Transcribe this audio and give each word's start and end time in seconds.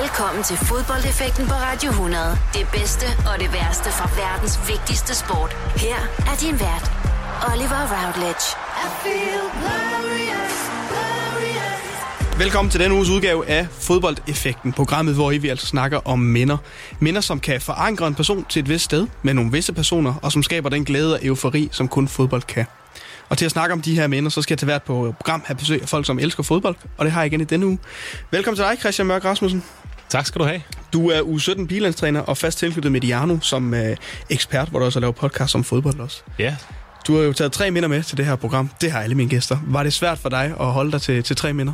Velkommen 0.00 0.42
til 0.44 0.56
fodboldeffekten 0.56 1.46
på 1.46 1.54
Radio 1.54 1.90
100. 1.90 2.38
Det 2.54 2.66
bedste 2.72 3.06
og 3.30 3.34
det 3.42 3.52
værste 3.52 3.90
fra 3.98 4.06
verdens 4.22 4.56
vigtigste 4.72 5.14
sport. 5.14 5.52
Her 5.76 5.98
er 6.30 6.36
din 6.44 6.56
vært, 6.66 6.86
Oliver 7.50 7.82
Routledge. 7.94 8.46
I 8.84 8.86
feel 9.02 9.44
glorious, 9.60 10.56
glorious. 10.90 12.38
Velkommen 12.38 12.70
til 12.70 12.80
denne 12.80 12.94
uges 12.94 13.10
udgave 13.10 13.48
af 13.48 13.66
Fodboldeffekten, 13.70 14.72
programmet, 14.72 15.14
hvor 15.14 15.30
I 15.30 15.38
vi 15.38 15.48
altså 15.48 15.66
snakker 15.66 16.00
om 16.04 16.18
minder. 16.18 16.56
Minder, 17.00 17.20
som 17.20 17.40
kan 17.40 17.60
forankre 17.60 18.06
en 18.06 18.14
person 18.14 18.44
til 18.48 18.60
et 18.60 18.68
vist 18.68 18.84
sted 18.84 19.06
med 19.22 19.34
nogle 19.34 19.52
visse 19.52 19.72
personer, 19.72 20.14
og 20.22 20.32
som 20.32 20.42
skaber 20.42 20.68
den 20.68 20.84
glæde 20.84 21.14
og 21.14 21.20
eufori, 21.22 21.68
som 21.72 21.88
kun 21.88 22.08
fodbold 22.08 22.42
kan. 22.42 22.66
Og 23.28 23.38
til 23.38 23.44
at 23.44 23.50
snakke 23.50 23.72
om 23.72 23.80
de 23.82 23.94
her 23.94 24.06
minder, 24.06 24.30
så 24.30 24.42
skal 24.42 24.52
jeg 24.54 24.58
til 24.58 24.66
hvert 24.66 24.82
på 24.82 25.14
program 25.20 25.42
have 25.46 25.56
besøg 25.56 25.82
af 25.82 25.88
folk, 25.88 26.06
som 26.06 26.18
elsker 26.18 26.42
fodbold, 26.42 26.76
og 26.98 27.04
det 27.04 27.12
har 27.12 27.20
jeg 27.20 27.26
igen 27.26 27.40
i 27.40 27.44
denne 27.44 27.66
uge. 27.66 27.78
Velkommen 28.30 28.56
til 28.56 28.64
dig, 28.64 28.78
Christian 28.78 29.06
Mørk 29.06 29.24
Rasmussen. 29.24 29.64
Tak 30.08 30.26
skal 30.26 30.38
du 30.38 30.44
have. 30.44 30.62
Du 30.92 31.10
er 31.10 31.20
U17 31.20 31.66
bilandstræner 31.66 32.20
og 32.20 32.36
fast 32.36 32.58
tilknyttet 32.58 32.92
Mediano 32.92 33.38
som 33.40 33.74
øh, 33.74 33.96
ekspert, 34.30 34.68
hvor 34.68 34.78
du 34.78 34.84
også 34.84 35.00
laver 35.00 35.12
podcast 35.12 35.54
om 35.54 35.64
fodbold 35.64 36.00
også. 36.00 36.22
Ja. 36.38 36.56
Du 37.06 37.16
har 37.16 37.22
jo 37.22 37.32
taget 37.32 37.52
tre 37.52 37.70
minder 37.70 37.88
med 37.88 38.02
til 38.02 38.16
det 38.16 38.26
her 38.26 38.36
program. 38.36 38.70
Det 38.80 38.92
har 38.92 39.00
alle 39.00 39.14
mine 39.14 39.30
gæster. 39.30 39.58
Var 39.66 39.82
det 39.82 39.92
svært 39.92 40.18
for 40.18 40.28
dig 40.28 40.54
at 40.60 40.66
holde 40.66 40.92
dig 40.92 41.02
til, 41.02 41.22
til 41.22 41.36
tre 41.36 41.52
minder? 41.52 41.72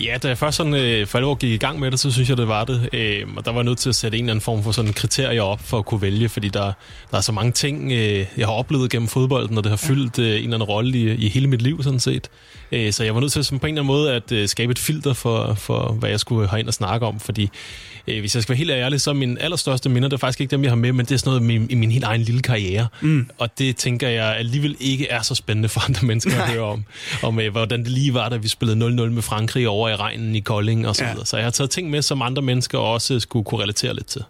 Ja, 0.00 0.18
da 0.22 0.28
jeg 0.28 0.38
først 0.38 0.56
sådan, 0.56 0.74
øh, 0.74 1.06
for 1.06 1.18
alvor 1.18 1.34
gik 1.34 1.50
i 1.50 1.56
gang 1.56 1.80
med 1.80 1.90
det, 1.90 2.00
så 2.00 2.12
synes 2.12 2.28
jeg, 2.28 2.36
det 2.36 2.48
var 2.48 2.64
det. 2.64 2.88
Øh, 2.92 3.26
og 3.36 3.44
der 3.44 3.50
var 3.50 3.58
jeg 3.58 3.64
nødt 3.64 3.78
til 3.78 3.88
at 3.88 3.94
sætte 3.94 4.18
en 4.18 4.24
eller 4.24 4.32
anden 4.32 4.40
form 4.40 4.62
for 4.62 4.72
sådan 4.72 4.92
kriterier 4.92 5.42
op 5.42 5.60
for 5.60 5.78
at 5.78 5.84
kunne 5.84 6.02
vælge, 6.02 6.28
fordi 6.28 6.48
der, 6.48 6.72
der 7.10 7.16
er 7.16 7.20
så 7.20 7.32
mange 7.32 7.52
ting, 7.52 7.92
øh, 7.92 8.26
jeg 8.36 8.46
har 8.46 8.52
oplevet 8.52 8.90
gennem 8.90 9.08
fodbolden, 9.08 9.58
og 9.58 9.64
det 9.64 9.70
har 9.70 9.76
fyldt 9.76 10.18
øh, 10.18 10.26
en 10.26 10.32
eller 10.32 10.44
anden 10.44 10.62
rolle 10.62 10.98
i, 10.98 11.14
i 11.14 11.28
hele 11.28 11.46
mit 11.46 11.62
liv, 11.62 11.82
sådan 11.82 12.00
set. 12.00 12.28
Øh, 12.72 12.92
så 12.92 13.04
jeg 13.04 13.14
var 13.14 13.20
nødt 13.20 13.32
til 13.32 13.44
sådan, 13.44 13.58
på 13.58 13.66
en 13.66 13.74
eller 13.74 13.82
anden 13.82 13.94
måde 13.96 14.12
at 14.12 14.32
øh, 14.32 14.48
skabe 14.48 14.70
et 14.70 14.78
filter 14.78 15.12
for, 15.12 15.54
for, 15.54 15.92
hvad 15.92 16.10
jeg 16.10 16.20
skulle 16.20 16.48
have 16.48 16.60
ind 16.60 16.68
og 16.68 16.74
snakke 16.74 17.06
om, 17.06 17.20
fordi 17.20 17.50
øh, 18.08 18.20
hvis 18.20 18.34
jeg 18.34 18.42
skal 18.42 18.52
være 18.52 18.58
helt 18.58 18.70
ærlig, 18.70 19.00
så 19.00 19.10
er 19.10 19.14
min 19.14 19.38
allerstørste 19.38 19.88
minder, 19.88 20.08
det 20.08 20.16
er 20.16 20.18
faktisk 20.20 20.40
ikke 20.40 20.50
dem, 20.50 20.62
jeg 20.62 20.70
har 20.70 20.76
med, 20.76 20.92
men 20.92 21.06
det 21.06 21.14
er 21.14 21.18
sådan 21.18 21.30
noget 21.30 21.40
i 21.40 21.58
min, 21.58 21.70
i 21.70 21.74
min 21.74 21.90
helt 21.90 22.04
egen 22.04 22.20
lille 22.20 22.42
karriere. 22.42 22.86
Mm. 23.00 23.30
Og 23.38 23.58
det 23.58 23.76
tænker 23.76 24.08
jeg 24.08 24.36
alligevel 24.36 24.76
ikke 24.80 25.08
er 25.08 25.22
så 25.22 25.34
spændende 25.34 25.68
for 25.68 25.80
andre 25.88 26.06
mennesker 26.06 26.42
at 26.42 26.50
høre 26.50 26.62
om. 26.62 26.84
Om 27.22 27.40
øh, 27.40 27.52
hvordan 27.52 27.80
det 27.80 27.88
lige 27.88 28.14
var, 28.14 28.28
da 28.28 28.36
vi 28.36 28.48
spillede 28.48 28.86
0-0 28.86 29.10
med 29.10 29.22
Frankrig 29.22 29.68
over 29.68 29.88
i 29.88 29.96
regnen 29.96 30.34
i 30.34 30.40
Kolding 30.40 30.88
og 30.88 30.96
så 30.96 31.04
videre. 31.04 31.18
Ja. 31.18 31.24
Så 31.24 31.36
jeg 31.36 31.46
har 31.46 31.50
taget 31.50 31.70
ting 31.70 31.90
med, 31.90 32.02
som 32.02 32.22
andre 32.22 32.42
mennesker 32.42 32.78
også 32.78 33.20
skulle 33.20 33.44
kunne 33.44 33.62
relatere 33.62 33.94
lidt 33.94 34.06
til. 34.06 34.22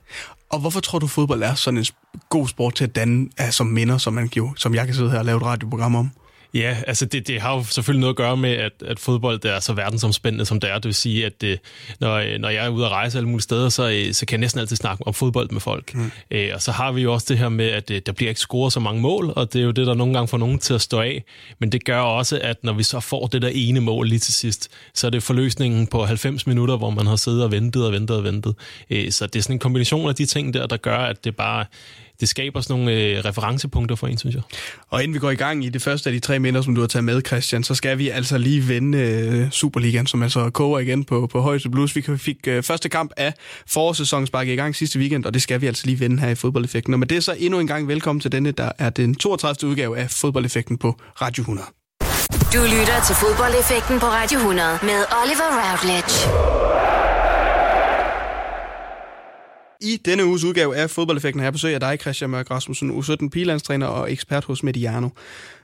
Og 0.51 0.61
hvorfor 0.61 0.81
tror 0.81 0.99
du, 0.99 1.07
fodbold 1.07 1.43
er 1.43 1.55
sådan 1.55 1.79
en 1.79 1.87
god 2.29 2.49
sport 2.49 2.75
til 2.75 2.85
at 2.85 2.97
danne 2.97 3.29
altså, 3.39 3.57
som 3.57 3.67
minder, 3.67 3.99
som, 3.99 4.13
man, 4.13 4.31
som 4.57 4.75
jeg 4.75 4.87
kan 4.87 4.95
sidde 4.95 5.11
her 5.11 5.19
og 5.19 5.25
lave 5.25 5.37
et 5.37 5.43
radioprogram 5.43 5.95
om? 5.95 6.11
Ja, 6.55 6.77
altså 6.87 7.07
det, 7.07 7.29
det 7.29 7.41
har 7.41 7.55
jo 7.55 7.65
selvfølgelig 7.65 8.01
noget 8.01 8.13
at 8.13 8.17
gøre 8.17 8.37
med, 8.37 8.51
at, 8.51 8.73
at 8.87 9.01
fodbold 9.01 9.39
det 9.39 9.51
er 9.51 9.61
så 9.61 9.73
verdensomspændende, 9.73 10.45
som 10.45 10.61
det 10.61 10.71
er. 10.71 10.75
Det 10.75 10.85
vil 10.85 10.95
sige, 10.95 11.27
at 11.27 11.41
det, 11.41 11.61
når, 12.01 12.39
når 12.39 12.49
jeg 12.49 12.65
er 12.65 12.69
ude 12.69 12.85
at 12.85 12.91
rejse 12.91 13.19
alle 13.19 13.29
mulige 13.29 13.43
steder, 13.43 13.69
så, 13.69 14.09
så 14.13 14.27
kan 14.27 14.35
jeg 14.35 14.41
næsten 14.41 14.61
altid 14.61 14.77
snakke 14.77 15.07
om 15.07 15.15
fodbold 15.15 15.51
med 15.51 15.61
folk. 15.61 15.95
Mm. 15.95 16.11
Øh, 16.31 16.51
og 16.55 16.63
så 16.63 16.73
har 16.73 16.93
vi 16.93 17.03
jo 17.03 17.13
også 17.13 17.27
det 17.29 17.39
her 17.39 17.49
med, 17.49 17.67
at 17.67 18.07
der 18.07 18.13
bliver 18.13 18.29
ikke 18.29 18.41
scoret 18.41 18.73
så 18.73 18.81
mange 18.81 19.01
mål, 19.01 19.33
og 19.37 19.53
det 19.53 19.61
er 19.61 19.65
jo 19.65 19.71
det, 19.71 19.87
der 19.87 19.95
nogle 19.95 20.15
gange 20.15 20.29
får 20.29 20.39
nogen 20.39 20.59
til 20.59 20.75
at 20.75 20.81
stå 20.81 21.01
af. 21.01 21.25
Men 21.59 21.73
det 21.73 21.85
gør 21.85 22.01
også, 22.01 22.39
at 22.43 22.65
når 22.65 22.73
vi 22.73 22.83
så 22.83 23.01
får 23.01 23.27
det 23.27 23.43
der 23.43 23.51
ene 23.53 23.81
mål 23.81 24.09
lige 24.09 24.19
til 24.19 24.35
sidst, 24.35 24.71
så 24.95 25.07
er 25.07 25.11
det 25.11 25.23
forløsningen 25.23 25.87
på 25.87 26.05
90 26.05 26.47
minutter, 26.47 26.77
hvor 26.77 26.91
man 26.91 27.07
har 27.07 27.17
siddet 27.17 27.45
og 27.45 27.53
ventet 27.53 27.87
og 27.87 27.93
ventet 27.93 28.17
og 28.17 28.25
ventet. 28.25 28.55
Øh, 28.91 29.11
så 29.11 29.27
det 29.27 29.37
er 29.39 29.43
sådan 29.43 29.57
en 29.57 29.61
kombination 29.61 30.09
af 30.09 30.15
de 30.15 30.27
ting 30.27 30.55
der, 30.55 30.67
der 30.67 30.77
gør, 30.77 30.99
at 30.99 31.25
det 31.25 31.37
bare 31.37 31.65
det 32.21 32.29
skaber 32.29 32.61
sådan 32.61 32.77
nogle 32.77 32.93
øh, 32.93 33.25
referencepunkter 33.25 33.97
for 33.97 34.07
en, 34.07 34.19
synes 34.19 34.35
jeg. 34.35 34.43
Og 34.91 35.03
inden 35.03 35.15
vi 35.15 35.19
går 35.19 35.31
i 35.31 35.35
gang 35.35 35.65
i 35.65 35.69
det 35.69 35.83
første 35.83 36.11
af 36.11 36.15
de 36.15 36.21
tre 36.21 36.39
minder, 36.39 36.63
som 36.63 36.75
du 36.75 36.81
har 36.81 36.89
taget 36.89 37.05
med, 37.05 37.23
Christian, 37.27 37.65
så 37.65 37.75
skal 37.75 37.99
vi 37.99 38.09
altså 38.09 38.39
lige 38.39 38.69
vende 38.69 38.99
øh, 38.99 39.51
Superligaen, 39.51 40.07
som 40.07 40.23
altså 40.23 40.51
koger 40.51 40.79
igen 40.79 41.05
på, 41.05 41.27
på 41.27 41.41
højeste 41.41 41.71
blus. 41.71 41.97
Vi 41.97 42.03
fik 42.19 42.37
øh, 42.47 42.63
første 42.63 42.89
kamp 42.89 43.13
af 43.17 43.35
forårssæsonen 43.67 44.27
sparket 44.27 44.53
i 44.53 44.57
gang 44.57 44.77
sidste 44.77 44.99
weekend, 44.99 45.25
og 45.25 45.35
det 45.35 45.43
skal 45.43 45.61
vi 45.61 45.67
altså 45.67 45.87
lige 45.87 46.01
vende 46.01 46.21
her 46.21 46.29
i 46.29 46.35
fodboldeffekten. 46.35 46.95
Og 46.95 46.99
med 46.99 47.07
det 47.07 47.25
så 47.25 47.37
endnu 47.39 47.61
en 47.61 47.67
gang 47.67 47.89
velkommen 47.89 48.21
til 48.21 48.33
denne, 48.33 48.51
der 48.51 48.73
er 48.79 48.91
den 48.91 49.15
32. 49.15 49.71
udgave 49.71 49.99
af 49.99 50.11
fodboldeffekten 50.11 50.79
på 50.79 51.01
Radio 51.23 51.41
100. 51.41 51.67
Du 52.55 52.63
lytter 52.63 52.99
til 53.07 53.15
fodboldeffekten 53.15 54.01
på 54.01 54.07
Radio 54.07 54.39
100 54.39 54.79
med 54.83 55.01
Oliver 55.23 55.51
Routledge. 55.63 57.04
I 59.85 59.97
denne 60.05 60.27
uges 60.27 60.45
udgave 60.45 60.77
af 60.77 60.91
Fodboldeffekten 60.91 61.41
har 61.41 61.45
jeg 61.45 61.53
besøg 61.53 61.75
af 61.75 61.81
dig, 61.81 61.99
Christian 62.01 62.31
Mørk 62.31 62.51
Rasmussen, 62.51 62.91
U17 62.91 63.29
Pilandstræner 63.29 63.87
og 63.87 64.13
ekspert 64.13 64.45
hos 64.45 64.63
Mediano. 64.63 65.09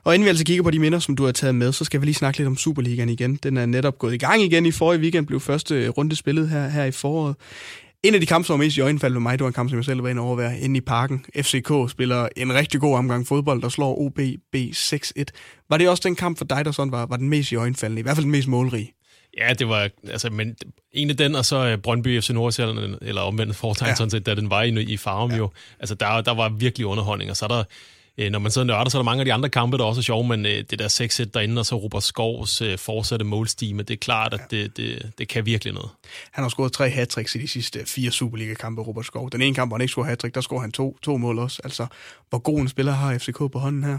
Og 0.03 0.15
inden 0.15 0.25
vi 0.25 0.29
altså 0.29 0.45
kigger 0.45 0.63
på 0.63 0.71
de 0.71 0.79
minder, 0.79 0.99
som 0.99 1.15
du 1.15 1.25
har 1.25 1.31
taget 1.31 1.55
med, 1.55 1.71
så 1.71 1.85
skal 1.85 2.01
vi 2.01 2.05
lige 2.05 2.15
snakke 2.15 2.39
lidt 2.39 2.47
om 2.47 2.57
Superligaen 2.57 3.09
igen. 3.09 3.35
Den 3.35 3.57
er 3.57 3.65
netop 3.65 3.99
gået 3.99 4.13
i 4.13 4.17
gang 4.17 4.41
igen 4.41 4.65
i 4.65 4.71
forrige 4.71 5.01
weekend, 5.01 5.27
blev 5.27 5.39
første 5.39 5.89
runde 5.89 6.15
spillet 6.15 6.49
her, 6.49 6.67
her 6.67 6.85
i 6.85 6.91
foråret. 6.91 7.35
En 8.03 8.13
af 8.13 8.19
de 8.19 8.25
kampe, 8.25 8.47
som 8.47 8.53
var 8.53 8.65
mest 8.65 8.77
i 8.77 8.81
øjenfald 8.81 9.13
med 9.13 9.21
mig, 9.21 9.39
det 9.39 9.43
var 9.43 9.47
en 9.47 9.53
kamp, 9.53 9.69
som 9.69 9.77
jeg 9.77 9.85
selv 9.85 10.03
var 10.03 10.09
inde 10.09 10.21
over 10.21 10.49
inde 10.49 10.77
i 10.77 10.81
parken. 10.81 11.25
FCK 11.41 11.71
spiller 11.89 12.27
en 12.37 12.53
rigtig 12.53 12.79
god 12.79 12.95
omgang 12.95 13.27
fodbold, 13.27 13.61
der 13.61 13.69
slår 13.69 14.01
OB 14.01 14.19
B6-1. 14.55 15.23
Var 15.69 15.77
det 15.77 15.89
også 15.89 16.01
den 16.05 16.15
kamp 16.15 16.37
for 16.37 16.45
dig, 16.45 16.65
der 16.65 16.71
sådan 16.71 16.91
var, 16.91 17.05
var 17.05 17.17
den 17.17 17.29
mest 17.29 17.51
i 17.51 17.55
øjenfaldende, 17.55 17.99
i 17.99 18.03
hvert 18.03 18.15
fald 18.15 18.23
den 18.23 18.31
mest 18.31 18.47
målrige? 18.47 18.93
Ja, 19.37 19.53
det 19.53 19.69
var, 19.69 19.89
altså, 20.09 20.29
men 20.29 20.55
en 20.91 21.09
af 21.09 21.17
den, 21.17 21.35
og 21.35 21.45
så 21.45 21.65
øh, 21.65 21.77
Brøndby 21.77 22.21
FC 22.21 22.29
Nordsjælland, 22.29 22.95
eller 23.01 23.21
omvendt 23.21 23.55
foretegn, 23.55 23.89
ja. 23.89 23.95
sådan 23.95 24.11
set, 24.11 24.25
da 24.25 24.35
den 24.35 24.49
var 24.49 24.63
i, 24.63 24.81
i 24.81 24.97
Farum 24.97 25.31
ja. 25.31 25.37
jo. 25.37 25.49
Altså, 25.79 25.95
der, 25.95 26.21
der 26.21 26.33
var 26.33 26.49
virkelig 26.49 26.87
underholdning, 26.87 27.31
og 27.31 27.37
så 27.37 27.45
er 27.45 27.49
der, 27.49 27.63
øh, 28.17 28.31
når 28.31 28.39
man 28.39 28.51
så 28.51 28.63
nørder, 28.63 28.89
så 28.89 28.97
er 28.97 29.01
der 29.01 29.05
mange 29.05 29.21
af 29.21 29.25
de 29.25 29.33
andre 29.33 29.49
kampe, 29.49 29.77
der 29.77 29.83
også 29.83 29.99
er 29.99 30.03
sjove, 30.03 30.27
men 30.27 30.45
øh, 30.45 30.63
det 30.69 30.79
der 30.79 30.87
6 30.87 31.21
derinde, 31.33 31.59
og 31.59 31.65
så 31.65 31.75
Robert 31.75 32.03
Skovs 32.03 32.63
fortsatte 32.77 33.25
målstime, 33.25 33.83
det 33.83 33.93
er 33.93 33.97
klart, 33.97 34.33
at 34.33 34.41
det, 34.51 34.77
det, 34.77 35.11
det 35.17 35.27
kan 35.27 35.45
virkelig 35.45 35.73
noget. 35.73 35.89
Han 36.31 36.43
har 36.43 36.49
scoret 36.49 36.73
tre 36.73 36.89
hat 36.89 37.17
i 37.17 37.37
de 37.37 37.47
sidste 37.47 37.79
fire 37.85 38.11
Superliga-kampe, 38.11 38.81
Robert 38.81 39.05
Skov. 39.05 39.29
Den 39.31 39.41
ene 39.41 39.55
kamp, 39.55 39.69
hvor 39.69 39.77
han 39.77 39.81
ikke 39.81 39.91
scorede 39.91 40.09
hat 40.09 40.35
der 40.35 40.41
scorede 40.41 40.61
han 40.61 40.71
to, 40.71 40.97
to 41.01 41.17
mål 41.17 41.39
også. 41.39 41.61
Altså, 41.63 41.87
hvor 42.29 42.39
god 42.39 42.59
en 42.59 42.67
spiller 42.67 42.91
har 42.91 43.17
FCK 43.17 43.37
på 43.37 43.59
hånden 43.59 43.83
her? 43.83 43.97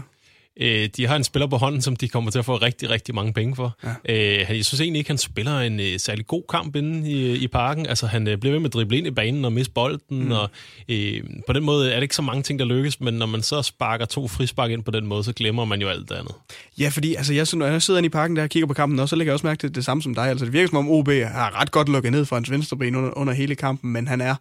Øh, 0.59 0.89
de 0.97 1.07
har 1.07 1.15
en 1.15 1.23
spiller 1.23 1.47
på 1.47 1.57
hånden, 1.57 1.81
som 1.81 1.95
de 1.95 2.09
kommer 2.09 2.31
til 2.31 2.39
at 2.39 2.45
få 2.45 2.55
rigtig, 2.55 2.89
rigtig 2.89 3.15
mange 3.15 3.33
penge 3.33 3.55
for. 3.55 3.77
Ja. 3.83 3.89
Øh, 4.15 4.57
jeg 4.57 4.65
synes 4.65 4.81
egentlig 4.81 4.99
ikke, 4.99 5.09
han 5.09 5.17
spiller 5.17 5.59
en 5.59 5.79
øh, 5.79 5.99
særlig 5.99 6.27
god 6.27 6.43
kamp 6.49 6.75
inde 6.75 7.11
i, 7.11 7.35
i 7.35 7.47
parken. 7.47 7.85
Altså, 7.85 8.07
han 8.07 8.27
øh, 8.27 8.37
bliver 8.37 8.51
ved 8.51 8.59
med 8.59 8.69
at 8.69 8.73
drible 8.73 8.97
ind 8.97 9.07
i 9.07 9.11
banen 9.11 9.45
og 9.45 9.53
miste 9.53 9.73
bolden, 9.73 10.23
mm. 10.25 10.31
og 10.31 10.49
øh, 10.89 11.23
på 11.47 11.53
den 11.53 11.63
måde 11.63 11.91
er 11.91 11.95
det 11.95 12.01
ikke 12.03 12.15
så 12.15 12.21
mange 12.21 12.43
ting, 12.43 12.59
der 12.59 12.65
lykkes, 12.65 13.01
men 13.01 13.13
når 13.13 13.25
man 13.25 13.41
så 13.41 13.61
sparker 13.61 14.05
to 14.05 14.27
frispark 14.27 14.71
ind 14.71 14.83
på 14.83 14.91
den 14.91 15.07
måde, 15.07 15.23
så 15.23 15.33
glemmer 15.33 15.65
man 15.65 15.81
jo 15.81 15.89
alt 15.89 16.09
det 16.09 16.15
andet. 16.15 16.35
Ja, 16.79 16.89
fordi 16.89 17.15
altså, 17.15 17.33
jeg, 17.33 17.47
når 17.53 17.65
jeg 17.65 17.81
sidder 17.81 17.97
inde 17.97 18.07
i 18.07 18.09
parken 18.09 18.35
der 18.35 18.43
og 18.43 18.49
kigger 18.49 18.67
på 18.67 18.73
kampen, 18.73 18.99
og 18.99 19.09
så 19.09 19.15
lægger 19.15 19.31
jeg 19.31 19.33
også 19.33 19.47
mærke 19.47 19.59
til 19.59 19.75
det 19.75 19.85
samme 19.85 20.03
som 20.03 20.15
dig. 20.15 20.29
Altså, 20.29 20.45
det 20.45 20.53
virker 20.53 20.67
som 20.67 20.77
om 20.77 20.89
OB 20.89 21.09
har 21.09 21.61
ret 21.61 21.71
godt 21.71 21.89
lukket 21.89 22.11
ned 22.11 22.25
for 22.25 22.35
hans 22.35 22.51
venstre 22.51 22.77
ben 22.77 22.95
under, 22.95 23.17
under 23.17 23.33
hele 23.33 23.55
kampen, 23.55 23.93
men 23.93 24.07
han 24.07 24.21
er 24.21 24.35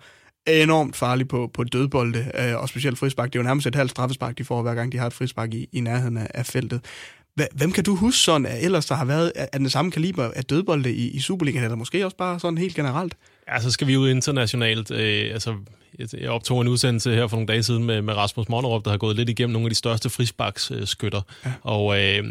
enormt 0.46 0.96
farlig 0.96 1.28
på, 1.28 1.50
på 1.54 1.64
dødbolde, 1.64 2.30
øh, 2.38 2.60
og 2.60 2.68
specielt 2.68 2.98
frispark. 2.98 3.32
Det 3.32 3.38
er 3.38 3.42
jo 3.42 3.44
nærmest 3.44 3.66
et 3.66 3.74
halvt 3.74 3.90
straffespark, 3.90 4.38
de 4.38 4.44
får 4.44 4.62
hver 4.62 4.74
gang, 4.74 4.92
de 4.92 4.98
har 4.98 5.06
et 5.06 5.12
frispark 5.12 5.54
i, 5.54 5.68
i 5.72 5.80
nærheden 5.80 6.16
af, 6.16 6.26
af 6.34 6.46
feltet. 6.46 6.80
Hvem 7.52 7.72
kan 7.72 7.84
du 7.84 7.94
huske 7.94 8.18
sådan, 8.18 8.46
at 8.46 8.64
ellers 8.64 8.86
der 8.86 8.94
har 8.94 9.04
været 9.04 9.32
af 9.34 9.58
den 9.58 9.70
samme 9.70 9.90
kaliber 9.90 10.30
af 10.36 10.44
dødbolde 10.44 10.92
i, 10.92 11.10
i 11.10 11.20
Superligaen, 11.20 11.64
eller 11.64 11.76
måske 11.76 12.04
også 12.04 12.16
bare 12.16 12.40
sådan 12.40 12.58
helt 12.58 12.74
generelt? 12.74 13.14
Ja, 13.48 13.60
så 13.60 13.70
skal 13.70 13.86
vi 13.86 13.96
ud 13.96 14.10
internationalt. 14.10 14.90
Øh, 14.90 15.30
altså, 15.32 15.54
jeg 15.98 16.30
optog 16.30 16.60
en 16.60 16.68
udsendelse 16.68 17.14
her 17.14 17.26
for 17.26 17.36
nogle 17.36 17.46
dage 17.46 17.62
siden 17.62 17.84
med, 17.84 18.02
med 18.02 18.14
Rasmus 18.14 18.48
Monnerup, 18.48 18.84
der 18.84 18.90
har 18.90 18.98
gået 18.98 19.16
lidt 19.16 19.28
igennem 19.28 19.52
nogle 19.52 19.66
af 19.66 19.70
de 19.70 19.74
største 19.74 20.10
frisparksskytter. 20.10 21.20
Ja. 21.44 21.52
Og 21.62 22.00
øh, 22.00 22.24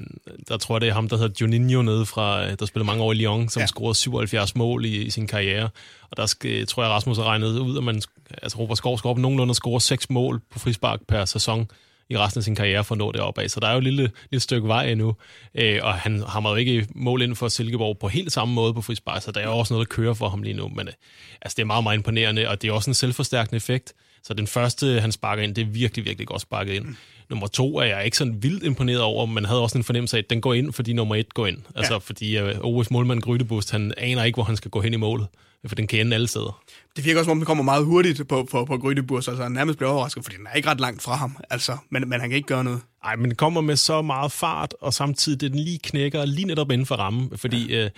der 0.47 0.57
tror 0.57 0.75
jeg, 0.75 0.81
det 0.81 0.89
er 0.89 0.93
ham, 0.93 1.09
der 1.09 1.17
hedder 1.17 1.35
Juninho 1.41 1.81
nede 1.81 2.05
fra, 2.05 2.51
der 2.55 2.65
spiller 2.65 2.85
mange 2.85 3.03
år 3.03 3.11
i 3.11 3.15
Lyon, 3.15 3.49
som 3.49 3.59
ja. 3.59 3.65
scorede 3.65 3.95
77 3.95 4.55
mål 4.55 4.85
i, 4.85 5.01
i 5.01 5.09
sin 5.09 5.27
karriere. 5.27 5.69
Og 6.11 6.17
der 6.17 6.25
skal, 6.25 6.67
tror 6.67 6.83
jeg, 6.83 6.91
Rasmus 6.91 7.17
har 7.17 7.23
regnet 7.23 7.59
ud, 7.59 7.77
at 7.77 7.83
man, 7.83 8.01
altså 8.41 8.57
Robert 8.57 8.77
Skov 8.77 8.97
skal 8.97 9.07
op 9.07 9.17
nogenlunde 9.17 9.53
score 9.53 9.81
6 9.81 10.09
mål 10.09 10.41
på 10.51 10.59
frispark 10.59 10.99
per 11.07 11.25
sæson 11.25 11.67
i 12.11 12.17
resten 12.17 12.39
af 12.39 12.43
sin 12.43 12.55
karriere 12.55 12.83
for 12.83 12.95
at 12.95 12.99
nå 12.99 13.11
det 13.11 13.21
opad. 13.21 13.49
Så 13.49 13.59
der 13.59 13.67
er 13.67 13.71
jo 13.71 13.77
et 13.77 13.83
lille, 13.83 14.11
lille 14.31 14.41
stykke 14.41 14.67
vej 14.67 14.85
endnu. 14.85 15.15
Øh, 15.55 15.79
og 15.83 15.93
han 15.93 16.23
har 16.27 16.49
jo 16.49 16.55
ikke 16.55 16.87
mål 16.95 17.21
inden 17.21 17.35
for 17.35 17.47
Silkeborg 17.47 17.97
på 17.97 18.07
helt 18.07 18.31
samme 18.31 18.53
måde 18.53 18.73
på 18.73 18.81
frispark, 18.81 19.21
så 19.21 19.31
der 19.31 19.41
er 19.41 19.45
jo 19.45 19.57
også 19.57 19.73
noget, 19.73 19.89
der 19.89 19.95
kører 19.95 20.13
for 20.13 20.29
ham 20.29 20.43
lige 20.43 20.53
nu. 20.53 20.67
Men 20.67 20.87
øh, 20.87 20.93
altså, 21.41 21.55
det 21.55 21.61
er 21.61 21.65
meget, 21.65 21.83
meget 21.83 21.97
imponerende, 21.97 22.49
og 22.49 22.61
det 22.61 22.67
er 22.67 22.71
også 22.71 22.89
en 22.89 22.93
selvforstærkende 22.93 23.57
effekt. 23.57 23.93
Så 24.23 24.33
den 24.33 24.47
første, 24.47 25.01
han 25.01 25.11
sparker 25.11 25.43
ind, 25.43 25.55
det 25.55 25.61
er 25.61 25.65
virkelig, 25.65 26.05
virkelig 26.05 26.27
godt 26.27 26.41
sparket 26.41 26.73
ind. 26.73 26.85
Mm. 26.85 26.95
Nummer 27.29 27.47
to 27.47 27.77
er 27.77 27.83
jeg 27.83 28.05
ikke 28.05 28.17
sådan 28.17 28.43
vildt 28.43 28.63
imponeret 28.63 29.01
over, 29.01 29.25
men 29.25 29.45
havde 29.45 29.61
også 29.61 29.77
en 29.77 29.83
fornemmelse 29.83 30.17
af, 30.17 30.21
at 30.21 30.29
den 30.29 30.41
går 30.41 30.53
ind, 30.53 30.73
fordi 30.73 30.93
nummer 30.93 31.15
et 31.15 31.33
går 31.33 31.47
ind. 31.47 31.57
Altså 31.75 31.93
ja. 31.93 31.97
fordi 31.97 32.41
uh, 32.41 32.49
OS 32.61 32.91
målmand 32.91 33.21
Grydebust, 33.21 33.71
han 33.71 33.93
aner 33.97 34.23
ikke, 34.23 34.35
hvor 34.35 34.43
han 34.43 34.57
skal 34.57 34.71
gå 34.71 34.81
hen 34.81 34.93
i 34.93 34.97
målet 34.97 35.27
for 35.67 35.75
den 35.75 35.87
kan 35.87 35.99
ende 35.99 36.15
alle 36.15 36.27
steder. 36.27 36.63
Det 36.95 37.05
virker 37.05 37.19
også, 37.19 37.27
som 37.27 37.31
om 37.31 37.37
den 37.37 37.45
kommer 37.45 37.63
meget 37.63 37.85
hurtigt 37.85 38.27
på, 38.27 38.47
på, 38.51 38.65
på 38.65 38.77
Grydeburs, 38.77 39.27
altså 39.27 39.43
han 39.43 39.51
nærmest 39.51 39.77
bliver 39.77 39.91
overrasket, 39.91 40.23
fordi 40.23 40.37
den 40.37 40.47
er 40.47 40.55
ikke 40.55 40.69
ret 40.69 40.79
langt 40.79 41.01
fra 41.01 41.15
ham, 41.15 41.37
altså, 41.49 41.77
men, 41.89 42.09
men 42.09 42.19
han 42.19 42.29
kan 42.29 42.35
ikke 42.35 42.47
gøre 42.47 42.63
noget. 42.63 42.81
Nej, 43.03 43.15
men 43.15 43.25
den 43.25 43.35
kommer 43.35 43.61
med 43.61 43.75
så 43.75 44.01
meget 44.01 44.31
fart, 44.31 44.73
og 44.81 44.93
samtidig 44.93 45.41
det 45.41 45.51
den 45.51 45.59
lige 45.59 45.79
knækker 45.83 46.25
lige 46.25 46.45
netop 46.45 46.71
inden 46.71 46.85
for 46.85 46.95
rammen, 46.95 47.37
fordi 47.37 47.73
ja. 47.73 47.83
øh, 47.83 47.89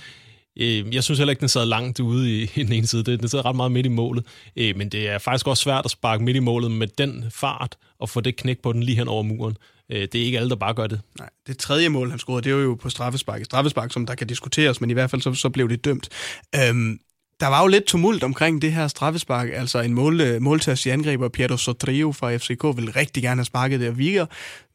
øh, 0.60 0.96
jeg 0.96 1.04
synes 1.04 1.18
heller 1.18 1.32
ikke, 1.32 1.40
den 1.40 1.50
sad 1.50 1.66
langt 1.66 2.00
ude 2.00 2.42
i, 2.42 2.52
i 2.56 2.64
den 2.64 2.74
ene 2.74 2.88
side. 2.88 3.04
Den 3.04 3.28
sad 3.28 3.46
ret 3.46 3.56
meget 3.56 3.72
midt 3.72 3.86
i 3.86 3.90
målet. 3.90 4.26
Øh, 4.56 4.78
men 4.78 4.90
det 4.90 5.10
er 5.10 5.18
faktisk 5.18 5.48
også 5.48 5.64
svært 5.64 5.86
at 5.86 5.92
sparke 5.92 6.24
midt 6.24 6.38
i 6.38 6.40
målet 6.40 6.72
med 6.72 6.88
den 6.88 7.26
fart, 7.32 7.78
og 8.00 8.10
få 8.10 8.22
det 8.22 8.36
knæk 8.36 8.60
på 8.60 8.74
den 8.74 8.84
lige 8.84 8.98
hen 8.98 9.08
over 9.08 9.24
muren. 9.24 9.58
Øh, 9.92 10.02
det 10.02 10.16
er 10.16 10.26
ikke 10.26 10.38
alle, 10.38 10.50
der 10.50 10.56
bare 10.56 10.74
gør 10.74 10.88
det. 10.88 11.02
Nej, 11.20 11.30
det 11.48 11.58
tredje 11.58 11.90
mål, 11.90 12.10
han 12.10 12.20
scorede, 12.20 12.42
det 12.42 12.56
var 12.56 12.62
jo 12.62 12.76
på 12.76 12.90
straffespark. 12.90 13.46
Straffespark, 13.46 13.94
som 13.94 14.06
der 14.06 14.16
kan 14.16 14.28
diskuteres, 14.28 14.82
men 14.82 14.90
i 14.90 14.94
hvert 14.94 15.10
fald 15.10 15.22
så, 15.22 15.34
så 15.34 15.50
blev 15.50 15.70
det 15.70 15.86
dømt. 15.86 16.10
Øhm, 16.56 17.00
der 17.44 17.50
var 17.50 17.62
jo 17.62 17.68
lidt 17.68 17.84
tumult 17.84 18.24
omkring 18.24 18.62
det 18.62 18.74
her 18.74 18.88
straffespark. 18.88 19.50
Altså 19.54 19.80
en 19.80 19.94
mål, 19.94 20.22
øh, 20.22 20.42
måltast 20.42 20.86
i 20.86 20.90
angriber, 20.90 21.30
Pietro 21.30 21.58
Sotrio 21.58 22.12
fra 22.12 22.36
FCK, 22.38 22.78
ville 22.78 22.92
rigtig 22.92 23.24
gerne 23.24 23.40
have 23.40 23.46
sparket 23.46 23.80
det, 23.80 23.90
og 23.90 23.98
virker 23.98 24.26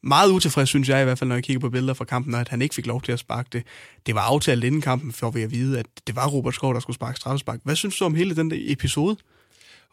meget 0.03 0.31
utilfreds, 0.31 0.69
synes 0.69 0.89
jeg 0.89 1.01
i 1.01 1.03
hvert 1.03 1.19
fald, 1.19 1.27
når 1.27 1.35
jeg 1.35 1.43
kigger 1.43 1.59
på 1.59 1.69
billeder 1.69 1.93
fra 1.93 2.05
kampen, 2.05 2.35
at 2.35 2.49
han 2.49 2.61
ikke 2.61 2.75
fik 2.75 2.85
lov 2.85 3.01
til 3.01 3.11
at 3.11 3.19
sparke 3.19 3.49
det. 3.53 3.63
Det 4.05 4.15
var 4.15 4.21
aftalt 4.21 4.63
inden 4.63 4.81
kampen, 4.81 5.11
for 5.13 5.31
vi 5.31 5.41
at 5.41 5.51
vide, 5.51 5.79
at 5.79 5.85
det 6.07 6.15
var 6.15 6.27
Robert 6.27 6.53
Skov, 6.53 6.73
der 6.73 6.79
skulle 6.79 6.95
sparke 6.95 7.17
straffespark. 7.17 7.59
Hvad 7.63 7.75
synes 7.75 7.97
du 7.97 8.05
om 8.05 8.15
hele 8.15 8.35
den 8.35 8.51
episode? 8.55 9.17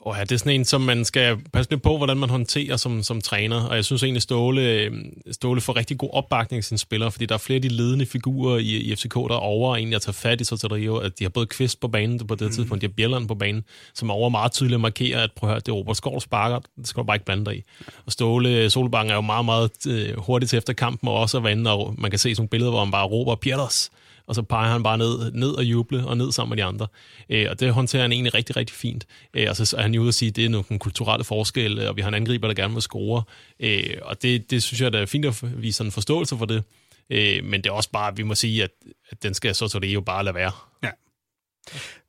Og 0.01 0.17
ja, 0.17 0.21
det 0.21 0.33
er 0.33 0.37
sådan 0.37 0.53
en, 0.53 0.65
som 0.65 0.81
man 0.81 1.05
skal 1.05 1.37
passe 1.53 1.71
lidt 1.71 1.83
på, 1.83 1.97
hvordan 1.97 2.17
man 2.17 2.31
håndterer 2.31 2.77
som, 2.77 3.03
som 3.03 3.21
træner. 3.21 3.65
Og 3.65 3.77
jeg 3.77 3.85
synes 3.85 4.03
egentlig, 4.03 4.23
Ståle, 4.23 4.91
Ståle 5.33 5.61
får 5.61 5.77
rigtig 5.77 5.99
god 5.99 6.11
opbakning 6.13 6.59
af 6.59 6.65
sine 6.65 6.79
spillere, 6.79 7.13
fordi 7.13 7.27
der 7.27 7.35
er 7.35 7.39
flere 7.39 7.57
af 7.57 7.63
de 7.63 7.69
ledende 7.69 8.07
figurer 8.07 8.59
i, 8.59 8.77
i 8.77 8.97
FCK, 8.97 9.15
der 9.15 9.21
er 9.21 9.39
over 9.39 9.77
egentlig 9.77 9.97
at 9.97 10.03
tage 10.03 10.15
fat 10.15 10.41
i 10.41 10.45
Soterio. 10.45 10.97
At 10.97 11.19
de 11.19 11.25
har 11.25 11.29
både 11.29 11.47
Kvist 11.47 11.81
på 11.81 11.89
banen 11.89 12.27
på 12.27 12.35
det 12.35 12.47
mm. 12.47 12.53
tidspunkt, 12.53 12.83
de 12.83 12.87
har 12.87 12.93
Bjelland 12.93 13.29
på 13.29 13.35
banen, 13.35 13.65
som 13.95 14.11
er 14.11 14.15
over 14.15 14.29
meget 14.29 14.53
tydeligt 14.53 14.75
at 14.75 14.81
markere, 14.81 15.23
at 15.23 15.31
prøv 15.37 15.51
at 15.51 15.53
høre, 15.53 15.61
det 15.61 15.69
er 15.69 15.73
Robert 15.73 15.97
Skov, 15.97 16.21
sparker, 16.21 16.59
det 16.77 16.89
skal 16.89 17.01
du 17.01 17.07
bare 17.07 17.17
ikke 17.17 17.27
blande 17.27 17.45
dig 17.45 17.57
i. 17.57 17.63
Og 18.07 18.13
Ståle 18.13 18.71
Solbang 18.71 19.11
er 19.11 19.15
jo 19.15 19.21
meget, 19.21 19.45
meget 19.45 19.87
øh, 19.89 20.19
hurtigt 20.19 20.51
til 20.51 20.57
efter 20.57 20.73
kampen, 20.73 21.09
og 21.09 21.15
også 21.15 21.37
at 21.37 21.43
vande, 21.43 21.73
og 21.73 21.95
man 21.99 22.11
kan 22.11 22.19
se 22.19 22.23
sådan 22.23 22.41
nogle 22.41 22.49
billeder, 22.49 22.71
hvor 22.71 22.85
han 22.85 22.93
bare 22.93 23.07
råber, 23.07 23.35
Pieters, 23.35 23.91
og 24.27 24.35
så 24.35 24.43
peger 24.43 24.73
han 24.73 24.83
bare 24.83 24.99
ned, 24.99 25.33
ned 25.33 25.51
og 25.51 25.65
juble 25.65 26.07
og 26.07 26.17
ned 26.17 26.33
sammen 26.33 26.51
med 26.51 26.65
de 26.65 26.69
andre. 26.69 26.87
Øh, 27.29 27.47
og 27.51 27.61
det 27.61 27.73
håndterer 27.73 28.03
han 28.03 28.13
egentlig 28.13 28.35
rigtig, 28.35 28.57
rigtig 28.57 28.77
fint. 28.77 29.07
Øh, 29.35 29.47
og 29.51 29.57
så 29.57 29.77
er 29.79 29.83
han 29.83 29.95
jo 29.95 30.01
ude 30.01 30.09
at 30.09 30.15
sige, 30.15 30.29
at 30.29 30.37
det 30.37 30.45
er 30.45 30.49
nogle 30.49 30.79
kulturelle 30.79 31.25
forskelle, 31.25 31.89
og 31.89 31.97
vi 31.97 32.03
har 32.03 32.09
en 32.09 32.15
angriber, 32.15 32.47
der 32.47 32.55
gerne 32.55 32.75
vil 32.75 32.83
score. 32.83 33.23
Øh, 33.61 33.97
og 34.03 34.23
det, 34.23 34.51
det 34.51 34.63
synes 34.63 34.81
jeg, 34.81 34.93
det 34.93 35.01
er 35.01 35.07
fint 35.07 35.25
at 35.25 35.63
vise 35.63 35.85
en 35.85 35.93
forståelse 35.93 36.39
for 36.39 36.45
det. 36.45 36.63
Øh, 37.11 37.45
men 37.45 37.61
det 37.61 37.71
er 37.71 37.75
også 37.75 37.91
bare, 37.91 38.09
at 38.09 38.19
vi 38.19 38.23
må 38.23 38.35
sige, 38.35 38.63
at, 38.63 38.71
at 39.11 39.23
den 39.23 39.35
skal 39.35 39.55
så 39.55 39.69
så 39.69 39.79
det 39.79 39.89
jo 39.89 40.01
bare 40.01 40.25
lade 40.25 40.35
være. 40.35 40.53
Ja. 40.83 40.91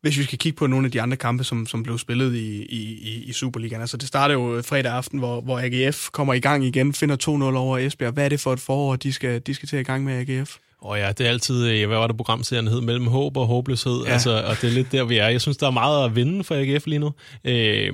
Hvis 0.02 0.18
vi 0.18 0.24
skal 0.24 0.38
kigge 0.38 0.58
på 0.58 0.68
nogle 0.68 0.86
af 0.86 0.92
de 0.92 1.02
andre 1.02 1.18
kampe, 1.18 1.44
som, 1.44 1.66
som 1.66 1.84
blev 1.84 1.98
spillet 1.98 2.36
i, 2.36 2.66
i, 2.66 3.24
i 3.24 3.34
Superligaen. 3.34 3.82
Altså 3.82 3.98
det 3.98 4.08
starter 4.08 4.36
jo 4.36 4.62
fredag 4.66 4.92
aften, 4.92 5.20
hvor, 5.20 5.42
hvor 5.42 5.60
AGF 5.60 6.10
kommer 6.10 6.34
i 6.34 6.40
gang 6.40 6.66
igen, 6.66 6.94
finder 6.94 7.16
2-0 7.52 7.58
over 7.58 7.78
Esbjerg. 7.78 8.14
Hvad 8.14 8.26
er 8.26 8.30
det 8.30 8.40
for 8.40 8.54
et 8.54 8.60
forår, 8.60 8.96
de 8.96 9.14
skal, 9.14 9.42
de 9.42 9.54
skal 9.54 9.70
til 9.70 9.80
i 9.80 9.84
gang 9.84 10.04
med 10.04 10.30
AGF? 10.30 10.58
Og 10.82 10.98
ja, 10.98 11.12
det 11.12 11.26
er 11.26 11.30
altid, 11.30 11.68
øh, 11.68 11.88
hvad 11.88 11.98
var 11.98 12.08
det 12.08 12.18
programserien 12.18 12.68
hed, 12.68 12.82
mellem 12.82 13.08
håb 13.08 13.38
og 13.38 13.48
håbløshed, 13.48 14.04
ja. 14.06 14.12
altså, 14.12 14.44
og 14.44 14.56
det 14.62 14.68
er 14.70 14.74
lidt 14.74 14.92
der, 14.92 15.04
vi 15.04 15.18
er. 15.18 15.28
Jeg 15.28 15.42
synes, 15.42 15.58
der 15.58 15.68
er 15.68 15.72
meget 15.72 16.06
at 16.06 16.16
vinde 16.16 16.44
for 16.44 16.56
AGF 16.56 16.88
lige 16.88 17.00
nu. 17.00 17.14
Øh, 17.44 17.94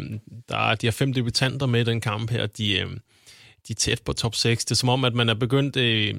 der 0.50 0.58
er, 0.58 0.76
de 0.76 0.88
har 0.88 0.92
fem 0.92 1.14
debutanter 1.14 1.66
med 1.66 1.82
i 1.82 1.84
den 1.84 2.02
kamp 2.02 2.32
her, 2.32 2.46
de, 2.46 2.80
øh, 2.80 2.88
de 3.68 3.74
er 3.74 3.76
tæt 3.76 4.02
på 4.06 4.14
top 4.14 4.36
6. 4.36 4.66
Det 4.66 4.72
er 4.72 4.76
som 4.76 4.90
om, 4.90 5.06
at 5.06 5.14
man 5.14 5.30
er 5.30 5.34
begyndt 5.34 5.78
øh, 5.78 6.16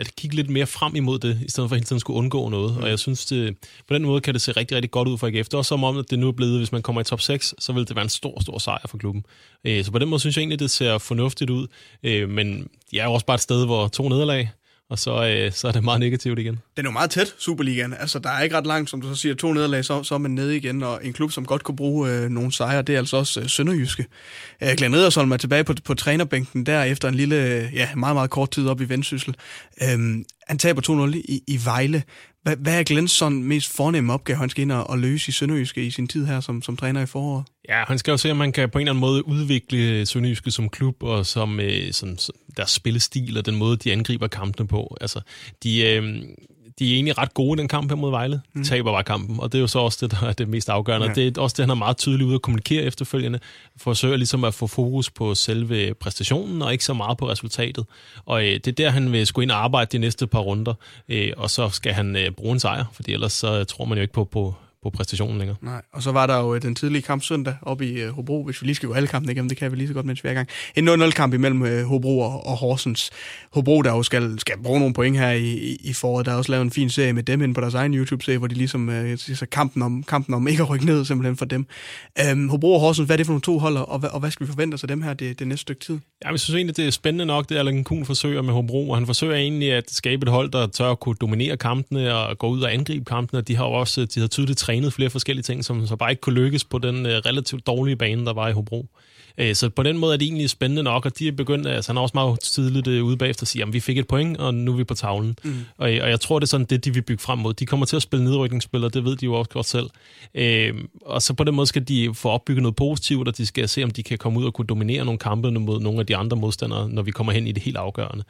at 0.00 0.16
kigge 0.16 0.36
lidt 0.36 0.50
mere 0.50 0.66
frem 0.66 0.96
imod 0.96 1.18
det, 1.18 1.38
i 1.42 1.50
stedet 1.50 1.68
for 1.68 1.76
hele 1.76 1.84
tiden 1.84 2.00
skulle 2.00 2.16
undgå 2.16 2.48
noget. 2.48 2.76
Mm. 2.76 2.82
Og 2.82 2.88
jeg 2.88 2.98
synes, 2.98 3.26
det, 3.26 3.56
på 3.88 3.94
den 3.94 4.04
måde 4.04 4.20
kan 4.20 4.34
det 4.34 4.42
se 4.42 4.52
rigtig, 4.52 4.74
rigtig 4.74 4.90
godt 4.90 5.08
ud 5.08 5.18
for 5.18 5.26
AGF. 5.26 5.46
Det 5.48 5.54
er 5.54 5.58
også 5.58 5.68
som 5.68 5.84
om, 5.84 5.98
at 5.98 6.10
det 6.10 6.18
nu 6.18 6.28
er 6.28 6.32
blevet, 6.32 6.58
hvis 6.58 6.72
man 6.72 6.82
kommer 6.82 7.00
i 7.00 7.04
top 7.04 7.20
6, 7.20 7.54
så 7.58 7.72
vil 7.72 7.88
det 7.88 7.96
være 7.96 8.02
en 8.02 8.08
stor, 8.08 8.42
stor 8.42 8.58
sejr 8.58 8.86
for 8.88 8.98
klubben. 8.98 9.24
Øh, 9.64 9.84
så 9.84 9.92
på 9.92 9.98
den 9.98 10.08
måde 10.08 10.20
synes 10.20 10.36
jeg 10.36 10.42
egentlig, 10.42 10.58
det 10.58 10.70
ser 10.70 10.98
fornuftigt 10.98 11.50
ud. 11.50 11.66
Øh, 12.02 12.28
men 12.28 12.68
de 12.90 12.98
er 12.98 13.04
jo 13.04 13.12
også 13.12 13.26
bare 13.26 13.34
et 13.34 13.40
sted, 13.40 13.66
hvor 13.66 13.88
to 13.88 14.08
nederlag, 14.08 14.50
og 14.90 14.98
så, 14.98 15.26
øh, 15.26 15.52
så 15.52 15.68
er 15.68 15.72
det 15.72 15.84
meget 15.84 16.00
negativt 16.00 16.38
igen. 16.38 16.58
Den 16.76 16.86
er 16.86 16.90
jo 16.90 16.92
meget 16.92 17.10
tæt, 17.10 17.34
Superligaen. 17.38 17.94
Altså, 18.00 18.18
der 18.18 18.30
er 18.30 18.42
ikke 18.42 18.56
ret 18.56 18.66
langt, 18.66 18.90
som 18.90 19.00
du 19.00 19.08
så 19.08 19.14
siger, 19.14 19.34
to 19.34 19.52
nederlag, 19.52 19.84
så, 19.84 20.02
så 20.02 20.14
er 20.14 20.18
man 20.18 20.30
nede 20.30 20.56
igen, 20.56 20.82
og 20.82 21.00
en 21.02 21.12
klub, 21.12 21.32
som 21.32 21.46
godt 21.46 21.62
kunne 21.62 21.76
bruge 21.76 22.10
øh, 22.10 22.28
nogle 22.28 22.52
sejre, 22.52 22.82
det 22.82 22.94
er 22.94 22.98
altså 22.98 23.16
også 23.16 23.40
øh, 23.40 23.48
Sønderjyske. 23.48 24.06
Øh, 24.62 24.68
Glenn 24.76 24.94
Edersholm 24.94 25.32
er 25.32 25.36
tilbage 25.36 25.64
på, 25.64 25.74
på 25.84 25.94
trænerbænken 25.94 26.66
der, 26.66 26.82
efter 26.82 27.08
en 27.08 27.14
lille, 27.14 27.36
øh, 27.36 27.74
ja, 27.74 27.88
meget, 27.94 28.16
meget 28.16 28.30
kort 28.30 28.50
tid 28.50 28.68
op 28.68 28.80
i 28.80 28.84
Vendsyssel. 28.84 29.36
Øh, 29.82 30.24
han 30.50 30.58
taber 30.58 31.08
2-0 31.10 31.16
i, 31.16 31.42
i 31.46 31.60
Vejle. 31.64 32.02
Hvad, 32.42 32.56
hvad 32.56 32.78
er 32.78 32.82
Glens 32.82 33.10
sådan 33.10 33.42
mest 33.44 33.76
fornemme 33.76 34.12
opgave, 34.12 34.38
han 34.38 34.50
skal 34.50 34.62
ind 34.62 34.72
og, 34.72 34.90
og 34.90 34.98
løse 34.98 35.28
i 35.28 35.32
Sønderjyske 35.32 35.86
i 35.86 35.90
sin 35.90 36.08
tid 36.08 36.26
her 36.26 36.40
som, 36.40 36.62
som 36.62 36.76
træner 36.76 37.02
i 37.02 37.06
foråret? 37.06 37.44
Ja, 37.68 37.84
han 37.88 37.98
skal 37.98 38.10
jo 38.10 38.16
se, 38.16 38.30
om 38.30 38.36
man 38.36 38.52
kan 38.52 38.70
på 38.70 38.78
en 38.78 38.82
eller 38.82 38.92
anden 38.92 39.00
måde 39.00 39.28
udvikle 39.28 40.06
Sønderjyske 40.06 40.50
som 40.50 40.68
klub, 40.68 41.02
og 41.02 41.26
som, 41.26 41.60
øh, 41.60 41.92
som 41.92 42.16
deres 42.56 42.70
spillestil, 42.70 43.38
og 43.38 43.46
den 43.46 43.56
måde, 43.56 43.76
de 43.76 43.92
angriber 43.92 44.28
kampene 44.28 44.68
på. 44.68 44.96
Altså, 45.00 45.20
de, 45.62 45.80
øh, 45.80 46.22
de 46.80 46.90
er 46.90 46.94
egentlig 46.94 47.18
ret 47.18 47.34
gode 47.34 47.58
i 47.58 47.60
den 47.60 47.68
kamp 47.68 47.90
her 47.90 47.96
mod 47.96 48.10
Vejle. 48.10 48.34
De 48.34 48.40
mm. 48.58 48.64
taber 48.64 48.92
bare 48.92 49.04
kampen, 49.04 49.40
og 49.40 49.52
det 49.52 49.58
er 49.58 49.60
jo 49.60 49.66
så 49.66 49.78
også 49.78 49.98
det, 50.06 50.20
der 50.20 50.26
er 50.26 50.32
det 50.32 50.48
mest 50.48 50.68
afgørende. 50.68 51.06
Ja. 51.06 51.12
Det 51.12 51.38
er 51.38 51.42
også 51.42 51.54
det, 51.54 51.62
han 51.62 51.70
er 51.70 51.74
meget 51.74 51.96
tydelig 51.96 52.26
ude 52.26 52.34
at 52.34 52.42
kommunikere 52.42 52.82
efterfølgende, 52.82 53.38
forsøger 53.76 54.16
ligesom 54.16 54.44
at 54.44 54.54
få 54.54 54.66
fokus 54.66 55.10
på 55.10 55.34
selve 55.34 55.94
præstationen, 55.94 56.62
og 56.62 56.72
ikke 56.72 56.84
så 56.84 56.94
meget 56.94 57.18
på 57.18 57.28
resultatet. 57.30 57.86
Og 58.26 58.44
øh, 58.44 58.52
det 58.52 58.66
er 58.66 58.72
der, 58.72 58.90
han 58.90 59.12
vil 59.12 59.26
skulle 59.26 59.44
ind 59.44 59.50
og 59.50 59.64
arbejde 59.64 59.88
de 59.92 59.98
næste 59.98 60.26
par 60.26 60.40
runder, 60.40 60.74
øh, 61.08 61.32
og 61.36 61.50
så 61.50 61.68
skal 61.68 61.92
han 61.92 62.16
øh, 62.16 62.30
bruge 62.30 62.52
en 62.52 62.60
sejr, 62.60 62.84
fordi 62.92 63.12
ellers 63.12 63.32
så 63.32 63.64
tror 63.64 63.84
man 63.84 63.98
jo 63.98 64.02
ikke 64.02 64.14
på, 64.14 64.24
på 64.24 64.54
på 64.82 64.90
præstationen 64.90 65.38
længere. 65.38 65.56
Nej, 65.62 65.82
og 65.92 66.02
så 66.02 66.12
var 66.12 66.26
der 66.26 66.38
jo 66.38 66.54
øh, 66.54 66.62
den 66.62 66.74
tidlige 66.74 67.02
kamp 67.02 67.22
søndag 67.22 67.54
op 67.62 67.82
i 67.82 68.04
uh, 68.04 68.10
Hobro, 68.10 68.44
hvis 68.44 68.62
vi 68.62 68.66
lige 68.66 68.74
skal 68.74 68.88
gå 68.88 68.94
alle 68.94 69.06
kampen 69.06 69.30
igennem, 69.30 69.48
det 69.48 69.58
kan 69.58 69.72
vi 69.72 69.76
lige 69.76 69.88
så 69.88 69.94
godt, 69.94 70.06
mens 70.06 70.20
er 70.24 70.30
i 70.30 70.34
gang. 70.34 70.48
En 70.76 70.88
0-0-kamp 70.88 71.34
imellem 71.34 71.62
uh, 71.62 71.82
Hobro 71.82 72.20
og, 72.20 72.46
og 72.46 72.56
Horsens. 72.56 73.10
Hobro, 73.52 73.82
der 73.82 73.90
jo 73.90 74.02
skal, 74.02 74.40
skal 74.40 74.58
bruge 74.62 74.78
nogle 74.78 74.94
point 74.94 75.18
her 75.18 75.30
i, 75.30 75.76
i, 75.80 75.92
foråret, 75.92 76.26
der 76.26 76.32
har 76.32 76.38
også 76.38 76.52
lavet 76.52 76.64
en 76.64 76.70
fin 76.70 76.90
serie 76.90 77.12
med 77.12 77.22
dem 77.22 77.42
ind 77.42 77.54
på 77.54 77.60
deres 77.60 77.74
egen 77.74 77.94
YouTube-serie, 77.94 78.38
hvor 78.38 78.46
de 78.46 78.54
ligesom 78.54 78.88
uh, 78.88 79.16
så 79.16 79.46
kampen 79.52 79.82
om, 79.82 80.02
kampen 80.02 80.34
om 80.34 80.48
ikke 80.48 80.62
at 80.62 80.70
rykke 80.70 80.86
ned 80.86 81.04
simpelthen 81.04 81.36
for 81.36 81.44
dem. 81.44 81.66
Um, 82.32 82.48
Hobro 82.48 82.74
og 82.74 82.80
Horsens, 82.80 83.06
hvad 83.06 83.14
er 83.14 83.16
det 83.16 83.26
for 83.26 83.32
nogle 83.32 83.42
to 83.42 83.58
holder, 83.58 83.80
og, 83.80 84.02
og 84.12 84.20
hvad 84.20 84.30
skal 84.30 84.46
vi 84.46 84.52
forvente 84.52 84.74
os 84.74 84.84
af 84.84 84.88
dem 84.88 85.02
her 85.02 85.14
det, 85.14 85.38
det 85.38 85.48
næste 85.48 85.62
stykke 85.62 85.84
tid? 85.84 85.98
Ja, 86.24 86.30
jeg 86.30 86.40
synes 86.40 86.56
egentlig, 86.56 86.76
det 86.76 86.86
er 86.86 86.90
spændende 86.90 87.26
nok, 87.26 87.48
det 87.48 87.56
Allan 87.56 87.84
Kuhn 87.84 88.04
forsøger 88.04 88.42
med 88.42 88.54
Hobro, 88.54 88.90
og 88.90 88.96
han 88.96 89.06
forsøger 89.06 89.34
egentlig 89.34 89.72
at 89.72 89.90
skabe 89.90 90.22
et 90.22 90.28
hold, 90.28 90.50
der 90.50 90.66
tør 90.66 90.90
at 90.90 91.00
kunne 91.00 91.16
dominere 91.20 91.56
kampene 91.56 92.14
og 92.14 92.38
gå 92.38 92.48
ud 92.48 92.60
og 92.60 92.74
angribe 92.74 93.04
kampene. 93.04 93.40
De 93.40 93.56
har 93.56 93.64
jo 93.64 93.72
også 93.72 94.04
de 94.04 94.20
har 94.20 94.26
tydeligt 94.26 94.58
trænet 94.70 94.92
flere 94.92 95.10
forskellige 95.10 95.42
ting, 95.42 95.64
som 95.64 95.86
så 95.86 95.96
bare 95.96 96.10
ikke 96.10 96.20
kunne 96.20 96.34
lykkes 96.34 96.64
på 96.64 96.78
den 96.78 97.06
uh, 97.06 97.12
relativt 97.12 97.66
dårlige 97.66 97.96
bane, 97.96 98.26
der 98.26 98.32
var 98.32 98.48
i 98.48 98.52
Hobro. 98.52 98.86
Uh, 99.42 99.52
så 99.52 99.68
på 99.68 99.82
den 99.82 99.98
måde 99.98 100.12
er 100.12 100.16
det 100.16 100.26
egentlig 100.26 100.50
spændende 100.50 100.82
nok, 100.82 101.06
og 101.06 101.18
de 101.18 101.28
er 101.28 101.32
begyndt, 101.32 101.66
altså 101.66 101.92
han 101.92 101.96
er 101.96 102.00
også 102.00 102.14
meget 102.14 102.40
tidligt 102.40 102.86
uh, 102.86 103.06
ude 103.06 103.16
bagefter 103.16 103.44
at 103.44 103.48
sige, 103.48 103.62
at 103.62 103.72
vi 103.72 103.80
fik 103.80 103.98
et 103.98 104.08
point, 104.08 104.36
og 104.36 104.54
nu 104.54 104.72
er 104.72 104.76
vi 104.76 104.84
på 104.84 104.94
tavlen. 104.94 105.36
Mm. 105.44 105.54
Og, 105.78 105.88
og 105.88 106.10
jeg 106.10 106.20
tror, 106.20 106.38
det 106.38 106.46
er 106.46 106.48
sådan 106.48 106.66
det, 106.70 106.84
de 106.84 106.94
vil 106.94 107.02
bygge 107.02 107.22
frem 107.22 107.38
mod. 107.38 107.54
De 107.54 107.66
kommer 107.66 107.86
til 107.86 107.96
at 107.96 108.02
spille 108.02 108.24
nedrykningsspil, 108.24 108.84
og 108.84 108.94
det 108.94 109.04
ved 109.04 109.16
de 109.16 109.24
jo 109.24 109.34
også 109.34 109.50
godt 109.50 109.66
selv. 109.66 109.90
Uh, 110.34 110.80
og 111.02 111.22
så 111.22 111.34
på 111.34 111.44
den 111.44 111.54
måde 111.54 111.66
skal 111.66 111.88
de 111.88 112.14
få 112.14 112.28
opbygget 112.28 112.62
noget 112.62 112.76
positivt, 112.76 113.28
og 113.28 113.38
de 113.38 113.46
skal 113.46 113.68
se, 113.68 113.84
om 113.84 113.90
de 113.90 114.02
kan 114.02 114.18
komme 114.18 114.40
ud 114.40 114.44
og 114.44 114.54
kunne 114.54 114.66
dominere 114.66 115.04
nogle 115.04 115.18
kampe 115.18 115.50
mod 115.50 115.80
nogle 115.80 116.00
af 116.00 116.06
de 116.06 116.16
andre 116.16 116.36
modstandere, 116.36 116.88
når 116.88 117.02
vi 117.02 117.10
kommer 117.10 117.32
hen 117.32 117.46
i 117.46 117.52
det 117.52 117.62
helt 117.62 117.76
afgørende. 117.76 118.24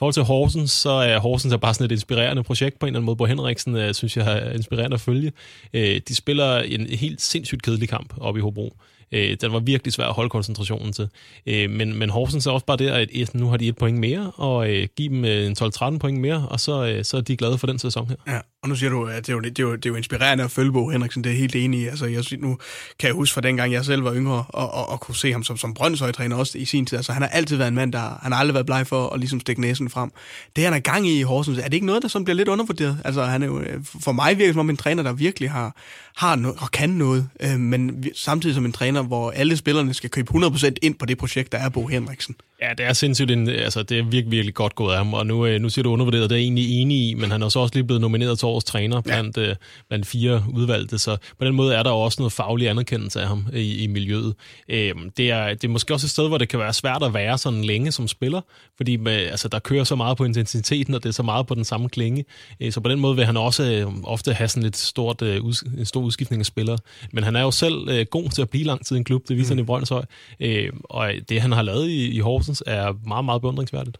Forhold 0.00 0.14
til 0.14 0.22
Horsens, 0.22 0.70
så 0.70 0.90
er 0.90 1.18
Horsens 1.18 1.52
er 1.52 1.56
bare 1.56 1.74
sådan 1.74 1.84
et 1.84 1.92
inspirerende 1.92 2.42
projekt 2.42 2.78
på 2.78 2.86
en 2.86 2.88
eller 2.88 2.98
anden 2.98 3.06
måde. 3.06 3.16
Bo 3.16 3.24
Henriksen 3.24 3.76
øh, 3.76 3.94
synes 3.94 4.16
jeg 4.16 4.38
er 4.38 4.52
inspirerende 4.52 4.94
at 4.94 5.00
følge. 5.00 5.32
Øh, 5.72 6.00
de 6.08 6.14
spiller 6.14 6.58
en 6.58 6.86
helt 6.86 7.20
sindssygt 7.22 7.62
kedelig 7.62 7.88
kamp 7.88 8.14
oppe 8.20 8.40
i 8.40 8.42
Hobro. 8.42 8.76
Øh, 9.12 9.36
den 9.40 9.52
var 9.52 9.58
virkelig 9.58 9.92
svær 9.92 10.06
at 10.06 10.14
holde 10.14 10.30
koncentrationen 10.30 10.92
til. 10.92 11.08
Øh, 11.46 11.70
men, 11.70 11.98
men 11.98 12.10
Horsens 12.10 12.46
er 12.46 12.50
også 12.50 12.66
bare 12.66 12.76
der, 12.76 12.94
at 12.94 13.34
nu 13.34 13.48
har 13.48 13.56
de 13.56 13.68
et 13.68 13.76
point 13.76 13.98
mere, 13.98 14.32
og 14.34 14.70
øh, 14.70 14.88
give 14.96 15.08
dem 15.08 15.24
øh, 15.24 15.46
en 15.46 15.56
12-13 15.60 15.98
point 15.98 16.20
mere, 16.20 16.48
og 16.50 16.60
så, 16.60 16.86
øh, 16.86 17.04
så 17.04 17.16
er 17.16 17.20
de 17.20 17.36
glade 17.36 17.58
for 17.58 17.66
den 17.66 17.78
sæson 17.78 18.08
her. 18.08 18.16
Ja, 18.34 18.40
og 18.62 18.68
nu 18.68 18.74
siger 18.74 18.90
du, 18.90 19.04
at 19.04 19.26
det 19.26 19.32
er 19.32 19.36
jo, 19.36 19.40
det 19.40 19.58
er 19.58 19.62
jo, 19.62 19.76
det 19.76 19.86
er 19.86 19.90
jo 19.90 19.96
inspirerende 19.96 20.44
at 20.44 20.50
følge 20.50 20.72
Bo 20.72 20.88
Henriksen, 20.88 21.24
det 21.24 21.32
er 21.32 21.36
helt 21.36 21.56
enig 21.56 21.80
i. 21.80 21.86
Altså, 21.86 22.06
jeg, 22.06 22.24
nu 22.38 22.58
kan 22.98 23.06
jeg 23.06 23.14
huske 23.14 23.34
fra 23.34 23.40
dengang, 23.40 23.72
jeg 23.72 23.84
selv 23.84 24.04
var 24.04 24.14
yngre, 24.14 24.44
og, 24.48 24.74
og, 24.74 24.88
og 24.88 25.00
kunne 25.00 25.16
se 25.16 25.32
ham 25.32 25.42
som, 25.42 25.56
som 25.56 25.74
Brøndshøj-træner 25.74 26.36
også 26.36 26.58
i 26.58 26.64
sin 26.64 26.86
tid. 26.86 26.96
Altså, 26.96 27.12
han 27.12 27.22
har 27.22 27.28
altid 27.28 27.56
været 27.56 27.68
en 27.68 27.74
mand, 27.74 27.92
der 27.92 28.18
han 28.22 28.32
har 28.32 28.38
aldrig 28.38 28.54
været 28.54 28.66
bleg 28.66 28.86
for 28.86 29.08
at 29.08 29.20
ligesom 29.20 29.40
stikke 29.40 29.60
næsen 29.60 29.90
frem. 29.90 30.10
Det, 30.56 30.64
han 30.64 30.72
er 30.72 30.78
gang 30.78 31.08
i 31.08 31.18
i 31.18 31.22
Horsens, 31.22 31.58
er 31.58 31.62
det 31.62 31.74
ikke 31.74 31.86
noget, 31.86 32.02
der 32.02 32.08
sådan 32.08 32.24
bliver 32.24 32.36
lidt 32.36 32.48
undervurderet? 32.48 32.98
Altså, 33.04 33.24
han 33.24 33.42
er 33.42 33.46
jo, 33.46 33.60
øh, 33.60 33.84
for 33.84 34.12
mig 34.12 34.38
virker 34.38 34.52
som 34.52 34.70
en 34.70 34.76
træner, 34.76 35.02
der 35.02 35.12
virkelig 35.12 35.50
har, 35.50 35.76
har 36.16 36.36
no- 36.36 36.64
og 36.64 36.70
kan 36.70 36.90
noget, 36.90 37.28
øh, 37.40 37.58
men 37.58 38.04
samtidig 38.14 38.54
som 38.54 38.64
en 38.64 38.72
træner, 38.72 38.99
hvor 39.02 39.30
alle 39.30 39.56
spillerne 39.56 39.94
skal 39.94 40.10
købe 40.10 40.34
100% 40.34 40.70
ind 40.82 40.94
på 40.94 41.06
det 41.06 41.18
projekt, 41.18 41.52
der 41.52 41.58
er 41.58 41.68
Bo 41.68 41.86
Henriksen. 41.86 42.36
Ja, 42.62 42.68
det 42.78 42.86
er 42.86 42.92
sindssygt. 42.92 43.30
En, 43.30 43.48
altså, 43.48 43.82
det 43.82 43.98
er 43.98 44.02
virkelig, 44.02 44.30
virkelig 44.30 44.54
godt 44.54 44.74
gået 44.74 44.92
af 44.92 44.98
ham, 44.98 45.14
og 45.14 45.26
nu, 45.26 45.46
øh, 45.46 45.60
nu 45.60 45.68
siger 45.68 45.82
du 45.82 45.90
undervurderet, 45.90 46.30
det 46.30 46.36
er 46.36 46.38
jeg 46.38 46.44
egentlig 46.44 46.80
enig 46.80 47.08
i, 47.08 47.14
men 47.14 47.30
han 47.30 47.42
er 47.42 47.48
så 47.48 47.58
også 47.58 47.74
lige 47.74 47.84
blevet 47.84 48.00
nomineret 48.00 48.38
til 48.38 48.46
årets 48.46 48.64
træner 48.64 49.00
blandt, 49.00 49.36
ja. 49.36 49.42
øh, 49.42 49.56
blandt 49.88 50.06
fire 50.06 50.44
udvalgte, 50.54 50.98
så 50.98 51.16
på 51.38 51.44
den 51.44 51.54
måde 51.54 51.74
er 51.74 51.82
der 51.82 51.90
også 51.90 52.16
noget 52.20 52.32
faglig 52.32 52.68
anerkendelse 52.68 53.20
af 53.20 53.28
ham 53.28 53.46
i, 53.52 53.82
i 53.82 53.86
miljøet. 53.86 54.34
Øh, 54.68 54.94
det, 55.16 55.30
er, 55.30 55.48
det 55.48 55.64
er 55.64 55.68
måske 55.68 55.94
også 55.94 56.06
et 56.06 56.10
sted, 56.10 56.28
hvor 56.28 56.38
det 56.38 56.48
kan 56.48 56.58
være 56.58 56.72
svært 56.72 57.02
at 57.02 57.14
være 57.14 57.38
sådan 57.38 57.64
længe 57.64 57.92
som 57.92 58.08
spiller, 58.08 58.40
fordi 58.76 58.96
med, 58.96 59.12
altså, 59.12 59.48
der 59.48 59.58
kører 59.58 59.84
så 59.84 59.96
meget 59.96 60.16
på 60.16 60.24
intensiteten, 60.24 60.94
og 60.94 61.02
det 61.02 61.08
er 61.08 61.12
så 61.12 61.22
meget 61.22 61.46
på 61.46 61.54
den 61.54 61.64
samme 61.64 61.88
klinge, 61.88 62.24
øh, 62.60 62.72
så 62.72 62.80
på 62.80 62.88
den 62.88 63.00
måde 63.00 63.16
vil 63.16 63.24
han 63.24 63.36
også 63.36 63.72
øh, 63.72 63.92
ofte 64.04 64.32
have 64.32 64.48
sådan 64.48 64.62
lidt 64.62 64.76
stort, 64.76 65.22
øh, 65.22 65.44
ud, 65.44 65.68
en 65.78 65.86
stor 65.86 66.00
udskiftning 66.00 66.40
af 66.40 66.46
spillere, 66.46 66.78
men 67.12 67.24
han 67.24 67.36
er 67.36 67.42
jo 67.42 67.50
selv 67.50 67.88
øh, 67.88 68.06
god 68.10 68.30
til 68.30 68.42
at 68.42 68.50
blive 68.50 68.64
lang 68.64 68.86
tid 68.86 68.96
i 68.96 68.98
en 68.98 69.04
klub, 69.04 69.28
det 69.28 69.36
viser 69.36 69.54
mm. 69.54 69.58
han 69.58 69.64
i 69.64 69.66
Brøndshøj, 69.66 70.04
øh, 70.40 70.72
og 70.84 71.12
det 71.28 71.40
han 71.40 71.52
har 71.52 71.62
lavet 71.62 71.88
i, 71.88 72.10
i 72.10 72.18
Horsens 72.18 72.49
er 72.66 72.92
meget, 73.06 73.24
meget 73.24 73.42
beundringsværdigt. 73.42 73.98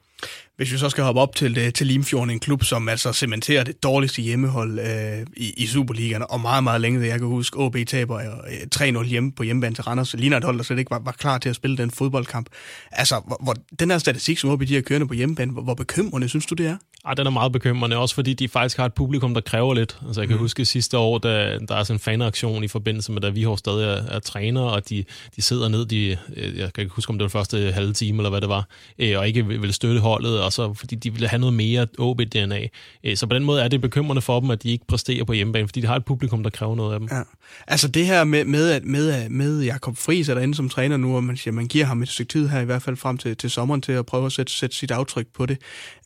Hvis 0.56 0.72
vi 0.72 0.78
så 0.78 0.88
skal 0.88 1.04
hoppe 1.04 1.20
op 1.20 1.34
til, 1.34 1.58
øh, 1.58 1.72
til 1.72 1.86
Limfjorden, 1.86 2.30
en 2.30 2.40
klub, 2.40 2.64
som 2.64 2.88
altså 2.88 3.12
cementerer 3.12 3.64
det 3.64 3.82
dårligste 3.82 4.22
hjemmehold 4.22 4.78
øh, 4.78 5.26
i, 5.36 5.54
i 5.56 5.66
Superligaen, 5.66 6.24
og 6.30 6.40
meget, 6.40 6.64
meget 6.64 6.80
længe, 6.80 7.06
jeg 7.06 7.18
kan 7.18 7.28
huske, 7.28 7.58
OB 7.58 7.76
taber 7.86 8.16
øh, 8.16 8.98
3-0 9.02 9.04
hjemme 9.04 9.32
på 9.32 9.42
hjemmebane 9.42 9.74
til 9.74 9.84
Randers, 9.84 10.14
ligner 10.14 10.36
et 10.36 10.44
hold, 10.44 10.56
der 10.56 10.62
slet 10.62 10.78
ikke 10.78 10.90
var, 10.90 10.98
var 11.04 11.12
klar 11.12 11.38
til 11.38 11.48
at 11.48 11.56
spille 11.56 11.76
den 11.76 11.90
fodboldkamp. 11.90 12.48
Altså, 12.90 13.20
hvor, 13.26 13.38
hvor 13.42 13.54
den 13.80 13.90
her 13.90 13.98
statistik, 13.98 14.38
som 14.38 14.50
OB 14.50 14.60
de 14.60 14.74
har 14.74 14.82
kørende 14.82 15.08
på 15.08 15.14
hjemmebane, 15.14 15.52
hvor, 15.52 15.62
hvor 15.62 15.74
bekymrende 15.74 16.28
synes 16.28 16.46
du, 16.46 16.54
det 16.54 16.66
er? 16.66 16.76
Ej, 17.04 17.14
den 17.14 17.26
er 17.26 17.30
meget 17.30 17.52
bekymrende, 17.52 17.96
også 17.96 18.14
fordi 18.14 18.34
de 18.34 18.48
faktisk 18.48 18.76
har 18.76 18.86
et 18.86 18.94
publikum, 18.94 19.34
der 19.34 19.40
kræver 19.40 19.74
lidt. 19.74 19.98
Altså, 20.06 20.20
jeg 20.20 20.28
kan 20.28 20.36
mm. 20.36 20.42
huske 20.42 20.64
sidste 20.64 20.98
år, 20.98 21.18
da 21.18 21.58
der 21.68 21.76
er 21.76 21.84
sådan 21.84 21.94
en 21.94 22.00
fanaktion 22.00 22.64
i 22.64 22.68
forbindelse 22.68 23.12
med, 23.12 23.20
da 23.20 23.28
vi 23.28 23.42
har 23.42 23.56
stadig 23.56 23.84
er, 23.84 24.14
er 24.14 24.18
træner, 24.18 24.60
og 24.60 24.88
de, 24.88 25.04
de 25.36 25.42
sidder 25.42 25.68
ned, 25.68 25.86
de, 25.86 26.16
øh, 26.36 26.58
jeg 26.58 26.72
kan 26.72 26.82
ikke 26.82 26.94
huske, 26.94 27.10
om 27.10 27.18
det 27.18 27.22
var 27.22 27.28
første 27.28 27.72
halve 27.72 27.92
time, 27.92 28.18
eller 28.18 28.30
hvad 28.30 28.40
det 28.40 28.48
var, 28.48 28.68
øh, 28.98 29.18
og 29.18 29.28
ikke 29.28 29.46
vil 29.46 29.72
støtte 29.72 30.00
holdet, 30.00 30.40
og 30.42 30.52
så, 30.52 30.74
fordi 30.74 30.94
de 30.94 31.10
ville 31.12 31.28
have 31.28 31.40
noget 31.40 31.54
mere 31.54 31.86
OB-DNA. 31.98 32.66
Øh, 33.04 33.16
så 33.16 33.26
på 33.26 33.34
den 33.34 33.44
måde 33.44 33.62
er 33.62 33.68
det 33.68 33.80
bekymrende 33.80 34.22
for 34.22 34.40
dem, 34.40 34.50
at 34.50 34.62
de 34.62 34.70
ikke 34.70 34.86
præsterer 34.86 35.24
på 35.24 35.32
hjemmebane, 35.32 35.68
fordi 35.68 35.80
de 35.80 35.86
har 35.86 35.96
et 35.96 36.04
publikum, 36.04 36.42
der 36.42 36.50
kræver 36.50 36.76
noget 36.76 36.94
af 36.94 37.00
dem. 37.00 37.08
Ja. 37.12 37.22
Altså 37.66 37.88
det 37.88 38.06
her 38.06 38.24
med, 38.24 38.44
med, 38.44 38.80
med, 38.80 39.28
med 39.28 39.62
Jakob 39.62 39.96
Friis 39.96 40.28
er 40.28 40.34
derinde 40.34 40.54
som 40.54 40.68
træner 40.68 40.96
nu, 40.96 41.16
og 41.16 41.24
man 41.24 41.36
siger, 41.36 41.54
man 41.54 41.66
giver 41.66 41.84
ham 41.84 42.02
et 42.02 42.08
stykke 42.08 42.32
tid 42.32 42.48
her, 42.48 42.60
i 42.60 42.64
hvert 42.64 42.82
fald 42.82 42.96
frem 42.96 43.18
til, 43.18 43.36
til 43.36 43.50
sommeren, 43.50 43.80
til 43.80 43.92
at 43.92 44.06
prøve 44.06 44.26
at 44.26 44.32
sætte, 44.32 44.52
sætte 44.52 44.76
sit 44.76 44.90
aftryk 44.90 45.26
på 45.34 45.46
det. 45.46 45.58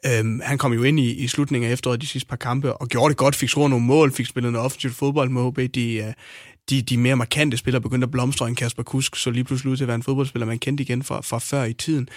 Øhm, 0.06 0.40
han 0.44 0.58
kom 0.58 0.72
jo 0.72 0.83
ind 0.84 1.00
i, 1.00 1.12
i 1.12 1.28
slutningen 1.28 1.68
af 1.70 1.72
efteråret 1.72 2.00
de 2.00 2.06
sidste 2.06 2.28
par 2.28 2.36
kampe, 2.36 2.72
og 2.72 2.88
gjorde 2.88 3.08
det 3.08 3.16
godt, 3.16 3.36
fik 3.36 3.48
scoret 3.48 3.70
nogle 3.70 3.84
mål, 3.84 4.12
fik 4.12 4.26
spillet 4.26 4.52
noget 4.52 4.64
offensivt 4.64 4.94
fodbold 4.94 5.30
med 5.30 5.50
HB. 5.50 5.74
De, 5.74 5.94
øh, 5.94 6.12
de, 6.70 6.82
de 6.82 6.96
mere 6.96 7.16
markante 7.16 7.56
spillere 7.56 7.80
begyndte 7.80 8.04
at 8.04 8.10
blomstre 8.10 8.48
end 8.48 8.56
Kasper 8.56 8.82
Kusk, 8.82 9.16
så 9.16 9.30
lige 9.30 9.44
pludselig 9.44 9.70
ud 9.72 9.76
til 9.76 9.84
at 9.84 9.88
være 9.88 9.94
en 9.94 10.02
fodboldspiller, 10.02 10.46
man 10.46 10.58
kendte 10.58 10.82
igen 10.82 11.02
fra, 11.02 11.20
fra 11.20 11.38
før 11.38 11.64
i 11.64 11.72
tiden. 11.72 12.08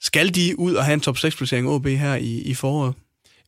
Skal 0.00 0.34
de 0.34 0.58
ud 0.58 0.74
og 0.74 0.84
have 0.84 0.94
en 0.94 1.00
top 1.00 1.16
6-placering 1.16 1.68
OB 1.68 1.86
her 1.86 2.14
i, 2.14 2.40
i 2.40 2.54
foråret? 2.54 2.94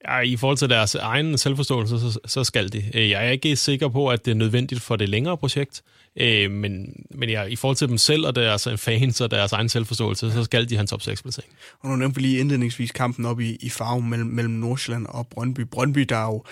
Ja, 0.08 0.20
I 0.20 0.36
forhold 0.36 0.58
til 0.58 0.70
deres 0.70 0.94
egen 0.94 1.38
selvforståelse, 1.38 1.98
så, 1.98 2.18
så 2.24 2.44
skal 2.44 2.72
de. 2.72 2.82
Jeg 2.94 3.26
er 3.26 3.30
ikke 3.30 3.56
sikker 3.56 3.88
på, 3.88 4.08
at 4.08 4.24
det 4.24 4.30
er 4.30 4.34
nødvendigt 4.34 4.80
for 4.80 4.96
det 4.96 5.08
længere 5.08 5.36
projekt, 5.36 5.82
øh, 6.16 6.50
men, 6.50 7.04
men 7.10 7.30
ja, 7.30 7.42
i 7.42 7.56
forhold 7.56 7.76
til 7.76 7.88
dem 7.88 7.98
selv 7.98 8.26
og 8.26 8.34
deres 8.34 8.68
fans 8.76 9.20
og 9.20 9.30
deres 9.30 9.52
egen 9.52 9.68
selvforståelse, 9.68 10.32
så 10.32 10.44
skal 10.44 10.68
de 10.68 10.74
have 10.74 10.80
en 10.80 10.86
top 10.86 11.02
6 11.02 11.22
placering. 11.22 11.52
Og 11.80 11.88
nu 11.88 11.96
nævnte 11.96 12.16
vi 12.16 12.22
lige 12.22 12.38
indledningsvis 12.38 12.90
kampen 12.90 13.24
op 13.24 13.40
i, 13.40 13.56
i 13.60 13.68
farven 13.68 14.10
mellem, 14.10 14.28
mellem 14.28 14.54
Nordsjælland 14.54 15.06
og 15.06 15.26
Brøndby. 15.26 15.60
Brøndby, 15.60 16.00
der 16.00 16.22
jo, 16.22 16.44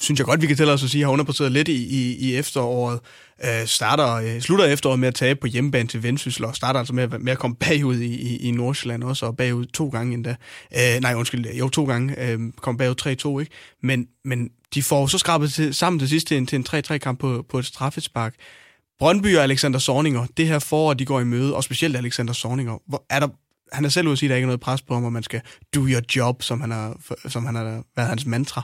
synes 0.00 0.18
jeg 0.18 0.26
godt, 0.26 0.42
vi 0.42 0.46
kan 0.46 0.56
tælle 0.56 0.72
os 0.72 0.84
at 0.84 0.90
sige, 0.90 1.04
har 1.04 1.10
underpresteret 1.10 1.52
lidt 1.52 1.68
i, 1.68 1.84
i, 1.84 2.16
i 2.16 2.36
efteråret 2.36 3.00
øh, 3.44 3.66
starter, 3.66 4.12
øh, 4.14 4.40
slutter 4.40 4.64
efteråret 4.64 4.98
med 4.98 5.08
at 5.08 5.14
tabe 5.14 5.40
på 5.40 5.46
hjemmebane 5.46 5.88
til 5.88 6.02
Vendsyssel, 6.02 6.44
og 6.44 6.56
starter 6.56 6.78
altså 6.78 6.94
med, 6.94 7.08
med 7.08 7.32
at 7.32 7.38
komme 7.38 7.56
bagud 7.56 7.96
i, 8.00 8.14
i, 8.14 8.36
i 8.36 8.50
Nordsjælland 8.50 9.04
også, 9.04 9.26
og 9.26 9.36
bagud 9.36 9.66
to 9.66 9.88
gange 9.88 10.14
endda. 10.14 10.36
Øh, 10.76 11.00
nej, 11.00 11.14
undskyld, 11.14 11.46
jo 11.46 11.68
to 11.68 11.84
gange, 11.84 12.30
øh, 12.30 12.38
kom 12.56 12.76
bagud 12.76 13.36
3-2, 13.36 13.40
ikke? 13.40 13.52
Men, 13.82 14.08
men 14.24 14.50
de 14.74 14.82
får 14.82 15.06
så 15.06 15.18
skrabet 15.18 15.52
til, 15.52 15.74
sammen 15.74 15.98
til 15.98 16.08
sidst 16.08 16.26
til 16.26 16.36
en, 16.36 16.46
til 16.46 16.56
en 16.56 16.66
3-3-kamp 16.68 17.20
på, 17.20 17.44
på 17.48 17.58
et 17.58 17.66
straffespark. 17.66 18.34
Brøndby 18.98 19.36
og 19.36 19.42
Alexander 19.42 19.78
Sorninger, 19.78 20.26
det 20.36 20.48
her 20.48 20.58
forår, 20.58 20.94
de 20.94 21.04
går 21.04 21.20
i 21.20 21.24
møde, 21.24 21.56
og 21.56 21.64
specielt 21.64 21.96
Alexander 21.96 22.32
Sorninger, 22.32 22.78
hvor 22.88 23.04
er 23.10 23.20
der, 23.20 23.28
han 23.72 23.84
er 23.84 23.88
selv 23.88 24.06
ude 24.06 24.12
at 24.12 24.18
sige, 24.18 24.28
at 24.28 24.30
der 24.30 24.36
ikke 24.36 24.44
er 24.44 24.46
noget 24.46 24.60
pres 24.60 24.82
på 24.82 24.94
ham, 24.94 25.04
og 25.04 25.12
man 25.12 25.22
skal 25.22 25.40
do 25.74 25.80
your 25.80 26.02
job, 26.16 26.42
som 26.42 26.60
han 26.60 26.70
har, 26.70 26.96
som 27.28 27.46
han 27.46 27.54
har 27.54 27.82
været 27.96 28.08
hans 28.08 28.26
mantra. 28.26 28.62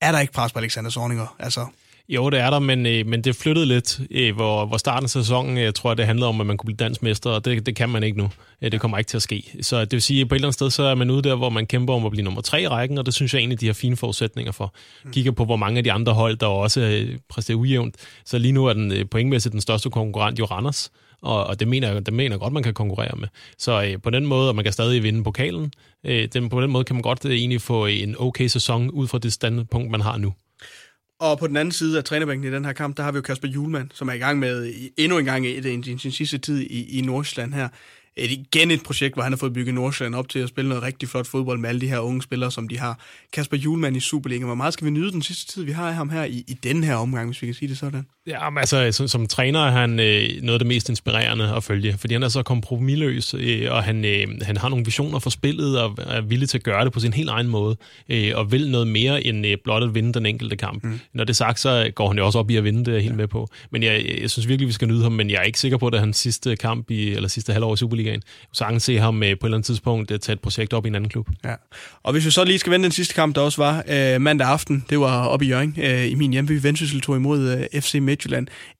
Er 0.00 0.12
der 0.12 0.20
ikke 0.20 0.32
pres 0.32 0.52
på 0.52 0.58
Alexander 0.58 0.90
Sorninger? 0.90 1.36
Altså, 1.38 1.66
jo, 2.08 2.30
det 2.30 2.40
er 2.40 2.50
der, 2.50 2.58
men, 2.58 2.86
øh, 2.86 3.06
men 3.06 3.24
det 3.24 3.36
flyttede 3.36 3.66
lidt, 3.66 4.00
øh, 4.10 4.34
hvor, 4.34 4.66
hvor 4.66 4.76
starten 4.76 5.04
af 5.04 5.10
sæsonen, 5.10 5.58
jeg 5.58 5.74
tror, 5.74 5.94
det 5.94 6.06
handlede 6.06 6.28
om, 6.28 6.40
at 6.40 6.46
man 6.46 6.56
kunne 6.56 6.66
blive 6.66 6.76
dansk 6.76 7.02
mester, 7.02 7.30
og 7.30 7.44
det, 7.44 7.66
det 7.66 7.76
kan 7.76 7.88
man 7.88 8.02
ikke 8.02 8.18
nu. 8.18 8.30
Øh, 8.62 8.72
det 8.72 8.80
kommer 8.80 8.98
ikke 8.98 9.08
til 9.08 9.16
at 9.16 9.22
ske. 9.22 9.52
Så 9.60 9.80
det 9.80 9.92
vil 9.92 10.02
sige, 10.02 10.20
at 10.20 10.28
på 10.28 10.34
et 10.34 10.36
eller 10.36 10.46
andet 10.46 10.54
sted, 10.54 10.70
så 10.70 10.82
er 10.82 10.94
man 10.94 11.10
ude 11.10 11.22
der, 11.22 11.34
hvor 11.34 11.50
man 11.50 11.66
kæmper 11.66 11.94
om 11.94 12.06
at 12.06 12.10
blive 12.10 12.24
nummer 12.24 12.40
tre 12.40 12.62
i 12.62 12.68
rækken, 12.68 12.98
og 12.98 13.06
det 13.06 13.14
synes 13.14 13.34
jeg 13.34 13.40
egentlig, 13.40 13.60
de 13.60 13.66
har 13.66 13.74
fine 13.74 13.96
forudsætninger 13.96 14.52
for. 14.52 14.74
Mm. 15.04 15.12
Kigger 15.12 15.32
på, 15.32 15.44
hvor 15.44 15.56
mange 15.56 15.78
af 15.78 15.84
de 15.84 15.92
andre 15.92 16.12
hold, 16.12 16.36
der 16.36 16.46
også 16.46 16.80
øh, 16.80 17.18
præsterer 17.28 17.58
ujævnt. 17.58 17.94
Så 18.24 18.38
lige 18.38 18.52
nu 18.52 18.66
er 18.66 18.72
den 18.72 18.92
øh, 18.92 19.08
pointmæssigt 19.10 19.52
den 19.52 19.60
største 19.60 19.90
konkurrent 19.90 20.38
jo 20.38 20.44
Randers, 20.44 20.90
og, 21.22 21.46
og 21.46 21.60
det 21.60 21.68
mener 21.68 21.92
jeg 21.92 22.06
det 22.06 22.14
mener 22.14 22.32
jeg 22.32 22.40
godt, 22.40 22.52
man 22.52 22.62
kan 22.62 22.74
konkurrere 22.74 23.16
med. 23.16 23.28
Så 23.58 23.82
øh, 23.82 24.02
på 24.02 24.10
den 24.10 24.26
måde, 24.26 24.48
og 24.48 24.54
man 24.54 24.64
kan 24.64 24.72
stadig 24.72 25.02
vinde 25.02 25.24
pokalen, 25.24 25.72
øh, 26.04 26.28
den, 26.32 26.48
på 26.48 26.60
den 26.60 26.70
måde 26.70 26.84
kan 26.84 26.96
man 26.96 27.02
godt 27.02 27.24
øh, 27.24 27.32
egentlig 27.32 27.60
få 27.60 27.86
en 27.86 28.14
okay 28.18 28.46
sæson 28.46 28.90
ud 28.90 29.06
fra 29.06 29.18
det 29.18 29.32
standpunkt, 29.32 29.90
man 29.90 30.00
har 30.00 30.16
nu. 30.16 30.32
Og 31.20 31.38
på 31.38 31.46
den 31.46 31.56
anden 31.56 31.72
side 31.72 31.98
af 31.98 32.04
trænerbænken 32.04 32.52
i 32.52 32.54
den 32.54 32.64
her 32.64 32.72
kamp, 32.72 32.96
der 32.96 33.02
har 33.02 33.12
vi 33.12 33.16
jo 33.16 33.22
Kasper 33.22 33.48
Julemand, 33.48 33.90
som 33.94 34.08
er 34.08 34.12
i 34.12 34.18
gang 34.18 34.38
med 34.38 34.74
endnu 34.96 35.18
en 35.18 35.24
gang 35.24 35.46
i, 35.46 35.50
i, 35.50 35.78
i 35.78 35.98
sin 35.98 36.12
sidste 36.12 36.38
tid 36.38 36.60
i, 36.60 36.98
i 36.98 37.00
Nordsjælland 37.00 37.54
her. 37.54 37.68
Et, 38.16 38.30
igen 38.30 38.70
et 38.70 38.82
projekt, 38.82 39.14
hvor 39.14 39.22
han 39.22 39.32
har 39.32 39.36
fået 39.36 39.52
bygget 39.52 39.74
Nordsjælland 39.74 40.14
op 40.14 40.28
til 40.28 40.38
at 40.38 40.48
spille 40.48 40.68
noget 40.68 40.82
rigtig 40.82 41.08
flot 41.08 41.26
fodbold 41.26 41.58
med 41.58 41.68
alle 41.68 41.80
de 41.80 41.88
her 41.88 41.98
unge 41.98 42.22
spillere, 42.22 42.50
som 42.50 42.68
de 42.68 42.78
har. 42.78 43.00
Kasper 43.32 43.56
Julemand 43.56 43.96
i 43.96 44.00
Superligaen. 44.00 44.46
Hvor 44.46 44.54
meget 44.54 44.74
skal 44.74 44.84
vi 44.84 44.90
nyde 44.90 45.12
den 45.12 45.22
sidste 45.22 45.52
tid, 45.52 45.64
vi 45.64 45.72
har 45.72 45.88
af 45.88 45.94
ham 45.94 46.10
her 46.10 46.24
i, 46.24 46.44
i 46.48 46.54
den 46.62 46.84
her 46.84 46.94
omgang, 46.94 47.28
hvis 47.28 47.42
vi 47.42 47.46
kan 47.46 47.54
sige 47.54 47.68
det 47.68 47.78
sådan? 47.78 48.06
Ja, 48.26 48.50
men 48.50 48.58
altså, 48.58 48.92
som, 48.92 49.08
som 49.08 49.26
træner 49.26 49.60
er 49.60 49.70
han 49.70 50.00
øh, 50.00 50.28
noget 50.42 50.52
af 50.52 50.58
det 50.58 50.66
mest 50.66 50.88
inspirerende 50.88 51.54
at 51.56 51.64
følge, 51.64 51.94
fordi 51.98 52.14
han 52.14 52.22
er 52.22 52.28
så 52.28 52.42
kompromilløs, 52.42 53.34
øh, 53.38 53.72
og 53.72 53.84
han, 53.84 54.04
øh, 54.04 54.26
han 54.42 54.56
har 54.56 54.68
nogle 54.68 54.84
visioner 54.84 55.18
for 55.18 55.30
spillet, 55.30 55.80
og 55.80 55.98
er 55.98 56.20
villig 56.20 56.48
til 56.48 56.58
at 56.58 56.64
gøre 56.64 56.84
det 56.84 56.92
på 56.92 57.00
sin 57.00 57.12
helt 57.12 57.28
egen 57.28 57.48
måde, 57.48 57.76
øh, 58.08 58.32
og 58.34 58.52
vil 58.52 58.70
noget 58.70 58.86
mere 58.86 59.26
end 59.26 59.46
øh, 59.46 59.56
blot 59.64 59.82
at 59.82 59.94
vinde 59.94 60.12
den 60.12 60.26
enkelte 60.26 60.56
kamp. 60.56 60.84
Mm. 60.84 61.00
Når 61.12 61.24
det 61.24 61.30
er 61.30 61.34
sagt, 61.34 61.60
så 61.60 61.90
går 61.94 62.08
han 62.08 62.18
jo 62.18 62.26
også 62.26 62.38
op 62.38 62.50
i 62.50 62.56
at 62.56 62.64
vinde, 62.64 62.78
det 62.78 62.88
er 62.88 62.92
jeg 62.92 63.02
helt 63.02 63.12
ja. 63.12 63.16
med 63.16 63.28
på. 63.28 63.48
Men 63.70 63.82
jeg, 63.82 64.18
jeg 64.20 64.30
synes 64.30 64.48
virkelig, 64.48 64.68
vi 64.68 64.72
skal 64.72 64.88
nyde 64.88 65.02
ham, 65.02 65.12
men 65.12 65.30
jeg 65.30 65.36
er 65.36 65.42
ikke 65.42 65.60
sikker 65.60 65.78
på, 65.78 65.86
at 65.86 66.00
hans 66.00 66.16
sidste 66.16 66.56
kamp, 66.56 66.90
i, 66.90 67.14
eller 67.14 67.28
sidste 67.28 67.52
halvår 67.52 67.74
i 67.74 67.76
Superligaen. 67.76 68.22
Så 68.52 68.58
sagtens 68.58 68.82
se 68.82 68.98
ham 68.98 69.22
øh, 69.22 69.28
på 69.28 69.46
et 69.46 69.48
eller 69.48 69.56
andet 69.56 69.66
tidspunkt 69.66 70.10
øh, 70.10 70.18
tage 70.18 70.34
et 70.34 70.40
projekt 70.40 70.72
op 70.72 70.86
i 70.86 70.88
en 70.88 70.94
anden 70.94 71.10
klub. 71.10 71.28
Ja. 71.44 71.54
Og 72.02 72.12
hvis 72.12 72.24
vi 72.24 72.30
så 72.30 72.44
lige 72.44 72.58
skal 72.58 72.72
vende 72.72 72.84
den 72.84 72.92
sidste 72.92 73.14
kamp, 73.14 73.34
der 73.34 73.40
også 73.40 73.62
var 73.62 73.84
øh, 73.88 74.20
mandag 74.20 74.48
aften, 74.48 74.84
det 74.90 75.00
var 75.00 75.26
oppe 75.26 75.44
i 75.44 75.48
Jørgen, 75.48 75.76
øh, 75.82 76.10
i 76.10 76.14
min 76.14 76.32
hjemby, 76.32 76.62
Vendsyssel 76.62 77.00
tog 77.00 77.16
imod 77.16 77.68
øh, 77.74 77.80
FC 77.80 77.94
Midtjylland. 77.94 78.15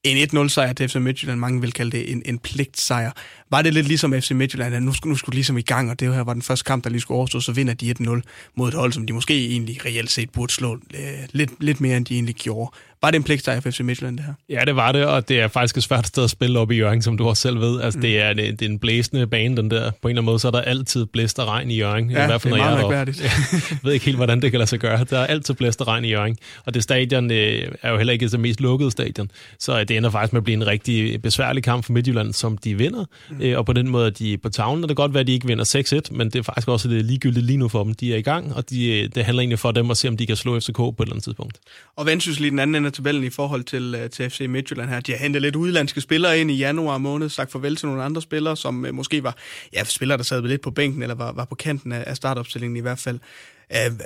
En 0.05 0.16
1-0-sejr 0.16 0.73
til 0.73 0.88
FC 0.88 0.97
Midtjylland, 0.97 1.40
mange 1.40 1.61
vil 1.61 1.73
kalde 1.73 1.90
det 1.90 2.12
en, 2.12 2.23
en 2.26 2.38
pligtsejr. 2.38 3.11
Var 3.50 3.62
det 3.62 3.75
lidt 3.75 3.87
ligesom 3.88 4.12
FC 4.21 4.31
Midtjylland, 4.31 4.75
at 4.75 4.83
nu, 4.83 4.93
nu 5.05 5.15
skulle 5.15 5.35
ligesom 5.35 5.59
i 5.59 5.62
gang, 5.62 5.91
og 5.91 6.00
det 6.00 6.15
her 6.15 6.25
var 6.25 6.33
den 6.33 6.43
første 6.43 6.65
kamp, 6.65 6.85
der 6.85 6.91
lige 6.91 7.00
skulle 7.00 7.19
overstå, 7.19 7.41
så 7.41 7.53
vinder 7.53 7.75
de 7.75 7.95
1-0 8.00 8.21
mod 8.55 8.69
et 8.69 8.75
hold, 8.75 8.93
som 8.93 9.07
de 9.07 9.12
måske 9.12 9.47
egentlig 9.47 9.85
reelt 9.85 10.11
set 10.11 10.31
burde 10.31 10.53
slå 10.53 10.75
øh, 10.75 11.00
lidt, 11.33 11.50
lidt 11.61 11.81
mere, 11.81 11.97
end 11.97 12.07
de 12.07 12.15
egentlig 12.15 12.35
gjorde. 12.35 12.71
Var 13.03 13.11
det 13.11 13.17
en 13.17 13.23
pligtsejr 13.23 13.61
for 13.61 13.71
FC 13.71 13.81
Midtjylland, 13.81 14.17
det 14.17 14.26
her? 14.26 14.33
Ja, 14.49 14.65
det 14.65 14.76
var 14.76 14.93
det, 14.93 15.05
og 15.05 15.29
det 15.29 15.41
er 15.41 15.49
faktisk 15.49 15.76
et 15.76 15.83
svært 15.83 16.07
sted 16.07 16.25
at 16.25 16.31
spille 16.31 16.59
op 16.59 16.71
i 16.71 16.76
Jørgen, 16.76 17.03
som 17.03 17.17
du 17.17 17.29
også 17.29 17.41
selv 17.41 17.61
ved. 17.61 17.81
Altså, 17.81 17.99
mm. 17.99 18.03
det, 18.03 18.23
er, 18.23 18.33
det, 18.33 18.61
det 18.61 18.67
er 18.67 18.71
en 18.71 18.79
blæsende 18.79 19.26
bane, 19.26 19.57
den 19.57 19.71
der. 19.71 19.91
På 19.91 20.09
en 20.09 20.11
eller 20.11 20.23
anden 20.23 20.25
måde, 20.25 20.38
så 20.38 20.49
er 20.49 20.53
der 20.53 20.61
altid 20.61 21.07
blæst 21.07 21.38
og 21.38 21.49
regn 21.49 21.71
i 21.71 21.76
Jørgen. 21.76 22.11
Ja, 22.11 22.23
I 22.23 22.26
hvert 22.26 22.43
fald, 22.43 22.55
det 22.55 22.61
er 22.61 22.65
meget 22.65 22.81
mærkværdigt. 22.81 23.23
Jeg 23.71 23.79
ved 23.83 23.93
ikke 23.93 24.05
helt, 24.05 24.17
hvordan 24.17 24.43
det 24.43 24.50
kan 24.50 24.59
lade 24.59 24.71
sig 24.71 24.79
gøre. 24.79 25.05
Der 25.11 25.19
er 25.19 25.26
altid 25.26 25.55
blæst 25.55 25.81
og 25.81 25.87
regn 25.87 26.05
i 26.05 26.09
Jørgen. 26.09 26.37
Og 26.65 26.75
det 26.75 26.83
stadion 26.83 27.29
det 27.29 27.69
er 27.83 27.91
jo 27.91 27.97
heller 27.97 28.12
ikke 28.12 28.29
det 28.29 28.41
mest 28.41 28.61
lukkede 28.61 28.91
stadion. 28.91 29.31
Så 29.59 29.85
det 29.85 29.97
ender 29.97 30.11
faktisk 30.11 30.33
med 30.33 30.41
at 30.41 30.45
blive 30.45 30.57
en 30.57 30.67
rigtig 30.67 31.23
besværlig 31.23 31.62
kamp 31.62 31.85
for 31.85 31.93
Midtjylland, 31.93 32.33
som 32.33 32.59
de 32.59 32.79
vinder. 32.79 33.05
Mm. 33.38 33.45
Øh, 33.45 33.59
og 33.59 33.66
på 33.66 33.73
den 33.73 33.88
måde, 33.88 34.07
at 34.07 34.19
de 34.19 34.33
er 34.33 34.38
på 34.43 34.49
tavlen, 34.49 34.85
og 34.85 34.88
det 34.88 34.97
kan 34.97 35.02
godt 35.02 35.14
være, 35.14 35.21
at 35.21 35.26
de 35.26 35.33
ikke 35.33 35.47
vinder 35.47 36.00
6-1, 36.11 36.16
men 36.16 36.31
det 36.31 36.38
er 36.38 36.43
faktisk 36.43 36.69
også 36.69 36.88
det 36.88 37.05
ligegyldigt 37.05 37.47
lige 37.47 37.57
nu 37.57 37.69
for 37.69 37.85
dem. 37.85 37.95
De 37.95 38.12
er 38.12 38.16
i 38.16 38.23
gang, 38.23 38.55
og 38.55 38.71
de, 38.71 39.09
det 39.09 39.25
handler 39.25 39.40
egentlig 39.40 39.59
for 39.59 39.73
dem 39.73 39.90
at 39.90 39.97
se, 39.97 40.09
om 40.09 40.16
de 40.16 40.26
kan 40.26 40.37
slå 40.37 40.61
FCK 40.61 40.76
på 40.76 40.83
et 40.88 40.95
eller 41.00 41.12
andet 41.12 41.25
tidspunkt. 41.25 41.61
Og 41.97 42.07
Vendsyssel 42.07 42.45
i 42.45 42.50
den 42.50 42.59
anden 42.59 42.75
ende 42.75 42.87
af 42.87 42.93
tabellen 42.93 43.25
i 43.25 43.31
forhold 43.31 43.64
til, 43.64 43.95
øh, 43.99 44.11
til 44.11 44.31
FC 44.31 44.47
Midtjylland 44.49 44.90
her. 44.90 45.00
De 45.00 45.12
har 45.12 45.19
hentet 45.19 45.43
lidt 45.43 45.57
udlandske 45.57 46.00
spillere 46.00 46.40
ind 46.40 46.50
i 46.50 46.55
januar 46.55 46.99
måned, 46.99 47.28
sagt 47.28 47.52
farvel 47.52 47.76
til 47.76 47.88
nogle 47.88 48.02
andre 48.02 48.23
spillere, 48.23 48.57
som 48.57 48.85
uh, 48.85 48.95
måske 48.95 49.23
var 49.23 49.37
ja, 49.73 49.85
spillere, 49.85 50.19
der 50.19 50.25
sad 50.25 50.43
lidt 50.43 50.61
på 50.61 50.71
bænken, 50.71 51.02
eller 51.02 51.14
var, 51.14 51.33
var 51.33 51.45
på 51.45 51.55
kanten 51.55 51.93
af, 51.93 52.16
startopstillingen 52.16 52.76
i 52.76 52.81
hvert 52.81 52.99
fald. 52.99 53.19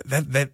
Hvad, 0.05 0.23
hvad, 0.23 0.47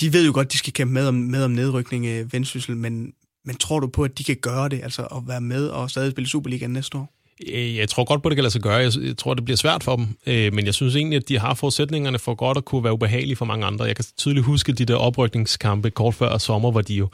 de 0.00 0.12
ved 0.12 0.26
jo 0.26 0.32
godt, 0.34 0.52
de 0.52 0.58
skal 0.58 0.72
kæmpe 0.72 0.94
med 0.94 1.06
om, 1.06 1.14
med 1.14 1.44
om 1.44 1.50
nedrykning 1.50 2.32
Vendsyssel, 2.32 2.76
men, 2.76 3.12
men 3.44 3.56
tror 3.56 3.80
du 3.80 3.86
på, 3.86 4.04
at 4.04 4.18
de 4.18 4.24
kan 4.24 4.36
gøre 4.36 4.68
det, 4.68 4.80
altså 4.82 5.02
at 5.02 5.22
være 5.26 5.40
med 5.40 5.68
og 5.68 5.90
stadig 5.90 6.10
spille 6.10 6.28
Superligaen 6.28 6.72
næste 6.72 6.98
år? 6.98 7.19
Øh, 7.48 7.76
jeg 7.76 7.88
tror 7.88 8.04
godt 8.04 8.22
på, 8.22 8.28
det 8.28 8.36
kan 8.36 8.42
lade 8.42 8.52
sig 8.52 8.62
gøre. 8.62 8.74
Jeg 8.74 8.92
tror, 9.18 9.34
det 9.34 9.44
bliver 9.44 9.56
svært 9.56 9.84
for 9.84 9.96
dem. 9.96 10.08
Øh, 10.26 10.52
men 10.54 10.66
jeg 10.66 10.74
synes 10.74 10.96
egentlig, 10.96 11.16
at 11.16 11.28
de 11.28 11.38
har 11.38 11.54
forudsætningerne 11.54 12.18
for 12.18 12.34
godt 12.34 12.58
at 12.58 12.64
kunne 12.64 12.84
være 12.84 12.92
ubehagelige 12.92 13.36
for 13.36 13.44
mange 13.44 13.66
andre. 13.66 13.84
Jeg 13.84 13.96
kan 13.96 14.04
tydeligt 14.16 14.46
huske 14.46 14.72
de 14.72 14.84
der 14.84 14.94
oprykningskampe 14.94 15.90
kort 15.90 16.14
før 16.14 16.38
sommer, 16.38 16.70
hvor 16.70 16.80
de 16.80 16.94
jo, 16.94 17.08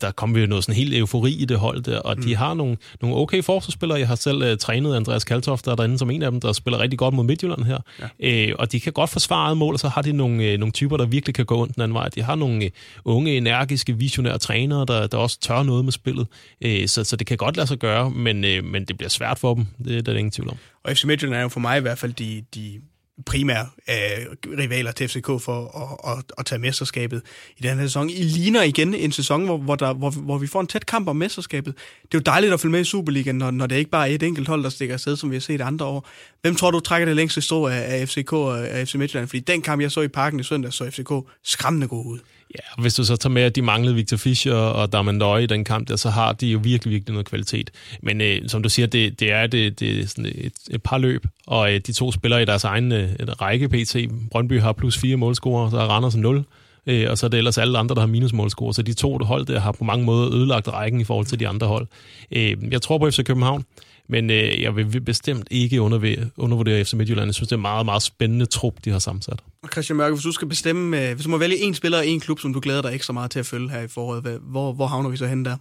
der 0.00 0.10
kom 0.10 0.36
jo 0.36 0.46
noget 0.46 0.64
sådan 0.64 0.76
helt 0.76 0.94
eufori 0.94 1.32
i 1.32 1.44
det 1.44 1.58
hold 1.58 1.82
der, 1.82 1.98
og 1.98 2.16
mm. 2.16 2.22
de 2.22 2.36
har 2.36 2.54
nogle, 2.54 2.76
nogle 3.02 3.16
okay 3.16 3.42
forsvarsspillere. 3.42 3.98
Jeg 3.98 4.08
har 4.08 4.14
selv 4.14 4.52
uh, 4.52 4.56
trænet 4.58 4.96
Andreas 4.96 5.24
Kaltoft, 5.24 5.64
der 5.64 5.70
er 5.72 5.76
derinde 5.76 5.98
som 5.98 6.10
en 6.10 6.22
af 6.22 6.30
dem, 6.30 6.40
der 6.40 6.52
spiller 6.52 6.80
rigtig 6.80 6.98
godt 6.98 7.14
mod 7.14 7.24
Midtjylland 7.24 7.64
her. 7.64 7.78
Ja. 8.20 8.50
Uh, 8.50 8.54
og 8.58 8.72
de 8.72 8.80
kan 8.80 8.92
godt 8.92 9.10
forsvare 9.10 9.56
mål, 9.56 9.74
og 9.74 9.80
så 9.80 9.88
har 9.88 10.02
de 10.02 10.12
nogle, 10.12 10.52
uh, 10.52 10.58
nogle 10.60 10.72
typer, 10.72 10.96
der 10.96 11.06
virkelig 11.06 11.34
kan 11.34 11.44
gå 11.44 11.62
ondt 11.62 11.74
den 11.74 11.82
anden 11.82 11.94
vej. 11.94 12.08
De 12.08 12.22
har 12.22 12.34
nogle 12.34 12.70
uh, 13.04 13.16
unge, 13.16 13.36
energiske, 13.36 13.96
visionære 13.96 14.38
trænere, 14.38 14.84
der, 14.88 15.06
der 15.06 15.18
også 15.18 15.40
tør 15.40 15.62
noget 15.62 15.84
med 15.84 15.92
spillet. 15.92 16.26
Uh, 16.64 16.70
så, 16.86 17.04
så 17.04 17.16
det 17.16 17.26
kan 17.26 17.36
godt 17.36 17.56
lade 17.56 17.66
sig 17.66 17.78
gøre, 17.78 18.10
men, 18.10 18.44
uh, 18.44 18.64
men 18.64 18.84
det 18.84 18.96
bliver 18.96 19.10
svært 19.10 19.38
for 19.38 19.57
toppen. 19.58 19.84
Det, 19.84 19.86
det 19.86 19.98
er 19.98 20.12
der 20.12 20.18
ingen 20.18 20.32
tvivl 20.32 20.50
om. 20.50 20.56
Og 20.82 20.96
FC 20.96 21.04
Midtjylland 21.04 21.38
er 21.38 21.42
jo 21.42 21.48
for 21.48 21.60
mig 21.60 21.78
i 21.78 21.80
hvert 21.80 21.98
fald 21.98 22.12
de, 22.12 22.44
de 22.54 22.80
primære 23.26 23.66
øh, 23.88 24.56
rivaler 24.58 24.92
til 24.92 25.08
FCK 25.08 25.26
for 25.26 25.78
at, 26.06 26.18
at, 26.18 26.24
at 26.38 26.46
tage 26.46 26.58
mesterskabet 26.58 27.22
i 27.56 27.62
den 27.62 27.78
her 27.78 27.86
sæson. 27.86 28.10
I 28.10 28.22
ligner 28.22 28.62
igen 28.62 28.94
en 28.94 29.12
sæson, 29.12 29.44
hvor, 29.44 29.58
hvor, 29.58 29.74
der, 29.74 29.92
hvor, 29.92 30.10
hvor 30.10 30.38
vi 30.38 30.46
får 30.46 30.60
en 30.60 30.66
tæt 30.66 30.86
kamp 30.86 31.08
om 31.08 31.16
mesterskabet. 31.16 31.74
Det 32.02 32.14
er 32.14 32.18
jo 32.18 32.22
dejligt 32.26 32.52
at 32.52 32.60
følge 32.60 32.72
med 32.72 32.80
i 32.80 32.84
Superligaen, 32.84 33.38
når, 33.38 33.50
når 33.50 33.66
det 33.66 33.76
ikke 33.76 33.90
bare 33.90 34.10
er 34.10 34.14
et 34.14 34.22
enkelt 34.22 34.48
hold, 34.48 34.62
der 34.62 34.68
stikker 34.68 34.94
afsted, 34.94 35.16
som 35.16 35.30
vi 35.30 35.36
har 35.36 35.40
set 35.40 35.60
andre 35.60 35.86
år. 35.86 36.08
Hvem 36.42 36.54
tror 36.54 36.70
du 36.70 36.80
trækker 36.80 37.06
det 37.06 37.16
længste 37.16 37.40
strå 37.40 37.66
af, 37.66 38.00
af 38.00 38.08
FCK 38.08 38.32
og 38.32 38.68
af 38.68 38.88
FC 38.88 38.94
Midtjylland? 38.94 39.28
Fordi 39.28 39.40
den 39.40 39.62
kamp, 39.62 39.82
jeg 39.82 39.90
så 39.90 40.00
i 40.00 40.08
parken 40.08 40.40
i 40.40 40.42
søndag, 40.42 40.72
så 40.72 40.90
FCK 40.90 41.12
skræmmende 41.44 41.88
god 41.88 42.06
ud. 42.06 42.18
Ja, 42.54 42.82
hvis 42.82 42.94
du 42.94 43.04
så 43.04 43.16
tager 43.16 43.32
med, 43.32 43.42
at 43.42 43.56
de 43.56 43.62
manglede 43.62 43.94
Victor 43.94 44.16
Fischer 44.16 44.54
og 44.54 44.92
Damandøje 44.92 45.42
i 45.42 45.46
den 45.46 45.64
kamp, 45.64 45.88
der, 45.88 45.96
så 45.96 46.10
har 46.10 46.32
de 46.32 46.46
jo 46.46 46.60
virkelig, 46.62 46.92
virkelig 46.92 47.12
noget 47.12 47.28
kvalitet. 47.28 47.70
Men 48.02 48.20
øh, 48.20 48.48
som 48.48 48.62
du 48.62 48.68
siger, 48.68 48.86
det, 48.86 49.20
det 49.20 49.32
er, 49.32 49.46
det, 49.46 49.80
det 49.80 50.00
er 50.00 50.06
sådan 50.06 50.26
et, 50.26 50.52
et 50.70 50.82
par 50.82 50.98
løb, 50.98 51.26
og 51.46 51.74
øh, 51.74 51.80
de 51.86 51.92
to 51.92 52.12
spiller 52.12 52.38
i 52.38 52.44
deres 52.44 52.64
egen 52.64 52.92
øh, 52.92 53.08
række 53.40 53.68
PT. 53.68 53.96
Brøndby 54.30 54.60
har 54.60 54.72
plus 54.72 54.98
fire 54.98 55.16
målscorer, 55.16 55.70
så 55.70 55.76
er 55.76 55.86
Randers 55.86 56.16
0 56.16 56.44
øh, 56.88 57.10
og 57.10 57.18
så 57.18 57.26
er 57.26 57.30
det 57.30 57.38
ellers 57.38 57.58
alle 57.58 57.78
andre, 57.78 57.94
der 57.94 58.00
har 58.00 58.08
minusmålscore. 58.08 58.74
Så 58.74 58.82
de 58.82 58.92
to 58.92 59.18
hold 59.18 59.46
der 59.46 59.60
har 59.60 59.72
på 59.72 59.84
mange 59.84 60.04
måder 60.04 60.34
ødelagt 60.34 60.68
rækken 60.68 61.00
i 61.00 61.04
forhold 61.04 61.26
til 61.26 61.40
de 61.40 61.48
andre 61.48 61.66
hold. 61.66 61.86
Øh, 62.30 62.56
jeg 62.70 62.82
tror 62.82 62.98
på 62.98 63.10
FC 63.10 63.24
København, 63.24 63.64
men 64.08 64.30
øh, 64.30 64.62
jeg 64.62 64.76
vil 64.76 65.00
bestemt 65.00 65.48
ikke 65.50 65.82
undervurdere 65.82 66.84
FC 66.84 66.92
Midtjylland. 66.92 67.28
Jeg 67.28 67.34
synes, 67.34 67.48
det 67.48 67.52
er 67.52 67.56
en 67.56 67.62
meget, 67.62 67.84
meget 67.84 68.02
spændende 68.02 68.46
trup, 68.46 68.74
de 68.84 68.90
har 68.90 68.98
sammensat. 68.98 69.40
Og 69.62 69.68
Christian 69.72 69.96
Mørke, 69.96 70.14
hvis 70.14 70.24
du 70.24 70.32
skal 70.32 70.48
bestemme, 70.48 71.08
øh, 71.08 71.14
hvis 71.14 71.24
du 71.24 71.30
må 71.30 71.38
vælge 71.38 71.56
en 71.56 71.74
spiller 71.74 71.98
og 71.98 72.06
en 72.06 72.20
klub, 72.20 72.40
som 72.40 72.52
du 72.52 72.60
glæder 72.60 72.82
dig 72.82 72.94
ekstra 72.94 73.12
meget 73.12 73.30
til 73.30 73.38
at 73.38 73.46
følge 73.46 73.70
her 73.70 73.80
i 73.80 73.88
foråret, 73.88 74.40
hvor, 74.42 74.72
hvor 74.72 74.86
havner 74.86 75.10
vi 75.10 75.16
så 75.16 75.26
hen 75.26 75.44
der? 75.44 75.56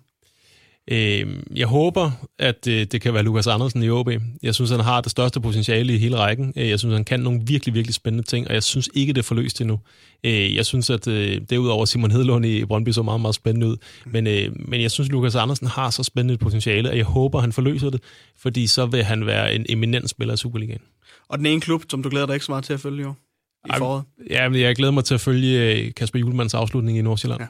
Øh, 0.91 1.27
jeg 1.55 1.67
håber, 1.67 2.11
at 2.39 2.67
øh, 2.67 2.87
det 2.91 3.01
kan 3.01 3.13
være 3.13 3.23
Lukas 3.23 3.47
Andersen 3.47 3.83
i 3.83 3.89
OB. 3.89 4.09
Jeg 4.43 4.55
synes, 4.55 4.71
han 4.71 4.79
har 4.79 5.01
det 5.01 5.11
største 5.11 5.41
potentiale 5.41 5.93
i 5.93 5.97
hele 5.97 6.17
rækken. 6.17 6.53
Øh, 6.55 6.69
jeg 6.69 6.79
synes, 6.79 6.93
han 6.93 7.03
kan 7.03 7.19
nogle 7.19 7.41
virkelig, 7.45 7.73
virkelig 7.73 7.93
spændende 7.93 8.27
ting, 8.27 8.47
og 8.47 8.53
jeg 8.53 8.63
synes 8.63 8.89
ikke, 8.93 9.13
det 9.13 9.19
er 9.19 9.23
forløst 9.23 9.61
endnu. 9.61 9.79
Øh, 10.23 10.55
jeg 10.55 10.65
synes, 10.65 10.89
at 10.89 11.07
øh, 11.07 11.41
derudover 11.49 11.85
Simon 11.85 12.11
Hedlund 12.11 12.45
i 12.45 12.65
Brøndby 12.65 12.89
så 12.89 13.03
meget, 13.03 13.21
meget 13.21 13.35
spændende 13.35 13.67
ud. 13.67 13.77
Men, 14.05 14.27
øh, 14.27 14.51
men 14.55 14.81
jeg 14.81 14.91
synes, 14.91 15.09
Lukas 15.09 15.35
Andersen 15.35 15.67
har 15.67 15.89
så 15.89 16.03
spændende 16.03 16.33
et 16.33 16.39
potentiale, 16.39 16.89
og 16.89 16.97
jeg 16.97 17.05
håber, 17.05 17.39
han 17.39 17.53
forløser 17.53 17.89
det, 17.89 18.01
fordi 18.37 18.67
så 18.67 18.85
vil 18.85 19.03
han 19.03 19.25
være 19.25 19.55
en 19.55 19.65
eminent 19.69 20.09
spiller 20.09 20.33
i 20.33 20.37
Superligaen. 20.37 20.81
Og 21.27 21.37
den 21.37 21.45
ene 21.45 21.61
klub, 21.61 21.83
som 21.89 22.03
du 22.03 22.09
glæder 22.09 22.25
dig 22.25 22.33
ikke 22.33 22.45
så 22.45 22.51
meget 22.51 22.63
til 22.63 22.73
at 22.73 22.79
følge 22.79 23.01
i 23.01 23.05
år? 23.05 23.17
I 23.65 23.71
foråret? 23.77 24.03
Ja, 24.29 24.49
jeg 24.51 24.75
glæder 24.75 24.91
mig 24.91 25.03
til 25.03 25.13
at 25.13 25.21
følge 25.21 25.91
Kasper 25.91 26.19
Julemands 26.19 26.53
afslutning 26.53 26.97
i 26.97 27.01
Nordsjælland. 27.01 27.41
Ja. 27.41 27.47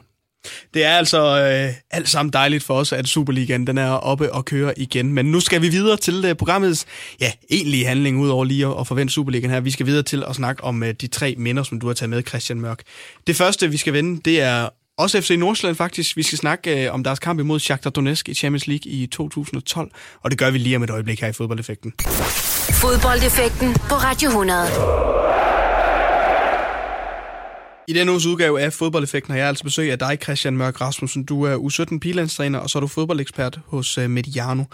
Det 0.74 0.84
er 0.84 0.90
altså 0.90 1.40
øh, 1.40 1.74
alt 1.90 2.08
sammen 2.08 2.32
dejligt 2.32 2.64
for 2.64 2.74
os, 2.74 2.92
at 2.92 3.08
Superligaen 3.08 3.66
den 3.66 3.78
er 3.78 3.90
oppe 3.90 4.32
og 4.32 4.44
kører 4.44 4.72
igen. 4.76 5.12
Men 5.12 5.26
nu 5.26 5.40
skal 5.40 5.62
vi 5.62 5.68
videre 5.68 5.96
til 5.96 6.24
øh, 6.24 6.34
programmets 6.34 6.86
ja, 7.20 7.32
egentlige 7.50 7.86
handling, 7.86 8.20
ud 8.20 8.28
over 8.28 8.44
lige 8.44 8.66
at, 8.66 8.74
at 8.80 8.86
forvente 8.86 9.12
Superligaen 9.12 9.50
her. 9.50 9.60
Vi 9.60 9.70
skal 9.70 9.86
videre 9.86 10.02
til 10.02 10.24
at 10.28 10.34
snakke 10.34 10.64
om 10.64 10.82
øh, 10.82 10.94
de 11.00 11.06
tre 11.06 11.34
minder, 11.38 11.62
som 11.62 11.80
du 11.80 11.86
har 11.86 11.94
taget 11.94 12.10
med, 12.10 12.22
Christian 12.28 12.60
Mørk. 12.60 12.82
Det 13.26 13.36
første, 13.36 13.70
vi 13.70 13.76
skal 13.76 13.92
vende, 13.92 14.20
det 14.24 14.40
er 14.40 14.68
også 14.98 15.20
FC 15.20 15.30
Nordsjælland 15.38 15.76
faktisk. 15.76 16.16
Vi 16.16 16.22
skal 16.22 16.38
snakke 16.38 16.86
øh, 16.86 16.94
om 16.94 17.04
deres 17.04 17.18
kamp 17.18 17.40
imod 17.40 17.60
Shakhtar 17.60 17.90
Donetsk 17.90 18.28
i 18.28 18.34
Champions 18.34 18.66
League 18.66 18.92
i 18.92 19.06
2012. 19.06 19.90
Og 20.22 20.30
det 20.30 20.38
gør 20.38 20.50
vi 20.50 20.58
lige 20.58 20.76
om 20.76 20.82
et 20.82 20.90
øjeblik 20.90 21.20
her 21.20 21.28
i 21.28 21.32
Fodboldeffekten. 21.32 21.92
Fodboldeffekten 22.72 23.74
på 23.74 23.94
Radio 23.94 24.28
100. 24.28 25.47
I 27.88 27.92
denne 27.92 28.12
uges 28.12 28.26
udgave 28.26 28.60
af 28.60 28.72
Fodboldeffekten 28.72 29.32
har 29.32 29.38
jeg 29.38 29.48
altså 29.48 29.64
besøg 29.64 29.92
af 29.92 29.98
dig, 29.98 30.18
Christian 30.22 30.56
Mørk 30.56 30.80
Rasmussen. 30.80 31.24
Du 31.24 31.42
er 31.42 31.56
U17 31.56 31.98
pilandstræner, 31.98 32.58
og 32.58 32.70
så 32.70 32.78
er 32.78 32.80
du 32.80 32.86
fodboldekspert 32.86 33.60
hos 33.66 33.98
øh, 33.98 34.10
Mediano. 34.10 34.64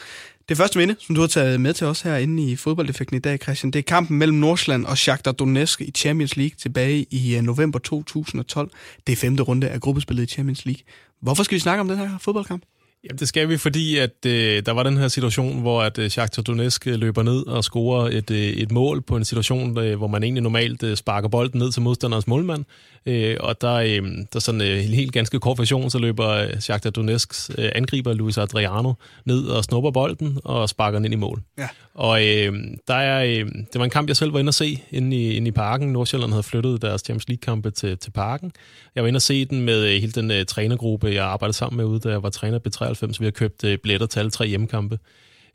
Det 0.48 0.56
første 0.56 0.78
minde, 0.78 0.96
som 1.00 1.14
du 1.14 1.20
har 1.20 1.28
taget 1.28 1.60
med 1.60 1.74
til 1.74 1.86
os 1.86 2.00
herinde 2.00 2.50
i 2.50 2.56
Fodboldeffekten 2.56 3.16
i 3.16 3.20
dag, 3.20 3.38
Christian, 3.42 3.70
det 3.70 3.78
er 3.78 3.82
kampen 3.82 4.18
mellem 4.18 4.38
Nordsjælland 4.38 4.86
og 4.86 4.98
Shakhtar 4.98 5.32
Donetsk 5.32 5.80
i 5.80 5.90
Champions 5.90 6.36
League 6.36 6.56
tilbage 6.58 7.06
i 7.10 7.36
øh, 7.36 7.42
november 7.42 7.78
2012. 7.78 8.70
Det 9.06 9.12
er 9.12 9.16
femte 9.16 9.42
runde 9.42 9.68
af 9.68 9.80
gruppespillet 9.80 10.22
i 10.22 10.26
Champions 10.26 10.64
League. 10.64 10.82
Hvorfor 11.20 11.42
skal 11.42 11.54
vi 11.54 11.60
snakke 11.60 11.80
om 11.80 11.88
den 11.88 11.98
her 11.98 12.18
fodboldkamp? 12.20 12.62
Jamen, 13.04 13.18
det 13.18 13.28
skal 13.28 13.48
vi, 13.48 13.56
fordi 13.56 13.96
at 13.96 14.26
øh, 14.26 14.62
der 14.66 14.72
var 14.72 14.82
den 14.82 14.96
her 14.96 15.08
situation, 15.08 15.60
hvor 15.60 15.82
at 15.82 15.98
øh, 15.98 16.10
Shakhtar 16.10 16.42
Donetsk 16.42 16.86
øh, 16.86 16.94
løber 16.94 17.22
ned 17.22 17.46
og 17.46 17.64
scorer 17.64 18.08
et, 18.08 18.30
øh, 18.30 18.38
et 18.38 18.72
mål 18.72 19.02
på 19.02 19.16
en 19.16 19.24
situation, 19.24 19.78
øh, 19.78 19.96
hvor 19.96 20.06
man 20.06 20.22
egentlig 20.22 20.42
normalt 20.42 20.82
øh, 20.82 20.96
sparker 20.96 21.28
bolden 21.28 21.60
ned 21.60 21.72
til 21.72 21.82
modstanderens 21.82 22.26
målmand. 22.26 22.64
Øh, 23.06 23.36
og 23.40 23.60
der, 23.60 23.74
øh, 23.74 24.02
der 24.32 24.38
sådan 24.38 24.60
øh, 24.60 24.84
en 24.84 24.94
helt 24.94 25.12
ganske 25.12 25.40
kort 25.40 25.58
version, 25.58 25.90
så 25.90 25.98
løber 25.98 26.28
øh, 26.28 26.60
Shakhtar 26.60 26.90
Donetsks 26.90 27.50
øh, 27.58 27.70
angriber 27.74 28.12
Luis 28.12 28.38
Adriano 28.38 28.92
ned 29.24 29.44
og 29.44 29.64
snupper 29.64 29.90
bolden 29.90 30.38
og 30.44 30.68
sparker 30.68 30.98
den 30.98 31.04
ind 31.04 31.14
i 31.14 31.16
mål. 31.16 31.42
Ja. 31.58 31.68
Og 31.94 32.26
øh, 32.26 32.52
der 32.88 32.94
er, 32.94 33.24
øh, 33.24 33.46
det 33.72 33.74
var 33.74 33.84
en 33.84 33.90
kamp, 33.90 34.08
jeg 34.08 34.16
selv 34.16 34.32
var 34.32 34.38
inde 34.38 34.48
at 34.48 34.54
se 34.54 34.82
inde 34.90 35.16
i, 35.16 35.36
inde 35.36 35.48
i 35.48 35.50
parken. 35.50 35.92
Nordsjælland 35.92 36.32
havde 36.32 36.42
flyttet 36.42 36.82
deres 36.82 37.00
Champions 37.00 37.28
League-kampe 37.28 37.70
til, 37.70 37.98
til 37.98 38.10
parken. 38.10 38.52
Jeg 38.94 39.02
var 39.02 39.08
inde 39.08 39.16
at 39.16 39.22
se 39.22 39.44
den 39.44 39.60
med 39.60 39.84
øh, 39.84 40.00
hele 40.00 40.12
den 40.12 40.30
øh, 40.30 40.46
trænergruppe, 40.46 41.06
jeg 41.06 41.24
arbejdede 41.24 41.56
sammen 41.56 41.76
med 41.76 41.84
ude, 41.84 42.00
da 42.00 42.08
jeg 42.08 42.22
var 42.22 42.30
træner 42.30 42.58
B93. 42.58 42.93
Vi 43.02 43.24
har 43.24 43.30
købt 43.30 43.64
øh, 43.64 43.78
billetter 43.78 44.06
til 44.06 44.18
alle 44.18 44.30
tre 44.30 44.46
hjemmekampe. 44.46 44.98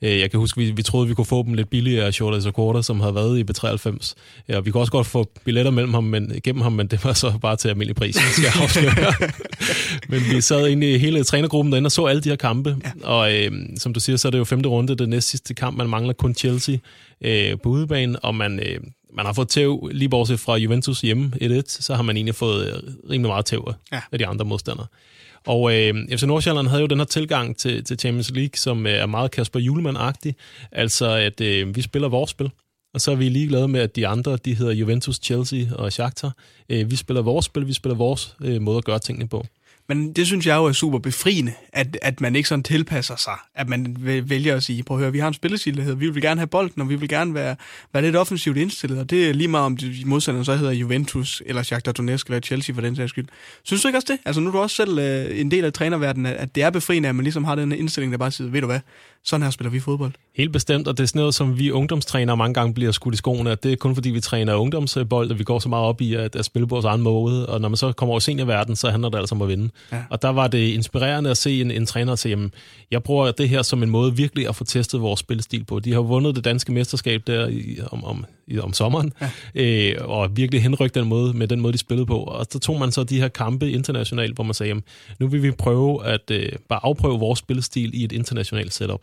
Øh, 0.01 0.19
jeg 0.19 0.31
kan 0.31 0.39
huske, 0.39 0.57
vi, 0.57 0.71
vi 0.71 0.83
troede, 0.83 1.07
vi 1.07 1.13
kunne 1.13 1.25
få 1.25 1.43
dem 1.43 1.53
lidt 1.53 1.69
billigere 1.69 2.05
af 2.05 2.13
Shorty 2.13 2.39
Sakota, 2.39 2.81
som 2.81 2.99
havde 2.99 3.15
været 3.15 3.39
i 3.39 3.43
B93. 3.43 4.13
Ja, 4.49 4.57
og 4.57 4.65
vi 4.65 4.71
kunne 4.71 4.81
også 4.81 4.91
godt 4.91 5.07
få 5.07 5.31
billetter 5.45 5.71
mellem 5.71 5.93
ham, 5.93 6.03
men, 6.03 6.31
gennem 6.43 6.61
ham, 6.61 6.71
men 6.71 6.87
det 6.87 7.05
var 7.05 7.13
så 7.13 7.33
bare 7.41 7.55
til 7.55 7.69
almindelig 7.69 7.95
pris, 7.95 8.15
skal 8.15 8.43
jeg 8.43 8.53
afsløre. 8.61 9.13
men 10.09 10.21
vi 10.35 10.41
sad 10.41 10.67
i 10.67 10.97
hele 10.97 11.23
trænergruppen 11.23 11.71
derinde 11.71 11.87
og 11.87 11.91
så 11.91 12.05
alle 12.05 12.21
de 12.21 12.29
her 12.29 12.35
kampe. 12.35 12.77
Ja. 12.83 13.07
Og 13.07 13.35
øh, 13.35 13.51
som 13.77 13.93
du 13.93 13.99
siger, 13.99 14.17
så 14.17 14.27
er 14.27 14.29
det 14.29 14.37
jo 14.37 14.43
femte 14.43 14.69
runde, 14.69 14.95
det 14.95 15.09
næste 15.09 15.31
sidste 15.31 15.53
kamp. 15.53 15.77
Man 15.77 15.89
mangler 15.89 16.13
kun 16.13 16.35
Chelsea 16.35 16.77
øh, 17.21 17.57
på 17.63 17.69
udebane, 17.69 18.19
og 18.19 18.35
man... 18.35 18.59
Øh, 18.59 18.79
man 19.13 19.25
har 19.25 19.33
fået 19.33 19.49
tæv, 19.49 19.89
lige 19.91 20.09
bortset 20.09 20.39
fra 20.39 20.57
Juventus 20.57 21.01
hjemme 21.01 21.31
1-1, 21.41 21.61
så 21.65 21.95
har 21.95 22.03
man 22.03 22.17
egentlig 22.17 22.35
fået 22.35 22.67
øh, 22.67 22.93
rimelig 23.09 23.29
meget 23.29 23.45
tæv 23.45 23.73
ja. 23.91 24.01
af 24.11 24.19
de 24.19 24.27
andre 24.27 24.45
modstandere. 24.45 24.85
Og 25.49 25.61
øh, 25.73 25.93
FC 26.17 26.23
Nordsjælland 26.23 26.67
havde 26.67 26.81
jo 26.81 26.87
den 26.87 26.97
her 26.97 27.05
tilgang 27.05 27.57
til, 27.57 27.83
til 27.83 27.99
Champions 27.99 28.31
League, 28.31 28.57
som 28.57 28.87
øh, 28.87 28.93
er 28.93 29.05
meget 29.05 29.31
Kasper 29.31 29.59
Julemand-agtig. 29.59 30.33
Altså, 30.71 31.09
at 31.09 31.41
øh, 31.41 31.75
vi 31.75 31.81
spiller 31.81 32.09
vores 32.09 32.29
spil. 32.29 32.51
Og 32.93 33.01
så 33.01 33.11
er 33.11 33.15
vi 33.15 33.29
ligeglade 33.29 33.67
med, 33.67 33.79
at 33.79 33.95
de 33.95 34.07
andre, 34.07 34.37
de 34.37 34.53
hedder 34.55 34.73
Juventus, 34.73 35.19
Chelsea 35.23 35.65
og 35.75 35.93
Shakhtar. 35.93 36.35
Øh, 36.69 36.91
vi 36.91 36.95
spiller 36.95 37.21
vores 37.21 37.45
spil, 37.45 37.67
vi 37.67 37.73
spiller 37.73 37.95
vores 37.95 38.35
øh, 38.41 38.61
måde 38.61 38.77
at 38.77 38.83
gøre 38.85 38.99
tingene 38.99 39.27
på. 39.27 39.45
Men 39.89 40.13
det 40.13 40.27
synes 40.27 40.47
jeg 40.47 40.55
jo 40.55 40.65
er 40.65 40.71
super 40.71 40.99
befriende, 40.99 41.53
at, 41.73 41.97
at 42.01 42.21
man 42.21 42.35
ikke 42.35 42.49
sådan 42.49 42.63
tilpasser 42.63 43.15
sig. 43.15 43.33
At 43.55 43.69
man 43.69 43.95
vælger 44.23 44.55
at 44.55 44.63
sige, 44.63 44.83
prøv 44.83 44.97
at 44.97 45.01
høre, 45.01 45.11
vi 45.11 45.19
har 45.19 45.27
en 45.27 45.33
spillesildhed, 45.33 45.95
vi 45.95 46.09
vil 46.09 46.21
gerne 46.21 46.39
have 46.39 46.47
bolden, 46.47 46.81
og 46.81 46.89
vi 46.89 46.95
vil 46.95 47.09
gerne 47.09 47.33
være, 47.33 47.55
være 47.93 48.03
lidt 48.03 48.15
offensivt 48.15 48.57
indstillet. 48.57 48.99
Og 48.99 49.09
det 49.09 49.29
er 49.29 49.33
lige 49.33 49.47
meget 49.47 49.65
om 49.65 49.77
de 49.77 50.03
modstandere 50.05 50.45
så 50.45 50.55
hedder 50.55 50.71
Juventus, 50.71 51.41
eller 51.45 51.63
Shakhtar 51.63 51.91
Donetsk, 51.91 52.27
eller 52.27 52.39
Chelsea 52.39 52.75
for 52.75 52.81
den 52.81 52.95
sags 52.95 53.09
skyld. 53.09 53.27
Synes 53.63 53.81
du 53.81 53.87
ikke 53.87 53.97
også 53.97 54.13
det? 54.13 54.19
Altså 54.25 54.41
nu 54.41 54.47
er 54.47 54.51
du 54.51 54.59
også 54.59 54.75
selv 54.75 54.99
øh, 54.99 55.39
en 55.39 55.51
del 55.51 55.65
af 55.65 55.73
trænerverdenen, 55.73 56.33
at 56.33 56.55
det 56.55 56.63
er 56.63 56.69
befriende, 56.69 57.09
at 57.09 57.15
man 57.15 57.23
ligesom 57.23 57.43
har 57.43 57.55
den 57.55 57.71
indstilling, 57.71 58.11
der 58.11 58.17
bare 58.17 58.31
siger, 58.31 58.49
ved 58.49 58.61
du 58.61 58.67
hvad, 58.67 58.79
sådan 59.23 59.43
her 59.43 59.49
spiller 59.51 59.71
vi 59.71 59.79
fodbold. 59.79 60.11
Helt 60.35 60.53
bestemt, 60.53 60.87
og 60.87 60.97
det 60.97 61.03
er 61.03 61.07
sådan 61.07 61.19
noget, 61.19 61.35
som 61.35 61.59
vi 61.59 61.71
ungdomstrænere 61.71 62.37
mange 62.37 62.53
gange 62.53 62.73
bliver 62.73 62.91
skudt 62.91 63.13
i 63.13 63.17
skoene, 63.17 63.51
at 63.51 63.63
det 63.63 63.71
er 63.71 63.75
kun 63.75 63.95
fordi, 63.95 64.09
vi 64.09 64.19
træner 64.19 64.55
ungdomsbold, 64.55 65.31
og 65.31 65.39
vi 65.39 65.43
går 65.43 65.59
så 65.59 65.69
meget 65.69 65.85
op 65.85 66.01
i 66.01 66.13
at, 66.13 66.35
at 66.35 66.45
spille 66.45 66.67
på 66.67 66.75
vores 66.75 66.85
egen 66.85 67.01
måde, 67.01 67.49
og 67.49 67.61
når 67.61 67.69
man 67.69 67.77
så 67.77 67.91
kommer 67.91 68.11
over 68.11 68.19
seniorverden, 68.19 68.75
så 68.75 68.89
handler 68.89 69.09
det 69.09 69.17
altså 69.17 69.35
om 69.35 69.41
at 69.41 69.47
vinde. 69.47 69.69
Ja. 69.91 70.03
Og 70.09 70.21
der 70.21 70.29
var 70.29 70.47
det 70.47 70.67
inspirerende 70.73 71.29
at 71.29 71.37
se 71.37 71.61
en, 71.61 71.71
en 71.71 71.85
træner 71.85 72.15
sige, 72.15 72.29
jamen, 72.29 72.53
jeg 72.91 73.03
bruger 73.03 73.31
det 73.31 73.49
her 73.49 73.61
som 73.61 73.83
en 73.83 73.89
måde 73.89 74.15
virkelig 74.15 74.47
at 74.47 74.55
få 74.55 74.63
testet 74.63 75.01
vores 75.01 75.19
spillestil 75.19 75.63
på. 75.63 75.79
De 75.79 75.93
har 75.93 76.01
vundet 76.01 76.35
det 76.35 76.45
danske 76.45 76.71
mesterskab 76.71 77.21
der 77.27 77.47
i, 77.47 77.79
om, 77.91 78.03
om, 78.03 78.25
i, 78.47 78.59
om 78.59 78.73
sommeren, 78.73 79.13
ja. 79.55 79.91
øh, 79.91 80.09
og 80.09 80.37
virkelig 80.37 80.63
henrykt 80.63 80.95
den 80.95 81.07
måde, 81.07 81.33
med 81.33 81.47
den 81.47 81.59
måde, 81.61 81.73
de 81.73 81.77
spillede 81.77 82.05
på. 82.05 82.17
Og 82.17 82.45
så 82.51 82.59
tog 82.59 82.79
man 82.79 82.91
så 82.91 83.03
de 83.03 83.19
her 83.19 83.27
kampe 83.27 83.71
internationalt, 83.71 84.35
hvor 84.35 84.43
man 84.43 84.53
sagde, 84.53 84.67
jamen, 84.67 84.83
nu 85.19 85.27
vil 85.27 85.43
vi 85.43 85.51
prøve 85.51 86.05
at 86.05 86.31
øh, 86.31 86.51
bare 86.69 86.79
afprøve 86.83 87.19
vores 87.19 87.39
spillestil 87.39 88.01
i 88.01 88.03
et 88.03 88.11
internationalt 88.11 88.73
setup. 88.73 89.01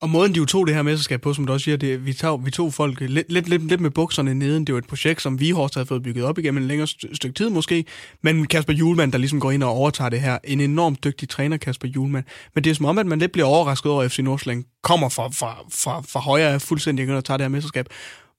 Og 0.00 0.10
måden, 0.10 0.32
de 0.32 0.38
jo 0.38 0.44
tog 0.44 0.66
det 0.66 0.74
her 0.74 0.82
mesterskab 0.82 1.20
på, 1.20 1.34
som 1.34 1.46
du 1.46 1.52
også 1.52 1.64
siger, 1.64 1.76
det, 1.76 2.06
vi, 2.06 2.12
tog, 2.12 2.46
vi 2.46 2.50
tog 2.50 2.74
folk 2.74 3.00
lidt, 3.00 3.32
lidt, 3.32 3.48
lidt, 3.48 3.68
lidt 3.68 3.80
med 3.80 3.90
bukserne 3.90 4.34
neden. 4.34 4.64
Det 4.64 4.72
var 4.74 4.78
et 4.78 4.86
projekt, 4.86 5.22
som 5.22 5.40
vi 5.40 5.44
Vihorst 5.44 5.74
havde 5.74 5.86
fået 5.86 6.02
bygget 6.02 6.24
op 6.24 6.38
igennem 6.38 6.62
en 6.62 6.68
længere 6.68 6.86
stykke 6.86 7.32
tid 7.32 7.50
måske. 7.50 7.84
Men 8.22 8.46
Kasper 8.46 8.72
Julemand, 8.72 9.12
der 9.12 9.18
ligesom 9.18 9.40
går 9.40 9.50
ind 9.50 9.62
og 9.62 9.70
overtager 9.70 10.08
det 10.08 10.20
her. 10.20 10.38
En 10.44 10.60
enormt 10.60 11.04
dygtig 11.04 11.28
træner, 11.28 11.56
Kasper 11.56 11.88
Julemand. 11.88 12.24
Men 12.54 12.64
det 12.64 12.70
er 12.70 12.74
som 12.74 12.86
om, 12.86 12.98
at 12.98 13.06
man 13.06 13.18
lidt 13.18 13.32
bliver 13.32 13.46
overrasket 13.46 13.92
over, 13.92 14.02
at 14.02 14.12
FC 14.12 14.18
Nordsjælland 14.18 14.64
kommer 14.82 15.08
fra, 15.08 15.28
fra, 15.28 15.56
fra, 15.72 16.02
fra 16.08 16.20
højre 16.20 16.60
fuldstændig 16.60 17.14
og 17.14 17.24
tager 17.24 17.38
det 17.38 17.44
her 17.44 17.48
mesterskab. 17.48 17.88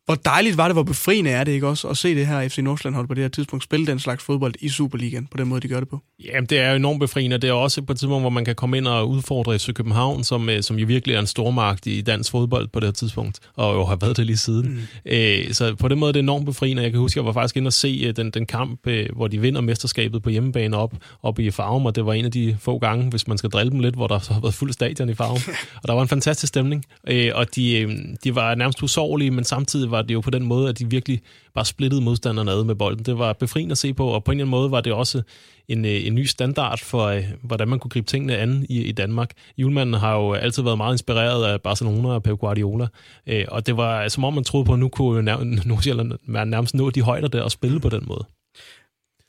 Hvor 0.10 0.15
dejligt 0.15 0.58
var 0.58 0.67
det, 0.67 0.76
hvor 0.76 0.84
befriende 0.84 1.32
er 1.32 1.43
det 1.43 1.52
ikke 1.52 1.67
også 1.67 1.88
at 1.88 1.98
se 1.98 2.15
det 2.15 2.28
her 2.28 2.50
FC 2.50 2.58
Nordsjælland 2.58 2.95
hold 2.95 3.08
på 3.08 3.13
det 3.13 3.24
her 3.24 3.30
tidspunkt 3.30 3.63
spille 3.63 3.88
den 3.88 4.00
slags 4.00 4.24
fodbold 4.24 4.54
i 4.60 4.69
Superligaen 4.69 5.28
på 5.32 5.38
den 5.38 5.48
måde, 5.48 5.62
de 5.62 5.67
gør 5.67 5.80
det 5.80 5.89
på? 5.89 6.00
Jamen, 6.24 6.45
det 6.45 6.60
er 6.60 6.74
enormt 6.74 7.00
befriende. 7.00 7.38
Det 7.38 7.50
er 7.50 7.54
også 7.54 7.82
på 7.82 7.93
et 7.93 8.00
tidspunkt, 8.00 8.24
hvor 8.24 8.30
man 8.30 8.45
kan 8.45 8.56
komme 8.56 8.78
ind 8.78 8.88
og 8.88 9.10
udfordre 9.10 9.60
FC 9.60 9.74
København, 9.74 10.24
som, 10.24 10.50
øh, 10.50 10.63
som 10.63 10.80
jo 10.80 10.86
virkelig 10.86 11.15
er 11.15 11.19
en 11.19 11.28
stormagt 11.28 11.88
i 11.88 12.02
dansk 12.02 12.32
fodbold 12.32 12.67
på 12.67 12.80
det 12.80 12.88
her 12.88 12.91
tidspunkt, 12.91 13.39
og 13.56 13.76
jo 13.76 13.86
har 13.86 13.95
været 13.95 14.17
det 14.17 14.26
lige 14.26 14.38
siden. 14.38 14.69
Mm. 14.69 14.80
Æ, 15.06 15.52
så 15.52 15.76
på 15.76 15.88
den 15.88 16.00
måde 16.00 16.10
er 16.10 16.13
det 16.13 16.19
enormt 16.19 16.45
befriende. 16.45 16.84
Jeg 16.84 16.91
kan 16.91 17.00
huske, 17.00 17.17
jeg 17.17 17.26
var 17.26 17.34
faktisk 17.34 17.58
inde 17.58 17.67
og 17.67 17.74
se 17.74 18.04
øh, 18.08 18.15
den, 18.15 18.32
den 18.32 18.45
kamp, 18.45 18.88
øh, 18.88 19.06
hvor 19.15 19.28
de 19.28 19.41
vinder 19.41 19.62
mesterskabet 19.62 20.24
på 20.24 20.30
hjemmebane 20.30 20.78
op, 20.78 20.93
op 21.24 21.39
i 21.39 21.52
Farum, 21.52 21.86
og 21.86 21.95
det 21.95 22.06
var 22.06 22.13
en 22.13 22.26
af 22.26 22.32
de 22.32 22.58
få 22.60 22.80
gange, 22.80 23.10
hvis 23.10 23.28
man 23.28 23.38
skal 23.38 23.50
drille 23.50 23.72
dem 23.72 23.80
lidt, 23.80 23.95
hvor 23.95 24.08
der 24.08 24.34
har 24.34 24.41
været 24.41 24.54
fuld 24.54 24.74
stadion 24.74 25.10
i 25.10 25.15
Farum. 25.15 25.39
og 25.82 25.88
der 25.88 25.93
var 25.93 26.02
en 26.02 26.08
fantastisk 26.08 26.48
stemning, 26.50 26.86
Æ, 27.08 27.32
og 27.32 27.56
de, 27.56 27.88
de 28.24 28.36
var 28.36 28.56
nærmest 28.56 28.84
usårlige, 28.84 29.32
men 29.32 29.43
samtidig 29.43 29.91
var 29.91 29.98
det 30.01 30.13
jo 30.13 30.21
på 30.21 30.29
den 30.29 30.45
måde, 30.45 30.69
at 30.69 30.79
de 30.79 30.89
virkelig 30.89 31.21
bare 31.53 31.65
splittede 31.65 32.01
modstanderne 32.01 32.51
ad 32.51 32.63
med 32.63 32.75
bolden. 32.75 33.05
Det 33.05 33.17
var 33.17 33.33
befriende 33.33 33.71
at 33.71 33.77
se 33.77 33.93
på, 33.93 34.07
og 34.07 34.23
på 34.23 34.31
en 34.31 34.38
eller 34.38 34.45
anden 34.45 34.51
måde 34.51 34.71
var 34.71 34.81
det 34.81 34.93
også 34.93 35.21
en, 35.67 35.85
øh, 35.85 36.07
en 36.07 36.15
ny 36.15 36.25
standard 36.25 36.79
for, 36.79 37.05
øh, 37.05 37.23
hvordan 37.41 37.67
man 37.67 37.79
kunne 37.79 37.89
gribe 37.89 38.07
tingene 38.07 38.38
an 38.38 38.65
i, 38.69 38.83
i 38.83 38.91
Danmark. 38.91 39.31
Julmanden 39.57 39.93
har 39.93 40.15
jo 40.15 40.33
altid 40.33 40.63
været 40.63 40.77
meget 40.77 40.93
inspireret 40.93 41.45
af 41.45 41.62
Barcelona 41.62 42.09
og 42.09 42.23
Pep 42.23 42.39
Guardiola, 42.39 42.88
øh, 43.27 43.45
og 43.47 43.67
det 43.67 43.77
var 43.77 44.07
som 44.07 44.23
om 44.23 44.33
man 44.33 44.43
troede 44.43 44.65
på, 44.65 44.73
at 44.73 44.79
nu 44.79 44.89
kunne 44.89 45.21
Nordsjælland 45.65 46.12
nærmest 46.27 46.75
nå 46.75 46.89
de 46.89 47.01
højder 47.01 47.27
der 47.27 47.41
og 47.41 47.51
spille 47.51 47.79
på 47.79 47.89
den 47.89 48.03
måde. 48.07 48.25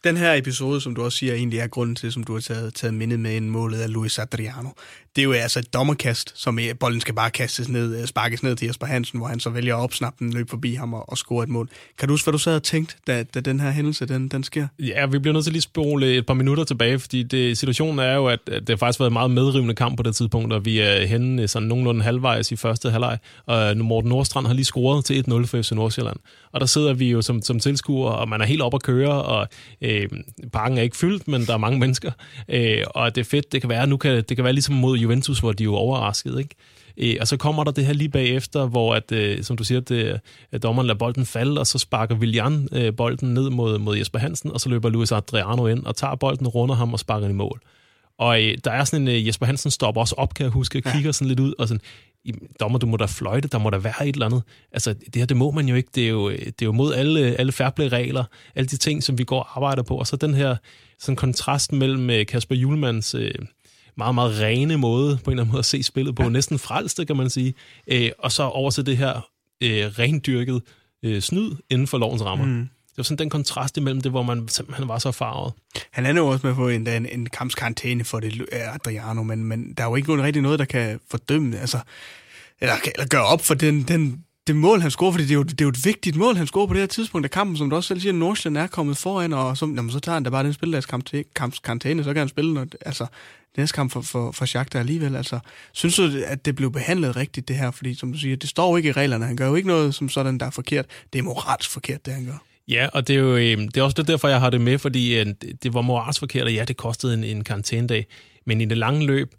Den 0.04 0.16
her 0.16 0.34
episode, 0.34 0.80
som 0.80 0.94
du 0.94 1.04
også 1.04 1.18
siger, 1.18 1.34
egentlig 1.34 1.58
er 1.58 1.66
grunden 1.66 1.96
til, 1.96 2.12
som 2.12 2.24
du 2.24 2.32
har 2.32 2.40
taget, 2.40 2.74
taget 2.74 2.94
mindet 2.94 3.20
med 3.20 3.36
en 3.36 3.50
målet 3.50 3.80
af 3.80 3.92
Luis 3.92 4.18
Adriano. 4.18 4.68
Det 5.16 5.22
er 5.22 5.24
jo 5.24 5.32
altså 5.32 5.58
et 5.58 5.74
dommerkast, 5.74 6.32
som 6.34 6.58
øh, 6.58 6.74
bolden 6.80 7.00
skal 7.00 7.14
bare 7.14 7.30
kastes 7.30 7.68
ned, 7.68 8.00
øh, 8.00 8.06
sparkes 8.06 8.42
ned 8.42 8.56
til 8.56 8.66
Jesper 8.66 8.86
Hansen, 8.86 9.18
hvor 9.18 9.28
han 9.28 9.40
så 9.40 9.50
vælger 9.50 9.76
at 9.76 9.80
opsnappe 9.80 10.24
den, 10.24 10.32
løbe 10.32 10.50
forbi 10.50 10.74
ham 10.74 10.94
og, 10.94 11.08
og 11.08 11.18
score 11.18 11.44
et 11.44 11.48
mål. 11.48 11.68
Kan 11.98 12.08
du 12.08 12.12
huske, 12.12 12.26
hvad 12.26 12.32
du 12.32 12.38
sad 12.38 12.54
og 12.54 12.62
tænkte, 12.62 12.94
da, 13.06 13.22
da 13.22 13.40
den 13.40 13.60
her 13.60 13.70
hændelse 13.70 14.06
den, 14.06 14.28
den 14.28 14.44
sker? 14.44 14.66
Ja, 14.78 15.06
vi 15.06 15.18
bliver 15.18 15.32
nødt 15.32 15.44
til 15.44 15.52
lige 15.52 15.62
spole 15.62 16.16
et 16.16 16.26
par 16.26 16.34
minutter 16.34 16.64
tilbage, 16.64 16.98
fordi 16.98 17.22
det, 17.22 17.58
situationen 17.58 17.98
er 17.98 18.14
jo, 18.14 18.26
at, 18.26 18.40
at 18.46 18.60
det 18.60 18.68
har 18.68 18.76
faktisk 18.76 19.00
været 19.00 19.10
en 19.10 19.12
meget 19.12 19.30
medrivende 19.30 19.74
kamp 19.74 19.96
på 19.96 20.02
det 20.02 20.16
tidspunkt, 20.16 20.52
og 20.52 20.64
vi 20.64 20.78
er 20.78 21.06
henne 21.06 21.48
sådan 21.48 21.68
nogenlunde 21.68 22.02
halvvejs 22.02 22.52
i 22.52 22.56
første 22.56 22.90
halvleg, 22.90 23.18
og 23.46 23.76
nu 23.76 23.84
Morten 23.84 24.08
Nordstrand 24.08 24.46
har 24.46 24.54
lige 24.54 24.64
scoret 24.64 25.04
til 25.04 25.24
1-0 25.28 25.46
for 25.46 25.62
FC 25.62 25.72
Nordsjælland. 25.72 26.16
Og 26.52 26.60
der 26.60 26.66
sidder 26.66 26.92
vi 26.92 27.10
jo 27.10 27.22
som, 27.22 27.42
som 27.42 27.60
tilskuere, 27.60 28.14
og 28.14 28.28
man 28.28 28.40
er 28.40 28.44
helt 28.44 28.62
op 28.62 28.74
at 28.74 28.82
køre, 28.82 29.22
og 29.22 29.48
øh, 29.82 30.08
parken 30.52 30.78
er 30.78 30.82
ikke 30.82 30.96
fyldt, 30.96 31.28
men 31.28 31.46
der 31.46 31.52
er 31.52 31.58
mange 31.58 31.78
mennesker. 31.78 32.12
Øh, 32.48 32.84
og 32.86 33.14
det 33.14 33.20
er 33.20 33.24
fedt, 33.24 33.52
det 33.52 33.60
kan 33.60 33.70
være, 33.70 33.86
nu 33.86 33.96
kan, 33.96 34.16
det 34.16 34.36
kan 34.36 34.44
være 34.44 34.52
ligesom 34.52 34.74
mod 34.74 34.99
Juventus, 35.00 35.38
hvor 35.38 35.52
de 35.52 35.64
jo 35.64 35.74
overrasket, 35.74 36.38
ikke? 36.38 36.54
Øh, 36.96 37.16
og 37.20 37.28
så 37.28 37.36
kommer 37.36 37.64
der 37.64 37.70
det 37.70 37.86
her 37.86 37.92
lige 37.92 38.08
bagefter, 38.08 38.66
hvor, 38.66 38.94
at, 38.94 39.12
øh, 39.12 39.42
som 39.42 39.56
du 39.56 39.64
siger, 39.64 39.80
det, 39.80 40.20
at 40.52 40.62
dommeren 40.62 40.86
lader 40.86 40.98
bolden 40.98 41.26
falde, 41.26 41.60
og 41.60 41.66
så 41.66 41.78
sparker 41.78 42.14
Willian 42.14 42.68
øh, 42.72 42.96
bolden 42.96 43.34
ned 43.34 43.50
mod, 43.50 43.78
mod 43.78 43.96
Jesper 43.96 44.18
Hansen, 44.18 44.52
og 44.52 44.60
så 44.60 44.68
løber 44.68 44.88
Luis 44.88 45.12
Adriano 45.12 45.66
ind 45.66 45.86
og 45.86 45.96
tager 45.96 46.14
bolden, 46.14 46.48
runder 46.48 46.74
ham 46.74 46.92
og 46.92 46.98
sparker 46.98 47.26
den 47.26 47.36
i 47.36 47.38
mål. 47.38 47.60
Og 48.18 48.42
øh, 48.42 48.58
der 48.64 48.70
er 48.70 48.84
sådan 48.84 49.08
en, 49.08 49.14
øh, 49.14 49.26
Jesper 49.26 49.46
Hansen 49.46 49.70
stopper 49.70 50.00
også 50.00 50.14
op, 50.18 50.34
kan 50.34 50.44
jeg 50.44 50.52
huske, 50.52 50.82
og 50.86 50.92
kigger 50.92 51.12
sådan 51.12 51.28
lidt 51.28 51.40
ud, 51.40 51.54
og 51.58 51.68
sådan, 51.68 51.80
dommer, 52.60 52.78
du 52.78 52.86
må 52.86 52.96
da 52.96 53.04
fløjte, 53.04 53.48
der 53.48 53.58
må 53.58 53.70
da 53.70 53.76
være 53.76 54.08
et 54.08 54.12
eller 54.12 54.26
andet. 54.26 54.42
Altså, 54.72 54.92
det 54.92 55.16
her, 55.16 55.26
det 55.26 55.36
må 55.36 55.50
man 55.50 55.68
jo 55.68 55.74
ikke. 55.74 55.88
Det 55.94 56.04
er 56.04 56.08
jo, 56.08 56.30
det 56.30 56.62
er 56.62 56.66
jo 56.66 56.72
mod 56.72 56.94
alle, 56.94 57.20
alle 57.20 57.52
fairplay-regler, 57.52 58.24
alle 58.54 58.66
de 58.66 58.76
ting, 58.76 59.02
som 59.02 59.18
vi 59.18 59.24
går 59.24 59.40
og 59.40 59.56
arbejder 59.56 59.82
på. 59.82 59.96
Og 59.96 60.06
så 60.06 60.16
den 60.16 60.34
her 60.34 60.56
sådan 60.98 61.16
kontrast 61.16 61.72
mellem 61.72 62.10
øh, 62.10 62.26
Kasper 62.26 62.54
Julmans 62.54 63.14
øh, 63.14 63.34
meget, 63.96 64.14
meget 64.14 64.40
rene 64.40 64.76
måde, 64.76 65.18
på 65.24 65.30
en 65.30 65.32
eller 65.32 65.42
anden 65.42 65.52
måde 65.52 65.58
at 65.58 65.64
se 65.64 65.82
spillet 65.82 66.16
på, 66.16 66.22
ja. 66.22 66.28
næsten 66.28 66.58
frelste, 66.58 67.04
kan 67.04 67.16
man 67.16 67.30
sige, 67.30 67.54
øh, 67.86 68.10
og 68.18 68.32
så 68.32 68.42
over 68.42 68.70
til 68.70 68.86
det 68.86 68.96
her 68.96 69.28
øh, 69.62 69.86
rendyrket 69.98 70.62
øh, 71.02 71.20
snyd 71.20 71.50
inden 71.70 71.86
for 71.86 71.98
lovens 71.98 72.22
rammer. 72.22 72.44
Mm. 72.44 72.68
Det 72.90 72.96
var 72.96 73.02
sådan 73.02 73.18
den 73.18 73.30
kontrast 73.30 73.76
imellem 73.76 74.00
det, 74.00 74.10
hvor 74.10 74.22
man 74.22 74.48
simpelthen 74.48 74.88
var 74.88 74.98
så 74.98 75.12
farvet. 75.12 75.52
Han 75.90 76.06
er 76.06 76.14
jo 76.14 76.26
også 76.26 76.46
med 76.46 76.54
på 76.54 76.68
en, 76.68 76.86
en, 76.86 77.06
en 77.06 77.26
kampskarantæne 77.26 78.04
for 78.04 78.20
det, 78.20 78.46
Adriano, 78.52 79.22
men, 79.22 79.44
men 79.44 79.74
der 79.74 79.84
er 79.84 79.88
jo 79.88 79.96
ikke 79.96 80.08
nogen, 80.08 80.22
rigtig 80.22 80.42
noget, 80.42 80.58
der 80.58 80.64
kan 80.64 81.00
fordømme, 81.10 81.58
altså, 81.58 81.78
eller, 82.60 82.74
eller 82.94 83.06
gøre 83.06 83.24
op 83.24 83.40
for 83.40 83.54
den, 83.54 83.82
den, 83.82 84.24
det 84.50 84.56
mål, 84.56 84.80
han 84.80 84.90
scorer, 84.90 85.12
fordi 85.12 85.24
det 85.24 85.30
er, 85.30 85.34
jo, 85.34 85.42
det 85.42 85.60
er 85.60 85.64
jo 85.64 85.68
et 85.68 85.84
vigtigt 85.84 86.16
mål, 86.16 86.36
han 86.36 86.46
scorer 86.46 86.66
på 86.66 86.74
det 86.74 86.82
her 86.82 86.86
tidspunkt 86.86 87.24
af 87.24 87.30
kampen, 87.30 87.56
som 87.56 87.70
du 87.70 87.76
også 87.76 87.88
selv 87.88 88.00
siger, 88.00 88.12
Nordsjælland 88.12 88.64
er 88.64 88.66
kommet 88.66 88.96
foran, 88.96 89.32
og 89.32 89.56
så, 89.56 89.66
jamen, 89.66 89.90
så 89.90 90.00
tager 90.00 90.14
han 90.14 90.22
da 90.22 90.30
bare 90.30 90.44
den 90.44 90.52
spilledagskarantæne, 90.52 92.04
så 92.04 92.12
kan 92.12 92.18
han 92.18 92.28
spille, 92.28 92.54
når, 92.54 92.66
altså, 92.86 93.06
næste 93.56 93.74
kamp 93.74 93.92
for, 93.92 94.00
for, 94.00 94.32
for 94.32 94.44
Shakhtar 94.44 94.78
alligevel. 94.78 95.16
Altså, 95.16 95.38
synes 95.72 95.96
du, 95.96 96.10
at 96.26 96.44
det 96.44 96.56
blev 96.56 96.72
behandlet 96.72 97.16
rigtigt, 97.16 97.48
det 97.48 97.56
her? 97.56 97.70
Fordi, 97.70 97.94
som 97.94 98.12
du 98.12 98.18
siger, 98.18 98.36
det 98.36 98.48
står 98.48 98.70
jo 98.70 98.76
ikke 98.76 98.88
i 98.88 98.92
reglerne. 98.92 99.26
Han 99.26 99.36
gør 99.36 99.48
jo 99.48 99.54
ikke 99.54 99.68
noget 99.68 99.94
som 99.94 100.08
sådan, 100.08 100.38
der 100.38 100.46
er 100.46 100.50
forkert. 100.50 100.86
Det 101.12 101.18
er 101.18 101.22
moralsk 101.22 101.70
forkert, 101.70 102.06
det 102.06 102.14
han 102.14 102.24
gør. 102.24 102.42
Ja, 102.68 102.88
og 102.92 103.08
det 103.08 103.16
er 103.16 103.20
jo 103.20 103.36
øh, 103.36 103.58
det 103.58 103.76
er 103.76 103.82
også 103.82 104.02
derfor, 104.02 104.28
jeg 104.28 104.40
har 104.40 104.50
det 104.50 104.60
med, 104.60 104.78
fordi 104.78 105.18
øh, 105.18 105.26
det 105.62 105.74
var 105.74 105.80
moralsk 105.80 106.20
forkert, 106.20 106.44
og 106.44 106.52
ja, 106.52 106.64
det 106.64 106.76
kostede 106.76 107.14
en, 107.14 107.24
en 107.24 107.44
karantænedag. 107.44 108.06
Men 108.46 108.60
i 108.60 108.64
det 108.64 108.78
lange 108.78 109.06
løb, 109.06 109.34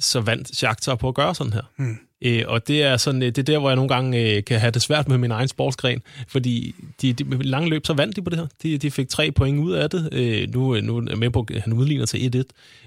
så 0.00 0.20
vandt 0.20 0.56
Shakhtar 0.56 0.94
på 0.94 1.08
at 1.08 1.14
gøre 1.14 1.34
sådan 1.34 1.52
her. 1.52 1.62
Hmm. 1.76 1.98
Øh, 2.22 2.44
og 2.46 2.68
det 2.68 2.82
er, 2.82 2.96
sådan, 2.96 3.20
det 3.20 3.38
er 3.38 3.42
der, 3.42 3.58
hvor 3.58 3.68
jeg 3.68 3.76
nogle 3.76 3.88
gange 3.88 4.36
øh, 4.36 4.44
kan 4.44 4.60
have 4.60 4.70
det 4.70 4.82
svært 4.82 5.08
med 5.08 5.18
min 5.18 5.30
egen 5.30 5.48
sportsgren, 5.48 6.02
fordi 6.28 6.74
de, 7.02 7.12
de, 7.12 7.42
lange 7.42 7.70
løb, 7.70 7.86
så 7.86 7.92
vandt 7.92 8.16
de 8.16 8.22
på 8.22 8.30
det 8.30 8.38
her. 8.38 8.46
De, 8.62 8.78
de 8.78 8.90
fik 8.90 9.08
tre 9.08 9.30
point 9.30 9.58
ud 9.58 9.72
af 9.72 9.90
det. 9.90 10.08
Øh, 10.12 10.54
nu, 10.54 10.80
nu 10.80 10.96
er 10.96 11.16
med 11.16 11.30
på, 11.30 11.46
at 11.54 11.60
han 11.60 11.72
udligner 11.72 12.06
til 12.06 12.44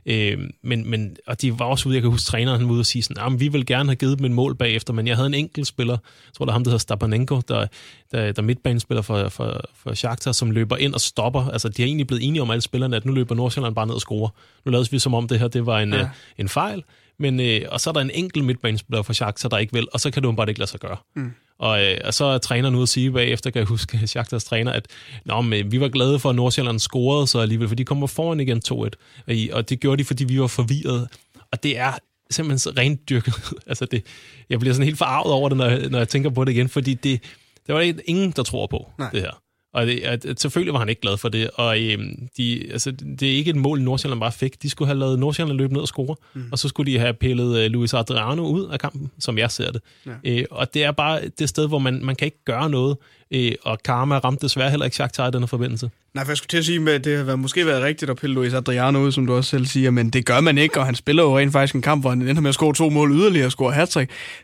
1-1. 0.08 0.12
Øh, 0.13 0.38
men, 0.62 0.89
men, 0.89 1.15
og 1.28 1.41
de 1.41 1.60
var 1.60 1.65
også 1.65 1.89
ude, 1.89 1.96
jeg 1.96 2.02
kan 2.02 2.12
huske, 2.12 2.26
træneren 2.26 2.60
han 2.60 2.67
var 2.67 2.74
ude 2.74 2.82
og 2.82 2.86
sige 2.86 3.04
sådan, 3.04 3.39
vi 3.39 3.48
vil 3.48 3.65
gerne 3.65 3.89
have 3.89 3.96
givet 3.96 4.17
dem 4.17 4.26
en 4.26 4.34
mål 4.34 4.56
bagefter, 4.56 4.94
men 4.94 5.08
jeg 5.08 5.15
havde 5.15 5.28
en 5.28 5.34
enkelt 5.34 5.67
spiller, 5.67 5.94
jeg 5.94 6.34
tror, 6.34 6.46
der 6.46 6.52
er 6.52 6.54
ham, 6.54 6.63
der 6.63 6.70
hedder 6.70 6.80
Stabanenko, 6.80 7.41
der, 7.48 7.67
der, 8.12 8.32
der 8.32 8.41
midtbanespiller 8.41 9.02
for, 9.02 9.30
for, 9.30 9.62
for 9.76 9.94
Shakhtar, 9.94 10.32
som 10.32 10.52
løber 10.52 10.78
ind 10.78 10.94
og 10.94 11.02
stopper. 11.02 11.50
Altså, 11.50 11.70
de 11.70 11.82
har 11.82 11.88
egentlig 11.88 12.08
blevet 12.08 12.28
enige 12.28 12.41
om 12.41 12.52
alle 12.52 12.62
spillerne, 12.62 12.96
at 12.96 13.06
nu 13.06 13.13
løber 13.13 13.36
Nordsjælland 13.36 13.76
bare 13.76 13.88
ned 13.88 13.96
og 13.96 14.02
scorer. 14.02 14.30
Nu 14.65 14.72
lavede 14.72 14.91
vi 14.91 15.00
som 15.00 15.13
om 15.13 15.28
det 15.28 15.39
her, 15.39 15.48
det 15.48 15.65
var 15.65 15.80
en, 15.80 15.94
ja. 15.94 16.10
en 16.38 16.50
fejl, 16.50 16.84
men, 17.19 17.39
øh, 17.39 17.62
og 17.71 17.82
så 17.82 17.89
er 17.89 17.93
der 17.93 18.02
en 18.02 18.12
enkelt 18.13 18.45
midtbanespiller 18.45 19.04
for 19.04 19.13
Shakhtar, 19.13 19.50
der 19.50 19.58
ikke 19.58 19.74
vil, 19.74 19.88
og 19.93 20.00
så 20.00 20.12
kan 20.12 20.24
du 20.24 20.32
bare 20.32 20.50
ikke 20.50 20.60
lade 20.60 20.69
sig 20.69 20.80
gøre. 20.80 20.97
Mm. 21.15 21.32
Og, 21.60 21.84
øh, 21.84 21.97
og 22.04 22.13
så 22.13 22.26
er 22.26 22.38
træneren 22.38 22.76
ude 22.76 22.84
at 22.84 22.89
sige 22.89 23.12
bagefter, 23.12 23.50
kan 23.50 23.60
jeg 23.60 23.67
huske 23.67 24.00
Shakhtars 24.08 24.43
træner, 24.43 24.71
at 24.71 24.88
Nå, 25.26 25.41
men, 25.41 25.71
vi 25.71 25.80
var 25.80 25.89
glade 25.89 26.19
for, 26.19 26.30
at 26.30 26.36
Nordsjælland 26.36 26.80
scorede 26.80 27.28
så 27.28 27.39
alligevel, 27.39 27.67
for 27.67 27.76
de 27.76 27.86
kommer 27.86 28.08
foran 28.08 28.39
igen 28.39 28.62
2-1. 28.71 29.54
Og 29.54 29.69
det 29.69 29.80
gjorde 29.80 30.00
de, 30.00 30.06
fordi 30.06 30.24
vi 30.24 30.39
var 30.39 30.47
forvirret. 30.47 31.08
Og 31.52 31.63
det 31.63 31.78
er 31.78 31.93
simpelthen 32.32 32.60
så 32.60 32.74
rent 32.78 33.10
dyrket. 33.10 33.34
altså 33.67 33.86
det, 33.86 34.06
jeg 34.50 34.60
bliver 34.60 34.74
sådan 34.74 34.86
helt 34.86 34.97
forarvet 34.97 35.34
over 35.34 35.50
det, 35.50 35.58
når 35.58 35.89
når 35.89 35.97
jeg 35.97 36.10
tænker 36.10 36.30
på 36.30 36.45
det 36.45 36.52
igen, 36.52 36.69
fordi 36.69 36.93
det, 36.93 37.24
det 37.67 37.76
var 37.76 37.93
ingen, 38.06 38.32
der 38.32 38.43
tror 38.43 38.67
på, 38.67 38.91
Nej. 39.00 39.10
det 39.10 39.21
her. 39.21 39.41
Og 39.74 39.86
det, 39.86 40.00
at, 40.00 40.26
at 40.26 40.40
selvfølgelig 40.40 40.74
var 40.74 40.80
han 40.80 40.90
ikke 40.90 41.02
glad 41.02 41.18
for 41.18 41.30
det. 41.30 41.50
Og 41.54 41.82
øhm, 41.82 42.28
de, 42.38 42.68
altså, 42.72 42.92
det 42.92 43.24
er 43.24 43.36
ikke 43.36 43.50
et 43.50 43.56
mål, 43.56 43.82
Nordsjælland 43.82 44.20
bare 44.20 44.32
fik. 44.32 44.62
De 44.62 44.70
skulle 44.70 44.88
have 44.88 45.00
lavet 45.00 45.20
Nordsjælland 45.20 45.58
løbe 45.58 45.74
ned 45.74 45.82
og 45.82 45.88
score, 45.88 46.16
mm. 46.34 46.44
og 46.52 46.60
så 46.60 46.68
skulle 46.68 46.92
de 46.92 47.00
have 47.00 47.14
pillet 47.14 47.66
uh, 47.66 47.72
Luis 47.72 47.94
Adriano 47.94 48.46
ud 48.46 48.70
af 48.70 48.80
kampen, 48.80 49.12
som 49.20 49.38
jeg 49.38 49.52
ser 49.52 49.72
det. 49.72 49.82
Ja. 50.06 50.12
Øh, 50.24 50.46
og 50.52 50.74
det 50.74 50.84
er 50.84 50.92
bare 50.92 51.22
det 51.40 51.50
sted, 51.50 51.68
hvor 51.68 51.80
man, 51.80 52.06
man 52.06 52.16
kan 52.16 52.26
ikke 52.26 52.44
gøre 52.46 52.70
noget. 52.70 52.98
Øh, 53.32 53.52
og 53.62 53.80
Karma 53.84 54.18
ramte 54.18 54.42
desværre 54.42 54.70
heller 54.70 54.86
ikke 54.86 54.96
Shakhtar 54.96 55.28
i 55.28 55.32
denne 55.32 55.48
forbindelse. 55.48 55.90
Nej, 56.13 56.24
for 56.26 56.32
jeg 56.32 56.38
skulle 56.38 56.47
til 56.47 56.58
at 56.58 56.65
sige, 56.65 56.91
at 56.91 57.04
det 57.04 57.26
har 57.26 57.36
måske 57.36 57.65
været 57.65 57.84
rigtigt 57.84 58.12
at 58.12 58.17
pille 58.17 58.34
Luis 58.34 58.54
Adriano 58.54 59.00
ud, 59.00 59.12
som 59.12 59.26
du 59.26 59.34
også 59.34 59.50
selv 59.50 59.65
siger, 59.65 59.91
men 59.91 60.10
det 60.10 60.26
gør 60.26 60.39
man 60.39 60.58
ikke, 60.58 60.80
og 60.80 60.86
han 60.86 60.95
spiller 60.95 61.24
jo 61.24 61.38
rent 61.38 61.52
faktisk 61.52 61.76
en 61.76 61.82
kamp, 61.82 62.04
hvor 62.04 62.10
han 62.10 62.21
ender 62.21 62.41
med 62.41 62.50
at 62.50 62.56
score 62.56 62.74
to 62.74 62.89
mål 62.89 63.12
yderligere 63.12 63.45
og 63.45 63.52
score 63.52 63.71
hat 63.71 63.97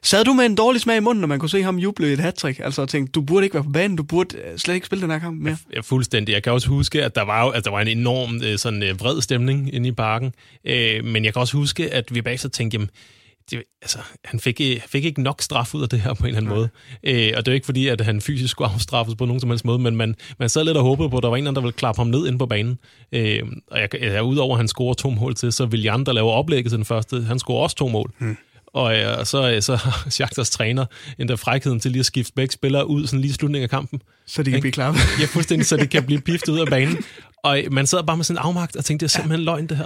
Sad 0.03 0.25
du 0.25 0.33
med 0.33 0.45
en 0.45 0.55
dårlig 0.55 0.81
smag 0.81 0.97
i 0.97 0.99
munden, 0.99 1.21
når 1.21 1.27
man 1.27 1.39
kunne 1.39 1.49
se 1.49 1.63
ham 1.63 1.77
juble 1.77 2.09
i 2.09 2.13
et 2.13 2.19
hat 2.19 2.45
Altså 2.45 2.81
og 2.81 2.89
tænkte, 2.89 3.11
du 3.11 3.21
burde 3.21 3.45
ikke 3.45 3.53
være 3.53 3.63
på 3.63 3.69
banen, 3.69 3.97
du 3.97 4.03
burde 4.03 4.37
øh, 4.37 4.57
slet 4.57 4.75
ikke 4.75 4.87
spille 4.87 5.01
den 5.01 5.11
her 5.11 5.19
kamp 5.19 5.41
mere? 5.41 5.57
Ja, 5.73 5.79
fuldstændig. 5.79 6.33
Jeg 6.33 6.43
kan 6.43 6.53
også 6.53 6.67
huske, 6.67 7.03
at 7.03 7.15
der 7.15 7.21
var, 7.21 7.45
jo, 7.45 7.49
at 7.49 7.65
der 7.65 7.71
var 7.71 7.81
en 7.81 7.87
enorm 7.87 8.41
øh, 8.43 8.57
sådan, 8.57 8.83
øh, 8.83 8.99
vred 8.99 9.21
stemning 9.21 9.73
inde 9.73 9.89
i 9.89 9.91
parken, 9.91 10.33
men 11.03 11.25
jeg 11.25 11.33
kan 11.33 11.39
også 11.39 11.57
huske, 11.57 11.93
at 11.93 12.15
vi 12.15 12.21
bagefter 12.21 12.49
tænkte, 12.49 12.75
jamen, 12.75 12.89
det, 13.51 13.63
altså, 13.81 13.97
han 14.25 14.39
fik, 14.39 14.61
fik 14.87 15.05
ikke 15.05 15.21
nok 15.21 15.41
straf 15.41 15.75
ud 15.75 15.83
af 15.83 15.89
det 15.89 16.01
her 16.01 16.13
på 16.13 16.23
en 16.23 16.27
eller 16.27 16.37
anden 16.37 16.53
måde. 16.53 16.69
Øh, 17.03 17.33
og 17.37 17.45
det 17.45 17.51
er 17.51 17.55
ikke 17.55 17.65
fordi, 17.65 17.87
at 17.87 18.01
han 18.01 18.21
fysisk 18.21 18.51
skulle 18.51 18.71
afstraffes 18.73 19.15
på 19.15 19.25
nogen 19.25 19.39
som 19.39 19.49
helst 19.49 19.65
måde, 19.65 19.79
men 19.79 19.95
man, 19.95 20.15
man 20.39 20.49
sad 20.49 20.63
lidt 20.63 20.77
og 20.77 20.83
håbede 20.83 21.09
på, 21.09 21.17
at 21.17 21.23
der 21.23 21.29
var 21.29 21.37
en, 21.37 21.45
der 21.45 21.61
ville 21.61 21.71
klappe 21.71 21.99
ham 21.99 22.07
ned 22.07 22.27
ind 22.27 22.39
på 22.39 22.45
banen. 22.45 22.79
Øh, 23.11 23.43
og 23.71 23.79
jeg, 23.79 23.89
jeg, 24.01 24.23
udover 24.23 24.55
at 24.55 24.59
han 24.59 24.67
scorer 24.67 24.93
to 24.93 25.09
mål 25.09 25.35
til, 25.35 25.53
så 25.53 25.65
Willian, 25.65 26.03
der 26.03 26.13
laver 26.13 26.31
oplægget 26.31 26.71
til 26.71 26.77
den 26.77 26.85
første, 26.85 27.21
han 27.21 27.39
scorer 27.39 27.63
også 27.63 27.75
to 27.75 27.87
mål. 27.87 28.11
Hmm. 28.17 28.37
Og 28.67 28.97
øh, 28.97 29.25
så, 29.25 29.51
øh, 29.51 29.61
så 29.61 29.75
har 29.83 30.09
Shakhtars 30.09 30.49
træner 30.49 30.85
endda 31.19 31.33
frækheden 31.33 31.79
til 31.79 31.91
lige 31.91 31.99
at 31.99 32.05
skifte 32.05 32.33
begge 32.35 32.53
spillere 32.53 32.87
ud 32.87 33.07
sådan 33.07 33.21
lige 33.21 33.29
i 33.29 33.33
slutningen 33.33 33.63
af 33.63 33.69
kampen. 33.69 34.01
Så 34.25 34.43
de 34.43 34.51
kan 34.51 34.61
blive 34.61 34.71
klappet. 34.71 35.01
ja, 35.19 35.25
fuldstændig, 35.25 35.67
så 35.67 35.77
det 35.77 35.89
kan 35.89 36.03
blive 36.03 36.21
piftet 36.21 36.53
ud 36.53 36.59
af 36.59 36.67
banen. 36.67 36.97
Og 37.47 37.59
man 37.71 37.87
sad 37.87 38.03
bare 38.03 38.17
med 38.17 38.23
sådan 38.23 38.41
en 38.41 38.45
afmagt 38.45 38.75
og 38.75 38.85
tænkte, 38.85 39.05
det 39.05 39.11
er 39.11 39.13
simpelthen 39.13 39.45
løgn, 39.45 39.67
det 39.67 39.77
her. 39.77 39.85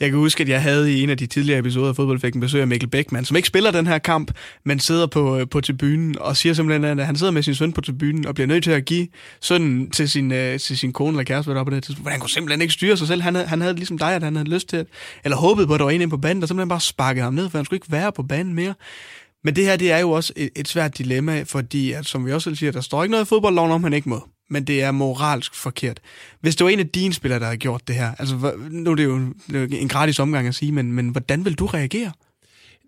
Jeg 0.00 0.10
kan 0.10 0.18
huske, 0.18 0.42
at 0.42 0.48
jeg 0.48 0.62
havde 0.62 0.92
i 0.92 1.02
en 1.02 1.10
af 1.10 1.16
de 1.16 1.26
tidligere 1.26 1.58
episoder 1.58 1.88
af 1.88 1.96
Fodboldfækken 1.96 2.40
besøg 2.40 2.60
af 2.60 2.66
Mikkel 2.66 2.88
Beckmann, 2.88 3.24
som 3.24 3.36
ikke 3.36 3.48
spiller 3.48 3.70
den 3.70 3.86
her 3.86 3.98
kamp, 3.98 4.32
men 4.64 4.80
sidder 4.80 5.06
på, 5.06 5.38
øh, 5.38 5.48
på 5.48 5.60
tribunen 5.60 6.18
og 6.18 6.36
siger 6.36 6.52
simpelthen, 6.52 6.98
at 6.98 7.06
han 7.06 7.16
sidder 7.16 7.32
med 7.32 7.42
sin 7.42 7.54
søn 7.54 7.72
på 7.72 7.80
tribunen 7.80 8.26
og 8.26 8.34
bliver 8.34 8.46
nødt 8.46 8.64
til 8.64 8.70
at 8.70 8.84
give 8.84 9.08
sønnen 9.40 9.90
til 9.90 10.10
sin, 10.10 10.32
uh, 10.32 10.36
til 10.36 10.78
sin 10.78 10.92
kone 10.92 11.10
eller 11.10 11.24
kæreste, 11.24 11.50
der 11.50 11.64
på 11.64 11.70
det 11.70 11.84
tidspunkt. 11.84 12.10
Han 12.10 12.20
kunne 12.20 12.30
simpelthen 12.30 12.62
ikke 12.62 12.74
styre 12.74 12.96
sig 12.96 13.06
selv. 13.06 13.22
Han 13.22 13.34
havde, 13.34 13.48
han 13.48 13.60
havde 13.60 13.74
ligesom 13.74 13.98
dig, 13.98 14.14
at 14.14 14.22
han 14.22 14.36
havde 14.36 14.48
lyst 14.48 14.68
til 14.68 14.76
at, 14.76 14.86
eller 15.24 15.36
håbet 15.36 15.66
på, 15.66 15.74
at 15.74 15.78
der 15.78 15.84
var 15.84 15.90
en 15.90 16.00
inde 16.00 16.10
på 16.10 16.16
banen, 16.16 16.40
der 16.40 16.46
simpelthen 16.46 16.68
bare 16.68 16.80
sparkede 16.80 17.24
ham 17.24 17.34
ned, 17.34 17.50
for 17.50 17.58
han 17.58 17.64
skulle 17.64 17.76
ikke 17.76 17.92
være 17.92 18.12
på 18.12 18.22
banen 18.22 18.54
mere. 18.54 18.74
Men 19.44 19.56
det 19.56 19.64
her, 19.64 19.76
det 19.76 19.92
er 19.92 19.98
jo 19.98 20.10
også 20.10 20.32
et, 20.36 20.50
et 20.56 20.68
svært 20.68 20.98
dilemma, 20.98 21.42
fordi, 21.42 21.92
at, 21.92 22.06
som 22.06 22.26
vi 22.26 22.32
også 22.32 22.54
siger, 22.54 22.72
der 22.72 22.80
står 22.80 23.02
ikke 23.02 23.10
noget 23.10 23.24
i 23.24 23.28
fodboldloven 23.28 23.70
om, 23.70 23.82
han 23.82 23.92
ikke 23.92 24.08
må 24.08 24.28
men 24.52 24.64
det 24.64 24.82
er 24.82 24.90
moralsk 24.90 25.54
forkert. 25.54 26.00
Hvis 26.40 26.56
det 26.56 26.64
var 26.64 26.70
en 26.70 26.80
af 26.80 26.88
dine 26.88 27.14
spillere, 27.14 27.40
der 27.40 27.46
har 27.46 27.56
gjort 27.56 27.88
det 27.88 27.96
her, 27.96 28.14
altså 28.18 28.52
nu 28.70 28.90
er 28.90 28.94
det 28.94 29.04
jo 29.04 29.20
en 29.54 29.88
gratis 29.88 30.18
omgang 30.18 30.48
at 30.48 30.54
sige, 30.54 30.72
men, 30.72 30.92
men 30.92 31.08
hvordan 31.08 31.44
vil 31.44 31.54
du 31.54 31.66
reagere? 31.66 32.12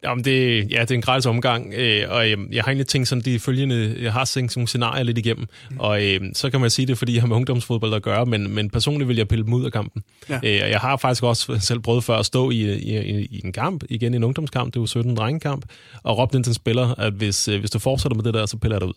Jamen 0.05 0.25
det, 0.25 0.71
ja, 0.71 0.81
det 0.81 0.91
er 0.91 0.95
en 0.95 1.03
gratis 1.03 1.27
omgang, 1.27 1.75
øh, 1.75 2.11
og 2.11 2.31
øh, 2.31 2.39
jeg 2.53 2.65
har 2.65 2.69
egentlig 2.69 2.87
tænkt 2.87 3.09
sådan 3.09 3.23
de 3.25 3.39
følgende, 3.39 3.97
jeg 4.01 4.13
har 4.13 4.25
tænkt 4.25 4.57
nogle 4.57 4.69
scenarier 4.69 5.03
lidt 5.03 5.19
igennem, 5.19 5.47
mm. 5.71 5.77
og 5.81 6.05
øh, 6.05 6.21
så 6.35 6.51
kan 6.51 6.61
man 6.61 6.71
sige 6.71 6.87
det, 6.87 6.99
fordi 6.99 7.15
jeg 7.15 7.23
har 7.23 7.27
med 7.27 7.37
ungdomsfodbold 7.37 7.95
at 7.95 8.03
gøre, 8.03 8.27
men, 8.27 8.55
men 8.55 8.71
personligt 8.71 9.09
vil 9.09 9.17
jeg 9.17 9.29
pille 9.29 9.45
dem 9.45 9.53
ud 9.53 9.65
af 9.65 9.73
kampen. 9.73 10.03
Ja. 10.29 10.41
Øh, 10.45 10.71
jeg 10.71 10.81
har 10.81 10.97
faktisk 10.97 11.23
også 11.23 11.59
selv 11.69 11.81
prøvet 11.81 12.05
før 12.05 12.17
at 12.17 12.27
stå 12.27 12.51
i, 12.51 12.75
i, 12.75 13.27
i 13.31 13.41
en 13.45 13.53
kamp, 13.53 13.85
igen 13.89 14.15
i 14.15 14.17
en 14.17 14.25
ungdomskamp, 14.25 14.75
det 14.75 14.77
er 14.77 14.83
jo 14.83 14.87
17 14.87 15.15
drengekamp, 15.15 15.65
og 16.03 16.19
råbe 16.19 16.37
ind 16.37 16.45
til 16.45 16.51
en 16.51 16.55
spiller, 16.55 16.95
at 17.01 17.13
hvis, 17.13 17.49
øh, 17.49 17.61
hvis 17.61 17.71
du 17.71 17.79
fortsætter 17.79 18.17
med 18.17 18.25
det 18.25 18.35
der, 18.35 18.47
så 18.47 18.57
piller 18.57 18.75
jeg 18.75 18.81
dig 18.81 18.89
ud. 18.89 18.95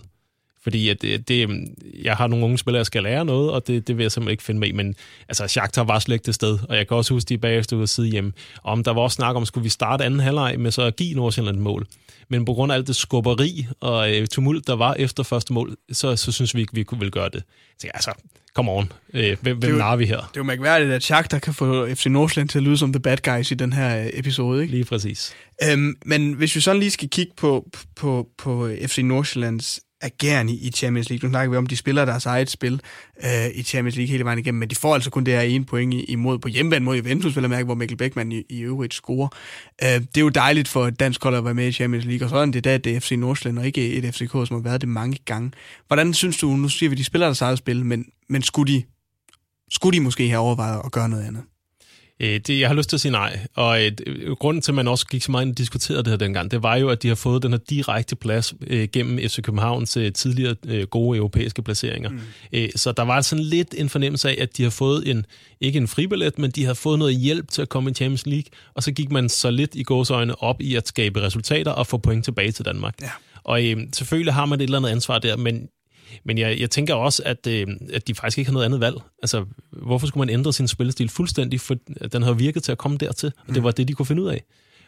Fordi 0.63 0.89
at 0.89 1.01
det, 1.01 1.27
det, 1.27 1.67
jeg 2.03 2.15
har 2.15 2.27
nogle 2.27 2.45
unge 2.45 2.57
spillere, 2.57 2.79
der 2.79 2.83
skal 2.83 3.03
lære 3.03 3.25
noget, 3.25 3.51
og 3.51 3.67
det, 3.67 3.87
det 3.87 3.97
vil 3.97 4.03
jeg 4.03 4.11
simpelthen 4.11 4.31
ikke 4.31 4.43
finde 4.43 4.59
med 4.59 4.73
Men 4.73 4.95
altså, 5.27 5.47
Shakhtar 5.47 5.83
var 5.83 5.99
slet 5.99 6.15
ikke 6.15 6.25
det 6.25 6.35
sted, 6.35 6.59
og 6.69 6.77
jeg 6.77 6.87
kan 6.87 6.97
også 6.97 7.13
huske, 7.13 7.29
de 7.29 7.37
bagefter 7.37 7.77
ud 7.77 7.81
og 7.81 7.89
sige 7.89 8.11
hjem, 8.11 8.33
om 8.63 8.83
der 8.83 8.93
var 8.93 9.01
også 9.01 9.15
snak 9.15 9.35
om, 9.35 9.45
skulle 9.45 9.63
vi 9.63 9.69
starte 9.69 10.03
anden 10.03 10.19
halvleg 10.19 10.59
med 10.59 10.71
så 10.71 10.81
at 10.81 10.95
give 10.95 11.13
Nordsjælland 11.15 11.57
et 11.57 11.63
mål. 11.63 11.87
Men 12.29 12.45
på 12.45 12.53
grund 12.53 12.71
af 12.71 12.75
alt 12.75 12.87
det 12.87 12.95
skubberi 12.95 13.67
og 13.79 14.15
øh, 14.15 14.27
tumult, 14.27 14.67
der 14.67 14.75
var 14.75 14.93
efter 14.93 15.23
første 15.23 15.53
mål, 15.53 15.75
så, 15.91 16.15
så 16.15 16.31
synes 16.31 16.55
vi 16.55 16.61
ikke, 16.61 16.73
vi 16.73 16.83
kunne 16.83 16.99
vil 16.99 17.11
gøre 17.11 17.29
det. 17.29 17.43
Så 17.79 17.87
altså, 17.93 18.11
come 18.55 18.71
on. 18.71 18.91
Øh, 19.13 19.37
hvem 19.41 19.57
hvem 19.57 19.79
er 19.79 19.95
vi 19.95 20.05
her? 20.05 20.17
Det 20.17 20.23
er 20.23 20.29
jo 20.37 20.43
mærkværdigt, 20.43 20.91
at 20.91 21.03
Shakhtar 21.03 21.39
kan 21.39 21.53
få 21.53 21.87
FC 21.95 22.05
Nordsjælland 22.05 22.49
til 22.49 22.59
at 22.59 22.63
lyde 22.63 22.77
som 22.77 22.93
the 22.93 22.99
bad 22.99 23.17
guys 23.17 23.51
i 23.51 23.53
den 23.53 23.73
her 23.73 24.03
øh, 24.03 24.09
episode. 24.13 24.61
Ikke? 24.61 24.73
Lige 24.73 24.85
præcis. 24.85 25.33
Øhm, 25.63 25.95
men 26.05 26.33
hvis 26.33 26.55
vi 26.55 26.61
sådan 26.61 26.79
lige 26.79 26.91
skal 26.91 27.09
kigge 27.09 27.31
på, 27.37 27.69
på, 27.95 28.27
på 28.37 28.69
FC 28.87 28.97
Nordsjællands 28.97 29.79
agerende 30.01 30.53
i 30.53 30.71
Champions 30.71 31.09
League. 31.09 31.27
Nu 31.27 31.31
snakker 31.31 31.51
vi 31.51 31.57
om, 31.57 31.67
de 31.67 31.77
spiller 31.77 32.05
deres 32.05 32.25
eget 32.25 32.49
spil 32.49 32.81
øh, 33.23 33.47
i 33.55 33.63
Champions 33.63 33.95
League 33.95 34.11
hele 34.11 34.23
vejen 34.23 34.39
igennem, 34.39 34.59
men 34.59 34.69
de 34.69 34.75
får 34.75 34.93
altså 34.93 35.09
kun 35.09 35.23
det 35.23 35.33
her 35.33 35.41
ene 35.41 35.65
point 35.65 35.93
imod 36.07 36.39
på 36.39 36.47
hjemmebane 36.47 36.85
mod 36.85 36.95
Juventus, 36.95 37.35
vil 37.35 37.41
jeg 37.41 37.49
mærke, 37.49 37.65
hvor 37.65 37.75
Mikkel 37.75 37.97
Beckmann 37.97 38.31
i, 38.31 38.43
i 38.49 38.59
øvrigt 38.59 38.93
scorer. 38.93 39.27
Øh, 39.83 39.87
det 39.87 40.17
er 40.17 40.21
jo 40.21 40.29
dejligt 40.29 40.67
for 40.67 40.87
et 40.87 40.99
dansk 40.99 41.23
hold 41.23 41.35
at 41.35 41.45
være 41.45 41.53
med 41.53 41.67
i 41.67 41.71
Champions 41.71 42.05
League, 42.05 42.25
og 42.25 42.29
sådan 42.29 42.53
det 42.53 42.65
er 42.65 42.77
det 42.77 42.95
er 42.95 42.99
FC 42.99 43.11
Nordsjælland, 43.11 43.59
og 43.59 43.65
ikke 43.65 43.93
et 43.93 44.15
FCK, 44.15 44.31
som 44.31 44.51
har 44.51 44.59
været 44.59 44.81
det 44.81 44.89
mange 44.89 45.17
gange. 45.25 45.51
Hvordan 45.87 46.13
synes 46.13 46.37
du, 46.37 46.49
nu 46.49 46.69
siger 46.69 46.89
vi, 46.89 46.95
de 46.95 47.03
spiller 47.03 47.27
deres 47.27 47.41
eget 47.41 47.57
spil, 47.57 47.85
men, 47.85 48.05
men 48.29 48.41
skulle, 48.41 48.73
de, 48.73 48.83
skulle 49.71 49.97
de 49.97 50.03
måske 50.03 50.29
have 50.29 50.39
overvejet 50.39 50.81
at 50.85 50.91
gøre 50.91 51.09
noget 51.09 51.23
andet? 51.23 51.43
Øh, 52.19 52.39
det, 52.47 52.59
jeg 52.59 52.69
har 52.69 52.75
lyst 52.75 52.89
til 52.89 52.97
at 52.97 53.01
sige 53.01 53.11
nej. 53.11 53.39
Og 53.55 53.85
øh, 53.85 53.91
grunden 54.39 54.61
til, 54.61 54.71
at 54.71 54.75
man 54.75 54.87
også 54.87 55.07
gik 55.07 55.23
så 55.23 55.31
meget 55.31 55.45
ind 55.45 55.51
og 55.51 55.57
diskuterede 55.57 56.03
det 56.03 56.11
her 56.11 56.17
dengang, 56.17 56.51
det 56.51 56.63
var 56.63 56.75
jo, 56.75 56.89
at 56.89 57.03
de 57.03 57.07
har 57.07 57.15
fået 57.15 57.43
den 57.43 57.51
her 57.51 57.59
direkte 57.69 58.15
plads 58.15 58.53
øh, 58.67 58.87
gennem 58.93 59.19
FC 59.29 59.41
Københavns 59.41 59.97
øh, 59.97 60.13
tidligere 60.13 60.55
øh, 60.67 60.87
gode 60.87 61.17
europæiske 61.17 61.61
placeringer. 61.61 62.09
Mm. 62.09 62.19
Øh, 62.53 62.69
så 62.75 62.91
der 62.91 63.03
var 63.03 63.21
sådan 63.21 63.43
lidt 63.45 63.75
en 63.77 63.89
fornemmelse 63.89 64.29
af, 64.29 64.37
at 64.39 64.57
de 64.57 64.63
har 64.63 64.69
fået 64.69 65.09
en, 65.09 65.25
ikke 65.61 65.77
en 65.77 65.87
fribillet, 65.87 66.39
men 66.39 66.51
de 66.51 66.65
har 66.65 66.73
fået 66.73 66.99
noget 66.99 67.15
hjælp 67.15 67.51
til 67.51 67.61
at 67.61 67.69
komme 67.69 67.91
i 67.91 67.93
Champions 67.93 68.25
League, 68.25 68.49
og 68.73 68.83
så 68.83 68.91
gik 68.91 69.11
man 69.11 69.29
så 69.29 69.51
lidt 69.51 69.75
i 69.75 69.83
gåsøjne 69.83 70.43
op 70.43 70.61
i 70.61 70.75
at 70.75 70.87
skabe 70.87 71.21
resultater 71.21 71.71
og 71.71 71.87
få 71.87 71.97
point 71.97 72.23
tilbage 72.23 72.51
til 72.51 72.65
Danmark. 72.65 72.95
Ja. 73.01 73.09
Og 73.43 73.65
øh, 73.65 73.77
selvfølgelig 73.93 74.33
har 74.33 74.45
man 74.45 74.59
et 74.59 74.63
eller 74.63 74.77
andet 74.77 74.89
ansvar 74.89 75.19
der, 75.19 75.37
men 75.37 75.67
men 76.25 76.37
jeg, 76.37 76.59
jeg 76.59 76.69
tænker 76.69 76.93
også, 76.93 77.21
at, 77.25 77.47
øh, 77.47 77.67
at 77.93 78.07
de 78.07 78.15
faktisk 78.15 78.37
ikke 78.37 78.49
har 78.49 78.53
noget 78.53 78.65
andet 78.65 78.79
valg. 78.79 78.95
Altså, 79.23 79.45
hvorfor 79.71 80.07
skulle 80.07 80.25
man 80.25 80.33
ændre 80.33 80.53
sin 80.53 80.67
spillestil 80.67 81.09
fuldstændig? 81.09 81.61
For 81.61 81.75
den 82.11 82.23
har 82.23 82.33
virket 82.33 82.63
til 82.63 82.71
at 82.71 82.77
komme 82.77 82.97
dertil, 82.97 83.31
og 83.47 83.55
det 83.55 83.63
var 83.63 83.71
det, 83.71 83.87
de 83.87 83.93
kunne 83.93 84.05
finde 84.05 84.21
ud 84.21 84.27
af. 84.27 84.43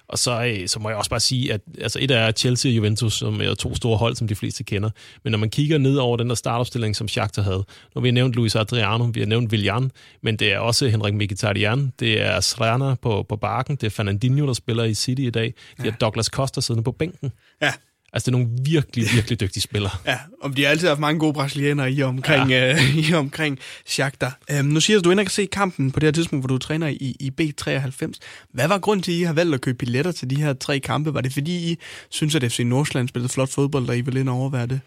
Og 0.10 0.20
så, 0.20 0.46
øh, 0.46 0.68
så 0.68 0.80
må 0.80 0.90
jeg 0.90 0.98
også 0.98 1.10
bare 1.10 1.20
sige, 1.20 1.54
at 1.54 1.62
altså 1.82 2.00
et 2.02 2.12
er 2.12 2.32
Chelsea 2.32 2.72
og 2.72 2.76
Juventus, 2.76 3.14
som 3.14 3.42
er 3.42 3.54
to 3.54 3.76
store 3.76 3.98
hold, 3.98 4.16
som 4.16 4.28
de 4.28 4.36
fleste 4.36 4.64
kender. 4.64 4.90
Men 5.24 5.32
når 5.32 5.40
man 5.40 5.50
kigger 5.50 5.78
ned 5.78 5.98
over 5.98 6.18
den 6.18 6.30
der 6.30 6.36
startopstilling, 6.36 6.96
som 6.96 7.08
Shakhtar 7.08 7.42
havde, 7.42 7.66
har 7.94 8.02
vi 8.02 8.12
nævnt 8.12 8.36
Luis 8.36 8.56
Adriano, 8.56 9.04
vi 9.14 9.20
har 9.20 9.28
nævnt 9.28 9.52
Villan, 9.52 9.92
men 10.24 10.36
det 10.36 10.54
er 10.54 10.60
også 10.60 10.88
Henrik 10.88 11.14
Mkhitaryan, 11.14 11.94
det 12.00 12.22
er 12.22 12.40
Srana 12.40 12.96
på, 12.96 13.26
på 13.30 13.36
bakken, 13.36 13.76
det 13.76 13.84
er 13.84 13.92
Fernandinho, 13.92 14.48
der 14.48 14.54
spiller 14.54 14.84
i 14.84 14.94
City 14.94 15.22
i 15.22 15.30
dag, 15.30 15.54
det 15.78 15.88
er 15.88 15.92
Douglas 15.92 16.26
Costa 16.26 16.62
siddende 16.62 16.84
på 16.84 16.92
bænken. 16.92 17.32
Ja. 17.62 17.74
Altså, 18.14 18.32
det 18.32 18.36
er 18.36 18.40
nogle 18.40 18.48
virkelig, 18.64 19.08
virkelig 19.14 19.40
dygtige 19.40 19.62
spillere. 19.62 19.92
ja, 20.06 20.18
om 20.42 20.54
de 20.54 20.64
har 20.64 20.70
altid 20.70 20.88
haft 20.88 21.00
mange 21.00 21.20
gode 21.20 21.34
brasilianere 21.34 21.92
i 21.92 22.04
omkring, 22.04 22.50
ja. 22.50 22.74
øh, 22.74 22.98
i 23.10 23.14
omkring 23.14 23.60
Shakhtar. 23.86 24.40
Øhm, 24.52 24.66
nu 24.66 24.80
siger 24.80 24.98
du, 24.98 25.00
at 25.00 25.06
du 25.06 25.12
ender 25.12 25.24
kan 25.24 25.32
se 25.32 25.46
kampen 25.46 25.92
på 25.92 26.00
det 26.00 26.08
her 26.08 26.12
tidspunkt, 26.12 26.44
hvor 26.44 26.48
du 26.48 26.58
træner 26.58 26.88
i, 26.88 27.16
i 27.20 27.32
B93. 27.42 28.12
Hvad 28.54 28.68
var 28.68 28.78
grunden 28.78 29.04
til, 29.04 29.12
at 29.12 29.18
I 29.18 29.24
har 29.24 29.34
valgt 29.34 29.54
at 29.54 29.62
købe 29.62 29.78
billetter 29.78 30.12
til 30.12 30.30
de 30.30 30.36
her 30.36 30.54
tre 30.54 30.80
kampe? 30.80 31.14
Var 31.14 31.22
det 31.22 31.34
fordi, 31.34 31.72
I 31.72 31.78
synes, 32.10 32.36
at 32.36 32.52
FC 32.52 32.60
Nordsjælland 32.66 33.08
spillede 33.08 33.34
flot 33.34 33.50
fodbold, 33.50 33.90
og 33.90 33.98
I 33.98 34.02
ville 34.02 34.20
ind 34.20 34.30
og 34.30 34.36
overvære 34.36 34.66
det? 34.66 34.80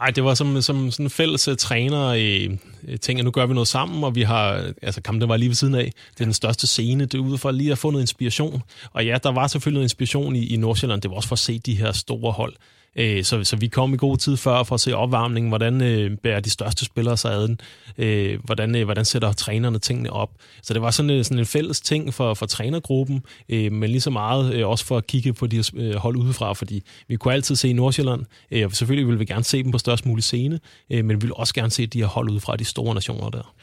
Nej, 0.00 0.10
det 0.10 0.24
var 0.24 0.34
som, 0.34 0.62
som 0.62 0.90
sådan 0.90 1.06
en 1.06 1.10
fælles 1.10 1.48
uh, 1.48 1.56
træner 1.56 2.12
i 2.12 2.58
ting, 3.00 3.18
at 3.18 3.24
nu 3.24 3.30
gør 3.30 3.46
vi 3.46 3.54
noget 3.54 3.68
sammen, 3.68 4.04
og 4.04 4.14
vi 4.14 4.22
har, 4.22 4.72
altså 4.82 5.00
kampen 5.00 5.28
var 5.28 5.36
lige 5.36 5.48
ved 5.48 5.54
siden 5.54 5.74
af, 5.74 5.92
det 6.14 6.20
er 6.20 6.24
den 6.24 6.32
største 6.32 6.66
scene, 6.66 7.04
det 7.04 7.14
er 7.14 7.18
ude 7.22 7.38
for 7.38 7.50
lige 7.50 7.72
at 7.72 7.78
få 7.78 7.90
noget 7.90 8.02
inspiration. 8.02 8.62
Og 8.92 9.06
ja, 9.06 9.18
der 9.22 9.32
var 9.32 9.46
selvfølgelig 9.46 9.76
noget 9.76 9.84
inspiration 9.84 10.36
i, 10.36 10.46
i 10.46 10.56
Nordsjælland, 10.56 11.02
det 11.02 11.10
var 11.10 11.16
også 11.16 11.28
for 11.28 11.34
at 11.34 11.38
se 11.38 11.58
de 11.58 11.74
her 11.74 11.92
store 11.92 12.32
hold. 12.32 12.54
Øh, 12.98 13.24
så, 13.24 13.44
så 13.44 13.56
vi 13.56 13.66
kom 13.66 13.94
i 13.94 13.96
god 13.96 14.16
tid 14.16 14.36
før 14.36 14.62
for 14.62 14.74
at 14.74 14.80
se 14.80 14.96
opvarmningen, 14.96 15.50
hvordan 15.50 15.82
øh, 15.82 16.18
bærer 16.18 16.40
de 16.40 16.50
største 16.50 16.84
spillere 16.84 17.16
sig 17.16 17.32
ad 17.32 17.48
den, 17.48 17.60
øh, 17.98 18.38
hvordan, 18.44 18.76
øh, 18.76 18.84
hvordan 18.84 19.04
sætter 19.04 19.32
trænerne 19.32 19.78
tingene 19.78 20.12
op. 20.12 20.30
Så 20.62 20.74
det 20.74 20.82
var 20.82 20.90
sådan, 20.90 21.10
øh, 21.10 21.24
sådan 21.24 21.38
en 21.38 21.46
fælles 21.46 21.80
ting 21.80 22.14
for, 22.14 22.34
for 22.34 22.46
trænergruppen, 22.46 23.22
øh, 23.48 23.72
men 23.72 23.90
lige 23.90 24.00
så 24.00 24.10
meget 24.10 24.54
øh, 24.54 24.68
også 24.68 24.84
for 24.84 24.96
at 24.96 25.06
kigge 25.06 25.32
på 25.32 25.46
de 25.46 25.56
her 25.56 25.70
øh, 25.74 25.94
hold 25.94 26.16
udefra, 26.16 26.52
fordi 26.52 26.82
vi 27.08 27.16
kunne 27.16 27.34
altid 27.34 27.56
se 27.56 27.72
Nordsjælland, 27.72 28.24
øh, 28.50 28.64
og 28.64 28.72
selvfølgelig 28.72 29.06
ville 29.06 29.18
vi 29.18 29.24
gerne 29.24 29.44
se 29.44 29.62
dem 29.62 29.72
på 29.72 29.78
størst 29.78 30.06
mulig 30.06 30.24
scene, 30.24 30.60
øh, 30.90 31.04
men 31.04 31.16
vi 31.16 31.20
ville 31.20 31.36
også 31.36 31.54
gerne 31.54 31.70
se 31.70 31.86
de 31.86 31.98
her 31.98 32.06
hold 32.06 32.30
udefra, 32.30 32.56
de 32.56 32.64
store 32.64 32.94
nationer 32.94 33.30
der. 33.30 33.54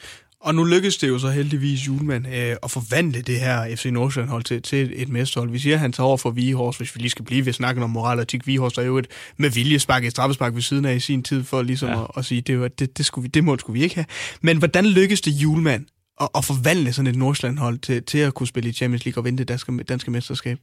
Og 0.44 0.54
nu 0.54 0.64
lykkedes 0.64 0.96
det 0.96 1.08
jo 1.08 1.18
så 1.18 1.28
heldigvis 1.30 1.86
Julemand 1.86 2.26
øh, 2.26 2.56
at 2.62 2.70
forvandle 2.70 3.22
det 3.22 3.40
her 3.40 3.76
FC 3.76 3.84
Nordsjælland 3.84 4.30
hold 4.30 4.42
til, 4.42 4.62
til 4.62 4.92
et 4.94 5.08
mesterhold. 5.08 5.50
Vi 5.50 5.58
siger, 5.58 5.74
at 5.74 5.80
han 5.80 5.92
tager 5.92 6.06
over 6.06 6.16
for 6.16 6.30
Vihors, 6.30 6.76
hvis 6.76 6.94
vi 6.96 7.00
lige 7.00 7.10
skal 7.10 7.24
blive 7.24 7.46
ved 7.46 7.52
snakken 7.52 7.84
om 7.84 7.90
moral 7.90 8.18
og 8.18 8.28
tik. 8.28 8.46
Vihors 8.46 8.78
er 8.78 8.82
jo 8.82 8.98
et 8.98 9.06
med 9.36 9.50
vilje 9.50 9.78
spark, 9.78 10.04
et 10.04 10.10
straffespark 10.10 10.54
ved 10.54 10.62
siden 10.62 10.84
af 10.84 10.94
i 10.94 11.00
sin 11.00 11.22
tid, 11.22 11.44
for 11.44 11.62
ligesom 11.62 11.88
ja. 11.88 12.02
at, 12.02 12.10
at, 12.16 12.24
sige, 12.24 12.40
det, 12.40 12.60
var, 12.60 12.68
det, 12.68 12.98
det, 12.98 13.06
skulle 13.06 13.22
vi, 13.22 13.28
det 13.28 13.44
mål 13.44 13.60
skulle 13.60 13.78
vi 13.78 13.82
ikke 13.82 13.94
have. 13.94 14.06
Men 14.40 14.58
hvordan 14.58 14.86
lykkedes 14.86 15.20
det 15.20 15.30
Julemand 15.30 15.86
at, 16.20 16.28
at 16.34 16.44
forvandle 16.44 16.92
sådan 16.92 17.06
et 17.06 17.16
Nordsjælland 17.16 17.58
hold 17.58 17.78
til, 17.78 18.02
til 18.02 18.18
at 18.18 18.34
kunne 18.34 18.46
spille 18.46 18.70
i 18.70 18.72
Champions 18.72 19.04
League 19.04 19.20
og 19.20 19.24
vinde 19.24 19.38
det 19.38 19.48
danske, 19.48 19.82
danske 19.88 20.10
mesterskab? 20.10 20.58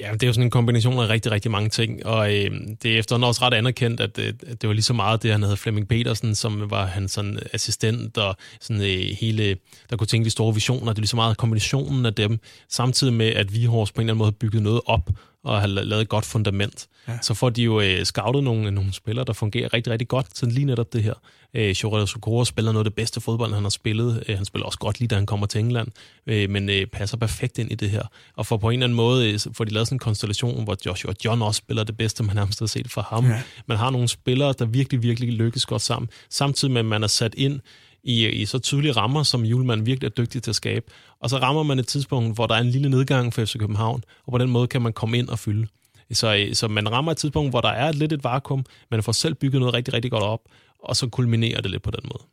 Ja, 0.00 0.12
det 0.12 0.22
er 0.22 0.26
jo 0.26 0.32
sådan 0.32 0.46
en 0.46 0.50
kombination 0.50 0.98
af 0.98 1.08
rigtig, 1.08 1.32
rigtig 1.32 1.50
mange 1.50 1.68
ting, 1.68 2.06
og 2.06 2.34
øh, 2.34 2.50
det 2.82 2.94
er 2.94 2.98
efterhånden 2.98 3.28
også 3.28 3.42
ret 3.42 3.54
anerkendt, 3.54 4.00
at, 4.00 4.18
øh, 4.18 4.32
at 4.46 4.62
det 4.62 4.68
var 4.68 4.74
lige 4.74 4.82
så 4.82 4.92
meget 4.92 5.22
det, 5.22 5.30
han 5.32 5.42
havde 5.42 5.56
Flemming 5.56 5.88
Petersen, 5.88 6.34
som 6.34 6.70
var 6.70 6.86
hans 6.86 7.12
sådan, 7.12 7.38
assistent, 7.52 8.18
og 8.18 8.36
sådan 8.60 8.82
øh, 8.82 9.16
hele, 9.20 9.56
der 9.90 9.96
kunne 9.96 10.06
tænke 10.06 10.24
de 10.24 10.30
store 10.30 10.54
visioner, 10.54 10.92
det 10.92 10.98
er 10.98 11.00
lige 11.00 11.08
så 11.08 11.16
meget 11.16 11.36
kombinationen 11.36 12.06
af 12.06 12.14
dem, 12.14 12.40
samtidig 12.68 13.12
med, 13.12 13.26
at 13.26 13.54
vi 13.54 13.66
på 13.66 13.72
en 13.72 13.80
eller 13.80 14.00
anden 14.00 14.18
måde 14.18 14.32
bygget 14.32 14.62
noget 14.62 14.80
op, 14.86 15.10
og 15.44 15.60
har 15.60 15.66
lavet 15.66 16.02
et 16.02 16.08
godt 16.08 16.24
fundament. 16.24 16.88
Ja. 17.08 17.18
Så 17.22 17.34
får 17.34 17.50
de 17.50 17.62
jo 17.62 17.80
øh, 17.80 18.04
scoutet 18.04 18.44
nogle, 18.44 18.70
nogle 18.70 18.92
spillere, 18.92 19.24
der 19.24 19.32
fungerer 19.32 19.74
rigtig, 19.74 19.92
rigtig 19.92 20.08
godt 20.08 20.34
til 20.34 20.48
lige 20.48 20.64
netop 20.64 20.92
det 20.92 21.02
her. 21.02 21.14
Øh, 21.54 21.70
Jorel 21.70 22.08
Sokoro 22.08 22.44
spiller 22.44 22.72
noget 22.72 22.84
af 22.84 22.90
det 22.90 22.94
bedste 22.94 23.20
fodbold, 23.20 23.54
han 23.54 23.62
har 23.62 23.70
spillet. 23.70 24.24
Øh, 24.28 24.36
han 24.36 24.44
spiller 24.44 24.66
også 24.66 24.78
godt 24.78 25.00
lige, 25.00 25.08
da 25.08 25.14
han 25.14 25.26
kommer 25.26 25.46
til 25.46 25.58
England, 25.58 25.88
øh, 26.26 26.50
men 26.50 26.70
øh, 26.70 26.86
passer 26.86 27.16
perfekt 27.16 27.58
ind 27.58 27.72
i 27.72 27.74
det 27.74 27.90
her. 27.90 28.02
Og 28.36 28.46
for 28.46 28.56
på 28.56 28.70
en 28.70 28.72
eller 28.72 28.86
anden 28.86 28.96
måde 28.96 29.32
øh, 29.32 29.40
får 29.52 29.64
de 29.64 29.70
lavet 29.70 29.88
sådan 29.88 29.94
en 29.94 29.98
konstellation, 29.98 30.64
hvor 30.64 30.76
Joshua 30.86 31.12
John 31.24 31.42
også 31.42 31.58
spiller 31.58 31.84
det 31.84 31.96
bedste, 31.96 32.22
man 32.22 32.36
nærmest 32.36 32.58
har 32.58 32.66
set 32.66 32.90
fra 32.90 33.06
ham. 33.10 33.26
Ja. 33.26 33.42
Man 33.66 33.78
har 33.78 33.90
nogle 33.90 34.08
spillere, 34.08 34.54
der 34.58 34.64
virkelig, 34.64 35.02
virkelig 35.02 35.32
lykkes 35.32 35.66
godt 35.66 35.82
sammen, 35.82 36.08
samtidig 36.30 36.72
med, 36.72 36.80
at 36.80 36.86
man 36.86 37.02
er 37.02 37.06
sat 37.06 37.34
ind 37.34 37.60
i, 38.02 38.28
i 38.28 38.46
så 38.46 38.58
tydelige 38.58 38.92
rammer, 38.92 39.22
som 39.22 39.44
Julemand 39.44 39.84
virkelig 39.84 40.06
er 40.06 40.10
dygtig 40.10 40.42
til 40.42 40.50
at 40.50 40.56
skabe. 40.56 40.86
Og 41.20 41.30
så 41.30 41.38
rammer 41.38 41.62
man 41.62 41.78
et 41.78 41.86
tidspunkt, 41.86 42.34
hvor 42.34 42.46
der 42.46 42.54
er 42.54 42.60
en 42.60 42.70
lille 42.70 42.88
nedgang 42.88 43.34
for 43.34 43.44
FC 43.44 43.58
København, 43.58 44.02
og 44.26 44.32
på 44.32 44.38
den 44.38 44.50
måde 44.50 44.66
kan 44.66 44.82
man 44.82 44.92
komme 44.92 45.18
ind 45.18 45.28
og 45.28 45.38
fylde. 45.38 45.66
Så, 46.12 46.48
så 46.52 46.68
man 46.68 46.92
rammer 46.92 47.12
et 47.12 47.18
tidspunkt, 47.18 47.52
hvor 47.52 47.60
der 47.60 47.68
er 47.68 47.92
lidt 47.92 48.12
et 48.12 48.24
vakuum, 48.24 48.64
man 48.90 49.02
får 49.02 49.12
selv 49.12 49.34
bygget 49.34 49.60
noget 49.60 49.74
rigtig, 49.74 49.94
rigtig 49.94 50.10
godt 50.10 50.22
op, 50.22 50.40
og 50.78 50.96
så 50.96 51.08
kulminerer 51.08 51.60
det 51.60 51.70
lidt 51.70 51.82
på 51.82 51.90
den 51.90 52.00
måde. 52.04 52.24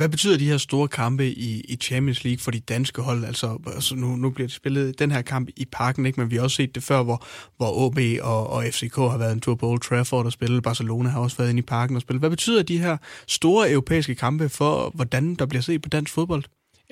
Hvad 0.00 0.08
betyder 0.08 0.38
de 0.38 0.48
her 0.48 0.58
store 0.58 0.88
kampe 0.88 1.30
i, 1.30 1.60
i 1.60 1.76
Champions 1.76 2.24
League 2.24 2.38
for 2.38 2.50
de 2.50 2.60
danske 2.60 3.02
hold? 3.02 3.24
Altså, 3.24 3.58
altså 3.66 3.94
nu, 3.94 4.16
nu 4.16 4.30
bliver 4.30 4.48
det 4.48 4.54
spillet 4.54 4.98
den 4.98 5.10
her 5.10 5.22
kamp 5.22 5.48
i 5.56 5.64
parken, 5.72 6.06
ikke? 6.06 6.20
men 6.20 6.30
vi 6.30 6.36
har 6.36 6.42
også 6.42 6.56
set 6.56 6.74
det 6.74 6.82
før, 6.82 7.02
hvor, 7.02 7.24
hvor 7.56 7.86
OB 7.86 7.98
og, 8.22 8.50
og 8.50 8.64
FCK 8.64 8.96
har 8.96 9.18
været 9.18 9.32
en 9.32 9.40
tur 9.40 9.54
på 9.54 9.68
Old 9.68 9.80
Trafford 9.80 10.26
og 10.26 10.32
spillet. 10.32 10.62
Barcelona 10.62 11.08
har 11.08 11.20
også 11.20 11.36
været 11.36 11.50
inde 11.50 11.58
i 11.58 11.62
parken 11.62 11.96
og 11.96 12.02
spillet. 12.02 12.20
Hvad 12.20 12.30
betyder 12.30 12.62
de 12.62 12.78
her 12.78 12.96
store 13.28 13.70
europæiske 13.70 14.14
kampe 14.14 14.48
for, 14.48 14.90
hvordan 14.94 15.34
der 15.34 15.46
bliver 15.46 15.62
set 15.62 15.82
på 15.82 15.88
dansk 15.88 16.12
fodbold? 16.12 16.44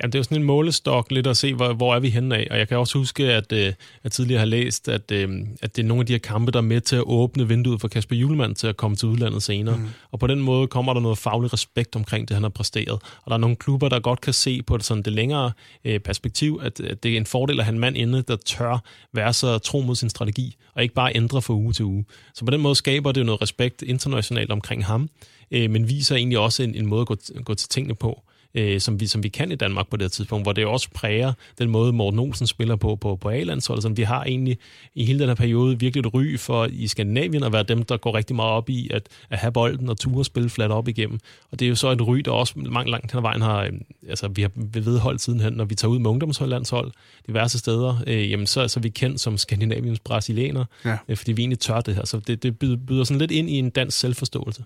Ja, 0.02 0.06
det 0.06 0.14
er 0.14 0.18
jo 0.18 0.22
sådan 0.22 0.37
en 0.37 0.42
målestok 0.42 1.11
lidt 1.11 1.26
at 1.26 1.37
se, 1.37 1.54
hvor, 1.54 1.72
hvor 1.72 1.94
er 1.94 2.00
vi 2.00 2.11
henne 2.11 2.37
af. 2.37 2.48
Og 2.50 2.58
jeg 2.58 2.68
kan 2.68 2.78
også 2.78 2.98
huske, 2.98 3.32
at 3.32 3.52
øh, 3.52 3.72
jeg 4.04 4.12
tidligere 4.12 4.38
har 4.38 4.46
læst, 4.46 4.88
at, 4.88 5.11
øh, 5.11 5.28
at 5.62 5.76
det 5.76 5.82
er 5.82 5.87
nogle 5.87 6.00
af 6.00 6.06
de 6.06 6.12
her 6.12 6.18
kampe, 6.18 6.52
der 6.52 6.58
er 6.58 6.62
med 6.62 6.80
til 6.80 6.96
at 6.96 7.02
åbne 7.06 7.48
vinduet 7.48 7.80
for 7.80 7.88
Kasper 7.88 8.16
Julemand 8.16 8.54
til 8.54 8.66
at 8.66 8.76
komme 8.76 8.96
til 8.96 9.08
udlandet 9.08 9.42
senere. 9.42 9.76
Mm. 9.76 9.88
Og 10.11 10.18
på 10.18 10.26
den 10.26 10.40
måde 10.40 10.66
kommer 10.66 10.94
der 10.94 11.00
noget 11.00 11.18
faglig 11.18 11.52
respekt 11.52 11.96
omkring 11.96 12.28
det, 12.28 12.34
han 12.34 12.42
har 12.42 12.50
præsteret. 12.50 12.92
Og 12.92 13.26
der 13.26 13.32
er 13.32 13.38
nogle 13.38 13.56
klubber, 13.56 13.88
der 13.88 14.00
godt 14.00 14.20
kan 14.20 14.32
se 14.32 14.62
på 14.62 14.76
det, 14.76 14.84
sådan 14.84 15.02
det 15.02 15.12
længere 15.12 15.52
øh, 15.84 16.00
perspektiv, 16.00 16.61
at, 16.62 16.80
at 16.80 17.02
det 17.02 17.12
er 17.12 17.16
en 17.16 17.26
fordel 17.26 17.58
at 17.58 17.64
have 17.64 17.74
en 17.74 17.80
mand 17.80 17.96
inde, 17.96 18.22
der 18.22 18.37
tør 18.37 18.82
være 19.12 19.32
så 19.32 19.58
tro 19.58 19.80
mod 19.80 19.96
sin 19.96 20.11
strategi, 20.11 20.56
og 20.74 20.82
ikke 20.82 20.94
bare 20.94 21.16
ændre 21.16 21.42
fra 21.42 21.54
uge 21.54 21.72
til 21.72 21.84
uge. 21.84 22.04
Så 22.34 22.44
på 22.44 22.50
den 22.50 22.61
måde 22.61 22.74
skaber 22.74 23.12
det 23.12 23.26
noget 23.26 23.42
respekt 23.42 23.82
internationalt 23.82 24.50
omkring 24.50 24.87
ham, 24.87 25.08
øh, 25.50 25.70
men 25.70 25.88
viser 25.88 26.16
egentlig 26.16 26.38
også 26.38 26.62
en, 26.62 26.74
en 26.74 26.87
måde 26.87 27.00
at 27.00 27.06
gå, 27.06 27.16
gå 27.44 27.54
til 27.54 27.68
tingene 27.68 27.94
på 27.94 28.22
øh, 28.58 28.80
som, 28.80 29.00
vi, 29.00 29.06
som 29.06 29.22
vi 29.22 29.28
kan 29.28 29.52
i 29.52 29.54
Danmark 29.54 29.88
på 29.90 29.96
det 29.96 30.04
her 30.04 30.08
tidspunkt, 30.08 30.44
hvor 30.44 30.52
det 30.52 30.66
også 30.66 30.88
præger 30.94 31.32
den 31.58 31.70
måde, 31.70 31.92
Morten 31.92 32.18
Olsen 32.18 32.46
spiller 32.46 32.76
på 32.76 32.96
på, 32.96 33.16
på 33.16 33.28
A-landsholdet, 33.28 33.82
som 33.82 33.96
vi 33.96 34.02
har 34.02 34.24
egentlig 34.24 34.58
i 34.94 35.04
hele 35.04 35.18
den 35.18 35.28
her 35.28 35.34
periode 35.34 35.78
virkelig 35.78 36.00
et 36.00 36.14
ry 36.14 36.38
for 36.38 36.68
i 36.72 36.86
Skandinavien 36.86 37.42
at 37.42 37.52
være 37.52 37.62
dem, 37.62 37.82
der 37.82 37.96
går 37.96 38.14
rigtig 38.14 38.36
meget 38.36 38.50
op 38.50 38.70
i 38.70 38.90
at, 38.92 39.08
at 39.30 39.38
have 39.38 39.52
bolden 39.52 39.88
og 39.88 39.98
ture 39.98 40.24
spille 40.24 40.50
flat 40.50 40.70
op 40.70 40.88
igennem. 40.88 41.18
Og 41.50 41.60
det 41.60 41.64
er 41.64 41.68
jo 41.68 41.74
så 41.74 41.90
et 41.90 42.06
ry, 42.06 42.18
der 42.18 42.30
også 42.30 42.54
langt, 42.56 42.90
langt 42.90 43.12
hen 43.12 43.18
ad 43.18 43.22
vejen 43.22 43.42
har, 43.42 43.62
øh, 43.62 43.72
altså 44.08 44.28
vi 44.28 44.42
har 44.42 44.50
vedholdt 44.54 45.20
sidenhen, 45.20 45.52
når 45.52 45.64
vi 45.64 45.74
tager 45.74 45.92
ud 45.92 45.98
med 45.98 46.10
ungdomsholdlandshold 46.10 46.92
diverse 47.26 47.58
steder, 47.58 48.02
øh, 48.06 48.30
jamen 48.30 48.46
så, 48.46 48.68
så 48.68 48.80
er 48.80 48.82
vi 48.82 48.88
kendt 48.88 49.20
som 49.20 49.38
Skandinaviens 49.38 50.00
brasilianer, 50.00 50.64
ja. 50.84 50.96
øh, 51.08 51.16
fordi 51.16 51.32
vi 51.32 51.42
egentlig 51.42 51.58
tør 51.58 51.80
det 51.80 51.94
her. 51.94 52.04
Så 52.04 52.20
det, 52.26 52.42
det 52.42 52.58
byder 52.58 53.04
sådan 53.04 53.18
lidt 53.18 53.30
ind 53.30 53.50
i 53.50 53.58
en 53.58 53.70
dansk 53.70 53.98
selvforståelse. 53.98 54.64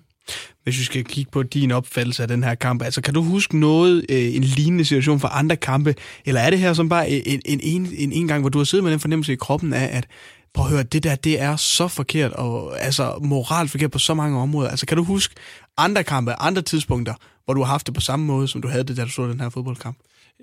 Hvis 0.63 0.79
vi 0.79 0.85
skal 0.85 1.05
kigge 1.05 1.31
på 1.31 1.43
din 1.43 1.71
opfattelse 1.71 2.23
af 2.23 2.29
den 2.29 2.45
her 2.45 2.55
kamp, 2.55 2.83
altså 2.83 3.01
kan 3.01 3.15
du 3.15 3.23
huske 3.23 3.59
noget, 3.59 4.07
øh, 4.09 4.35
en 4.35 4.45
lignende 4.45 4.85
situation 4.85 5.21
for 5.21 5.29
andre 5.29 5.57
kampe, 5.57 5.95
eller 6.25 6.41
er 6.41 6.51
det 6.51 6.59
her 6.59 6.73
som 6.73 6.89
bare 6.89 7.11
en, 7.11 7.43
en, 7.45 7.61
en, 7.63 7.89
en, 7.97 8.13
en 8.13 8.29
gang, 8.29 8.41
hvor 8.41 8.49
du 8.49 8.59
har 8.59 8.65
siddet 8.65 8.85
med 8.85 8.93
den 8.93 9.01
fornemmelse 9.01 9.33
i 9.33 9.37
kroppen 9.37 9.73
af, 9.73 9.97
at 9.97 10.07
prøv 10.55 10.67
at 10.67 10.73
høre, 10.73 10.83
det 10.83 11.03
der, 11.03 11.15
det 11.15 11.41
er 11.41 11.57
så 11.57 11.89
forkert, 11.89 12.33
og 12.33 12.81
altså 12.81 13.19
moralt 13.23 13.71
forkert 13.71 13.91
på 13.91 13.99
så 13.99 14.15
mange 14.15 14.39
områder. 14.39 14.71
Altså 14.71 14.87
kan 14.87 14.97
du 14.97 15.05
huske 15.05 15.35
andre 15.77 16.05
kampe, 16.05 16.33
andre 16.33 16.63
tidspunkter, 16.63 17.15
hvor 17.45 17.55
du 17.55 17.63
har 17.63 17.73
haft 17.73 17.87
det 17.87 17.95
på 17.95 18.01
samme 18.01 18.27
måde, 18.27 18.49
som 18.49 18.63
du 18.63 18.69
havde 18.69 18.85
det, 18.85 18.97
da 18.97 19.05
du 19.05 19.11
så 19.11 19.27
den 19.27 19.41
her 19.41 19.49
fodboldkamp? 19.49 19.97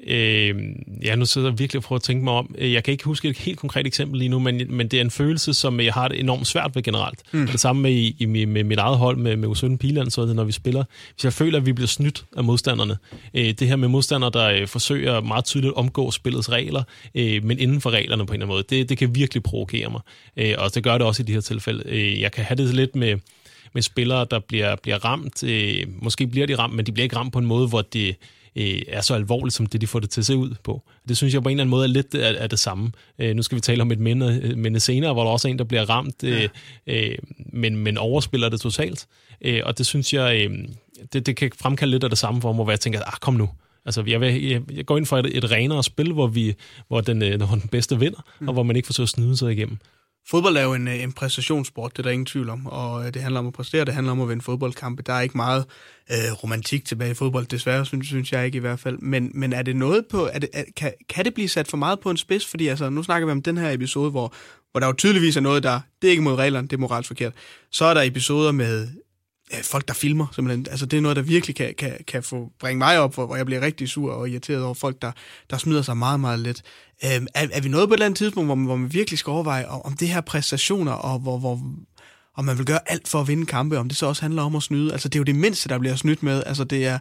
Øh, 0.07 0.55
ja, 1.03 1.15
nu 1.15 1.25
sidder 1.25 1.49
jeg 1.49 1.59
virkelig 1.59 1.77
og 1.77 1.83
prøver 1.83 1.97
at 1.97 2.03
tænke 2.03 2.23
mig 2.23 2.33
om. 2.33 2.55
Øh, 2.57 2.73
jeg 2.73 2.83
kan 2.83 2.91
ikke 2.91 3.03
huske 3.03 3.29
et 3.29 3.37
helt 3.37 3.59
konkret 3.59 3.87
eksempel 3.87 4.19
lige 4.19 4.29
nu, 4.29 4.39
men, 4.39 4.61
men 4.69 4.87
det 4.87 4.97
er 4.97 5.01
en 5.01 5.11
følelse, 5.11 5.53
som 5.53 5.79
jeg 5.79 5.93
har 5.93 6.07
det 6.07 6.19
enormt 6.19 6.47
svært 6.47 6.75
ved 6.75 6.83
generelt. 6.83 7.19
Mm. 7.31 7.47
Det 7.47 7.59
samme 7.59 7.81
med, 7.81 7.91
i, 7.91 8.25
med, 8.25 8.45
med 8.45 8.63
mit 8.63 8.79
eget 8.79 8.97
hold 8.97 9.17
med, 9.17 9.35
med 9.35 9.49
U17 9.49 9.77
Piland, 9.77 10.09
så 10.09 10.25
det, 10.25 10.35
når 10.35 10.43
vi 10.43 10.51
spiller. 10.51 10.83
Hvis 11.13 11.23
jeg 11.23 11.33
føler, 11.33 11.57
at 11.59 11.65
vi 11.65 11.73
bliver 11.73 11.87
snydt 11.87 12.25
af 12.37 12.43
modstanderne. 12.43 12.97
Øh, 13.33 13.51
det 13.51 13.67
her 13.67 13.75
med 13.75 13.87
modstandere, 13.87 14.31
der 14.33 14.49
øh, 14.49 14.67
forsøger 14.67 15.21
meget 15.21 15.45
tydeligt 15.45 15.71
at 15.71 15.77
omgå 15.77 16.11
spillets 16.11 16.51
regler, 16.51 16.83
øh, 17.15 17.43
men 17.43 17.59
inden 17.59 17.81
for 17.81 17.89
reglerne 17.89 18.25
på 18.25 18.33
en 18.33 18.41
eller 18.41 18.45
anden 18.45 18.55
måde, 18.55 18.79
det, 18.79 18.89
det 18.89 18.97
kan 18.97 19.15
virkelig 19.15 19.43
provokere 19.43 19.89
mig. 19.89 20.01
Øh, 20.37 20.55
og 20.57 20.75
det 20.75 20.83
gør 20.83 20.97
det 20.97 21.07
også 21.07 21.23
i 21.23 21.25
de 21.25 21.33
her 21.33 21.41
tilfælde. 21.41 21.83
Øh, 21.85 22.21
jeg 22.21 22.31
kan 22.31 22.43
have 22.43 22.55
det 22.55 22.75
lidt 22.75 22.95
med 22.95 23.17
med 23.73 23.81
spillere, 23.81 24.27
der 24.31 24.39
bliver, 24.39 24.75
bliver 24.75 25.05
ramt. 25.05 25.43
Øh, 25.43 25.87
måske 26.01 26.27
bliver 26.27 26.47
de 26.47 26.55
ramt, 26.55 26.75
men 26.75 26.85
de 26.85 26.91
bliver 26.91 27.03
ikke 27.03 27.15
ramt 27.15 27.33
på 27.33 27.39
en 27.39 27.45
måde, 27.45 27.67
hvor 27.67 27.81
det 27.81 28.15
øh, 28.59 28.81
er 28.87 29.01
så 29.01 29.13
alvorligt, 29.13 29.55
som 29.55 29.65
det 29.65 29.81
de 29.81 29.87
får 29.87 29.99
det 29.99 30.09
til 30.09 30.21
at 30.21 30.25
se 30.25 30.35
ud 30.35 30.55
på. 30.63 30.81
Det 31.07 31.17
synes 31.17 31.33
jeg 31.33 31.43
på 31.43 31.49
en 31.49 31.53
eller 31.53 31.63
anden 31.63 31.71
måde 31.71 31.83
er 31.83 31.87
lidt 31.87 32.15
af, 32.15 32.43
af 32.43 32.49
det 32.49 32.59
samme. 32.59 32.91
Øh, 33.19 33.35
nu 33.35 33.41
skal 33.41 33.55
vi 33.55 33.61
tale 33.61 33.81
om 33.81 33.91
et 33.91 33.99
minde, 33.99 34.41
øh, 34.43 34.57
minde 34.57 34.79
senere, 34.79 35.13
hvor 35.13 35.23
der 35.23 35.31
også 35.31 35.47
er 35.47 35.51
en, 35.51 35.59
der 35.59 35.65
bliver 35.65 35.89
ramt, 35.89 36.23
øh, 36.23 36.49
øh, 36.87 37.17
men, 37.53 37.75
men 37.75 37.97
overspiller 37.97 38.49
det 38.49 38.61
totalt. 38.61 39.07
Øh, 39.41 39.61
og 39.65 39.77
det 39.77 39.85
synes 39.85 40.13
jeg, 40.13 40.45
øh, 40.45 40.57
det, 41.13 41.25
det 41.25 41.35
kan 41.35 41.51
fremkalde 41.61 41.91
lidt 41.91 42.03
af 42.03 42.09
det 42.09 42.19
samme 42.19 42.41
for 42.41 42.53
mig, 42.53 42.63
hvor 42.63 42.71
jeg 42.71 42.79
tænker, 42.79 42.99
ah, 42.99 43.13
kom 43.21 43.33
nu. 43.33 43.49
Altså, 43.85 44.03
jeg, 44.07 44.21
vil, 44.21 44.43
jeg, 44.43 44.61
jeg 44.71 44.85
går 44.85 44.97
ind 44.97 45.05
for 45.05 45.17
et, 45.17 45.37
et 45.37 45.51
renere 45.51 45.83
spil, 45.83 46.13
hvor, 46.13 46.27
vi, 46.27 46.53
hvor, 46.87 47.01
den, 47.01 47.23
øh, 47.23 47.37
hvor 47.37 47.55
den 47.55 47.69
bedste 47.71 47.99
vinder, 47.99 48.19
mm. 48.39 48.47
og 48.47 48.53
hvor 48.53 48.63
man 48.63 48.75
ikke 48.75 48.85
forsøger 48.85 49.05
at 49.05 49.09
snyde 49.09 49.37
sig 49.37 49.51
igennem. 49.51 49.77
Fodbold 50.29 50.57
er 50.57 50.63
jo 50.63 50.73
en, 50.73 50.87
øh, 50.87 51.03
en 51.03 51.11
præstationssport, 51.11 51.91
det 51.91 51.99
er 51.99 52.03
der 52.03 52.09
ingen 52.09 52.25
tvivl 52.25 52.49
om, 52.49 52.65
og 52.65 53.05
øh, 53.05 53.13
det 53.13 53.21
handler 53.21 53.39
om 53.39 53.47
at 53.47 53.53
præstere, 53.53 53.85
det 53.85 53.93
handler 53.93 54.11
om 54.11 54.21
at 54.21 54.29
vinde 54.29 54.41
fodboldkampe. 54.41 55.03
Der 55.03 55.13
er 55.13 55.21
ikke 55.21 55.37
meget 55.37 55.65
øh, 56.11 56.43
romantik 56.43 56.85
tilbage 56.85 57.11
i 57.11 57.13
fodbold, 57.13 57.45
desværre, 57.45 57.85
synes, 57.85 58.07
synes 58.07 58.31
jeg 58.31 58.45
ikke 58.45 58.55
i 58.55 58.59
hvert 58.59 58.79
fald. 58.79 58.97
Men, 58.97 59.31
men 59.33 59.53
er 59.53 59.61
det 59.61 59.75
noget 59.75 60.05
på, 60.11 60.29
er 60.33 60.39
det, 60.39 60.49
er, 60.53 60.63
kan, 60.77 60.93
kan 61.09 61.25
det 61.25 61.33
blive 61.33 61.49
sat 61.49 61.67
for 61.67 61.77
meget 61.77 61.99
på 61.99 62.09
en 62.09 62.17
spids? 62.17 62.45
Fordi 62.45 62.67
altså, 62.67 62.89
nu 62.89 63.03
snakker 63.03 63.25
vi 63.25 63.31
om 63.31 63.41
den 63.41 63.57
her 63.57 63.71
episode, 63.71 64.11
hvor, 64.11 64.33
hvor 64.71 64.79
der 64.79 64.87
jo 64.87 64.93
tydeligvis 64.93 65.37
er 65.37 65.41
noget, 65.41 65.63
der, 65.63 65.79
det 66.01 66.07
er 66.07 66.11
ikke 66.11 66.23
mod 66.23 66.35
reglerne, 66.35 66.67
det 66.67 66.73
er 66.73 66.79
moralsk 66.79 67.07
forkert. 67.07 67.33
Så 67.71 67.85
er 67.85 67.93
der 67.93 68.01
episoder 68.01 68.51
med 68.51 68.87
øh, 69.53 69.63
folk, 69.63 69.87
der 69.87 69.93
filmer, 69.93 70.27
simpelthen. 70.35 70.67
Altså, 70.71 70.85
det 70.85 70.97
er 70.97 71.01
noget, 71.01 71.17
der 71.17 71.23
virkelig 71.23 71.55
kan, 71.55 71.73
kan, 71.77 71.97
kan 72.07 72.23
få 72.23 72.51
bringe 72.59 72.77
mig 72.77 72.99
op, 72.99 73.13
hvor, 73.13 73.25
hvor 73.25 73.35
jeg 73.35 73.45
bliver 73.45 73.61
rigtig 73.61 73.89
sur 73.89 74.13
og 74.13 74.29
irriteret 74.29 74.63
over 74.63 74.73
folk, 74.73 75.01
der, 75.01 75.11
der 75.49 75.57
smider 75.57 75.81
sig 75.81 75.97
meget, 75.97 76.19
meget 76.19 76.39
let. 76.39 76.61
Øhm, 77.05 77.27
er, 77.35 77.47
er 77.51 77.61
vi 77.61 77.69
nået 77.69 77.87
på 77.87 77.93
et 77.93 77.95
eller 77.95 78.05
andet 78.05 78.17
tidspunkt, 78.17 78.47
hvor 78.47 78.55
man, 78.55 78.65
hvor 78.65 78.75
man 78.75 78.93
virkelig 78.93 79.19
skal 79.19 79.31
overveje, 79.31 79.65
om, 79.67 79.81
om 79.85 79.93
det 79.93 80.07
her 80.07 80.21
præstationer, 80.21 80.91
og 80.91 81.19
hvor, 81.19 81.37
hvor, 81.37 81.61
om 82.35 82.45
man 82.45 82.57
vil 82.57 82.65
gøre 82.65 82.91
alt 82.91 83.07
for 83.07 83.21
at 83.21 83.27
vinde 83.27 83.45
kampe, 83.45 83.77
om 83.77 83.87
det 83.87 83.97
så 83.97 84.05
også 84.05 84.21
handler 84.21 84.41
om 84.41 84.55
at 84.55 84.63
snyde. 84.63 84.91
Altså, 84.91 85.09
det 85.09 85.15
er 85.15 85.19
jo 85.19 85.23
det 85.23 85.35
mindste, 85.35 85.69
der 85.69 85.79
bliver 85.79 85.95
snydt 85.95 86.23
med. 86.23 86.43
Altså, 86.45 86.63
det 86.63 86.85
er 86.85 86.99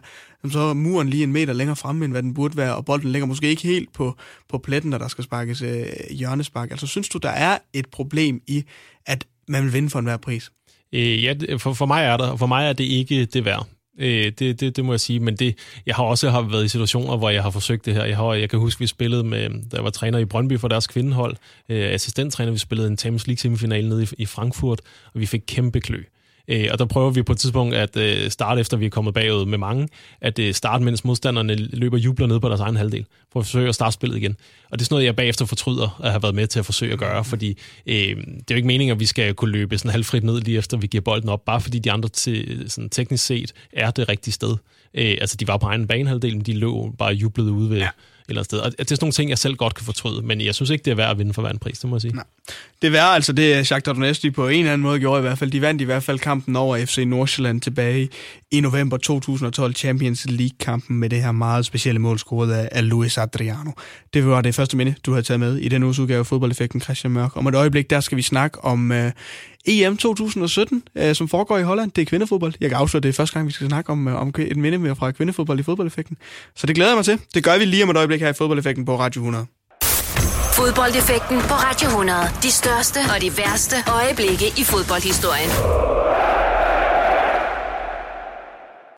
så 0.51 0.59
er 0.59 0.73
muren 0.73 1.09
lige 1.09 1.23
en 1.23 1.31
meter 1.31 1.53
længere 1.53 1.75
fremme, 1.75 2.05
end 2.05 2.13
hvad 2.13 2.23
den 2.23 2.33
burde 2.33 2.57
være, 2.57 2.75
og 2.75 2.85
bolden 2.85 3.11
ligger 3.11 3.25
måske 3.25 3.47
ikke 3.47 3.61
helt 3.61 3.93
på, 3.93 4.15
på 4.49 4.57
pletten, 4.57 4.89
når 4.89 4.97
der 4.97 5.07
skal 5.07 5.23
sparkes 5.23 5.61
øh, 5.61 5.85
hjørnespark. 6.11 6.71
Altså, 6.71 6.87
synes 6.87 7.09
du, 7.09 7.17
der 7.17 7.29
er 7.29 7.57
et 7.73 7.89
problem 7.91 8.41
i, 8.47 8.63
at 9.05 9.27
man 9.47 9.63
vil 9.63 9.73
vinde 9.73 9.89
for 9.89 9.99
enhver 9.99 10.17
pris? 10.17 10.51
Øh, 10.93 11.23
ja, 11.23 11.33
for, 11.57 11.73
for 11.73 11.85
mig 11.85 12.03
er 12.03 12.17
der. 12.17 12.35
For 12.35 12.47
mig 12.47 12.69
er 12.69 12.73
det 12.73 12.83
ikke 12.83 13.25
det 13.25 13.45
værd. 13.45 13.67
Øh, 13.99 14.31
det, 14.39 14.59
det, 14.59 14.75
det 14.75 14.85
må 14.85 14.93
jeg 14.93 14.99
sige, 14.99 15.19
men 15.19 15.35
det, 15.35 15.57
jeg 15.85 15.95
har 15.95 16.03
også 16.03 16.29
har 16.29 16.41
været 16.41 16.65
i 16.65 16.67
situationer, 16.67 17.17
hvor 17.17 17.29
jeg 17.29 17.43
har 17.43 17.49
forsøgt 17.49 17.85
det 17.85 17.93
her. 17.93 18.03
Jeg, 18.03 18.17
har, 18.17 18.33
jeg 18.33 18.49
kan 18.49 18.59
huske, 18.59 18.79
vi 18.79 18.87
spillede 18.87 19.23
med, 19.23 19.49
da 19.49 19.75
jeg 19.75 19.83
var 19.83 19.89
træner 19.89 20.19
i 20.19 20.25
Brøndby 20.25 20.59
for 20.59 20.67
deres 20.67 20.87
kvindehold, 20.87 21.35
øh, 21.69 21.93
assistenttræner, 21.93 22.51
vi 22.51 22.57
spillede 22.57 22.87
en 22.87 22.97
Champions 22.97 23.27
League 23.27 23.37
semifinal 23.37 23.89
nede 23.89 24.03
i, 24.03 24.07
i 24.17 24.25
Frankfurt, 24.25 24.81
og 25.13 25.19
vi 25.19 25.25
fik 25.25 25.41
kæmpe 25.47 25.81
klø. 25.81 25.97
Øh, 25.97 26.03
Øh, 26.49 26.67
og 26.71 26.79
der 26.79 26.85
prøver 26.85 27.09
vi 27.09 27.23
på 27.23 27.31
et 27.31 27.37
tidspunkt 27.37 27.75
at 27.75 27.97
øh, 27.97 28.29
starte, 28.31 28.61
efter 28.61 28.77
vi 28.77 28.85
er 28.85 28.89
kommet 28.89 29.13
bagud 29.13 29.45
med 29.45 29.57
mange, 29.57 29.87
at 30.21 30.39
øh, 30.39 30.53
starte, 30.53 30.83
mens 30.83 31.05
modstanderne 31.05 31.55
løber 31.55 31.97
jubler 31.97 32.27
ned 32.27 32.39
på 32.39 32.47
deres 32.47 32.61
egen 32.61 32.75
halvdel, 32.75 33.05
for 33.31 33.39
at 33.39 33.45
forsøge 33.45 33.69
at 33.69 33.75
starte 33.75 33.93
spillet 33.93 34.17
igen. 34.17 34.35
Og 34.71 34.79
det 34.79 34.81
er 34.81 34.85
sådan 34.85 34.93
noget, 34.93 35.05
jeg 35.05 35.15
bagefter 35.15 35.45
fortryder 35.45 35.99
at 36.03 36.11
have 36.11 36.23
været 36.23 36.35
med 36.35 36.47
til 36.47 36.59
at 36.59 36.65
forsøge 36.65 36.93
at 36.93 36.99
gøre, 36.99 37.23
fordi 37.23 37.57
øh, 37.85 37.95
det 37.95 38.17
er 38.17 38.43
jo 38.51 38.55
ikke 38.55 38.67
meningen, 38.67 38.95
at 38.95 38.99
vi 38.99 39.05
skal 39.05 39.33
kunne 39.33 39.51
løbe 39.51 39.77
sådan 39.77 39.91
halvfrit 39.91 40.23
ned 40.23 40.41
lige 40.41 40.57
efter, 40.57 40.77
vi 40.77 40.87
giver 40.87 41.01
bolden 41.01 41.29
op, 41.29 41.45
bare 41.45 41.61
fordi 41.61 41.79
de 41.79 41.91
andre 41.91 42.09
til, 42.09 42.63
sådan 42.67 42.89
teknisk 42.89 43.25
set 43.25 43.53
er 43.73 43.91
det 43.91 44.09
rigtige 44.09 44.33
sted. 44.33 44.55
Øh, 44.93 45.17
altså, 45.21 45.37
de 45.37 45.47
var 45.47 45.57
på 45.57 45.65
egen 45.65 45.87
banehalvdel, 45.87 46.35
men 46.35 46.45
de 46.45 46.53
lå 46.53 46.95
bare 46.97 47.13
jublede 47.13 47.51
ude 47.51 47.69
ved... 47.69 47.77
Ja 47.77 47.89
eller 48.29 48.43
sted. 48.43 48.59
Og 48.59 48.71
det 48.71 48.79
er 48.79 48.83
sådan 48.85 48.97
nogle 49.01 49.13
ting, 49.13 49.29
jeg 49.29 49.37
selv 49.37 49.55
godt 49.55 49.75
kan 49.75 49.85
fortryde, 49.85 50.21
men 50.21 50.41
jeg 50.41 50.55
synes 50.55 50.69
ikke, 50.69 50.85
det 50.85 50.91
er 50.91 50.95
værd 50.95 51.11
at 51.11 51.17
vinde 51.17 51.33
for 51.33 51.41
hver 51.41 51.51
en 51.51 51.59
pris, 51.59 51.79
det 51.79 51.89
må 51.89 51.95
jeg 51.95 52.01
sige. 52.01 52.15
Nej. 52.15 52.23
Det 52.81 52.87
er 52.87 52.91
værd, 52.91 53.13
altså 53.13 53.33
det 53.33 53.71
Jacques 53.71 53.83
Donesti 53.83 54.29
på 54.29 54.47
en 54.47 54.59
eller 54.59 54.73
anden 54.73 54.83
måde 54.83 54.99
gjorde 54.99 55.19
i 55.19 55.21
hvert 55.21 55.37
fald. 55.37 55.51
De 55.51 55.61
vandt 55.61 55.81
i 55.81 55.85
hvert 55.85 56.03
fald 56.03 56.19
kampen 56.19 56.55
over 56.55 56.85
FC 56.85 57.03
Nordsjælland 57.07 57.61
tilbage 57.61 58.09
i 58.51 58.61
november 58.61 58.97
2012 58.97 59.75
Champions 59.75 60.25
League-kampen 60.29 60.97
med 60.97 61.09
det 61.09 61.21
her 61.21 61.31
meget 61.31 61.65
specielle 61.65 61.99
mål 61.99 62.19
scoret 62.19 62.51
af, 62.51 62.69
af 62.71 62.89
Luis 62.89 63.17
Adriano. 63.17 63.71
Det 64.13 64.27
var 64.27 64.41
det 64.41 64.55
første 64.55 64.77
minde, 64.77 64.95
du 65.05 65.13
har 65.13 65.21
taget 65.21 65.39
med 65.39 65.57
i 65.57 65.69
den 65.69 65.83
uges 65.83 65.99
udgave 65.99 66.19
af 66.19 66.25
fodboldeffekten 66.25 66.81
Christian 66.81 67.13
Mørk. 67.13 67.37
Om 67.37 67.47
et 67.47 67.55
øjeblik, 67.55 67.89
der 67.89 67.99
skal 67.99 68.15
vi 68.17 68.21
snakke 68.21 68.63
om 68.63 68.91
uh, 68.91 68.97
EM 69.65 69.97
2017, 69.97 70.83
uh, 70.95 71.13
som 71.13 71.27
foregår 71.27 71.57
i 71.57 71.63
Holland. 71.63 71.91
Det 71.91 72.01
er 72.01 72.05
kvindefodbold. 72.05 72.53
Jeg 72.61 72.69
kan 72.69 72.77
afsløre, 72.77 73.01
det 73.01 73.09
er 73.09 73.13
første 73.13 73.33
gang, 73.33 73.47
vi 73.47 73.51
skal 73.51 73.67
snakke 73.67 73.89
om, 73.89 74.07
uh, 74.07 74.21
om 74.21 74.33
et 74.37 74.57
minde 74.57 74.77
mere 74.77 74.95
fra 74.95 75.11
kvindefodbold 75.11 75.59
i 75.59 75.63
fodboldeffekten. 75.63 76.17
Så 76.55 76.67
det 76.67 76.75
glæder 76.75 76.91
jeg 76.91 76.97
mig 76.97 77.05
til. 77.05 77.19
Det 77.33 77.43
gør 77.43 77.57
vi 77.57 77.65
lige 77.65 77.83
om 77.83 77.89
et 77.89 77.97
øjeblik 77.97 78.21
her 78.21 78.29
i 78.29 78.33
fodboldeffekten 78.33 78.85
på 78.85 78.99
Radio 78.99 79.21
100. 79.21 79.45
Fodboldeffekten 80.53 81.37
på 81.41 81.53
Radio 81.53 81.87
100. 81.87 82.19
De 82.43 82.51
største 82.51 82.99
og 83.15 83.21
de 83.21 83.37
værste 83.37 83.75
øjeblikke 83.87 84.47
i 84.57 84.63
fodboldhistorien. 84.63 85.49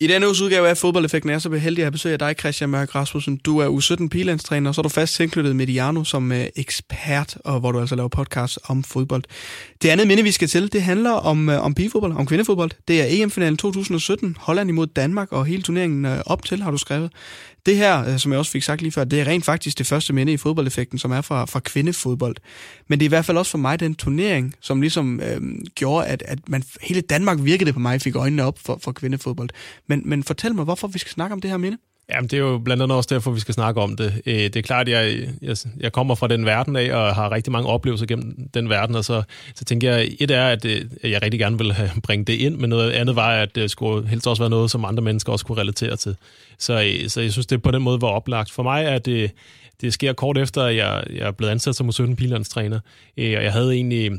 I 0.01 0.07
denne 0.07 0.27
uges 0.27 0.41
udgave 0.41 0.69
af 0.69 0.77
Fodboldeffekten 0.77 1.29
er 1.29 1.39
så 1.39 1.49
heldig 1.49 1.85
at 1.85 1.91
besøge 1.91 2.17
dig, 2.17 2.35
Christian 2.39 2.69
Mørk 2.69 2.95
Rasmussen. 2.95 3.37
Du 3.37 3.59
er 3.59 3.67
U17 3.67 4.07
Pilandstræner, 4.07 4.69
og 4.69 4.75
så 4.75 4.81
er 4.81 4.83
du 4.83 4.89
fast 4.89 5.15
tilknyttet 5.15 5.55
Mediano 5.55 6.03
som 6.03 6.31
øh, 6.31 6.45
ekspert, 6.55 7.37
og 7.45 7.59
hvor 7.59 7.71
du 7.71 7.79
altså 7.79 7.95
laver 7.95 8.09
podcast 8.09 8.59
om 8.63 8.83
fodbold. 8.83 9.23
Det 9.81 9.89
andet 9.89 10.07
minde, 10.07 10.23
vi 10.23 10.31
skal 10.31 10.47
til, 10.47 10.73
det 10.73 10.81
handler 10.81 11.11
om, 11.11 11.49
øh, 11.49 11.65
om 11.65 11.73
pigefodbold, 11.73 12.13
om 12.13 12.25
kvindefodbold. 12.25 12.71
Det 12.87 13.01
er 13.01 13.23
EM-finalen 13.23 13.57
2017, 13.57 14.35
Holland 14.39 14.69
imod 14.69 14.87
Danmark, 14.87 15.31
og 15.31 15.45
hele 15.45 15.61
turneringen 15.61 16.05
øh, 16.05 16.17
op 16.25 16.45
til, 16.45 16.61
har 16.61 16.71
du 16.71 16.77
skrevet. 16.77 17.11
Det 17.65 17.77
her, 17.77 18.07
øh, 18.07 18.19
som 18.19 18.31
jeg 18.31 18.39
også 18.39 18.51
fik 18.51 18.63
sagt 18.63 18.81
lige 18.81 18.91
før, 18.91 19.03
det 19.03 19.21
er 19.21 19.27
rent 19.27 19.45
faktisk 19.45 19.77
det 19.77 19.87
første 19.87 20.13
minde 20.13 20.33
i 20.33 20.37
fodboldeffekten, 20.37 20.99
som 20.99 21.11
er 21.11 21.21
fra, 21.21 21.45
fra 21.45 21.59
kvindefodbold. 21.59 22.35
Men 22.87 22.99
det 22.99 23.05
er 23.05 23.07
i 23.07 23.09
hvert 23.09 23.25
fald 23.25 23.37
også 23.37 23.51
for 23.51 23.57
mig 23.57 23.79
den 23.79 23.95
turnering, 23.95 24.55
som 24.61 24.81
ligesom 24.81 25.19
øh, 25.19 25.41
gjorde, 25.75 26.07
at, 26.07 26.23
at 26.25 26.49
man, 26.49 26.63
hele 26.81 27.01
Danmark 27.01 27.37
virkede 27.41 27.73
på 27.73 27.79
mig, 27.79 28.01
fik 28.01 28.15
øjnene 28.15 28.43
op 28.43 28.59
for, 28.59 28.79
for 28.83 28.91
kvindefodbold. 28.91 29.49
Men, 29.87 30.01
men 30.05 30.23
fortæl 30.23 30.55
mig, 30.55 30.63
hvorfor 30.63 30.87
vi 30.87 30.99
skal 30.99 31.11
snakke 31.11 31.33
om 31.33 31.41
det 31.41 31.49
her 31.49 31.57
minde? 31.57 31.77
Jamen, 32.09 32.29
det 32.29 32.37
er 32.37 32.41
jo 32.41 32.57
blandt 32.57 32.83
andet 32.83 32.97
også 32.97 33.07
derfor, 33.13 33.31
vi 33.31 33.39
skal 33.39 33.53
snakke 33.53 33.81
om 33.81 33.95
det. 33.95 34.21
Øh, 34.25 34.35
det 34.35 34.55
er 34.55 34.61
klart, 34.61 34.89
at 34.89 34.93
jeg, 34.93 35.27
jeg, 35.41 35.57
jeg 35.79 35.91
kommer 35.91 36.15
fra 36.15 36.27
den 36.27 36.45
verden 36.45 36.75
af, 36.75 36.93
og 36.93 37.15
har 37.15 37.31
rigtig 37.31 37.51
mange 37.51 37.69
oplevelser 37.69 38.05
gennem 38.05 38.49
den 38.53 38.69
verden, 38.69 38.95
og 38.95 39.05
så, 39.05 39.23
så 39.55 39.65
tænker 39.65 39.95
jeg, 39.95 40.09
et 40.19 40.31
er, 40.31 40.47
at 40.47 40.65
øh, 40.65 40.81
jeg 41.03 41.21
rigtig 41.21 41.39
gerne 41.39 41.57
vil 41.57 41.75
bringe 42.03 42.25
det 42.25 42.33
ind, 42.33 42.55
men 42.55 42.69
noget 42.69 42.91
andet 42.91 43.15
var, 43.15 43.31
at 43.31 43.55
det 43.55 43.71
skulle 43.71 44.07
helst 44.07 44.27
også 44.27 44.41
være 44.41 44.49
noget, 44.49 44.71
som 44.71 44.85
andre 44.85 45.03
mennesker 45.03 45.31
også 45.31 45.45
kunne 45.45 45.61
relatere 45.61 45.95
til. 45.95 46.15
Så, 46.59 46.73
øh, 46.73 47.09
så 47.09 47.21
jeg 47.21 47.31
synes, 47.31 47.47
det 47.47 47.61
på 47.61 47.71
den 47.71 47.81
måde 47.81 48.01
var 48.01 48.07
oplagt. 48.07 48.51
For 48.51 48.63
mig 48.63 48.85
er 48.85 48.97
det, 48.97 49.31
det 49.81 49.93
sker 49.93 50.13
kort 50.13 50.37
efter, 50.37 50.63
at 50.63 50.75
jeg, 50.75 51.03
jeg 51.09 51.27
er 51.27 51.31
blevet 51.31 51.51
ansat 51.51 51.75
som 51.75 51.91
17 51.91 52.15
pilandstræner, 52.15 52.79
øh, 53.17 53.37
og 53.37 53.43
jeg 53.43 53.51
havde 53.51 53.73
egentlig 53.73 54.11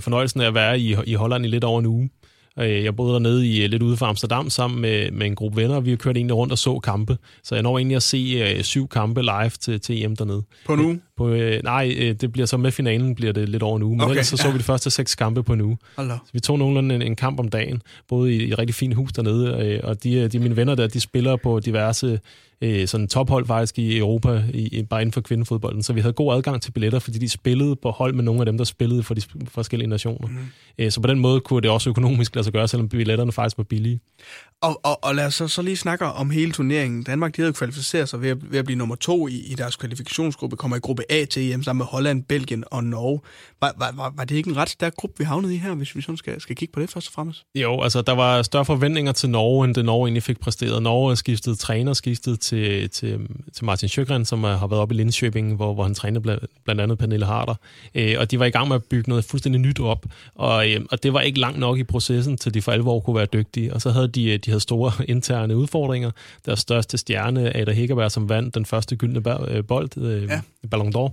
fornøjelsen 0.00 0.40
af 0.40 0.46
at 0.46 0.54
være 0.54 0.80
i, 0.80 0.96
i 1.06 1.14
Holland 1.14 1.46
i 1.46 1.48
lidt 1.48 1.64
over 1.64 1.80
en 1.80 1.86
uge. 1.86 2.10
Øh, 2.58 2.84
jeg 2.84 2.96
boede 2.96 3.12
dernede 3.12 3.48
i, 3.48 3.64
øh, 3.64 3.70
lidt 3.70 3.82
ude 3.82 3.96
for 3.96 4.06
Amsterdam 4.06 4.50
sammen 4.50 4.80
med, 4.80 5.10
med 5.10 5.26
en 5.26 5.34
gruppe 5.34 5.62
venner, 5.62 5.76
og 5.76 5.84
vi 5.84 5.90
har 5.90 5.96
kørt 5.96 6.16
egentlig 6.16 6.36
rundt 6.36 6.52
og 6.52 6.58
så 6.58 6.78
kampe. 6.78 7.18
Så 7.42 7.54
jeg 7.54 7.62
når 7.62 7.78
egentlig 7.78 7.96
at 7.96 8.02
se 8.02 8.56
uh, 8.56 8.62
syv 8.62 8.88
kampe 8.88 9.22
live 9.22 9.50
til, 9.60 9.80
til 9.80 10.04
EM 10.04 10.16
dernede. 10.16 10.42
På 10.66 10.74
nu? 10.74 10.98
På, 11.16 11.28
uh, 11.28 11.38
nej, 11.64 12.14
det 12.20 12.32
bliver 12.32 12.46
så 12.46 12.56
med 12.56 12.72
finalen 12.72 13.14
bliver 13.14 13.32
det 13.32 13.48
lidt 13.48 13.62
over 13.62 13.76
en 13.76 13.82
uge. 13.82 13.96
Men 13.96 14.00
okay, 14.00 14.10
ellers 14.10 14.26
så, 14.26 14.36
ja. 14.38 14.42
så 14.42 14.50
vi 14.50 14.58
de 14.58 14.62
første 14.62 14.90
seks 14.90 15.14
kampe 15.14 15.42
på 15.42 15.52
en 15.52 15.60
uge. 15.60 15.78
Så 16.24 16.30
vi 16.32 16.40
tog 16.40 16.58
nogenlunde 16.58 16.94
en, 16.94 17.02
en 17.02 17.16
kamp 17.16 17.40
om 17.40 17.48
dagen, 17.48 17.82
både 18.08 18.34
i, 18.34 18.44
i 18.44 18.52
et 18.52 18.58
rigtig 18.58 18.74
fint 18.74 18.94
hus 18.94 19.12
dernede, 19.12 19.78
uh, 19.82 19.88
og 19.88 20.04
de, 20.04 20.28
de 20.28 20.38
mine 20.38 20.56
venner 20.56 20.74
der, 20.74 20.86
de 20.86 21.00
spiller 21.00 21.36
på 21.36 21.60
diverse 21.60 22.20
øh, 22.60 22.88
sådan 22.88 23.08
tophold 23.08 23.46
faktisk 23.46 23.78
i 23.78 23.98
Europa, 23.98 24.42
i, 24.54 24.82
bare 24.90 25.02
inden 25.02 25.12
for 25.12 25.20
kvindefodbolden. 25.20 25.82
Så 25.82 25.92
vi 25.92 26.00
havde 26.00 26.12
god 26.12 26.34
adgang 26.36 26.62
til 26.62 26.70
billetter, 26.72 26.98
fordi 26.98 27.18
de 27.18 27.28
spillede 27.28 27.76
på 27.76 27.90
hold 27.90 28.14
med 28.14 28.24
nogle 28.24 28.40
af 28.40 28.46
dem, 28.46 28.58
der 28.58 28.64
spillede 28.64 29.02
for 29.02 29.14
de 29.14 29.22
forskellige 29.48 29.88
nationer. 29.88 30.28
Mm. 30.28 30.36
Øh, 30.78 30.90
så 30.90 31.00
på 31.00 31.06
den 31.06 31.18
måde 31.18 31.40
kunne 31.40 31.60
det 31.60 31.70
også 31.70 31.90
økonomisk 31.90 32.34
lade 32.34 32.44
sig 32.44 32.52
gøre, 32.52 32.68
selvom 32.68 32.88
billetterne 32.88 33.32
faktisk 33.32 33.58
var 33.58 33.64
billige. 33.64 34.00
Og, 34.60 34.80
og, 34.84 35.04
og 35.04 35.14
lad 35.14 35.26
os 35.26 35.34
så, 35.34 35.48
så 35.48 35.62
lige 35.62 35.76
snakke 35.76 36.04
om 36.04 36.30
hele 36.30 36.52
turneringen. 36.52 37.02
Danmark 37.02 37.36
de 37.36 37.42
havde 37.42 37.52
kvalificeret 37.52 38.08
sig 38.08 38.22
ved 38.22 38.28
at, 38.28 38.52
ved 38.52 38.58
at 38.58 38.64
blive 38.64 38.78
nummer 38.78 38.94
to 38.94 39.28
i, 39.28 39.42
i 39.46 39.54
deres 39.54 39.76
kvalifikationsgruppe, 39.76 40.56
kommer 40.56 40.76
i 40.76 40.80
gruppe 40.80 41.05
A 41.10 41.24
til 41.24 41.52
EM 41.52 41.62
sammen 41.62 41.78
med 41.78 41.86
Holland, 41.86 42.22
Belgien 42.22 42.64
og 42.70 42.84
Norge. 42.84 43.20
Var, 43.60 43.74
var, 43.78 43.92
var, 43.94 44.12
var 44.16 44.24
det 44.24 44.36
ikke 44.36 44.50
en 44.50 44.56
ret 44.56 44.68
stærk 44.68 44.96
gruppe, 44.96 45.14
vi 45.18 45.24
havnede 45.24 45.54
i 45.54 45.58
her, 45.58 45.74
hvis 45.74 45.96
vi 45.96 46.00
sådan 46.00 46.16
skal, 46.16 46.40
skal 46.40 46.56
kigge 46.56 46.72
på 46.72 46.80
det 46.80 46.90
først 46.90 47.06
og 47.06 47.12
fremmest? 47.12 47.44
Jo, 47.54 47.80
altså 47.82 48.02
der 48.02 48.12
var 48.12 48.42
større 48.42 48.64
forventninger 48.64 49.12
til 49.12 49.30
Norge, 49.30 49.64
end 49.64 49.74
det 49.74 49.84
Norge 49.84 50.06
egentlig 50.06 50.22
fik 50.22 50.40
præsteret. 50.40 50.82
Norge 50.82 51.10
har 51.10 51.14
skiftet 51.14 51.58
træner, 51.58 51.92
skiftet 51.92 52.40
til, 52.40 52.90
til, 52.90 53.20
til 53.54 53.64
Martin 53.64 53.88
Sjøgren, 53.88 54.24
som 54.24 54.44
har 54.44 54.66
været 54.66 54.82
oppe 54.82 54.94
i 54.94 55.02
Linköping, 55.02 55.54
hvor, 55.54 55.74
hvor 55.74 55.82
han 55.82 55.94
træner 55.94 56.20
blandt, 56.20 56.44
blandt 56.64 56.80
andet 56.80 56.98
Pernille 56.98 57.26
Harder. 57.26 57.54
Øh, 57.94 58.14
og 58.18 58.30
de 58.30 58.38
var 58.38 58.44
i 58.44 58.50
gang 58.50 58.68
med 58.68 58.76
at 58.76 58.84
bygge 58.84 59.08
noget 59.08 59.24
fuldstændig 59.24 59.60
nyt 59.60 59.80
op, 59.80 60.06
og, 60.34 60.70
øh, 60.70 60.80
og 60.90 61.02
det 61.02 61.12
var 61.12 61.20
ikke 61.20 61.40
langt 61.40 61.58
nok 61.58 61.78
i 61.78 61.84
processen, 61.84 62.36
til 62.36 62.54
de 62.54 62.62
for 62.62 62.72
alvor 62.72 63.00
kunne 63.00 63.16
være 63.16 63.26
dygtige. 63.26 63.74
Og 63.74 63.82
så 63.82 63.90
havde 63.90 64.08
de, 64.08 64.32
øh, 64.32 64.38
de 64.38 64.50
havde 64.50 64.60
store 64.60 64.92
interne 65.14 65.56
udfordringer. 65.56 66.10
Deres 66.46 66.60
største 66.60 66.98
stjerne, 66.98 67.56
Ada 67.56 67.72
Hækkerberg, 67.72 68.10
som 68.10 68.28
vandt 68.28 68.54
den 68.54 68.66
første 68.66 68.96
gyldne 68.96 69.50
øh, 69.50 69.64
bold, 69.64 69.98
øh, 69.98 70.22
ja. 70.22 70.40
Ballon 70.70 70.92
d'Or, 70.96 71.12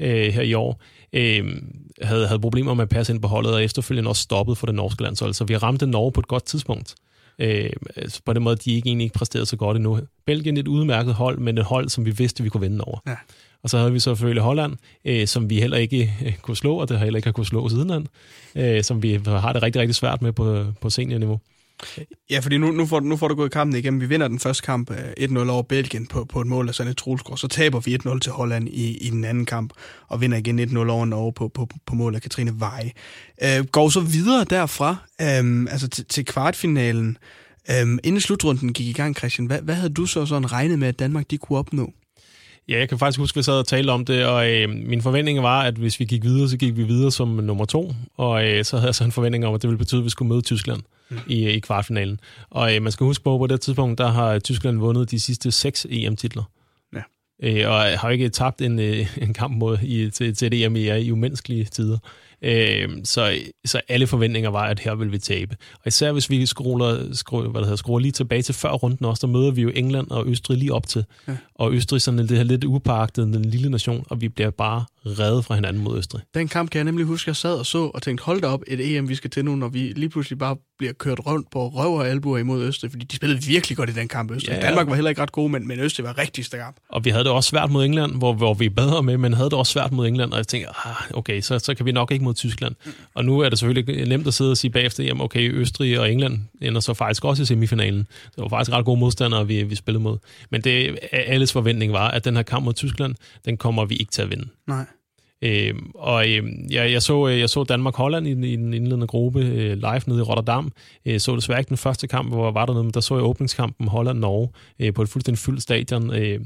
øh, 0.00 0.32
her 0.32 0.42
i 0.42 0.54
år, 0.54 0.82
øh, 1.12 1.62
havde, 2.02 2.26
havde 2.26 2.40
problemer 2.40 2.74
med 2.74 2.82
at 2.82 2.88
passe 2.88 3.12
ind 3.12 3.22
på 3.22 3.28
holdet, 3.28 3.54
og 3.54 3.64
efterfølgende 3.64 4.10
også 4.10 4.22
stoppet 4.22 4.58
for 4.58 4.66
det 4.66 4.74
norske 4.74 5.02
landshold. 5.02 5.34
Så 5.34 5.44
vi 5.44 5.56
ramte 5.56 5.86
Norge 5.86 6.12
på 6.12 6.20
et 6.20 6.28
godt 6.28 6.44
tidspunkt. 6.44 6.94
Øh, 7.38 7.70
på 8.24 8.32
den 8.32 8.42
måde, 8.42 8.56
de 8.56 8.72
ikke 8.72 8.86
egentlig 8.86 9.04
ikke 9.04 9.14
præsterede 9.14 9.46
så 9.46 9.56
godt 9.56 9.76
endnu. 9.76 10.00
Belgien 10.26 10.56
et 10.56 10.68
udmærket 10.68 11.14
hold, 11.14 11.38
men 11.38 11.58
et 11.58 11.64
hold, 11.64 11.88
som 11.88 12.06
vi 12.06 12.10
vidste, 12.10 12.42
vi 12.42 12.48
kunne 12.48 12.60
vinde 12.60 12.84
over. 12.84 12.98
Ja. 13.06 13.16
Og 13.62 13.70
så 13.70 13.78
havde 13.78 13.92
vi 13.92 14.00
selvfølgelig 14.00 14.42
Holland, 14.42 14.76
øh, 15.04 15.26
som 15.26 15.50
vi 15.50 15.60
heller 15.60 15.76
ikke 15.76 16.14
øh, 16.26 16.36
kunne 16.36 16.56
slå, 16.56 16.76
og 16.76 16.88
det 16.88 16.98
har 16.98 17.04
heller 17.04 17.18
ikke 17.18 17.26
har 17.26 17.32
kunne 17.32 17.46
slå 17.46 17.68
sidenhen, 17.68 18.06
øh, 18.54 18.82
som 18.82 19.02
vi 19.02 19.20
har 19.26 19.52
det 19.52 19.62
rigtig, 19.62 19.80
rigtig 19.80 19.94
svært 19.94 20.22
med 20.22 20.32
på, 20.32 20.64
på 20.80 20.90
seniorniveau. 20.90 21.40
Ja, 22.30 22.38
fordi 22.38 22.58
nu, 22.58 22.70
nu, 22.70 22.86
får, 22.86 23.00
nu 23.00 23.16
får 23.16 23.28
du 23.28 23.34
gået 23.34 23.52
kampen 23.52 23.76
igennem. 23.76 24.00
Vi 24.00 24.06
vinder 24.06 24.28
den 24.28 24.38
første 24.38 24.62
kamp 24.62 24.90
øh, 24.90 24.96
1-0 25.28 25.50
over 25.50 25.62
Belgien 25.62 26.06
på, 26.06 26.24
på 26.24 26.40
et 26.40 26.46
mål 26.46 26.68
af 26.68 26.74
Sanne 26.74 26.92
Trulsgaard. 26.92 27.38
Så 27.38 27.48
taber 27.48 27.80
vi 27.80 27.98
1-0 28.06 28.18
til 28.18 28.32
Holland 28.32 28.68
i, 28.68 28.96
i 28.96 29.10
den 29.10 29.24
anden 29.24 29.46
kamp, 29.46 29.72
og 30.08 30.20
vinder 30.20 30.38
igen 30.38 30.60
1-0 30.60 30.78
over 30.90 31.04
Norge 31.04 31.32
på, 31.32 31.48
på, 31.48 31.68
på 31.86 31.94
mål 31.94 32.14
af 32.14 32.22
Katrine 32.22 32.60
Veje. 32.60 32.92
Øh, 33.42 33.64
går 33.64 33.88
så 33.88 34.00
videre 34.00 34.44
derfra, 34.44 34.96
øh, 35.20 35.66
altså 35.70 35.88
til, 35.88 36.04
til 36.04 36.24
kvartfinalen. 36.24 37.18
Øh, 37.70 37.98
inden 38.04 38.20
slutrunden 38.20 38.72
gik 38.72 38.86
i 38.86 38.92
gang, 38.92 39.16
Christian, 39.16 39.46
hvad, 39.46 39.62
hvad 39.62 39.74
havde 39.74 39.94
du 39.94 40.06
så 40.06 40.26
sådan 40.26 40.52
regnet 40.52 40.78
med, 40.78 40.88
at 40.88 40.98
Danmark 40.98 41.30
de 41.30 41.38
kunne 41.38 41.58
opnå? 41.58 41.92
Ja, 42.68 42.78
jeg 42.78 42.88
kan 42.88 42.98
faktisk 42.98 43.18
huske, 43.18 43.36
at 43.36 43.38
vi 43.38 43.42
sad 43.42 43.54
og 43.54 43.66
talte 43.66 43.90
om 43.90 44.04
det, 44.04 44.26
og 44.26 44.50
øh, 44.50 44.68
min 44.70 45.02
forventning 45.02 45.42
var, 45.42 45.62
at 45.62 45.74
hvis 45.74 46.00
vi 46.00 46.04
gik 46.04 46.22
videre, 46.22 46.48
så 46.48 46.56
gik 46.56 46.76
vi 46.76 46.82
videre 46.82 47.10
som 47.12 47.28
nummer 47.28 47.64
to, 47.64 47.92
og 48.16 48.48
øh, 48.48 48.64
så 48.64 48.76
havde 48.76 48.86
jeg 48.86 48.94
så 48.94 49.04
en 49.04 49.12
forventning 49.12 49.46
om, 49.46 49.54
at 49.54 49.62
det 49.62 49.68
ville 49.68 49.78
betyde, 49.78 50.00
at 50.00 50.04
vi 50.04 50.10
skulle 50.10 50.28
møde 50.28 50.42
Tyskland 50.42 50.82
mm. 51.10 51.18
i, 51.26 51.48
i 51.48 51.58
kvartfinalen. 51.58 52.20
Og 52.50 52.76
øh, 52.76 52.82
man 52.82 52.92
skal 52.92 53.04
huske 53.04 53.24
på, 53.24 53.34
at 53.34 53.38
på 53.38 53.46
det 53.46 53.60
tidspunkt, 53.60 53.98
der 53.98 54.08
har 54.08 54.38
Tyskland 54.38 54.78
vundet 54.78 55.10
de 55.10 55.20
sidste 55.20 55.50
seks 55.50 55.86
EM-titler. 55.90 56.42
Ja. 56.94 57.02
Øh, 57.42 57.70
og 57.70 57.98
har 57.98 58.10
ikke 58.10 58.28
tabt 58.28 58.60
en, 58.60 58.78
øh, 58.78 59.16
en 59.22 59.34
kamp 59.34 59.56
mod 59.56 59.78
i, 59.82 60.10
til, 60.10 60.34
til 60.34 60.46
et 60.46 60.64
EM 60.64 60.76
i, 60.76 60.98
i 60.98 61.12
umenneskelige 61.12 61.64
tider. 61.64 61.98
Øh, 62.44 62.88
så, 63.04 63.38
så 63.64 63.80
alle 63.88 64.06
forventninger 64.06 64.50
var, 64.50 64.64
at 64.64 64.80
her 64.80 64.94
vil 64.94 65.12
vi 65.12 65.18
tabe. 65.18 65.56
Og 65.74 65.86
især 65.86 66.12
hvis 66.12 66.30
vi 66.30 66.46
skruer, 66.46 67.08
skruer, 67.12 67.42
hvad 67.42 67.60
det 67.60 67.66
hedder, 67.66 67.76
skruer 67.76 67.98
lige 67.98 68.12
tilbage 68.12 68.42
til 68.42 68.54
før 68.54 68.70
runden 68.70 69.06
også, 69.06 69.26
der 69.26 69.32
møder 69.32 69.50
vi 69.50 69.62
jo 69.62 69.70
England 69.74 70.10
og 70.10 70.26
Østrig 70.26 70.58
lige 70.58 70.72
op 70.72 70.86
til. 70.86 71.04
Ja. 71.28 71.36
Og 71.54 71.72
Østrig 71.72 72.02
sådan 72.02 72.18
det 72.18 72.36
her 72.36 72.44
lidt 72.44 72.64
upagtede, 72.64 73.32
den 73.32 73.44
lille 73.44 73.70
nation, 73.70 74.04
og 74.08 74.20
vi 74.20 74.28
bliver 74.28 74.50
bare 74.50 74.84
reddet 75.06 75.44
fra 75.44 75.54
hinanden 75.54 75.82
mod 75.82 75.98
Østrig. 75.98 76.22
Den 76.34 76.48
kamp 76.48 76.70
kan 76.70 76.78
jeg 76.78 76.84
nemlig 76.84 77.06
huske, 77.06 77.28
jeg 77.28 77.36
sad 77.36 77.54
og 77.54 77.66
så 77.66 77.78
og 77.94 78.02
tænkte, 78.02 78.24
hold 78.24 78.40
da 78.40 78.46
op, 78.46 78.62
et 78.66 78.96
EM 78.96 79.08
vi 79.08 79.14
skal 79.14 79.30
til 79.30 79.44
nu, 79.44 79.56
når 79.56 79.68
vi 79.68 79.78
lige 79.78 80.08
pludselig 80.08 80.38
bare 80.38 80.56
bliver 80.78 80.92
kørt 80.92 81.26
rundt 81.26 81.50
på 81.50 81.68
røv 81.68 81.94
og 81.94 82.08
albuer 82.08 82.38
imod 82.38 82.64
Østrig, 82.64 82.90
fordi 82.90 83.04
de 83.04 83.16
spillede 83.16 83.42
virkelig 83.42 83.76
godt 83.76 83.90
i 83.90 83.92
den 83.92 84.08
kamp 84.08 84.30
Østrig. 84.30 84.52
Ja, 84.52 84.60
ja. 84.60 84.66
Danmark 84.66 84.88
var 84.88 84.94
heller 84.94 85.08
ikke 85.08 85.22
ret 85.22 85.32
gode, 85.32 85.48
men, 85.48 85.68
men 85.68 85.80
Østrig 85.80 86.06
var 86.06 86.18
rigtig 86.18 86.44
stærk. 86.44 86.76
Og 86.88 87.04
vi 87.04 87.10
havde 87.10 87.24
det 87.24 87.32
også 87.32 87.48
svært 87.48 87.70
mod 87.70 87.84
England, 87.84 88.14
hvor, 88.14 88.32
hvor 88.32 88.54
vi 88.54 88.66
er 88.66 88.70
bedre 88.70 89.02
med, 89.02 89.16
men 89.16 89.34
havde 89.34 89.50
det 89.50 89.58
også 89.58 89.72
svært 89.72 89.92
mod 89.92 90.06
England, 90.08 90.32
og 90.32 90.36
jeg 90.36 90.46
tænkte, 90.46 90.70
ah, 90.84 90.94
okay, 91.14 91.40
så, 91.40 91.58
så 91.58 91.74
kan 91.74 91.86
vi 91.86 91.92
nok 91.92 92.10
ikke 92.10 92.24
mod 92.32 92.36
Tyskland. 92.36 92.74
Og 93.14 93.24
nu 93.24 93.40
er 93.40 93.48
det 93.48 93.58
selvfølgelig 93.58 94.08
nemt 94.08 94.26
at 94.26 94.34
sidde 94.34 94.50
og 94.50 94.56
sige 94.56 94.70
bagefter, 94.70 95.04
jamen 95.04 95.20
okay, 95.20 95.52
Østrig 95.52 96.00
og 96.00 96.12
England 96.12 96.40
ender 96.62 96.80
så 96.80 96.94
faktisk 96.94 97.24
også 97.24 97.42
i 97.42 97.46
semifinalen. 97.46 98.06
Det 98.24 98.42
var 98.42 98.48
faktisk 98.48 98.72
ret 98.72 98.84
gode 98.84 99.00
modstandere, 99.00 99.46
vi, 99.46 99.62
vi 99.62 99.74
spillede 99.74 100.02
mod. 100.02 100.18
Men 100.50 100.60
det, 100.60 100.98
alles 101.12 101.52
forventning 101.52 101.92
var, 101.92 102.08
at 102.10 102.24
den 102.24 102.36
her 102.36 102.42
kamp 102.42 102.64
mod 102.64 102.74
Tyskland, 102.74 103.14
den 103.44 103.56
kommer 103.56 103.84
vi 103.84 103.94
ikke 103.94 104.12
til 104.12 104.22
at 104.22 104.30
vinde. 104.30 104.48
Nej. 104.66 104.86
Øh, 105.44 105.74
og 105.94 106.28
øh, 106.28 106.42
jeg, 106.70 106.92
jeg, 106.92 107.02
så, 107.02 107.26
jeg 107.26 107.50
så 107.50 107.64
Danmark-Holland 107.64 108.26
i, 108.26 108.52
i 108.52 108.56
den 108.56 108.74
indledende 108.74 109.06
gruppe 109.06 109.40
øh, 109.40 109.76
live 109.76 110.00
nede 110.06 110.18
i 110.18 110.22
Rotterdam. 110.22 110.72
Jeg 111.04 111.20
så 111.20 111.36
desværre 111.36 111.60
ikke 111.60 111.68
den 111.68 111.76
første 111.76 112.06
kamp, 112.06 112.28
hvor 112.28 112.46
jeg 112.46 112.54
var 112.54 112.66
dernede, 112.66 112.84
men 112.84 112.92
der 112.94 113.00
så 113.00 113.14
jeg 113.14 113.24
åbningskampen 113.24 113.88
Holland-Norge 113.88 114.48
øh, 114.80 114.94
på 114.94 115.02
et 115.02 115.08
fuldstændig 115.08 115.38
fyldt 115.38 115.62
stadion. 115.62 116.14
Øh, 116.14 116.40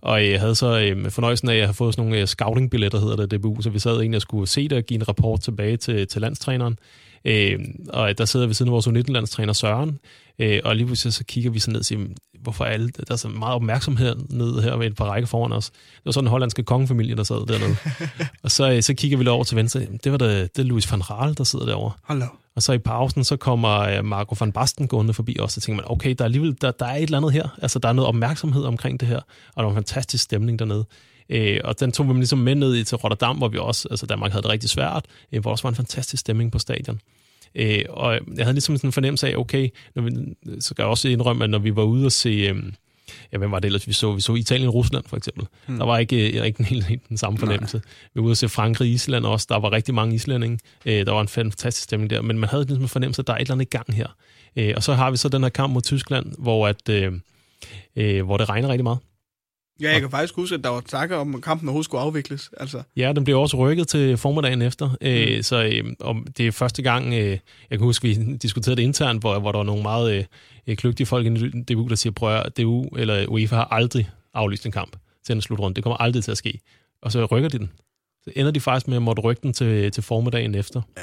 og 0.00 0.30
jeg 0.30 0.40
havde 0.40 0.54
så 0.54 0.80
øh, 0.80 1.10
fornøjelsen 1.10 1.48
af 1.48 1.56
at 1.56 1.64
have 1.64 1.74
fået 1.74 1.94
sådan 1.94 2.04
nogle 2.08 2.20
øh, 2.20 2.26
scouting-billetter, 2.26 3.00
hedder 3.00 3.16
det, 3.16 3.30
DBU, 3.30 3.60
så 3.60 3.70
vi 3.70 3.78
sad 3.78 3.96
egentlig 3.96 4.16
og 4.16 4.22
skulle 4.22 4.48
se 4.48 4.68
det 4.68 4.78
og 4.78 4.84
give 4.84 4.96
en 4.96 5.08
rapport 5.08 5.40
tilbage 5.40 5.76
til, 5.76 6.08
til 6.08 6.20
landstræneren. 6.20 6.78
Øh, 7.24 7.58
og 7.88 8.18
der 8.18 8.24
sidder 8.24 8.46
vi 8.46 8.54
siden 8.54 8.68
af 8.68 8.72
vores 8.72 8.86
U19-landstræner 8.86 9.52
Søren, 9.52 9.98
øh, 10.38 10.60
og 10.64 10.76
lige 10.76 10.86
pludselig 10.86 11.12
så 11.12 11.24
kigger 11.24 11.50
vi 11.50 11.58
så 11.58 11.70
ned 11.70 11.78
og 11.78 11.84
siger, 11.84 12.00
hvorfor 12.42 12.64
er 12.64 12.68
alle, 12.68 12.88
der 12.88 13.12
er 13.12 13.16
så 13.16 13.28
meget 13.28 13.54
opmærksomhed 13.54 14.16
nede 14.30 14.62
her 14.62 14.76
ved 14.76 14.86
et 14.86 14.96
par 14.96 15.04
række 15.04 15.28
foran 15.28 15.52
os. 15.52 15.70
Det 15.70 16.02
var 16.04 16.12
sådan 16.12 16.26
en 16.26 16.30
hollandske 16.30 16.62
kongefamilie, 16.62 17.16
der 17.16 17.22
sad 17.22 17.46
dernede. 17.46 17.76
og 18.44 18.50
så, 18.50 18.72
øh, 18.72 18.82
så 18.82 18.94
kigger 18.94 19.18
vi 19.18 19.26
over 19.26 19.44
til 19.44 19.56
venstre. 19.56 19.80
Det 20.04 20.12
var 20.12 20.18
det, 20.18 20.56
det 20.56 20.62
er 20.62 20.66
Louis 20.66 20.92
van 20.92 21.10
Raal, 21.10 21.36
der 21.38 21.44
sidder 21.44 21.66
derovre. 21.66 21.92
Hallo. 22.04 22.26
Og 22.56 22.62
så 22.62 22.72
i 22.72 22.78
pausen, 22.78 23.24
så 23.24 23.36
kommer 23.36 23.78
øh, 23.78 24.04
Marco 24.04 24.36
van 24.40 24.52
Basten 24.52 24.88
gående 24.88 25.14
forbi 25.14 25.36
os, 25.40 25.56
og 25.56 25.62
tænker 25.62 25.82
man, 25.82 25.90
okay, 25.92 26.14
der 26.18 26.24
er 26.24 26.26
alligevel 26.26 26.56
der, 26.60 26.70
der 26.70 26.86
er 26.86 26.96
et 26.96 27.02
eller 27.02 27.18
andet 27.18 27.32
her. 27.32 27.48
Altså, 27.62 27.78
der 27.78 27.88
er 27.88 27.92
noget 27.92 28.08
opmærksomhed 28.08 28.64
omkring 28.64 29.00
det 29.00 29.08
her, 29.08 29.20
og 29.54 29.62
der 29.62 29.64
er 29.64 29.68
en 29.68 29.74
fantastisk 29.74 30.24
stemning 30.24 30.58
dernede. 30.58 30.84
Øh, 31.28 31.60
og 31.64 31.80
den 31.80 31.92
tog 31.92 32.08
vi 32.08 32.12
ligesom 32.12 32.38
med 32.38 32.54
ned 32.54 32.76
i 32.76 32.84
til 32.84 32.96
Rotterdam, 32.96 33.36
hvor 33.36 33.48
vi 33.48 33.58
også, 33.58 33.88
altså 33.90 34.06
Danmark 34.06 34.32
havde 34.32 34.42
det 34.42 34.50
rigtig 34.50 34.70
svært, 34.70 35.06
øh, 35.32 35.40
hvor 35.40 35.50
også 35.50 35.62
var 35.62 35.70
en 35.70 35.76
fantastisk 35.76 36.20
stemning 36.20 36.52
på 36.52 36.58
stadion. 36.58 37.00
Øh, 37.54 37.84
og 37.88 38.12
jeg 38.12 38.44
havde 38.44 38.54
ligesom 38.54 38.76
sådan 38.76 38.88
en 38.88 38.92
fornemmelse 38.92 39.28
af, 39.28 39.36
okay, 39.36 39.68
når 39.94 40.02
vi, 40.02 40.10
så 40.60 40.68
skal 40.68 40.82
jeg 40.82 40.90
også 40.90 41.08
indrømme, 41.08 41.44
at 41.44 41.50
når 41.50 41.58
vi 41.58 41.76
var 41.76 41.82
ude 41.82 42.06
og 42.06 42.12
se... 42.12 42.28
Øh, 42.28 42.62
ja, 43.34 43.38
hvem 43.38 43.50
var 43.50 43.58
det 43.58 43.66
ellers, 43.66 43.88
vi 43.88 43.92
så? 43.92 44.12
Vi 44.12 44.20
så 44.20 44.34
Italien 44.34 44.68
og 44.68 44.74
Rusland, 44.74 45.04
for 45.06 45.16
eksempel. 45.16 45.46
Hmm. 45.66 45.78
Der 45.78 45.84
var 45.84 45.98
ikke, 45.98 46.38
øh, 46.38 46.46
ikke 46.46 46.56
den, 46.56 46.64
helt, 46.64 46.84
helt 46.84 47.08
den 47.08 47.16
samme 47.16 47.38
fornemmelse. 47.38 47.76
Nej. 47.76 47.84
Vi 48.14 48.20
var 48.20 48.24
ude 48.24 48.32
og 48.32 48.36
se 48.36 48.48
Frankrig 48.48 48.86
og 48.86 48.90
Island 48.90 49.26
også. 49.26 49.46
Der 49.50 49.58
var 49.58 49.72
rigtig 49.72 49.94
mange 49.94 50.14
islændinge. 50.14 50.58
Øh, 50.86 51.06
der 51.06 51.12
var 51.12 51.20
en 51.20 51.28
fantastisk 51.28 51.84
stemning 51.84 52.10
der. 52.10 52.22
Men 52.22 52.38
man 52.38 52.48
havde 52.48 52.64
ligesom 52.64 52.82
en 52.82 52.88
fornemmelse, 52.88 53.22
at 53.22 53.26
der 53.26 53.32
er 53.32 53.36
et 53.36 53.40
eller 53.40 53.54
andet 53.54 53.66
i 53.66 53.68
gang 53.68 53.94
her. 53.94 54.06
Øh, 54.56 54.72
og 54.76 54.82
så 54.82 54.94
har 54.94 55.10
vi 55.10 55.16
så 55.16 55.28
den 55.28 55.42
her 55.42 55.50
kamp 55.50 55.72
mod 55.72 55.82
Tyskland, 55.82 56.32
hvor, 56.38 56.68
at, 56.68 56.88
øh, 56.88 57.12
øh, 57.96 58.24
hvor 58.24 58.36
det 58.36 58.48
regner 58.48 58.68
rigtig 58.68 58.84
meget. 58.84 58.98
Ja, 59.80 59.92
jeg 59.92 60.00
kan 60.00 60.10
faktisk 60.10 60.34
huske, 60.34 60.54
at 60.54 60.64
der 60.64 60.70
var 60.70 60.80
takker 60.80 61.16
om, 61.16 61.34
at 61.34 61.42
kampen 61.42 61.68
overhovedet 61.68 61.84
skulle 61.84 62.00
afvikles. 62.00 62.50
Altså. 62.56 62.82
Ja, 62.96 63.12
den 63.12 63.24
blev 63.24 63.38
også 63.38 63.56
rykket 63.56 63.88
til 63.88 64.16
formiddagen 64.16 64.62
efter. 64.62 64.96
Øh, 65.00 65.36
mm. 65.36 65.42
så 65.42 65.64
øh, 65.64 65.92
om 66.00 66.26
det 66.36 66.46
er 66.46 66.52
første 66.52 66.82
gang, 66.82 67.14
øh, 67.14 67.30
jeg 67.30 67.38
kan 67.70 67.80
huske, 67.80 68.08
vi 68.08 68.14
diskuterede 68.42 68.76
det 68.76 68.82
internt, 68.82 69.20
hvor, 69.20 69.38
hvor 69.38 69.52
der 69.52 69.58
var 69.58 69.64
nogle 69.64 69.82
meget 69.82 70.26
øh, 70.66 70.76
kløgtige 70.76 71.06
folk 71.06 71.26
i 71.26 71.48
DBU, 71.48 71.88
der 71.88 71.94
siger, 71.94 72.12
prøv 72.12 72.36
at 72.36 72.56
DBU 72.56 72.82
eller 72.96 73.26
UEFA 73.26 73.56
har 73.56 73.68
aldrig 73.70 74.10
aflyst 74.34 74.66
en 74.66 74.72
kamp 74.72 74.96
til 75.26 75.34
en 75.34 75.42
slutrunde. 75.42 75.74
Det 75.74 75.82
kommer 75.82 75.96
aldrig 75.96 76.24
til 76.24 76.30
at 76.30 76.38
ske. 76.38 76.60
Og 77.02 77.12
så 77.12 77.24
rykker 77.24 77.48
de 77.48 77.58
den. 77.58 77.70
Så 78.24 78.30
ender 78.36 78.52
de 78.52 78.60
faktisk 78.60 78.88
med 78.88 78.96
at 78.96 79.02
måtte 79.02 79.22
rykke 79.22 79.42
den 79.42 79.52
til, 79.52 79.92
til 79.92 80.02
formiddagen 80.02 80.54
efter. 80.54 80.82
Ja. 80.96 81.02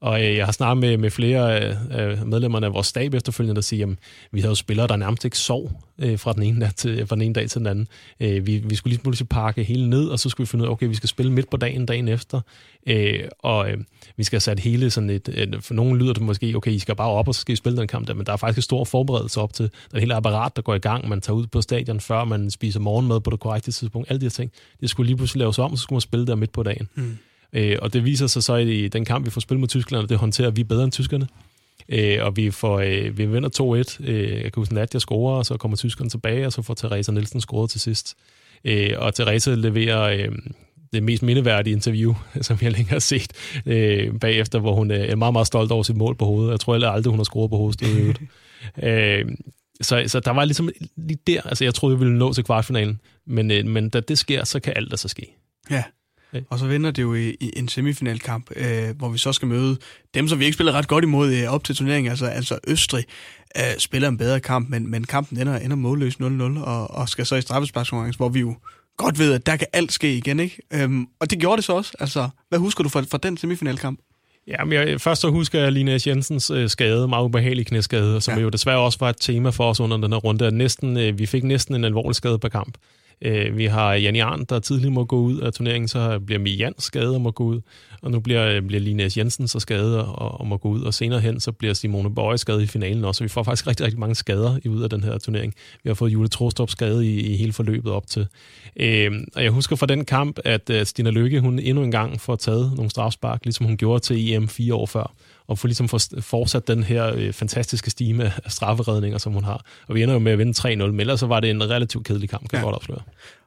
Og 0.00 0.24
øh, 0.24 0.36
jeg 0.36 0.44
har 0.44 0.52
snakket 0.52 0.80
med, 0.80 0.96
med 0.96 1.10
flere 1.10 1.64
øh, 1.64 2.10
øh 2.10 2.26
medlemmerne 2.26 2.66
af 2.66 2.74
vores 2.74 2.86
stab 2.86 3.14
efterfølgende, 3.14 3.54
der 3.54 3.62
siger, 3.62 3.86
at 3.86 3.96
vi 4.32 4.40
havde 4.40 4.50
jo 4.50 4.54
spillere, 4.54 4.86
der 4.86 4.96
nærmest 4.96 5.24
ikke 5.24 5.38
sov 5.38 5.82
øh, 5.98 6.18
fra, 6.18 6.32
den 6.32 6.42
ene 6.42 6.60
dag 6.60 6.70
til, 6.76 6.90
øh, 7.00 7.08
fra 7.08 7.16
den 7.16 7.22
ene 7.22 7.34
dag 7.34 7.50
til 7.50 7.58
den 7.58 7.66
anden. 7.66 7.88
Øh, 8.20 8.46
vi, 8.46 8.56
vi 8.58 8.74
skulle 8.74 8.92
lige 8.92 9.02
pludselig 9.02 9.28
pakke 9.28 9.62
hele 9.62 9.90
ned, 9.90 10.08
og 10.08 10.18
så 10.18 10.28
skulle 10.28 10.44
vi 10.44 10.48
finde 10.48 10.62
ud 10.62 10.68
af, 10.68 10.72
okay, 10.72 10.88
vi 10.88 10.94
skal 10.94 11.08
spille 11.08 11.32
midt 11.32 11.50
på 11.50 11.56
dagen, 11.56 11.86
dagen 11.86 12.08
efter. 12.08 12.40
Øh, 12.86 13.20
og 13.38 13.70
øh, 13.70 13.78
vi 14.16 14.24
skal 14.24 14.36
have 14.36 14.40
sat 14.40 14.60
hele 14.60 14.90
sådan 14.90 15.10
et, 15.10 15.28
øh, 15.34 15.62
For 15.62 15.74
nogen 15.74 15.98
lyder 15.98 16.12
det 16.12 16.22
måske, 16.22 16.56
okay, 16.56 16.70
I 16.70 16.78
skal 16.78 16.96
bare 16.96 17.10
op, 17.10 17.28
og 17.28 17.34
så 17.34 17.40
skal 17.40 17.52
I 17.52 17.56
spille 17.56 17.78
den 17.78 17.88
kamp 17.88 18.08
der, 18.08 18.14
men 18.14 18.26
der 18.26 18.32
er 18.32 18.36
faktisk 18.36 18.58
en 18.58 18.62
stor 18.62 18.84
forberedelse 18.84 19.40
op 19.40 19.52
til. 19.52 19.64
Der 19.64 19.92
er 19.92 19.96
et 19.96 20.00
helt 20.00 20.12
apparat, 20.12 20.56
der 20.56 20.62
går 20.62 20.74
i 20.74 20.78
gang. 20.78 21.08
Man 21.08 21.20
tager 21.20 21.36
ud 21.36 21.46
på 21.46 21.60
stadion, 21.60 22.00
før 22.00 22.24
man 22.24 22.50
spiser 22.50 22.80
morgenmad 22.80 23.20
på 23.20 23.30
det 23.30 23.40
korrekte 23.40 23.72
tidspunkt. 23.72 24.10
Alle 24.10 24.20
de 24.20 24.24
her 24.24 24.30
ting. 24.30 24.52
Det 24.80 24.90
skulle 24.90 25.06
lige 25.06 25.16
pludselig 25.16 25.38
laves 25.38 25.58
om, 25.58 25.72
og 25.72 25.78
så 25.78 25.82
skulle 25.82 25.96
man 25.96 26.00
spille 26.00 26.26
der 26.26 26.34
midt 26.34 26.52
på 26.52 26.62
dagen. 26.62 26.88
Mm. 26.94 27.18
Øh, 27.56 27.78
og 27.82 27.92
det 27.92 28.04
viser 28.04 28.26
sig 28.26 28.42
så 28.42 28.56
i 28.56 28.88
den 28.88 29.04
kamp, 29.04 29.26
vi 29.26 29.30
får 29.30 29.40
spillet 29.40 29.60
mod 29.60 29.68
Tyskland, 29.68 30.02
og 30.02 30.08
det 30.08 30.18
håndterer 30.18 30.50
vi 30.50 30.64
bedre 30.64 30.84
end 30.84 30.92
tyskerne. 30.92 31.28
Øh, 31.88 32.18
og 32.22 32.36
vi, 32.36 32.50
får, 32.50 32.80
øh, 32.80 33.18
vi 33.18 33.26
vinder 33.26 33.84
2-1. 34.00 34.10
Øh, 34.10 34.32
jeg 34.32 34.42
kan 34.42 34.52
huske, 34.56 34.74
Nadia 34.74 35.00
scorer, 35.00 35.36
og 35.36 35.46
så 35.46 35.56
kommer 35.56 35.76
tyskerne 35.76 36.10
tilbage, 36.10 36.46
og 36.46 36.52
så 36.52 36.62
får 36.62 36.74
Theresa 36.74 37.12
Nielsen 37.12 37.40
scoret 37.40 37.70
til 37.70 37.80
sidst. 37.80 38.16
Øh, 38.64 38.90
og 38.96 39.14
Theresa 39.14 39.54
leverer 39.54 40.02
øh, 40.02 40.38
det 40.92 41.02
mest 41.02 41.22
mindeværdige 41.22 41.74
interview, 41.74 42.14
som 42.40 42.58
jeg 42.62 42.72
længere 42.72 42.92
har 42.92 42.98
set 42.98 43.32
øh, 43.66 44.18
bagefter, 44.20 44.58
hvor 44.58 44.74
hun 44.74 44.90
er 44.90 45.16
meget, 45.16 45.32
meget 45.32 45.46
stolt 45.46 45.72
over 45.72 45.82
sit 45.82 45.96
mål 45.96 46.16
på 46.16 46.24
hovedet. 46.24 46.50
Jeg 46.50 46.60
tror 46.60 46.74
heller 46.74 46.90
aldrig, 46.90 47.10
hun 47.10 47.18
har 47.18 47.24
scoret 47.24 47.50
på 47.50 47.56
hovedet. 47.56 47.82
øh, 48.82 49.24
så, 49.80 50.04
så 50.06 50.20
der 50.20 50.30
var 50.30 50.44
ligesom 50.44 50.70
lige 50.96 51.18
der, 51.26 51.40
altså 51.42 51.64
jeg 51.64 51.74
troede, 51.74 51.98
vi 51.98 52.04
ville 52.04 52.18
nå 52.18 52.32
til 52.32 52.44
kvartfinalen, 52.44 53.00
men, 53.26 53.50
øh, 53.50 53.66
men 53.66 53.88
da 53.88 54.00
det 54.00 54.18
sker, 54.18 54.44
så 54.44 54.60
kan 54.60 54.72
alt 54.76 54.92
altså 54.92 55.08
ske. 55.08 55.36
Ja. 55.70 55.82
Og 56.50 56.58
så 56.58 56.66
vender 56.66 56.90
det 56.90 57.02
jo 57.02 57.14
i, 57.14 57.36
i 57.40 57.52
en 57.56 57.68
semifinalkamp, 57.68 58.50
øh, 58.56 58.96
hvor 58.98 59.08
vi 59.08 59.18
så 59.18 59.32
skal 59.32 59.48
møde 59.48 59.76
dem, 60.14 60.28
som 60.28 60.38
vi 60.38 60.44
ikke 60.44 60.54
spiller 60.54 60.72
ret 60.72 60.88
godt 60.88 61.04
imod 61.04 61.34
øh, 61.34 61.48
op 61.48 61.64
til 61.64 61.76
turneringen, 61.76 62.10
altså, 62.10 62.26
altså 62.26 62.58
Østrig, 62.68 63.04
øh, 63.56 63.62
spiller 63.78 64.08
en 64.08 64.18
bedre 64.18 64.40
kamp, 64.40 64.68
men, 64.70 64.90
men 64.90 65.04
kampen 65.04 65.40
ender, 65.40 65.58
ender 65.58 65.76
målløs 65.76 66.14
0-0, 66.14 66.42
og, 66.42 66.90
og 66.90 67.08
skal 67.08 67.26
så 67.26 67.36
i 67.36 67.40
straffesparkskonkurrence, 67.40 68.16
hvor 68.16 68.28
vi 68.28 68.40
jo 68.40 68.54
godt 68.96 69.18
ved, 69.18 69.32
at 69.32 69.46
der 69.46 69.56
kan 69.56 69.66
alt 69.72 69.92
ske 69.92 70.16
igen, 70.16 70.40
ikke? 70.40 70.58
Øhm, 70.74 71.06
og 71.20 71.30
det 71.30 71.38
gjorde 71.38 71.56
det 71.56 71.64
så 71.64 71.72
også. 71.72 71.92
Altså, 72.00 72.28
hvad 72.48 72.58
husker 72.58 72.82
du 72.82 72.88
fra, 72.88 73.00
fra 73.00 73.18
den 73.18 73.36
semifinalkamp? 73.36 74.00
Ja, 74.48 74.64
men 74.64 74.72
jeg, 74.72 75.00
først 75.00 75.20
så 75.20 75.30
husker 75.30 75.60
jeg 75.60 75.72
Linus 75.72 76.06
Jensens 76.06 76.50
øh, 76.50 76.68
skade, 76.68 77.08
meget 77.08 77.24
ubehagelig 77.24 77.66
knæskade, 77.66 78.20
som 78.20 78.34
ja. 78.34 78.40
jo 78.40 78.48
desværre 78.48 78.78
også 78.78 78.98
var 79.00 79.10
et 79.10 79.16
tema 79.20 79.50
for 79.50 79.70
os 79.70 79.80
under 79.80 79.96
den 79.96 80.12
her 80.12 80.18
runde. 80.18 80.50
Næsten, 80.50 80.96
øh, 80.96 81.18
vi 81.18 81.26
fik 81.26 81.44
næsten 81.44 81.74
en 81.74 81.84
alvorlig 81.84 82.16
skade 82.16 82.38
på 82.38 82.48
kamp. 82.48 82.78
Øh, 83.22 83.56
vi 83.56 83.66
har 83.66 83.94
Jan 83.94 84.16
Arn, 84.16 84.44
der 84.44 84.58
tidligere 84.58 84.92
må 84.92 85.04
gå 85.04 85.16
ud 85.16 85.38
af 85.38 85.52
turneringen, 85.52 85.88
så 85.88 86.18
bliver 86.18 86.38
Mian 86.38 86.74
skadet 86.78 87.14
og 87.14 87.20
må 87.20 87.30
gå 87.30 87.44
ud, 87.44 87.60
og 88.02 88.10
nu 88.10 88.20
bliver, 88.20 88.48
øh, 88.48 88.62
bliver 88.62 88.80
Linus 88.80 89.16
Jensen 89.16 89.48
så 89.48 89.60
skadet 89.60 89.98
og, 89.98 90.40
og 90.40 90.46
må 90.46 90.56
gå 90.56 90.68
ud, 90.68 90.82
og 90.82 90.94
senere 90.94 91.20
hen, 91.20 91.40
så 91.40 91.52
bliver 91.52 91.74
Simone 91.74 92.14
Bøje 92.14 92.38
skadet 92.38 92.62
i 92.62 92.66
finalen 92.66 93.04
også, 93.04 93.18
så 93.18 93.24
vi 93.24 93.28
får 93.28 93.42
faktisk 93.42 93.66
rigtig, 93.66 93.84
rigtig 93.84 94.00
mange 94.00 94.14
skader 94.14 94.58
i 94.64 94.68
ud 94.68 94.82
af 94.82 94.90
den 94.90 95.04
her 95.04 95.18
turnering. 95.18 95.54
Vi 95.84 95.90
har 95.90 95.94
fået 95.94 96.12
Jule 96.12 96.28
Trostrup 96.28 96.70
skadet 96.70 97.04
i, 97.04 97.32
i 97.32 97.36
hele 97.36 97.52
forløbet 97.52 97.92
op 97.92 98.06
til. 98.06 98.26
Øh, 98.76 99.12
og 99.34 99.42
jeg 99.42 99.50
husker 99.50 99.76
fra 99.76 99.86
den 99.86 100.04
kamp, 100.04 100.38
at, 100.44 100.70
at 100.70 100.88
Stina 100.88 101.10
Lykke, 101.10 101.40
hun 101.40 101.58
endnu 101.58 101.82
en 101.82 101.90
gang 101.90 102.20
får 102.20 102.36
taget 102.36 102.72
nogle 102.76 102.90
strafspark, 102.90 103.44
ligesom 103.44 103.66
hun 103.66 103.76
gjorde 103.76 104.00
til 104.00 104.32
EM 104.32 104.48
fire 104.48 104.74
år 104.74 104.86
før 104.86 105.12
og 105.48 105.58
få 105.58 105.66
ligesom 105.66 105.88
fortsat 106.20 106.68
den 106.68 106.82
her 106.82 107.14
øh, 107.14 107.32
fantastiske 107.32 107.90
stime 107.90 108.32
af 108.44 108.52
strafferedninger, 108.52 109.18
som 109.18 109.32
hun 109.32 109.44
har. 109.44 109.64
Og 109.88 109.94
vi 109.94 110.02
ender 110.02 110.14
jo 110.14 110.18
med 110.18 110.32
at 110.32 110.38
vinde 110.38 110.58
3-0, 110.58 110.86
men 110.86 111.00
ellers 111.00 111.20
så 111.20 111.26
var 111.26 111.40
det 111.40 111.50
en 111.50 111.70
relativt 111.70 112.06
kedelig 112.06 112.28
kamp, 112.28 112.48
kan 112.48 112.56
ja. 112.56 112.58
jeg 112.58 112.64
godt 112.64 112.74
afsløre. 112.74 113.00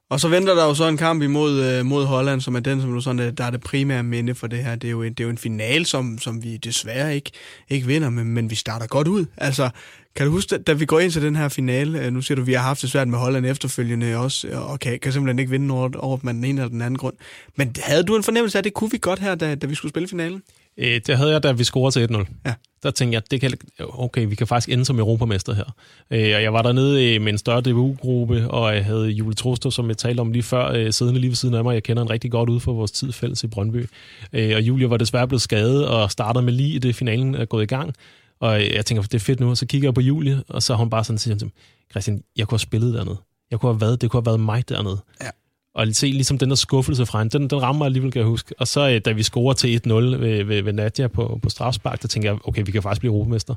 Og 0.10 0.20
så 0.20 0.28
venter 0.28 0.56
der 0.56 0.66
jo 0.66 0.74
så 0.74 0.88
en 0.88 0.98
kamp 0.98 1.24
imod 1.24 1.64
øh, 1.64 1.86
mod 1.86 2.06
Holland, 2.06 2.42
som 2.42 2.56
er 2.56 2.60
den, 2.60 2.82
som 2.82 2.94
du 2.94 3.02
sådan, 3.02 3.20
øh, 3.20 3.34
der 3.38 3.44
er 3.44 3.50
det 3.50 3.62
primære 3.62 4.04
minde 4.04 4.36
for 4.36 4.48
det 4.48 4.64
her. 4.64 4.76
Det 4.76 4.88
er 4.88 4.92
jo 4.92 5.04
en, 5.04 5.14
det 5.14 5.20
er 5.20 5.24
jo 5.24 5.30
en 5.30 5.38
finale, 5.38 5.86
som, 5.86 6.18
som 6.18 6.44
vi 6.44 6.58
desværre 6.58 7.16
ikke, 7.16 7.32
ikke 7.70 7.88
vinder, 7.88 8.10
men, 8.10 8.26
men 8.26 8.50
vi 8.50 8.56
starter 8.56 8.88
godt 8.88 9.08
ud. 9.08 9.26
Altså, 9.38 9.70
kan 10.16 10.26
du 10.26 10.32
huske, 10.32 10.58
da 10.58 10.74
vi 10.74 10.86
går 10.86 11.00
ind 11.00 11.12
til 11.12 11.22
den 11.22 11.36
her 11.36 11.50
finale, 11.50 12.12
nu 12.12 12.22
siger 12.22 12.36
du, 12.36 12.42
at 12.42 12.48
vi 12.48 12.54
har 12.54 12.62
haft 12.62 12.82
det 12.82 12.90
svært 12.92 13.08
med 13.08 13.20
Holland 13.20 13.46
efterfølgende 13.46 14.18
også, 14.18 14.48
og 14.54 14.80
kan, 14.80 15.00
kan 15.00 15.14
simpelthen 15.14 15.40
ikke 15.40 15.52
vinde 15.52 15.74
over 15.74 16.18
dem 16.18 16.28
den 16.28 16.44
ene 16.44 16.62
eller 16.62 16.70
den 16.70 16.82
anden 16.82 16.98
grund. 16.98 17.14
Men 17.56 17.76
havde 17.84 18.04
du 18.04 18.16
en 18.16 18.24
fornemmelse 18.24 18.58
af, 18.58 18.60
at 18.60 18.64
det 18.64 18.74
kunne 18.74 18.92
vi 18.92 18.98
godt 19.02 19.20
her, 19.20 19.36
da, 19.36 19.56
da 19.56 19.68
vi 19.68 19.76
skulle 19.76 19.90
spille 19.90 20.08
finalen? 20.08 20.44
Øh, 20.78 21.02
det 21.08 21.18
havde 21.18 21.32
jeg, 21.32 21.44
da 21.44 21.52
vi 21.52 21.64
scorede 21.64 21.92
til 21.92 22.16
1-0. 22.16 22.26
Ja. 22.46 22.54
Der 22.84 22.92
tænkte 22.92 23.16
jeg, 23.16 23.32
det 23.32 23.42
kan, 23.42 23.54
okay, 23.80 24.28
vi 24.28 24.36
kan 24.36 24.48
faktisk 24.48 24.70
ende 24.70 24.86
som 24.86 25.00
europamester 25.00 25.54
her. 25.54 25.76
Øh, 26.12 26.36
og 26.36 26.44
jeg 26.44 26.54
var 26.54 26.62
dernede 26.62 27.20
med 27.20 27.32
en 27.32 27.38
større 27.38 27.62
DBU-gruppe, 27.62 28.52
og 28.52 28.76
jeg 28.76 28.86
havde 28.86 29.08
Julie 29.08 29.36
Troster, 29.36 29.70
som 29.70 29.90
jeg 29.90 29.98
talte 29.98 30.22
om 30.22 30.32
lige 30.32 30.44
før, 30.44 30.72
øh, 30.72 30.94
siddende 30.94 31.20
lige 31.20 31.30
ved 31.30 31.36
siden 31.36 31.56
af 31.56 31.64
mig. 31.64 31.74
Jeg 31.74 31.84
kender 31.84 32.04
en 32.04 32.10
rigtig 32.10 32.32
godt 32.32 32.50
ud 32.50 32.60
for 32.60 32.74
vores 32.74 32.92
tid 32.92 33.12
fælles 33.12 33.44
i 33.44 33.48
Brøndby. 33.48 33.90
Øh, 34.34 34.56
og 34.56 34.62
Julia 34.62 34.88
var 34.88 34.98
desværre 34.98 35.28
blevet 35.28 35.42
skadet, 35.42 35.88
og 35.88 36.12
startede 36.12 36.46
med 36.46 36.54
lige 36.54 36.80
det 36.80 36.96
finalen 36.96 37.36
er 37.36 37.46
gået 37.46 37.64
i 37.64 37.68
gang. 37.68 37.94
Og 38.40 38.62
jeg 38.74 38.86
tænker, 38.86 39.04
det 39.04 39.14
er 39.14 39.20
fedt 39.20 39.40
nu. 39.40 39.50
Og 39.50 39.58
så 39.58 39.66
kigger 39.66 39.88
jeg 39.88 39.94
på 39.94 40.02
Julie, 40.02 40.44
og 40.48 40.64
så 40.64 40.74
har 40.74 40.78
hun 40.78 40.90
bare 40.90 41.04
sådan 41.04 41.18
siger, 41.18 41.50
Christian, 41.92 42.24
jeg 42.38 42.48
kunne 42.48 42.56
have 42.56 42.60
spillet 42.60 42.94
dernede. 42.94 43.18
Jeg 43.52 43.60
kunne 43.60 43.74
have 43.74 43.82
været, 43.82 44.02
det 44.02 44.12
kunne 44.12 44.20
have 44.22 44.26
været 44.26 44.40
mig 44.40 44.70
dernede. 44.70 44.98
Ja 45.22 45.30
og 45.76 45.88
se 45.92 46.08
ligesom 46.08 46.38
den 46.38 46.50
der 46.50 46.56
skuffelse 46.56 47.06
fra 47.06 47.20
hende, 47.20 47.40
den, 47.40 47.50
den 47.50 47.62
rammer 47.62 47.86
alligevel, 47.86 48.12
kan 48.12 48.20
jeg 48.20 48.28
huske. 48.28 48.56
Og 48.60 48.68
så 48.68 48.90
øh, 48.90 49.02
da 49.06 49.12
vi 49.12 49.24
scorer 49.24 49.54
til 49.54 49.82
1-0 49.88 49.94
ved, 49.94 50.44
ved, 50.44 50.62
ved 50.62 50.74
Nadia 50.74 51.08
på, 51.08 51.40
på 51.44 51.50
strafspark, 51.50 52.02
der 52.02 52.08
tænker 52.08 52.30
jeg, 52.30 52.40
okay, 52.48 52.64
vi 52.66 52.72
kan 52.72 52.84
faktisk 52.84 53.02
blive 53.02 53.14
europamester. 53.14 53.56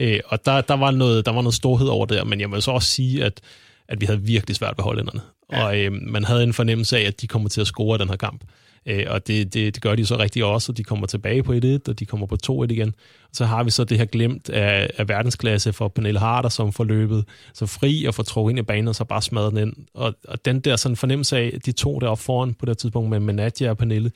Øh, 0.00 0.20
og 0.26 0.46
der, 0.46 0.60
der, 0.60 0.74
var 0.74 0.90
noget, 0.90 1.26
der 1.26 1.32
var 1.32 1.42
noget 1.42 1.54
storhed 1.54 1.88
over 1.88 2.06
det, 2.06 2.26
men 2.26 2.40
jeg 2.40 2.50
må 2.50 2.60
så 2.60 2.70
også 2.70 2.88
sige, 2.88 3.24
at, 3.24 3.40
at 3.88 4.00
vi 4.00 4.06
havde 4.06 4.22
virkelig 4.22 4.56
svært 4.56 4.74
ved 4.76 4.84
hollænderne. 4.84 5.20
Ja. 5.52 5.64
Og 5.64 5.78
øh, 5.78 5.92
man 5.92 6.24
havde 6.24 6.42
en 6.42 6.52
fornemmelse 6.52 6.98
af, 6.98 7.02
at 7.02 7.20
de 7.20 7.26
kommer 7.26 7.48
til 7.48 7.60
at 7.60 7.66
score 7.66 7.98
den 7.98 8.08
her 8.08 8.16
kamp. 8.16 8.44
Øh, 8.86 9.04
og 9.08 9.26
det, 9.26 9.54
det, 9.54 9.74
det 9.74 9.82
gør 9.82 9.94
de 9.94 10.06
så 10.06 10.18
rigtig 10.18 10.44
også, 10.44 10.72
og 10.72 10.76
de 10.76 10.84
kommer 10.84 11.06
tilbage 11.06 11.42
på 11.42 11.52
1-1, 11.52 11.78
og 11.88 11.98
de 11.98 12.06
kommer 12.06 12.26
på 12.26 12.36
2-1 12.46 12.64
igen. 12.70 12.94
Så 13.32 13.44
har 13.44 13.64
vi 13.64 13.70
så 13.70 13.84
det 13.84 13.98
her 13.98 14.04
glemt 14.04 14.50
af, 14.50 14.90
af 14.96 15.08
verdensklasse 15.08 15.72
for 15.72 15.88
Pernille 15.88 16.20
Harder, 16.20 16.48
som 16.48 16.72
får 16.72 16.84
løbet 16.84 17.24
så 17.54 17.66
fri 17.66 18.04
og 18.04 18.14
får 18.14 18.22
trukket 18.22 18.52
ind 18.52 18.58
i 18.58 18.62
banen, 18.62 18.88
og 18.88 18.94
så 18.94 19.04
bare 19.04 19.22
smadret 19.22 19.52
den 19.52 19.68
ind. 19.68 19.76
Og, 19.94 20.14
og 20.28 20.44
den 20.44 20.60
der 20.60 20.76
sådan 20.76 20.96
fornemmelse 20.96 21.36
af, 21.36 21.58
de 21.66 21.72
to 21.72 21.98
deroppe 21.98 22.24
foran 22.24 22.54
på 22.54 22.66
det 22.66 22.78
tidspunkt 22.78 23.10
med, 23.10 23.20
med 23.20 23.34
Nadia 23.34 23.70
og 23.70 23.78
Pernille, 23.78 24.10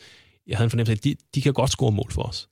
jeg 0.47 0.57
havde 0.57 0.66
en 0.66 0.71
fornemmelse 0.71 0.93
af, 0.93 0.97
at 0.97 1.05
de, 1.05 1.14
de 1.35 1.43
kan 1.43 1.53
godt 1.53 1.71
score 1.71 1.93
mål 1.93 2.12
for 2.12 2.23
os. 2.23 2.49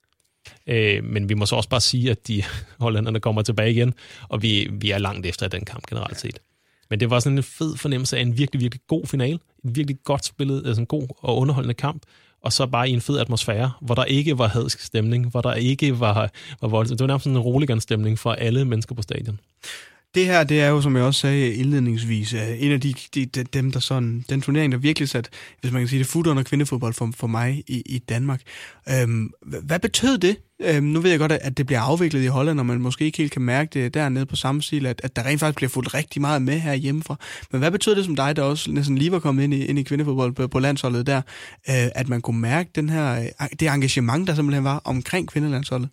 Øh, 0.67 1.05
men 1.05 1.29
vi 1.29 1.35
må 1.35 1.47
så 1.47 1.57
også 1.57 1.69
bare 1.69 1.81
sige, 1.81 2.11
at 2.11 2.29
de 2.29 2.43
hollanderne 2.81 3.21
kommer 3.21 3.43
tilbage 3.43 3.71
igen, 3.71 3.95
og 4.29 4.43
vi, 4.43 4.69
vi 4.73 4.91
er 4.91 4.99
langt 4.99 5.27
efter 5.27 5.49
den 5.49 5.65
kamp 5.65 5.87
generelt 5.87 6.21
set. 6.21 6.39
Men 6.91 7.01
det 7.01 7.11
var 7.11 7.21
sådan 7.21 7.39
en 7.39 7.43
fed 7.43 7.77
fornemmelse 7.77 8.17
af 8.17 8.23
en 8.23 8.39
virkelig, 8.39 8.61
virkelig 8.61 8.81
god 8.87 9.07
finale. 9.07 9.39
En 9.65 9.77
virkelig 9.77 9.97
godt 10.05 10.25
spillet, 10.25 10.67
altså 10.67 10.81
en 10.81 10.87
god 10.87 11.09
og 11.19 11.39
underholdende 11.39 11.75
kamp. 11.75 12.03
Og 12.43 12.53
så 12.53 12.67
bare 12.67 12.89
i 12.89 12.93
en 12.93 13.01
fed 13.01 13.19
atmosfære, 13.19 13.73
hvor 13.81 13.95
der 13.95 14.05
ikke 14.05 14.39
var 14.39 14.49
hadsk 14.49 14.81
stemning, 14.81 15.31
hvor 15.31 15.41
der 15.41 15.55
ikke 15.55 16.01
var, 16.01 16.31
var 16.61 16.69
voldsomt. 16.69 16.99
Det 16.99 17.05
var 17.05 17.07
nærmest 17.07 17.25
sådan 17.25 17.37
en 17.37 17.43
rolig 17.43 17.83
stemning 17.83 18.19
for 18.19 18.33
alle 18.33 18.65
mennesker 18.65 18.95
på 18.95 19.03
stadion. 19.03 19.41
Det 20.15 20.27
her, 20.27 20.45
det 20.45 20.61
er 20.61 20.69
jo, 20.69 20.81
som 20.81 20.97
jeg 20.97 21.05
også 21.05 21.21
sagde 21.21 21.55
indledningsvis, 21.55 22.33
øh, 22.33 22.63
en 22.63 22.73
af 22.73 22.81
de, 22.81 22.95
de, 23.15 23.27
de 23.27 23.43
dem, 23.43 23.73
der 23.73 23.81
sådan, 23.81 24.25
den 24.29 24.43
turnering, 24.43 24.73
der 24.73 24.79
virkelig 24.79 25.09
sat, 25.09 25.29
hvis 25.61 25.73
man 25.73 25.81
kan 25.81 25.89
sige 25.89 25.99
det, 25.99 26.07
fod 26.07 26.27
under 26.27 26.43
kvindefodbold 26.43 26.95
for, 26.95 27.11
for 27.17 27.27
mig 27.27 27.65
i, 27.67 27.83
i 27.87 27.99
Danmark. 27.99 28.43
Øhm, 28.89 29.31
hvad 29.63 29.79
betød 29.79 30.19
det? 30.19 30.37
Øhm, 30.61 30.85
nu 30.85 31.01
ved 31.01 31.11
jeg 31.11 31.19
godt, 31.19 31.33
at 31.33 31.57
det 31.59 31.67
bliver 31.67 31.81
afviklet 31.81 32.23
i 32.23 32.27
Holland, 32.27 32.61
og 32.61 32.67
man 32.67 32.81
måske 32.81 33.05
ikke 33.05 33.19
helt 33.19 33.33
kan 33.33 33.43
mærke 33.43 33.71
det 33.73 33.95
dernede 33.95 34.27
på 34.27 34.37
samme 34.37 34.63
stil, 34.63 34.87
at, 34.87 35.01
at 35.05 35.17
der 35.17 35.23
rent 35.23 35.41
faktisk 35.41 35.57
bliver 35.57 35.71
fuldt 35.71 35.95
rigtig 35.95 36.21
meget 36.21 36.43
med 36.43 36.59
her 36.59 36.75
hjemmefra. 36.75 37.17
Men 37.53 37.59
hvad 37.59 37.71
betyder 37.71 37.95
det 37.95 38.05
som 38.05 38.17
dig, 38.17 38.37
der 38.37 38.43
også 38.43 38.71
næsten 38.71 38.99
lige 38.99 39.13
var 39.13 39.19
kommet 39.19 39.45
ind 39.45 39.55
i, 39.55 39.65
ind 39.65 39.79
i 39.79 39.83
kvindefodbold 39.83 40.33
på, 40.33 40.49
på 40.49 40.59
landsholdet 40.59 41.07
der, 41.07 41.17
øh, 41.69 41.89
at 41.95 42.09
man 42.09 42.21
kunne 42.21 42.41
mærke 42.41 42.71
den 42.75 42.89
her, 42.89 43.21
øh, 43.21 43.47
det 43.61 43.69
engagement, 43.69 44.29
der 44.29 44.35
simpelthen 44.35 44.65
var 44.65 44.81
omkring 44.85 45.29
kvindelandsholdet? 45.29 45.89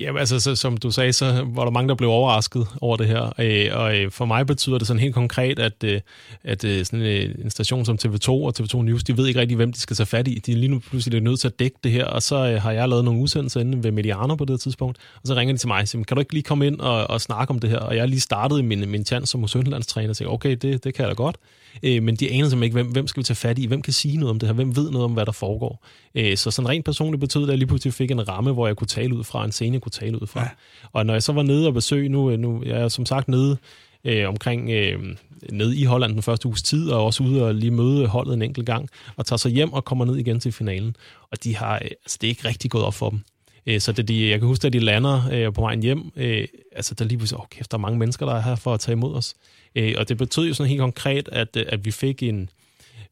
Ja, 0.00 0.18
altså 0.18 0.40
så, 0.40 0.54
som 0.54 0.76
du 0.76 0.90
sagde, 0.90 1.12
så 1.12 1.46
var 1.46 1.64
der 1.64 1.70
mange, 1.70 1.88
der 1.88 1.94
blev 1.94 2.10
overrasket 2.10 2.66
over 2.80 2.96
det 2.96 3.06
her. 3.06 3.32
Øh, 3.38 3.70
og 3.72 3.96
øh, 3.96 4.10
for 4.10 4.24
mig 4.24 4.46
betyder 4.46 4.78
det 4.78 4.86
sådan 4.86 5.00
helt 5.00 5.14
konkret, 5.14 5.58
at, 5.58 5.84
øh, 5.84 6.00
at 6.44 6.64
øh, 6.64 6.84
sådan 6.84 7.06
øh, 7.06 7.34
en 7.44 7.50
station 7.50 7.84
som 7.84 7.98
TV2 8.04 8.28
og 8.28 8.54
TV2 8.60 8.82
News, 8.82 9.04
de 9.04 9.16
ved 9.16 9.26
ikke 9.26 9.40
rigtig, 9.40 9.56
hvem 9.56 9.72
de 9.72 9.80
skal 9.80 9.96
tage 9.96 10.06
fat 10.06 10.28
i. 10.28 10.42
De 10.46 10.52
er 10.52 10.56
lige 10.56 10.68
nu 10.68 10.78
pludselig 10.78 11.20
nødt 11.20 11.40
til 11.40 11.48
at 11.48 11.58
dække 11.58 11.76
det 11.84 11.92
her, 11.92 12.04
og 12.04 12.22
så 12.22 12.58
har 12.58 12.72
jeg 12.72 12.88
lavet 12.88 13.04
nogle 13.04 13.20
udsendelser 13.20 13.60
inde 13.60 13.84
ved 13.84 13.92
Mediano 14.08 14.34
på 14.34 14.44
det 14.44 14.60
tidspunkt, 14.60 14.98
og 15.14 15.20
så 15.24 15.34
ringer 15.34 15.54
de 15.54 15.58
til 15.58 15.68
mig 15.68 15.80
og 15.80 15.88
siger, 15.88 16.04
kan 16.04 16.14
du 16.14 16.20
ikke 16.20 16.32
lige 16.32 16.42
komme 16.42 16.66
ind 16.66 16.80
og, 16.80 17.10
og 17.10 17.20
snakke 17.20 17.50
om 17.50 17.58
det 17.58 17.70
her? 17.70 17.78
Og 17.78 17.96
jeg 17.96 18.08
lige 18.08 18.20
startet 18.20 18.64
min, 18.64 18.90
min 18.90 19.04
chance 19.04 19.30
som 19.30 19.48
Sønderlandstræner 19.48 20.08
og 20.08 20.16
tænkte, 20.16 20.32
okay, 20.32 20.56
det, 20.62 20.84
det 20.84 20.94
kan 20.94 21.02
jeg 21.02 21.08
da 21.08 21.14
godt. 21.14 21.36
Øh, 21.82 22.02
men 22.02 22.16
de 22.16 22.30
anede 22.30 22.50
simpelthen 22.50 22.62
ikke, 22.62 22.74
hvem, 22.74 22.86
hvem 22.86 23.06
skal 23.06 23.20
vi 23.20 23.24
tage 23.24 23.36
fat 23.36 23.58
i? 23.58 23.66
Hvem 23.66 23.82
kan 23.82 23.92
sige 23.92 24.16
noget 24.16 24.30
om 24.30 24.38
det 24.38 24.48
her? 24.48 24.54
Hvem 24.54 24.76
ved 24.76 24.90
noget 24.90 25.04
om, 25.04 25.12
hvad 25.12 25.26
der 25.26 25.32
foregår? 25.32 25.84
Øh, 26.14 26.36
så 26.36 26.50
sådan 26.50 26.68
rent 26.68 26.84
personligt 26.84 27.20
betød 27.20 27.40
det, 27.40 27.46
at 27.48 27.50
jeg 27.50 27.58
lige 27.58 27.68
pludselig 27.68 27.94
fik 27.94 28.10
en 28.10 28.28
ramme, 28.28 28.52
hvor 28.52 28.66
jeg 28.66 28.76
kunne 28.76 28.86
tale 28.88 29.14
ud 29.14 29.24
fra, 29.24 29.44
en 29.44 29.52
scene, 29.52 29.74
jeg 29.74 29.82
kunne 29.82 29.90
tale 29.90 30.22
ud 30.22 30.26
fra. 30.26 30.40
Ja. 30.40 30.48
Og 30.92 31.06
når 31.06 31.14
jeg 31.14 31.22
så 31.22 31.32
var 31.32 31.42
nede 31.42 31.66
og 31.66 31.74
besøge, 31.74 32.08
nu, 32.08 32.36
nu 32.36 32.62
jeg 32.66 32.80
er 32.80 32.88
som 32.88 33.06
sagt 33.06 33.28
nede 33.28 33.56
øh, 34.04 34.28
omkring 34.28 34.70
øh, 34.70 35.16
ned 35.52 35.72
i 35.72 35.84
Holland 35.84 36.12
den 36.12 36.22
første 36.22 36.46
uges 36.46 36.62
tid, 36.62 36.90
og 36.90 37.04
også 37.04 37.22
ude 37.22 37.44
og 37.44 37.54
lige 37.54 37.70
møde 37.70 38.06
holdet 38.06 38.34
en 38.34 38.42
enkelt 38.42 38.66
gang, 38.66 38.88
og 39.16 39.26
tager 39.26 39.38
sig 39.38 39.50
hjem 39.50 39.72
og 39.72 39.84
kommer 39.84 40.04
ned 40.04 40.16
igen 40.16 40.40
til 40.40 40.52
finalen. 40.52 40.96
Og 41.32 41.44
de 41.44 41.56
har, 41.56 41.78
altså, 41.78 42.18
det 42.20 42.26
er 42.26 42.28
ikke 42.28 42.48
rigtig 42.48 42.70
gået 42.70 42.84
op 42.84 42.94
for 42.94 43.10
dem. 43.10 43.20
Øh, 43.68 43.80
så 43.80 43.92
det, 43.92 44.08
de, 44.08 44.30
jeg 44.30 44.38
kan 44.38 44.48
huske, 44.48 44.66
at 44.66 44.72
de 44.72 44.78
lander 44.78 45.22
øh, 45.32 45.52
på 45.52 45.60
vejen 45.60 45.82
hjem, 45.82 46.10
øh, 46.16 46.48
altså 46.72 46.94
der 46.94 47.04
lige 47.04 47.18
pludselig, 47.18 47.40
åh 47.40 47.46
kæft, 47.50 47.70
der 47.70 47.78
er 47.78 47.80
mange 47.80 47.98
mennesker, 47.98 48.26
der 48.26 48.34
er 48.34 48.40
her 48.40 48.56
for 48.56 48.74
at 48.74 48.80
tage 48.80 48.92
imod 48.92 49.14
os. 49.14 49.34
Øh, 49.74 49.94
og 49.98 50.08
det 50.08 50.18
betød 50.18 50.48
jo 50.48 50.54
sådan 50.54 50.68
helt 50.68 50.80
konkret, 50.80 51.28
at, 51.32 51.56
øh, 51.56 51.66
at 51.68 51.84
vi 51.84 51.90
fik 51.90 52.22
en, 52.22 52.50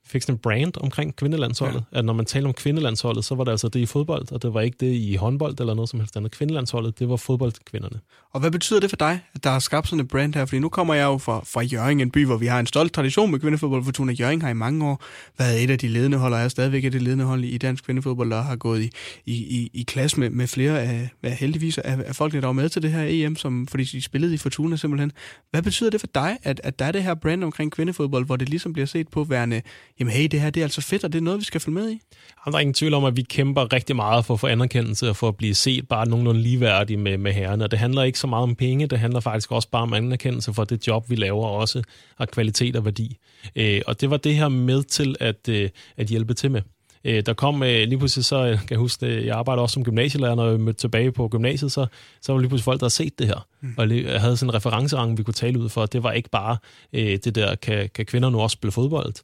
fik 0.06 0.22
sådan 0.22 0.34
en 0.34 0.38
brand 0.38 0.72
omkring 0.80 1.16
kvindelandsholdet. 1.16 1.84
Ja. 1.92 1.98
At 1.98 2.04
når 2.04 2.12
man 2.12 2.24
taler 2.26 2.48
om 2.48 2.54
kvindelandsholdet, 2.54 3.24
så 3.24 3.34
var 3.34 3.44
det 3.44 3.50
altså 3.50 3.68
det 3.68 3.80
i 3.80 3.86
fodbold, 3.86 4.32
og 4.32 4.42
det 4.42 4.54
var 4.54 4.60
ikke 4.60 4.76
det 4.80 4.92
i 4.92 5.14
håndbold 5.14 5.60
eller 5.60 5.74
noget 5.74 5.88
som 5.88 6.00
helst 6.00 6.16
andet. 6.16 6.32
Kvindelandsholdet, 6.32 6.98
det 6.98 7.08
var 7.08 7.16
fodboldkvinderne. 7.16 8.00
Og 8.32 8.40
hvad 8.40 8.50
betyder 8.50 8.80
det 8.80 8.90
for 8.90 8.96
dig, 8.96 9.20
at 9.34 9.44
der 9.44 9.50
er 9.50 9.58
skabt 9.58 9.88
sådan 9.88 10.00
et 10.00 10.08
brand 10.08 10.34
her? 10.34 10.44
Fordi 10.44 10.58
nu 10.58 10.68
kommer 10.68 10.94
jeg 10.94 11.04
jo 11.04 11.18
fra, 11.18 11.40
fra 11.44 11.62
Jørgen, 11.62 12.00
en 12.00 12.10
by, 12.10 12.26
hvor 12.26 12.36
vi 12.36 12.46
har 12.46 12.60
en 12.60 12.66
stolt 12.66 12.92
tradition 12.92 13.30
med 13.30 13.40
kvindefodbold. 13.40 13.84
Fortuna 13.84 14.12
Jørgen 14.12 14.42
har 14.42 14.50
i 14.50 14.54
mange 14.54 14.86
år 14.86 15.02
været 15.38 15.64
et 15.64 15.70
af 15.70 15.78
de 15.78 15.88
ledende 15.88 16.18
hold, 16.18 16.34
og 16.34 16.40
er 16.40 16.48
stadigvæk 16.48 16.84
et 16.84 16.94
af 16.94 17.00
de 17.00 17.04
ledende 17.04 17.24
hold 17.24 17.44
i 17.44 17.58
dansk 17.58 17.84
kvindefodbold, 17.84 18.32
og 18.32 18.44
har 18.44 18.56
gået 18.56 18.82
i, 18.82 18.90
i, 19.26 19.34
i, 19.34 19.70
i 19.74 19.82
klasse 19.82 20.20
med, 20.20 20.30
med 20.30 20.46
flere 20.46 20.82
af, 20.82 21.08
af 21.22 21.36
heldigvis 21.36 21.78
af, 21.78 21.98
af 22.06 22.16
folkene, 22.16 22.40
der 22.40 22.46
var 22.46 22.52
med 22.52 22.68
til 22.68 22.82
det 22.82 22.92
her 22.92 23.04
EM, 23.08 23.36
som, 23.36 23.66
fordi 23.66 23.84
de 23.84 24.02
spillede 24.02 24.34
i 24.34 24.36
Fortuna 24.36 24.76
simpelthen. 24.76 25.12
Hvad 25.50 25.62
betyder 25.62 25.90
det 25.90 26.00
for 26.00 26.08
dig, 26.14 26.36
at, 26.42 26.60
at 26.64 26.78
der 26.78 26.84
er 26.84 26.92
det 26.92 27.02
her 27.02 27.14
brand 27.14 27.44
omkring 27.44 27.72
kvindefodbold, 27.72 28.26
hvor 28.26 28.36
det 28.36 28.48
ligesom 28.48 28.72
bliver 28.72 28.86
set 28.86 29.08
på 29.08 29.24
værende, 29.24 29.62
jamen 30.00 30.12
hey, 30.12 30.26
det 30.26 30.40
her 30.40 30.50
det 30.50 30.60
er 30.60 30.64
altså 30.64 30.80
fedt, 30.80 31.04
og 31.04 31.12
det 31.12 31.18
er 31.18 31.22
noget, 31.22 31.40
vi 31.40 31.44
skal 31.44 31.60
følge 31.60 31.74
med 31.74 31.90
i? 31.90 32.00
Der 32.44 32.52
er 32.52 32.58
ingen 32.58 32.74
tvivl 32.74 32.94
om, 32.94 33.04
at 33.04 33.16
vi 33.16 33.22
kæmper 33.22 33.72
rigtig 33.72 33.96
meget 33.96 34.24
for 34.24 34.34
at 34.34 34.40
få 34.40 34.46
anerkendelse 34.46 35.08
og 35.08 35.16
for 35.16 35.28
at 35.28 35.36
blive 35.36 35.54
set 35.54 35.88
bare 35.88 36.08
nogenlunde 36.08 36.40
ligeværdige 36.40 36.96
med, 36.96 37.18
med 37.18 37.32
herrerne. 37.32 37.64
Og 37.64 37.70
det 37.70 37.78
handler 37.78 38.02
ikke 38.02 38.18
så 38.18 38.26
meget 38.26 38.42
om 38.42 38.54
penge, 38.54 38.86
det 38.86 38.98
handler 38.98 39.20
faktisk 39.20 39.52
også 39.52 39.68
bare 39.70 39.82
om 39.82 39.92
anerkendelse 39.92 40.54
for 40.54 40.64
det 40.64 40.86
job, 40.86 41.10
vi 41.10 41.14
laver 41.14 41.46
også, 41.46 41.82
og 42.18 42.28
kvalitet 42.28 42.76
og 42.76 42.84
værdi. 42.84 43.16
Øh, 43.56 43.80
og 43.86 44.00
det 44.00 44.10
var 44.10 44.16
det 44.16 44.34
her 44.34 44.48
med 44.48 44.82
til 44.82 45.16
at, 45.20 45.48
øh, 45.48 45.70
at 45.96 46.06
hjælpe 46.06 46.34
til 46.34 46.50
med. 46.50 46.62
Øh, 47.06 47.22
der 47.26 47.32
kom 47.32 47.62
øh, 47.62 47.68
lige 47.68 47.98
pludselig 47.98 48.24
så, 48.24 48.58
kan 48.58 48.70
jeg 48.70 48.78
huske 48.78 49.06
det, 49.06 49.26
jeg 49.26 49.36
arbejder 49.36 49.62
også 49.62 49.74
som 49.74 49.84
gymnasielærer, 49.84 50.34
når 50.34 50.50
jeg 50.50 50.60
mødte 50.60 50.80
tilbage 50.80 51.12
på 51.12 51.28
gymnasiet, 51.28 51.72
så, 51.72 51.86
så 52.22 52.32
var 52.32 52.40
lige 52.40 52.48
pludselig 52.48 52.64
folk, 52.64 52.80
der 52.80 52.84
havde 52.84 52.92
set 52.92 53.18
det 53.18 53.26
her, 53.26 53.46
mm. 53.60 53.74
og 53.76 53.88
lige, 53.88 54.18
havde 54.18 54.36
sådan 54.36 54.50
en 54.50 54.54
referencerang, 54.54 55.18
vi 55.18 55.22
kunne 55.22 55.34
tale 55.34 55.58
ud 55.58 55.68
for. 55.68 55.86
Det 55.86 56.02
var 56.02 56.12
ikke 56.12 56.30
bare 56.30 56.56
øh, 56.92 57.18
det 57.24 57.34
der, 57.34 57.54
kan, 57.54 57.90
kan 57.94 58.06
kvinder 58.06 58.30
nu 58.30 58.40
også 58.40 58.54
spille 58.54 58.72
fodbold? 58.72 59.14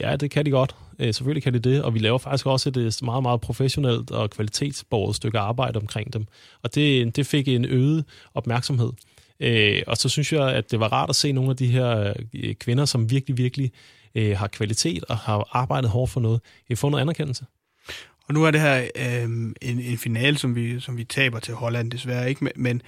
Ja, 0.00 0.16
det 0.16 0.30
kan 0.30 0.46
de 0.46 0.50
godt. 0.50 0.74
Øh, 0.98 1.14
selvfølgelig 1.14 1.42
kan 1.42 1.54
de 1.54 1.58
det, 1.58 1.82
og 1.82 1.94
vi 1.94 1.98
laver 1.98 2.18
faktisk 2.18 2.46
også 2.46 2.68
et 2.68 2.76
øh, 2.76 2.92
meget, 3.02 3.22
meget 3.22 3.40
professionelt 3.40 4.10
og 4.10 4.30
kvalitetsbordet 4.30 5.16
stykke 5.16 5.38
arbejde 5.38 5.76
omkring 5.76 6.12
dem. 6.12 6.26
Og 6.62 6.74
det, 6.74 7.16
det 7.16 7.26
fik 7.26 7.48
en 7.48 7.64
øget 7.64 8.04
opmærksomhed. 8.34 8.90
Øh, 9.40 9.82
og 9.86 9.96
så 9.96 10.08
synes 10.08 10.32
jeg, 10.32 10.52
at 10.52 10.70
det 10.70 10.80
var 10.80 10.92
rart 10.92 11.10
at 11.10 11.16
se 11.16 11.32
nogle 11.32 11.50
af 11.50 11.56
de 11.56 11.66
her 11.66 12.14
øh, 12.34 12.54
kvinder, 12.54 12.84
som 12.84 13.10
virkelig, 13.10 13.38
virkelig 13.38 13.64
øh, 13.64 13.99
Øh, 14.14 14.38
har 14.38 14.46
kvalitet 14.46 15.04
og 15.04 15.16
har 15.16 15.48
arbejdet 15.52 15.90
hårdt 15.90 16.12
for 16.12 16.20
noget, 16.20 16.40
øh, 16.70 16.76
får 16.76 16.90
noget 16.90 17.02
anerkendelse. 17.02 17.44
Og 18.28 18.34
nu 18.34 18.44
er 18.44 18.50
det 18.50 18.60
her 18.60 18.88
øh, 18.96 19.22
en, 19.22 19.56
en 19.62 19.98
finale, 19.98 20.38
som 20.38 20.54
vi, 20.54 20.80
som 20.80 20.96
vi 20.96 21.04
taber 21.04 21.40
til 21.40 21.54
Holland 21.54 21.90
desværre 21.90 22.28
ikke, 22.28 22.50
men 22.56 22.82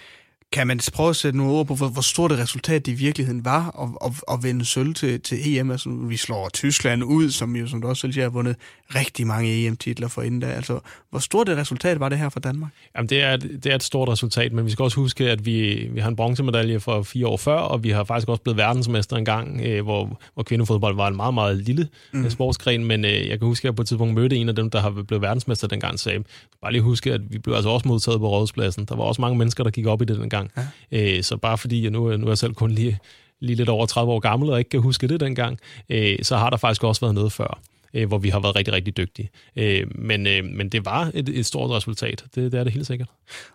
kan 0.53 0.66
man 0.66 0.80
prøve 0.92 1.11
at 1.11 1.16
sætte 1.16 1.38
nogle 1.38 1.53
ord 1.53 1.66
på, 1.66 1.74
hvor, 1.74 1.88
hvor 1.88 2.03
stort 2.03 2.30
det 2.30 2.38
resultat 2.38 2.86
det 2.86 2.92
i 2.92 2.94
virkeligheden 2.94 3.44
var 3.44 3.82
at, 3.82 4.11
at, 4.11 4.34
at 4.34 4.44
vinde 4.44 4.64
sølv 4.64 4.94
til, 4.94 5.20
til 5.20 5.57
EM? 5.59 5.70
Altså, 5.70 5.90
vi 5.90 6.16
slår 6.16 6.48
Tyskland 6.48 7.05
ud, 7.05 7.30
som 7.30 7.57
jo, 7.57 7.66
som 7.66 7.82
du 7.82 7.88
også 7.88 8.00
selv 8.00 8.12
siger, 8.12 8.24
har 8.24 8.30
vundet 8.30 8.57
rigtig 8.94 9.26
mange 9.26 9.66
EM-titler 9.66 10.09
for 10.09 10.22
inden 10.22 10.40
da. 10.40 10.46
Altså, 10.46 10.80
hvor 11.11 11.18
stort 11.18 11.48
et 11.48 11.57
resultat 11.57 12.00
var 12.00 12.09
det 12.09 12.18
her 12.18 12.28
for 12.28 12.40
Danmark? 12.40 12.70
Jamen, 12.96 13.09
det 13.09 13.22
er, 13.22 13.36
det 13.36 13.66
er 13.66 13.74
et 13.74 13.82
stort 13.82 14.09
resultat, 14.09 14.53
men 14.53 14.66
vi 14.66 14.70
skal 14.70 14.82
også 14.82 14.96
huske, 14.96 15.30
at 15.30 15.46
vi, 15.46 15.88
vi 15.90 16.00
har 16.00 16.09
en 16.09 16.16
bronzemedalje 16.16 16.80
for 16.80 17.03
fire 17.03 17.26
år 17.26 17.36
før, 17.36 17.57
og 17.57 17.84
vi 17.84 17.90
har 17.90 18.05
faktisk 18.05 18.28
også 18.28 18.42
blevet 18.42 18.57
verdensmester 18.57 19.16
en 19.16 19.24
gang, 19.24 19.61
øh, 19.64 19.82
hvor, 19.82 20.20
hvor 20.34 20.42
kvindefodbold 20.42 20.96
var 20.96 21.09
en 21.09 21.16
meget, 21.16 21.34
meget 21.34 21.57
lille 21.57 21.88
mm. 22.12 22.30
sportsgren, 22.30 22.84
men 22.84 23.05
øh, 23.05 23.28
jeg 23.28 23.38
kan 23.38 23.48
huske, 23.48 23.62
at 23.62 23.64
jeg 23.64 23.76
på 23.76 23.82
et 23.82 23.88
tidspunkt 23.88 24.14
mødte 24.14 24.36
en 24.36 24.48
af 24.48 24.55
dem, 24.55 24.70
der 24.70 24.80
har 24.80 24.90
blevet 24.90 25.22
verdensmester 25.22 25.68
dengang, 25.68 26.00
sagde, 26.00 26.24
bare 26.62 26.72
lige 26.72 26.82
huske, 26.82 27.12
at 27.12 27.20
vi 27.28 27.38
blev 27.38 27.55
altså 27.55 27.70
også 27.70 27.88
modtaget 27.88 28.20
på 28.20 28.28
rådspladsen. 28.28 28.84
Der 28.84 28.96
var 28.96 29.05
også 29.05 29.20
mange 29.20 29.38
mennesker, 29.38 29.64
der 29.64 29.70
gik 29.70 29.86
op 29.86 30.03
i 30.03 30.05
det 30.05 30.16
dengang. 30.18 30.41
Ja. 30.57 31.16
Øh, 31.16 31.22
så 31.22 31.36
bare 31.36 31.59
fordi, 31.59 31.82
jeg 31.82 31.90
nu, 31.90 32.16
nu 32.16 32.26
er 32.26 32.30
jeg 32.30 32.38
selv 32.38 32.55
kun 32.55 32.70
lige, 32.70 32.99
lige 33.40 33.57
lidt 33.57 33.68
over 33.68 33.86
30 33.86 34.12
år 34.12 34.20
gammel, 34.20 34.51
og 34.51 34.59
ikke 34.59 34.70
kan 34.70 34.80
huske 34.80 35.09
det 35.09 35.20
dengang, 35.20 35.59
øh, 35.88 36.18
så 36.22 36.36
har 36.36 36.51
der 36.51 36.57
faktisk 36.57 36.84
også 36.84 37.01
været 37.01 37.14
noget 37.14 37.32
før 37.32 37.61
øh, 37.95 38.09
hvor 38.09 38.18
vi 38.18 38.28
har 38.28 38.40
været 38.40 38.57
rigtig, 38.57 38.74
rigtig 38.74 38.97
dygtige. 38.97 39.30
Øh, 39.57 39.86
men, 39.95 40.26
øh, 40.26 40.45
men 40.45 40.68
det 40.68 40.84
var 40.84 41.11
et, 41.14 41.28
et 41.28 41.47
stort 41.47 41.70
resultat. 41.70 42.24
Det, 42.34 42.53
det 42.53 42.61
er 42.61 42.64
det 42.64 42.72
helt 42.72 42.86
sikkert. 42.86 43.09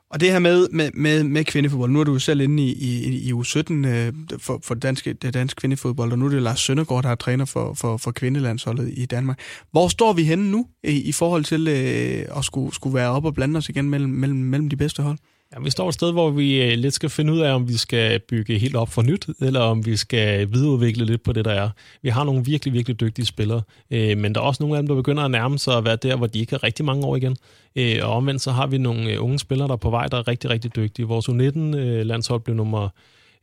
Og 0.10 0.20
det 0.20 0.32
her 0.32 0.40
med, 0.40 0.68
med, 0.70 0.92
med, 0.94 1.24
med 1.24 1.44
kvindefodbold, 1.44 1.92
nu 1.92 2.00
er 2.00 2.04
du 2.04 2.14
jo 2.14 2.20
selv 2.20 2.42
inde 2.42 2.64
i, 2.64 2.74
i, 2.74 3.30
i 3.30 3.34
U17 3.34 3.74
øh, 3.74 4.14
for, 4.40 4.60
for 4.64 4.76
dansk, 4.76 5.06
det 5.22 5.34
danske 5.34 5.60
kvindefodbold, 5.60 6.12
og 6.12 6.20
nu 6.20 6.26
er 6.26 6.30
det 6.30 6.42
Lars 6.42 6.60
Søndergaard, 6.60 7.04
der 7.04 7.10
er 7.10 7.16
træner 7.16 7.46
for, 7.46 7.74
for, 7.74 7.98
for 7.98 8.12
kvindelandsholdet 8.12 8.94
i 8.98 9.06
Danmark. 9.06 9.40
Hvor 9.72 9.88
står 9.88 10.14
vi 10.14 10.24
henne 10.24 10.52
nu 10.52 10.68
i, 10.84 11.02
i 11.02 11.12
forhold 11.12 11.44
til 11.44 11.68
øh, 11.68 12.38
at 12.38 12.46
skulle, 12.46 12.76
skulle 12.76 12.96
være 12.96 13.10
op 13.10 13.26
og 13.26 13.34
blande 13.34 13.58
os 13.58 13.70
igen 13.70 13.90
mellem, 13.90 14.12
mellem, 14.12 14.40
mellem 14.40 14.70
de 14.70 14.76
bedste 14.76 15.04
hold? 15.04 15.18
Ja, 15.54 15.60
vi 15.60 15.70
står 15.70 15.88
et 15.88 15.94
sted, 15.94 16.12
hvor 16.12 16.30
vi 16.30 16.64
øh, 16.64 16.78
lidt 16.78 16.94
skal 16.94 17.10
finde 17.10 17.34
ud 17.34 17.40
af, 17.40 17.54
om 17.54 17.68
vi 17.68 17.78
skal 17.78 18.20
bygge 18.20 18.60
helt 18.60 18.76
op 18.76 18.90
for 18.90 19.02
nyt, 19.02 19.28
eller 19.42 19.60
om 19.60 19.86
vi 19.86 19.98
skal 19.98 20.52
videreudvikle 20.52 21.06
lidt 21.06 21.24
på 21.24 21.34
det, 21.34 21.46
der 21.46 21.52
er. 21.52 21.70
Vi 22.02 22.10
har 22.10 22.24
nogle 22.24 22.46
virkelig, 22.46 22.74
virkelig 22.74 23.00
dygtige 23.00 23.26
spillere, 23.26 23.62
øh, 23.92 24.18
men 24.18 24.36
der 24.36 24.42
er 24.42 24.46
også 24.46 24.64
nogle 24.64 24.78
af 24.78 24.84
dem, 24.84 24.88
der 24.88 24.96
begynder 24.96 25.24
at 25.24 25.32
nærme 25.32 25.60
sig 25.60 25.78
at 25.78 25.86
være 25.86 25.96
der, 25.96 26.16
hvor 26.16 26.28
de 26.28 26.40
ikke 26.40 26.52
har 26.52 26.64
rigtig 26.64 26.86
mange 26.86 27.06
år 27.06 27.16
igen. 27.16 27.38
Øh, 27.76 28.00
og 28.04 28.10
omvendt 28.10 28.42
så 28.42 28.52
har 28.52 28.68
vi 28.68 28.78
nogle 28.78 29.12
øh, 29.12 29.24
unge 29.24 29.40
spillere, 29.40 29.68
der 29.68 29.74
er 29.74 29.78
på 29.78 29.90
vej, 29.90 30.08
der 30.08 30.18
er 30.18 30.28
rigtig, 30.28 30.50
rigtig 30.50 30.76
dygtige. 30.76 31.06
Vores 31.06 31.30
U19-landshold 31.30 32.42
øh, 32.42 32.44
blev 32.44 32.56
nummer, 32.56 32.90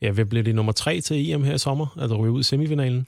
ja, 0.02 0.10
vi 0.10 0.24
blev 0.24 0.44
det 0.44 0.54
nummer 0.54 0.72
tre 0.72 1.00
til 1.00 1.30
EM 1.30 1.44
her 1.44 1.54
i 1.54 1.58
sommer, 1.58 1.96
altså 2.00 2.16
ryge 2.16 2.32
ud 2.32 2.40
i 2.40 2.44
semifinalen. 2.44 2.98
Øh, 2.98 3.04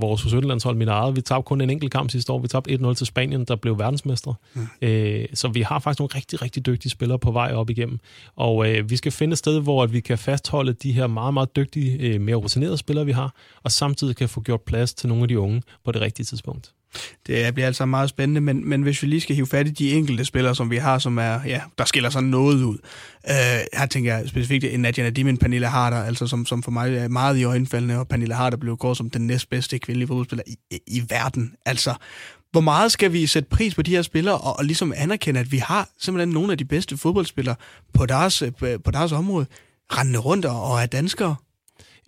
vores 0.00 0.22
U17-landshold, 0.22 0.76
mit 0.76 0.88
eget, 0.88 1.16
vi 1.16 1.20
tabte 1.20 1.46
kun 1.46 1.60
en 1.60 1.70
enkelt 1.70 1.92
kamp 1.92 2.10
sidste 2.10 2.32
år. 2.32 2.38
Vi 2.38 2.48
tabte 2.48 2.74
1-0 2.74 2.94
til 2.94 3.06
Spanien, 3.06 3.44
der 3.44 3.56
blev 3.56 3.78
verdensmestre. 3.78 4.34
Mm. 4.54 4.66
Øh, 4.82 5.26
så 5.34 5.48
vi 5.48 5.62
har 5.62 5.78
faktisk 5.78 5.98
nogle 5.98 6.14
rigtig, 6.14 6.42
rigtig 6.42 6.66
dygtige 6.66 6.90
spillere 6.90 7.18
på 7.18 7.30
vej 7.30 7.52
op 7.54 7.70
igennem. 7.70 7.98
Og 8.36 8.70
øh, 8.70 8.90
vi 8.90 8.96
skal 8.96 9.12
finde 9.12 9.32
et 9.32 9.38
sted, 9.38 9.60
hvor 9.60 9.86
vi 9.86 10.00
kan 10.00 10.18
fastholde 10.18 10.72
de 10.72 10.92
her 10.92 11.06
meget, 11.06 11.34
meget 11.34 11.56
dygtige, 11.56 11.98
øh, 11.98 12.20
mere 12.20 12.36
rutinerede 12.36 12.76
spillere, 12.76 13.06
vi 13.06 13.12
har, 13.12 13.34
og 13.62 13.72
samtidig 13.72 14.16
kan 14.16 14.28
få 14.28 14.40
gjort 14.40 14.62
plads 14.62 14.94
til 14.94 15.08
nogle 15.08 15.24
af 15.24 15.28
de 15.28 15.38
unge 15.38 15.62
på 15.84 15.92
det 15.92 16.00
rigtige 16.00 16.26
tidspunkt. 16.26 16.72
Det 17.26 17.54
bliver 17.54 17.66
altså 17.66 17.86
meget 17.86 18.10
spændende, 18.10 18.40
men, 18.40 18.68
men 18.68 18.82
hvis 18.82 19.02
vi 19.02 19.06
lige 19.06 19.20
skal 19.20 19.36
hive 19.36 19.46
fat 19.46 19.66
i 19.66 19.70
de 19.70 19.92
enkelte 19.92 20.24
spillere, 20.24 20.54
som 20.54 20.70
vi 20.70 20.76
har, 20.76 20.98
som 20.98 21.18
er, 21.18 21.40
ja, 21.46 21.60
der 21.78 21.84
skiller 21.84 22.10
sig 22.10 22.22
noget 22.22 22.62
ud. 22.62 22.78
Øh, 23.28 23.34
her 23.78 23.86
tænker 23.90 24.16
jeg 24.16 24.28
specifikt 24.28 24.64
en 24.64 24.80
Nadia 24.80 25.04
Nadim, 25.04 25.36
Pernille 25.36 25.66
Harder, 25.66 26.04
altså 26.04 26.26
som, 26.26 26.46
som 26.46 26.62
for 26.62 26.70
mig 26.70 26.96
er 26.96 27.08
meget 27.08 27.38
i 27.38 27.44
øjenfaldende, 27.44 27.98
og 27.98 28.08
Pernille 28.08 28.34
Harder 28.34 28.56
blev 28.56 28.76
kåret 28.76 28.96
som 28.96 29.10
den 29.10 29.26
næstbedste 29.26 29.78
kvindelige 29.78 30.08
fodboldspiller 30.08 30.42
i, 30.46 30.56
i, 30.70 30.78
i 30.86 31.02
verden. 31.08 31.54
Altså, 31.66 31.94
hvor 32.52 32.60
meget 32.60 32.92
skal 32.92 33.12
vi 33.12 33.26
sætte 33.26 33.48
pris 33.48 33.74
på 33.74 33.82
de 33.82 33.90
her 33.90 34.02
spillere, 34.02 34.38
og, 34.38 34.58
og 34.58 34.64
ligesom 34.64 34.92
anerkende, 34.96 35.40
at 35.40 35.52
vi 35.52 35.58
har 35.58 35.88
simpelthen 36.00 36.34
nogle 36.34 36.52
af 36.52 36.58
de 36.58 36.64
bedste 36.64 36.96
fodboldspillere 36.96 37.56
på 37.94 38.06
deres, 38.06 38.42
øh, 38.42 38.52
på 38.84 38.90
deres 38.90 39.12
område, 39.12 39.46
rendende 39.92 40.18
rundt 40.18 40.44
og, 40.44 40.62
og 40.62 40.82
er 40.82 40.86
danskere? 40.86 41.36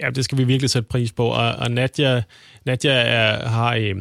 Ja, 0.00 0.10
det 0.10 0.24
skal 0.24 0.38
vi 0.38 0.44
virkelig 0.44 0.70
sætte 0.70 0.88
pris 0.88 1.12
på, 1.12 1.26
og, 1.26 1.52
og 1.52 1.70
Nadia, 1.70 2.22
Nadia 2.66 2.92
er, 2.92 3.48
har... 3.48 3.74
Øh 3.74 3.94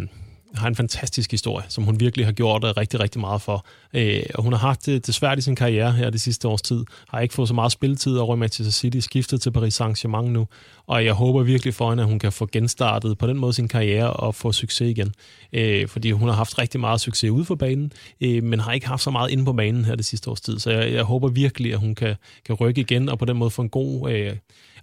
har 0.58 0.68
en 0.68 0.76
fantastisk 0.76 1.32
historie, 1.32 1.66
som 1.70 1.84
hun 1.84 2.00
virkelig 2.00 2.26
har 2.26 2.34
gjort 2.34 2.64
øh, 2.64 2.70
rigtig, 2.70 3.00
rigtig 3.00 3.22
meget 3.22 3.42
for. 3.42 3.66
Øh, 3.94 4.24
og 4.34 4.44
hun 4.44 4.54
har 4.54 4.60
haft 4.60 4.86
det, 4.86 5.08
det 5.08 5.16
svært 5.16 5.38
i 5.38 5.42
sin 5.42 5.56
karriere 5.56 5.92
her 5.92 6.10
det 6.10 6.22
sidste 6.22 6.48
års 6.48 6.62
tid. 6.62 6.86
Har 7.10 7.20
ikke 7.20 7.34
fået 7.34 7.48
så 7.48 7.54
meget 7.54 7.72
spilletid 7.72 8.18
over 8.18 8.36
Manchester 8.36 8.72
City, 8.72 9.00
skiftet 9.00 9.42
til 9.42 9.52
Paris 9.52 9.82
Saint-Germain 9.82 10.28
nu. 10.28 10.48
Og 10.88 11.06
jeg 11.06 11.14
håber 11.14 11.44
virkelig 11.44 11.74
for 11.74 11.90
hende, 11.90 12.04
at 12.04 12.10
hun 12.10 12.20
kan 12.20 12.32
få 12.32 12.48
genstartet 12.52 13.18
på 13.18 13.28
den 13.28 13.38
måde 13.38 13.54
sin 13.54 13.68
karriere 13.68 14.14
og 14.14 14.36
få 14.36 14.52
succes 14.52 14.90
igen. 14.90 15.14
Øh, 15.54 15.88
fordi 15.88 16.12
hun 16.12 16.30
har 16.30 16.36
haft 16.36 16.60
rigtig 16.60 16.80
meget 16.80 17.02
succes 17.02 17.32
ude 17.32 17.46
for 17.46 17.56
banen, 17.56 17.92
øh, 18.22 18.44
men 18.44 18.60
har 18.60 18.72
ikke 18.72 18.88
haft 18.88 19.04
så 19.04 19.12
meget 19.12 19.32
inde 19.32 19.46
på 19.46 19.54
banen 19.54 19.86
her 19.86 19.96
det 19.96 20.06
sidste 20.06 20.30
års 20.30 20.42
tid. 20.42 20.60
Så 20.60 20.72
jeg, 20.72 20.94
jeg 20.94 21.04
håber 21.04 21.28
virkelig, 21.28 21.74
at 21.74 21.80
hun 21.80 21.96
kan, 21.96 22.16
kan 22.46 22.56
rykke 22.56 22.82
igen 22.82 23.10
og 23.10 23.20
på 23.20 23.26
den 23.26 23.38
måde 23.38 23.50
få 23.50 23.62
en 23.62 23.70
god... 23.70 24.12
Øh, 24.12 24.36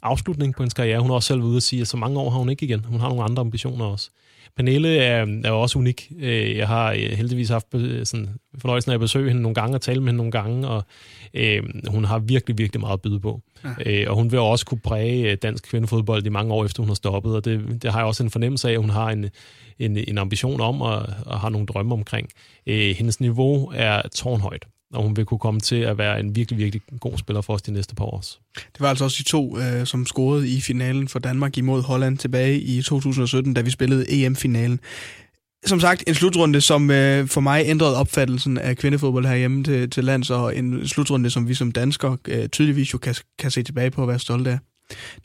afslutning 0.02 0.54
på 0.54 0.62
hendes 0.62 0.74
karriere. 0.74 1.00
Hun 1.00 1.10
har 1.10 1.14
også 1.14 1.26
selv 1.26 1.42
ude 1.42 1.56
at 1.56 1.62
sige, 1.62 1.82
at 1.82 1.88
så 1.88 1.96
mange 1.96 2.20
år 2.20 2.30
har 2.30 2.38
hun 2.38 2.48
ikke 2.48 2.64
igen. 2.64 2.84
Hun 2.84 3.00
har 3.00 3.08
nogle 3.08 3.24
andre 3.24 3.40
ambitioner 3.40 3.84
også. 3.84 4.10
Pernille 4.56 4.96
er, 4.96 5.26
er 5.44 5.50
også 5.50 5.78
unik. 5.78 6.12
Øh, 6.18 6.56
jeg 6.56 6.68
har 6.68 6.92
øh, 6.92 6.98
heldigvis 6.98 7.48
haft 7.48 7.66
sådan, 8.04 8.28
fornøjelsen 8.58 8.90
af 8.90 8.94
at 8.94 9.00
besøge 9.00 9.28
hende 9.28 9.42
nogle 9.42 9.54
gange 9.54 9.76
og 9.76 9.80
tale 9.80 10.00
med 10.00 10.08
hende 10.08 10.16
nogle 10.16 10.32
gange, 10.32 10.68
og 10.68 10.84
øh, 11.34 11.62
hun 11.88 12.04
har 12.04 12.18
virkelig, 12.18 12.58
virkelig 12.58 12.80
meget 12.80 12.92
at 12.92 13.02
byde 13.02 13.20
på. 13.20 13.40
Ja. 13.64 13.70
Øh, 13.86 14.10
og 14.10 14.16
hun 14.16 14.32
vil 14.32 14.38
også 14.38 14.66
kunne 14.66 14.80
præge 14.80 15.30
øh, 15.30 15.36
dansk 15.42 15.64
kvindefodbold 15.68 16.26
i 16.26 16.28
mange 16.28 16.54
år 16.54 16.64
efter 16.64 16.82
hun 16.82 16.90
har 16.90 16.94
stoppet, 16.94 17.34
og 17.34 17.44
det, 17.44 17.82
det 17.82 17.92
har 17.92 17.98
jeg 17.98 18.06
også 18.06 18.22
en 18.22 18.30
fornemmelse 18.30 18.68
af, 18.68 18.72
at 18.72 18.80
hun 18.80 18.90
har 18.90 19.10
en, 19.10 19.30
en, 19.78 19.96
en 19.96 20.18
ambition 20.18 20.60
om 20.60 20.82
og, 20.82 21.06
og 21.26 21.40
har 21.40 21.48
nogle 21.48 21.66
drømme 21.66 21.94
omkring. 21.94 22.28
Øh, 22.66 22.96
hendes 22.96 23.20
niveau 23.20 23.72
er 23.74 24.02
tårnhøjt 24.14 24.66
og 24.92 25.02
hun 25.02 25.16
vil 25.16 25.24
kunne 25.24 25.38
komme 25.38 25.60
til 25.60 25.76
at 25.76 25.98
være 25.98 26.20
en 26.20 26.36
virkelig, 26.36 26.58
virkelig 26.58 26.82
god 27.00 27.18
spiller 27.18 27.40
for 27.40 27.54
os 27.54 27.62
de 27.62 27.72
næste 27.72 27.94
par 27.94 28.04
år. 28.04 28.24
Det 28.54 28.80
var 28.80 28.88
altså 28.88 29.04
også 29.04 29.16
de 29.18 29.28
to, 29.28 29.58
øh, 29.58 29.86
som 29.86 30.06
scorede 30.06 30.48
i 30.48 30.60
finalen 30.60 31.08
for 31.08 31.18
Danmark 31.18 31.58
imod 31.58 31.82
Holland 31.82 32.18
tilbage 32.18 32.60
i 32.60 32.82
2017, 32.82 33.54
da 33.54 33.60
vi 33.60 33.70
spillede 33.70 34.24
EM-finalen. 34.24 34.80
Som 35.66 35.80
sagt, 35.80 36.04
en 36.06 36.14
slutrunde, 36.14 36.60
som 36.60 36.90
øh, 36.90 37.28
for 37.28 37.40
mig 37.40 37.62
ændrede 37.66 37.96
opfattelsen 37.96 38.58
af 38.58 38.76
kvindefodbold 38.76 39.26
herhjemme 39.26 39.64
til, 39.64 39.90
til 39.90 40.04
lands, 40.04 40.30
og 40.30 40.56
en 40.56 40.88
slutrunde, 40.88 41.30
som 41.30 41.48
vi 41.48 41.54
som 41.54 41.72
danskere 41.72 42.16
øh, 42.28 42.48
tydeligvis 42.48 42.92
jo 42.92 42.98
kan, 42.98 43.14
kan 43.38 43.50
se 43.50 43.62
tilbage 43.62 43.90
på 43.90 44.02
og 44.02 44.08
være 44.08 44.18
stolte 44.18 44.50
af. 44.50 44.58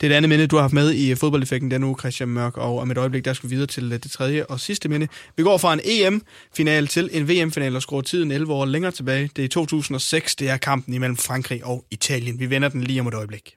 Det 0.00 0.06
er 0.06 0.08
det 0.08 0.14
andet 0.14 0.28
minde, 0.28 0.46
du 0.46 0.56
har 0.56 0.62
haft 0.62 0.74
med 0.74 0.94
i 0.94 1.14
fodboldeffekten 1.14 1.70
denne 1.70 1.86
uge, 1.86 1.96
Christian 1.98 2.28
Mørk, 2.28 2.56
og 2.56 2.78
om 2.78 2.90
et 2.90 2.98
øjeblik, 2.98 3.24
der 3.24 3.32
skal 3.32 3.50
vi 3.50 3.54
videre 3.54 3.66
til 3.66 3.92
øh, 3.92 4.02
det 4.02 4.10
tredje 4.10 4.44
og 4.44 4.60
sidste 4.60 4.88
minde. 4.88 5.08
Vi 5.36 5.42
går 5.42 5.58
fra 5.58 5.72
en 5.72 5.80
EM-final 5.84 6.86
til 6.86 7.10
en 7.12 7.28
VM-final 7.28 7.76
og 7.76 7.82
skruer 7.82 8.02
tiden 8.02 8.30
11 8.30 8.52
år 8.52 8.64
længere 8.64 8.92
tilbage. 8.92 9.30
Det 9.36 9.44
er 9.44 9.48
2006, 9.48 10.36
det 10.36 10.50
er 10.50 10.56
kampen 10.56 10.94
imellem 10.94 11.16
Frankrig 11.16 11.64
og 11.64 11.84
Italien. 11.90 12.40
Vi 12.40 12.50
vender 12.50 12.68
den 12.68 12.82
lige 12.82 13.00
om 13.00 13.06
et 13.06 13.14
øjeblik. 13.14 13.54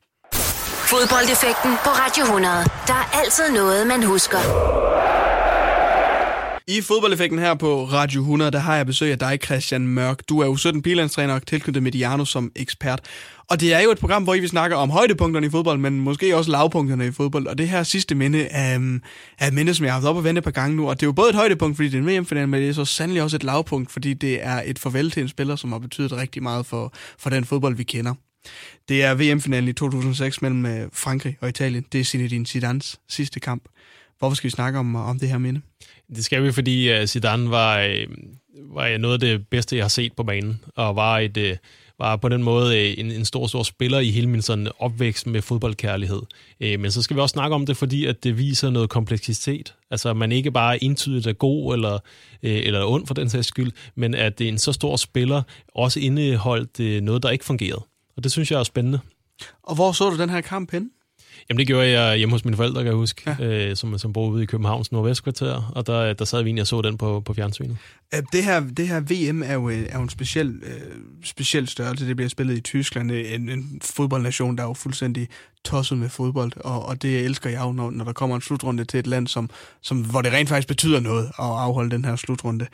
Fodboldeffekten 0.92 1.72
på 1.84 1.90
Radio 1.90 2.24
100. 2.24 2.56
Der 2.88 2.94
er 2.94 3.20
altid 3.24 3.52
noget, 3.54 3.88
man 3.88 4.04
husker. 4.04 4.91
I 6.68 6.82
fodboldeffekten 6.82 7.40
her 7.40 7.54
på 7.54 7.86
Radio 7.86 8.22
100, 8.22 8.52
der 8.52 8.60
har 8.60 8.76
jeg 8.76 8.86
besøg 8.86 9.12
af 9.12 9.20
dig, 9.20 9.40
Christian 9.46 9.88
Mørk. 9.88 10.30
Du 10.30 10.40
er 10.40 10.46
jo 10.46 10.56
17 10.56 10.82
bilandstræner 10.82 11.34
og 11.34 11.48
tilknyttet 11.48 11.84
Mediano 11.84 12.26
som 12.26 12.52
ekspert. 12.56 13.00
Og 13.50 13.60
det 13.60 13.74
er 13.74 13.80
jo 13.80 13.92
et 13.92 14.00
program, 14.00 14.24
hvor 14.24 14.34
I 14.34 14.40
vil 14.40 14.50
snakke 14.50 14.76
om 14.76 14.90
højdepunkterne 14.90 15.48
i 15.48 15.50
fodbold, 15.50 15.80
men 15.80 16.00
måske 16.00 16.38
også 16.38 16.52
lavpunkterne 16.52 17.08
i 17.08 17.12
fodbold. 17.12 17.48
Og 17.48 17.58
det 17.58 17.70
her 17.70 17.84
sidste 17.84 18.16
minde 18.16 18.44
er, 18.44 18.76
øhm, 18.76 19.02
er 19.40 19.48
et 19.48 19.54
minde, 19.54 19.74
som 19.74 19.86
jeg 19.86 19.94
har 19.94 20.00
haft 20.00 20.10
op 20.10 20.16
og 20.16 20.24
vente 20.24 20.40
et 20.40 20.44
par 20.44 20.52
gange 20.52 20.76
nu. 20.76 20.90
Og 20.90 21.00
det 21.00 21.04
er 21.04 21.08
jo 21.08 21.12
både 21.12 21.30
et 21.30 21.36
højdepunkt, 21.36 21.76
fordi 21.76 21.90
det 21.90 21.98
er 21.98 22.02
en 22.02 22.08
VM-final, 22.08 22.50
men 22.50 22.62
det 22.62 22.70
er 22.70 22.74
så 22.74 22.86
sandelig 22.86 23.24
også 23.24 23.36
et 23.36 23.44
lavpunkt, 23.44 23.92
fordi 23.92 24.14
det 24.14 24.46
er 24.46 24.62
et 24.66 24.80
farvel 24.80 25.12
til 25.12 25.22
en 25.22 25.30
spiller, 25.30 25.56
som 25.56 25.72
har 25.72 25.80
betydet 25.80 26.12
rigtig 26.12 26.44
meget 26.44 26.66
for, 26.66 26.94
for 27.20 27.30
den 27.30 27.46
fodbold, 27.46 27.76
vi 27.76 27.84
kender. 27.84 28.14
Det 28.90 29.04
er 29.04 29.16
VM-finalen 29.16 29.70
i 29.70 29.74
2006 29.74 30.42
mellem 30.42 30.66
øh, 30.66 30.90
Frankrig 30.94 31.38
og 31.42 31.50
Italien. 31.50 31.86
Det 31.92 32.00
er 32.00 32.06
Zinedine 32.06 32.46
Zidanes 32.46 33.00
sidste 33.10 33.40
kamp. 33.40 33.64
Hvorfor 34.22 34.36
skal 34.36 34.48
vi 34.48 34.52
snakke 34.52 34.80
om, 34.80 34.96
om 34.96 35.20
det 35.20 35.30
her 35.30 35.38
minde? 35.38 35.62
Det 36.16 36.26
skal 36.26 36.44
vi, 36.44 36.52
fordi 36.52 37.00
uh, 37.00 37.06
Zidane 37.06 37.52
var, 37.52 37.86
uh, 37.86 38.76
var 38.76 38.98
noget 38.98 39.14
af 39.14 39.20
det 39.20 39.48
bedste, 39.48 39.76
jeg 39.76 39.84
har 39.84 39.90
set 39.90 40.14
på 40.14 40.24
banen, 40.24 40.60
og 40.76 40.96
var 40.96 41.20
et... 41.20 41.38
Uh, 41.38 41.58
var 42.00 42.16
på 42.16 42.30
den 42.30 42.44
måde 42.44 42.96
en, 42.98 43.12
en 43.12 43.26
stor, 43.26 43.48
stor 43.48 43.64
spiller 43.64 44.00
i 44.00 44.12
hele 44.12 44.28
min 44.28 44.42
sådan 44.42 44.68
opvækst 44.80 45.28
med 45.28 45.42
fodboldkærlighed. 45.42 46.22
Men 46.60 46.92
så 46.92 47.02
skal 47.02 47.16
vi 47.16 47.22
også 47.22 47.34
snakke 47.34 47.56
om 47.56 47.66
det, 47.66 47.78
fordi 47.78 48.06
at 48.06 48.24
det 48.24 48.38
viser 48.38 48.70
noget 48.70 48.90
kompleksitet. 48.90 49.76
Altså, 49.92 50.14
man 50.14 50.32
ikke 50.32 50.52
bare 50.52 50.84
entydigt 50.84 51.28
er 51.28 51.34
god 51.34 51.74
eller, 51.74 52.00
eller 52.42 52.86
ond 52.86 53.08
for 53.08 53.14
den 53.14 53.30
sags 53.30 53.48
skyld, 53.48 53.72
men 53.96 54.16
at 54.16 54.40
det 54.40 54.46
er 54.46 54.50
en 54.50 54.58
så 54.58 54.72
stor 54.72 54.96
spiller 54.96 55.42
også 55.76 56.00
indeholdt 56.00 57.04
noget, 57.04 57.24
der 57.24 57.30
ikke 57.30 57.46
fungerede. 57.46 57.86
Og 58.18 58.24
det 58.24 58.32
synes 58.32 58.52
jeg 58.52 58.60
er 58.60 58.64
spændende. 58.64 59.00
Og 59.64 59.76
hvor 59.76 59.92
så 59.92 60.10
du 60.10 60.18
den 60.18 60.30
her 60.30 60.42
kamp 60.42 60.72
hen? 60.72 60.92
Jamen 61.52 61.60
det 61.60 61.68
gjorde 61.68 61.90
jeg 61.90 62.18
hjemme 62.18 62.34
hos 62.34 62.46
mine 62.46 62.58
forældre, 62.58 62.82
kan 62.82 62.88
jeg 62.88 62.96
huske, 62.96 63.36
ja. 63.40 63.46
øh, 63.46 63.76
som, 63.76 63.98
som 63.98 64.14
boede 64.14 64.32
ude 64.32 64.44
i 64.44 64.46
Københavns 64.46 64.92
Nordvestkvarter, 64.92 65.72
og 65.76 65.88
der, 65.88 66.14
der 66.14 66.26
sad 66.26 66.44
vi 66.44 66.48
egentlig 66.48 66.62
og 66.62 66.68
så 66.68 66.82
den 66.82 66.98
på, 66.98 67.20
på 67.20 67.34
fjernsynet. 67.34 67.78
Det 68.12 68.44
her, 68.44 68.60
det 68.60 68.88
her 68.88 69.00
VM 69.00 69.44
er 69.44 69.54
jo, 69.54 69.70
øh, 69.70 69.86
er 69.90 69.98
jo 69.98 70.04
en 70.04 70.10
speciel, 70.10 70.62
øh, 70.64 70.98
speciel 71.24 71.68
størrelse. 71.68 72.08
Det 72.08 72.16
bliver 72.16 72.30
spillet 72.30 72.58
i 72.58 72.62
Tyskland, 72.62 73.12
en, 73.12 73.50
en 73.50 73.82
fodboldnation, 73.84 74.58
der 74.58 74.64
er 74.64 74.68
jo 74.68 74.74
fuldstændig 74.74 75.28
tosset 75.66 75.98
med 75.98 76.10
fodbold, 76.10 76.52
og, 76.56 76.86
og 76.86 77.02
det 77.02 77.20
elsker 77.20 77.50
jeg 77.50 77.62
jo, 77.62 77.72
når, 77.72 77.92
når 77.92 78.06
der 78.06 78.14
kommer 78.14 78.36
en 78.36 78.42
slutrunde 78.42 78.86
til 78.86 79.00
et 79.00 79.08
land, 79.08 79.28
som, 79.28 79.50
som, 79.82 80.02
hvor 80.02 80.22
det 80.22 80.34
rent 80.34 80.50
faktisk 80.50 80.68
betyder 80.68 81.00
noget 81.00 81.26
at 81.26 81.34
afholde 81.38 81.92
den 81.92 82.06
her 82.06 82.16
slutrunde. 82.16 82.68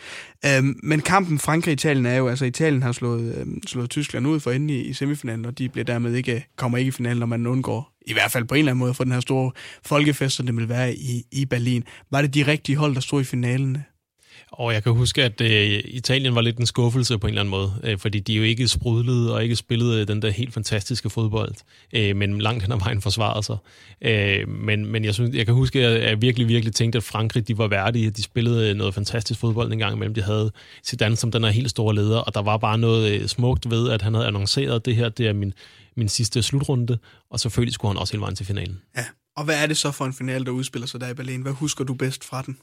Øhm, 0.46 0.80
men 0.84 1.02
kampen 1.02 1.40
Frankrig-Italien 1.40 2.06
er 2.06 2.16
jo, 2.16 2.28
altså 2.28 2.46
Italien 2.46 2.84
har 2.84 2.92
slået, 2.92 3.36
øhm, 3.36 3.62
slået 3.68 3.90
Tyskland 3.90 4.28
ud 4.28 4.40
for 4.40 4.52
enden 4.52 4.70
i, 4.70 4.80
i 4.80 4.94
semifinalen, 4.94 5.46
og 5.46 5.58
de 5.58 5.70
bliver 5.70 5.86
dermed 5.86 6.14
ikke, 6.14 6.46
kommer 6.56 6.78
ikke 6.78 6.90
i 6.90 6.92
finalen, 6.92 7.20
når 7.20 7.28
man 7.28 7.48
undgår, 7.48 7.92
i 8.08 8.14
hvert 8.14 8.32
fald 8.32 8.46
på 8.46 8.56
en 8.56 8.60
eller 8.60 8.72
anden 8.72 8.80
måde, 8.80 8.94
for 8.94 9.04
den 9.04 9.14
her 9.14 9.20
store 9.20 9.52
folkefest, 9.86 10.36
som 10.36 10.46
det 10.46 10.56
vil 10.56 10.70
være 10.70 10.96
i, 10.96 11.24
i 11.32 11.46
Berlin. 11.46 11.84
Var 12.12 12.22
det 12.22 12.34
de 12.34 12.48
rigtige 12.48 12.76
hold, 12.76 12.96
der 12.96 13.02
stod 13.02 13.22
i 13.22 13.24
finalen? 13.24 13.78
Og 14.52 14.74
jeg 14.74 14.84
kan 14.84 14.94
huske, 14.94 15.24
at 15.24 15.42
øh, 15.42 15.82
Italien 15.86 16.36
var 16.36 16.42
lidt 16.42 16.58
en 16.58 16.66
skuffelse 16.66 17.18
på 17.18 17.28
en 17.28 17.32
eller 17.32 17.42
anden 17.42 17.50
måde, 17.50 17.74
øh, 17.84 17.98
fordi 17.98 18.20
de 18.20 18.34
jo 18.34 18.44
ikke 18.44 18.68
sprudlede 18.68 19.34
og 19.34 19.44
ikke 19.44 19.56
spillede 19.56 20.02
øh, 20.02 20.08
den 20.08 20.22
der 20.22 20.30
helt 20.30 20.54
fantastiske 20.54 21.10
fodbold, 21.10 21.54
øh, 21.94 22.16
men 22.16 22.42
langt 22.42 22.64
hen 22.64 22.72
ad 22.72 22.80
vejen 22.80 23.02
forsvarede 23.02 23.44
sig. 23.44 23.58
Øh, 24.02 24.50
men, 24.50 24.86
men 24.86 25.06
jeg, 25.06 25.14
synes, 25.14 25.36
jeg 25.36 25.46
kan 25.46 25.56
huske, 25.56 25.86
at 25.86 26.10
jeg 26.10 26.22
virkelig, 26.22 26.48
virkelig 26.48 26.74
tænkte, 26.74 26.98
at 26.98 27.04
Frankrig 27.04 27.48
de 27.48 27.58
var 27.58 27.68
værdige. 27.68 28.10
De 28.10 28.24
spillede 28.24 28.70
øh, 28.70 28.76
noget 28.76 28.94
fantastisk 28.94 29.40
fodbold 29.40 29.72
en 29.72 29.80
gang 29.80 29.96
imellem. 29.96 30.14
De 30.14 30.22
havde 30.22 30.52
Zidane 30.86 31.16
som 31.16 31.32
den 31.32 31.44
her 31.44 31.52
helt 31.52 31.70
store 31.70 31.96
leder, 31.96 32.20
og 32.20 32.34
der 32.34 32.42
var 32.42 32.58
bare 32.58 32.78
noget 32.78 33.12
øh, 33.12 33.28
smukt 33.28 33.70
ved, 33.70 33.90
at 33.90 34.02
han 34.02 34.14
havde 34.14 34.28
annonceret, 34.28 34.86
det 34.86 34.96
her 34.96 35.10
det 35.10 35.28
er 35.28 35.34
min, 35.34 35.54
min 35.96 36.10
sidste 36.10 36.44
slutrunde, 36.44 36.98
og 37.30 37.40
selvfølgelig 37.40 37.74
skulle 37.74 37.90
han 37.90 37.98
også 37.98 38.14
hele 38.14 38.22
vejen 38.22 38.36
til 38.36 38.46
finalen. 38.46 38.82
Ja, 38.98 39.06
og 39.38 39.44
hvad 39.44 39.64
er 39.64 39.68
det 39.68 39.78
så 39.78 39.92
for 39.92 40.06
en 40.06 40.14
finale, 40.14 40.46
der 40.46 40.52
udspiller 40.52 40.88
sig 40.88 41.02
der 41.02 41.10
i 41.10 41.14
Berlin? 41.14 41.42
Hvad 41.42 41.52
husker 41.52 41.84
du 41.84 41.94
bedst 41.94 42.24
fra 42.24 42.42
den? 42.42 42.58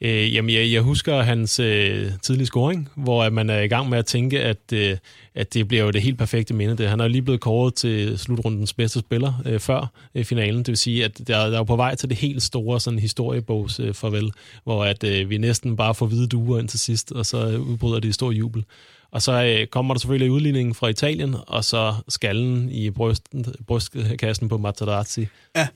Øh, 0.00 0.34
jamen, 0.34 0.54
jeg, 0.54 0.72
jeg 0.72 0.82
husker 0.82 1.22
hans 1.22 1.60
øh, 1.60 2.10
tidlige 2.22 2.46
scoring, 2.46 2.88
hvor 2.96 3.24
at 3.24 3.32
man 3.32 3.50
er 3.50 3.60
i 3.60 3.68
gang 3.68 3.88
med 3.88 3.98
at 3.98 4.06
tænke, 4.06 4.40
at, 4.40 4.72
øh, 4.72 4.96
at 5.34 5.54
det 5.54 5.68
bliver 5.68 5.84
jo 5.84 5.90
det 5.90 6.02
helt 6.02 6.18
perfekte 6.18 6.54
minde. 6.54 6.76
Det. 6.76 6.88
Han 6.88 7.00
er 7.00 7.08
lige 7.08 7.22
blevet 7.22 7.40
kåret 7.40 7.74
til 7.74 8.18
slutrundens 8.18 8.72
bedste 8.72 9.00
spiller 9.00 9.42
øh, 9.46 9.60
før 9.60 9.92
øh, 10.14 10.24
finalen. 10.24 10.58
Det 10.58 10.68
vil 10.68 10.76
sige, 10.76 11.04
at 11.04 11.18
der, 11.18 11.50
der 11.50 11.60
er 11.60 11.64
på 11.64 11.76
vej 11.76 11.94
til 11.94 12.08
det 12.08 12.18
helt 12.18 12.42
store 12.42 12.80
sådan, 12.80 12.98
historiebogs 12.98 13.80
øh, 13.80 13.94
farvel, 13.94 14.32
hvor 14.64 14.84
at, 14.84 15.04
øh, 15.04 15.30
vi 15.30 15.38
næsten 15.38 15.76
bare 15.76 15.94
får 15.94 16.06
hvide 16.06 16.26
duer 16.26 16.58
ind 16.58 16.68
til 16.68 16.80
sidst, 16.80 17.12
og 17.12 17.26
så 17.26 17.56
udbryder 17.56 18.00
det 18.00 18.08
i 18.08 18.12
stor 18.12 18.30
jubel. 18.30 18.64
Og 19.10 19.22
så 19.22 19.44
øh, 19.44 19.66
kommer 19.66 19.94
der 19.94 19.98
selvfølgelig 19.98 20.30
udligningen 20.30 20.74
fra 20.74 20.88
Italien, 20.88 21.36
og 21.46 21.64
så 21.64 21.94
skallen 22.08 22.70
i 22.70 22.90
brysten, 22.90 23.46
brystkassen 23.66 24.48
på 24.48 24.58
Materazzi. 24.58 25.26
Ja 25.56 25.68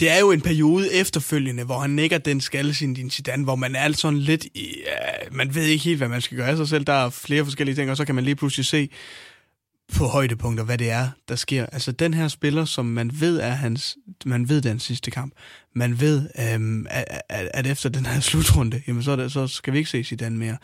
det 0.00 0.10
er 0.10 0.18
jo 0.20 0.30
en 0.32 0.40
periode 0.40 0.92
efterfølgende, 0.92 1.64
hvor 1.64 1.78
han 1.78 1.90
nikker 1.90 2.18
den 2.18 2.40
skalle 2.40 2.74
sin 2.74 2.94
din 2.94 3.10
sedan, 3.10 3.42
hvor 3.42 3.56
man 3.56 3.74
er 3.74 3.92
sådan 3.92 4.18
lidt, 4.18 4.44
i, 4.44 4.74
uh, 5.28 5.36
man 5.36 5.54
ved 5.54 5.64
ikke 5.64 5.84
helt, 5.84 5.98
hvad 5.98 6.08
man 6.08 6.20
skal 6.20 6.36
gøre 6.36 6.48
af 6.48 6.56
sig 6.56 6.68
selv. 6.68 6.84
Der 6.84 6.92
er 6.92 7.10
flere 7.10 7.44
forskellige 7.44 7.76
ting, 7.76 7.90
og 7.90 7.96
så 7.96 8.04
kan 8.04 8.14
man 8.14 8.24
lige 8.24 8.36
pludselig 8.36 8.66
se 8.66 8.88
på 9.94 10.04
højdepunkter, 10.04 10.64
hvad 10.64 10.78
det 10.78 10.90
er, 10.90 11.08
der 11.28 11.36
sker. 11.36 11.66
Altså 11.66 11.92
den 11.92 12.14
her 12.14 12.28
spiller, 12.28 12.64
som 12.64 12.86
man 12.86 13.10
ved 13.20 13.40
er 13.40 13.50
hans, 13.50 13.96
man 14.24 14.48
ved 14.48 14.62
den 14.62 14.80
sidste 14.80 15.10
kamp. 15.10 15.32
Man 15.74 16.00
ved, 16.00 16.28
øhm, 16.38 16.86
at, 16.90 17.04
at, 17.28 17.48
at, 17.54 17.66
efter 17.66 17.88
den 17.88 18.06
her 18.06 18.20
slutrunde, 18.20 18.82
jamen 18.86 19.02
så, 19.02 19.16
det, 19.16 19.32
så 19.32 19.46
skal 19.46 19.72
vi 19.72 19.78
ikke 19.78 19.90
se 19.90 20.04
Zidane 20.04 20.38
mere. 20.38 20.56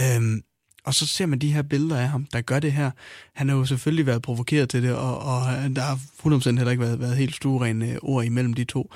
Øhm, 0.00 0.42
og 0.84 0.94
så 0.94 1.06
ser 1.06 1.26
man 1.26 1.38
de 1.38 1.52
her 1.52 1.62
billeder 1.62 1.98
af 1.98 2.08
ham, 2.08 2.26
der 2.32 2.40
gør 2.40 2.60
det 2.60 2.72
her. 2.72 2.90
Han 3.34 3.48
har 3.48 3.56
jo 3.56 3.64
selvfølgelig 3.64 4.06
været 4.06 4.22
provokeret 4.22 4.68
til 4.68 4.82
det, 4.82 4.94
og, 4.94 5.18
og 5.18 5.40
der 5.76 5.82
har 5.82 5.94
100% 5.94 6.56
heller 6.56 6.70
ikke 6.70 6.82
været, 6.82 7.00
været 7.00 7.16
helt 7.16 7.34
stuerene 7.34 7.98
ord 8.02 8.24
imellem 8.24 8.54
de 8.54 8.64
to. 8.64 8.92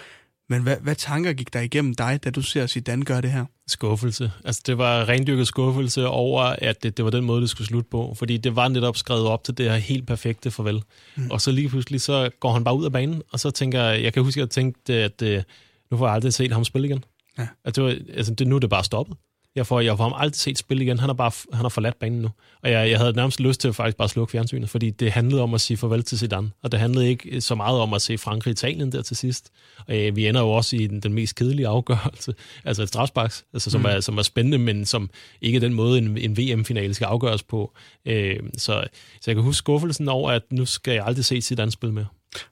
Men 0.51 0.63
hvad, 0.63 0.77
hvad 0.81 0.95
tanker 0.95 1.33
gik 1.33 1.53
der 1.53 1.61
igennem 1.61 1.95
dig, 1.95 2.21
da 2.25 2.31
du 2.31 2.43
ser 2.43 2.67
Zidane 2.67 3.05
gøre 3.05 3.21
det 3.21 3.33
her? 3.33 3.45
Skuffelse. 3.67 4.33
Altså, 4.45 4.63
det 4.67 4.79
var 4.79 5.09
rendyrket 5.09 5.47
skuffelse 5.47 6.07
over, 6.07 6.43
at 6.43 6.83
det, 6.83 6.97
det 6.97 7.05
var 7.05 7.11
den 7.11 7.25
måde, 7.25 7.41
det 7.41 7.51
skulle 7.51 7.69
slutte 7.69 7.91
på. 7.91 8.15
Fordi 8.19 8.37
det 8.37 8.57
var 8.57 8.69
netop 8.69 8.97
skrevet 8.97 9.27
op 9.27 9.45
til 9.45 9.59
det 9.59 9.71
her 9.71 9.77
helt 9.77 10.07
perfekte 10.07 10.51
farvel. 10.51 10.83
Mm. 11.17 11.31
Og 11.31 11.41
så 11.41 11.51
lige 11.51 11.69
pludselig, 11.69 12.01
så 12.01 12.31
går 12.41 12.53
han 12.53 12.65
bare 12.65 12.77
ud 12.77 12.85
af 12.85 12.93
banen, 12.93 13.23
og 13.33 13.41
så 13.41 13.51
tænker 13.51 13.83
jeg, 13.83 14.03
jeg 14.03 14.13
kan 14.13 14.23
huske, 14.23 14.39
at 14.39 14.43
jeg 14.43 14.51
tænkte, 14.51 14.95
at, 14.95 15.23
at 15.23 15.29
øh, 15.29 15.43
nu 15.91 15.97
får 15.97 16.07
jeg 16.07 16.15
aldrig 16.15 16.33
set 16.33 16.53
ham 16.53 16.65
spille 16.65 16.89
igen. 16.89 17.05
Ja. 17.39 17.47
At 17.65 17.77
det 17.77 17.85
var, 17.85 17.97
altså, 18.15 18.35
det, 18.35 18.47
nu 18.47 18.57
er 18.57 18.61
det 18.61 18.71
bare 18.71 18.85
stoppet. 18.85 19.17
Jeg 19.57 19.67
får, 19.67 19.81
jeg 19.81 19.97
får 19.97 20.05
ham 20.05 20.13
aldrig 20.17 20.37
set 20.37 20.59
spille 20.59 20.85
igen. 20.85 20.99
Han 20.99 21.09
har 21.09 21.15
bare 21.15 21.31
han 21.53 21.65
har 21.65 21.69
forladt 21.69 21.99
banen 21.99 22.23
nu. 22.23 22.31
Og 22.63 22.71
jeg, 22.71 22.91
jeg 22.91 22.99
havde 22.99 23.13
nærmest 23.13 23.41
lyst 23.41 23.61
til 23.61 23.69
at 23.69 23.75
faktisk 23.75 23.97
bare 23.97 24.09
slukke 24.09 24.31
fjernsynet, 24.31 24.71
fordi 24.71 24.91
det 24.91 25.13
handlede 25.13 25.43
om 25.43 25.55
at 25.55 25.61
sige 25.61 25.77
farvel 25.77 26.03
til 26.03 26.19
Zidane. 26.19 26.51
Og 26.63 26.73
det 26.73 26.81
handlede 26.81 27.09
ikke 27.09 27.41
så 27.41 27.55
meget 27.55 27.81
om 27.81 27.95
at 27.95 28.03
se 28.03 28.19
Frankrig-Italien 28.19 28.93
der 28.93 29.03
til 29.03 29.17
sidst. 29.17 29.51
Og 29.89 29.97
øh, 29.97 30.17
vi 30.17 30.27
ender 30.27 30.41
jo 30.41 30.51
også 30.51 30.77
i 30.77 30.87
den, 30.87 31.01
den 31.01 31.13
mest 31.13 31.35
kedelige 31.35 31.69
afgørelse, 31.69 32.35
altså 32.65 32.83
et 32.83 32.89
strafsparks, 32.89 33.45
altså, 33.53 33.71
som, 33.71 33.81
mm. 33.81 33.87
er, 33.87 34.01
som 34.01 34.19
er 34.19 34.23
spændende, 34.23 34.59
men 34.59 34.87
som 34.87 35.11
ikke 35.41 35.57
er 35.57 35.61
den 35.61 35.75
måde, 35.75 35.99
en, 35.99 36.19
en 36.19 36.37
VM-finale 36.37 36.95
skal 36.95 37.05
afgøres 37.05 37.43
på. 37.43 37.73
Øh, 38.07 38.41
så, 38.57 38.85
så 39.21 39.31
jeg 39.31 39.35
kan 39.35 39.45
huske 39.45 39.59
skuffelsen 39.59 40.09
over, 40.09 40.31
at 40.31 40.43
nu 40.51 40.65
skal 40.65 40.95
jeg 40.95 41.05
aldrig 41.07 41.25
se 41.25 41.41
Zidane 41.41 41.71
spille 41.71 41.95
mere. 41.95 42.07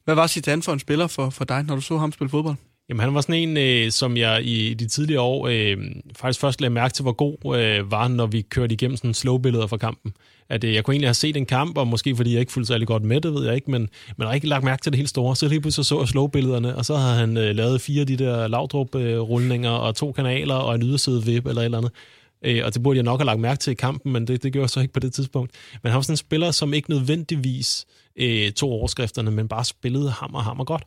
Hvad 0.05 0.15
var 0.15 0.27
Zidane 0.27 0.63
for 0.63 0.73
en 0.73 0.79
spiller 0.79 1.07
for, 1.07 1.31
for 1.31 1.45
dig, 1.45 1.63
når 1.63 1.75
du 1.75 1.81
så 1.81 1.99
ham 1.99 2.13
spille 2.13 2.31
fodbold? 2.31 2.57
Jamen, 2.89 3.01
han 3.01 3.15
var 3.15 3.21
sådan 3.21 3.49
en, 3.49 3.57
øh, 3.57 3.91
som 3.91 4.17
jeg 4.17 4.45
i 4.45 4.75
de 4.75 4.87
tidligere 4.87 5.21
år 5.21 5.49
øh, 5.49 5.77
faktisk 6.17 6.41
først 6.41 6.61
lagde 6.61 6.75
mærke 6.75 6.95
til, 6.95 7.03
hvor 7.03 7.13
god 7.13 7.59
øh, 7.59 7.91
var 7.91 8.09
når 8.09 8.27
vi 8.27 8.41
kørte 8.41 8.73
igennem 8.73 8.97
sådan 8.97 9.15
slow-billeder 9.15 9.67
fra 9.67 9.77
kampen. 9.77 10.13
At 10.49 10.65
øh, 10.65 10.75
jeg 10.75 10.85
kunne 10.85 10.95
egentlig 10.95 11.09
have 11.09 11.15
set 11.15 11.37
en 11.37 11.47
kamp, 11.47 11.79
og 11.79 11.87
måske 11.87 12.17
fordi 12.17 12.33
jeg 12.33 12.41
ikke 12.41 12.53
fulgte 12.53 12.69
særlig 12.69 12.87
godt 12.87 13.03
med, 13.03 13.21
det 13.21 13.35
ved 13.35 13.45
jeg 13.45 13.55
ikke, 13.55 13.71
men 13.71 13.89
man 14.17 14.29
har 14.29 14.35
ikke 14.35 14.47
lagt 14.47 14.65
mærke 14.65 14.83
til 14.83 14.93
det 14.93 14.97
helt 14.97 15.09
store. 15.09 15.37
Så 15.37 15.49
lige 15.49 15.61
pludselig 15.61 15.87
så 15.87 15.99
jeg 15.99 16.09
slow-billederne, 16.09 16.77
og 16.77 16.85
så 16.85 16.97
havde 16.97 17.15
han 17.15 17.37
øh, 17.37 17.57
lavet 17.57 17.81
fire 17.81 18.01
af 18.01 18.07
de 18.07 18.17
der 18.17 18.49
lavdrup-rulninger, 18.49 19.75
øh, 19.75 19.83
og 19.83 19.97
to 19.97 20.13
kanaler, 20.13 20.55
og 20.55 20.75
en 20.75 20.83
yderside 20.83 21.25
vip 21.25 21.47
eller 21.47 21.61
et 21.61 21.65
eller 21.65 21.79
andet. 21.79 21.93
Øh, 22.45 22.63
og 22.65 22.75
det 22.75 22.83
burde 22.83 22.97
jeg 22.97 23.05
nok 23.05 23.21
have 23.21 23.27
lagt 23.27 23.41
mærke 23.41 23.59
til 23.59 23.71
i 23.71 23.75
kampen, 23.75 24.13
men 24.13 24.27
det, 24.27 24.43
det 24.43 24.53
gjorde 24.53 24.63
jeg 24.63 24.71
så 24.71 24.81
ikke 24.81 24.93
på 24.93 25.01
det 25.01 25.13
tidspunkt. 25.13 25.53
Men 25.83 25.93
han 25.93 25.97
var 25.97 26.03
sådan 26.03 26.13
en 26.13 26.17
spiller, 26.17 26.51
som 26.51 26.75
ikke 26.75 26.91
nødvendigvis 26.91 27.87
øh, 28.17 28.53
tog 28.53 28.71
overskrifterne, 28.71 29.31
men 29.31 29.49
bare 29.49 29.65
spillede 29.65 30.11
hammer 30.11 30.41
hammer 30.41 30.65
godt. 30.65 30.83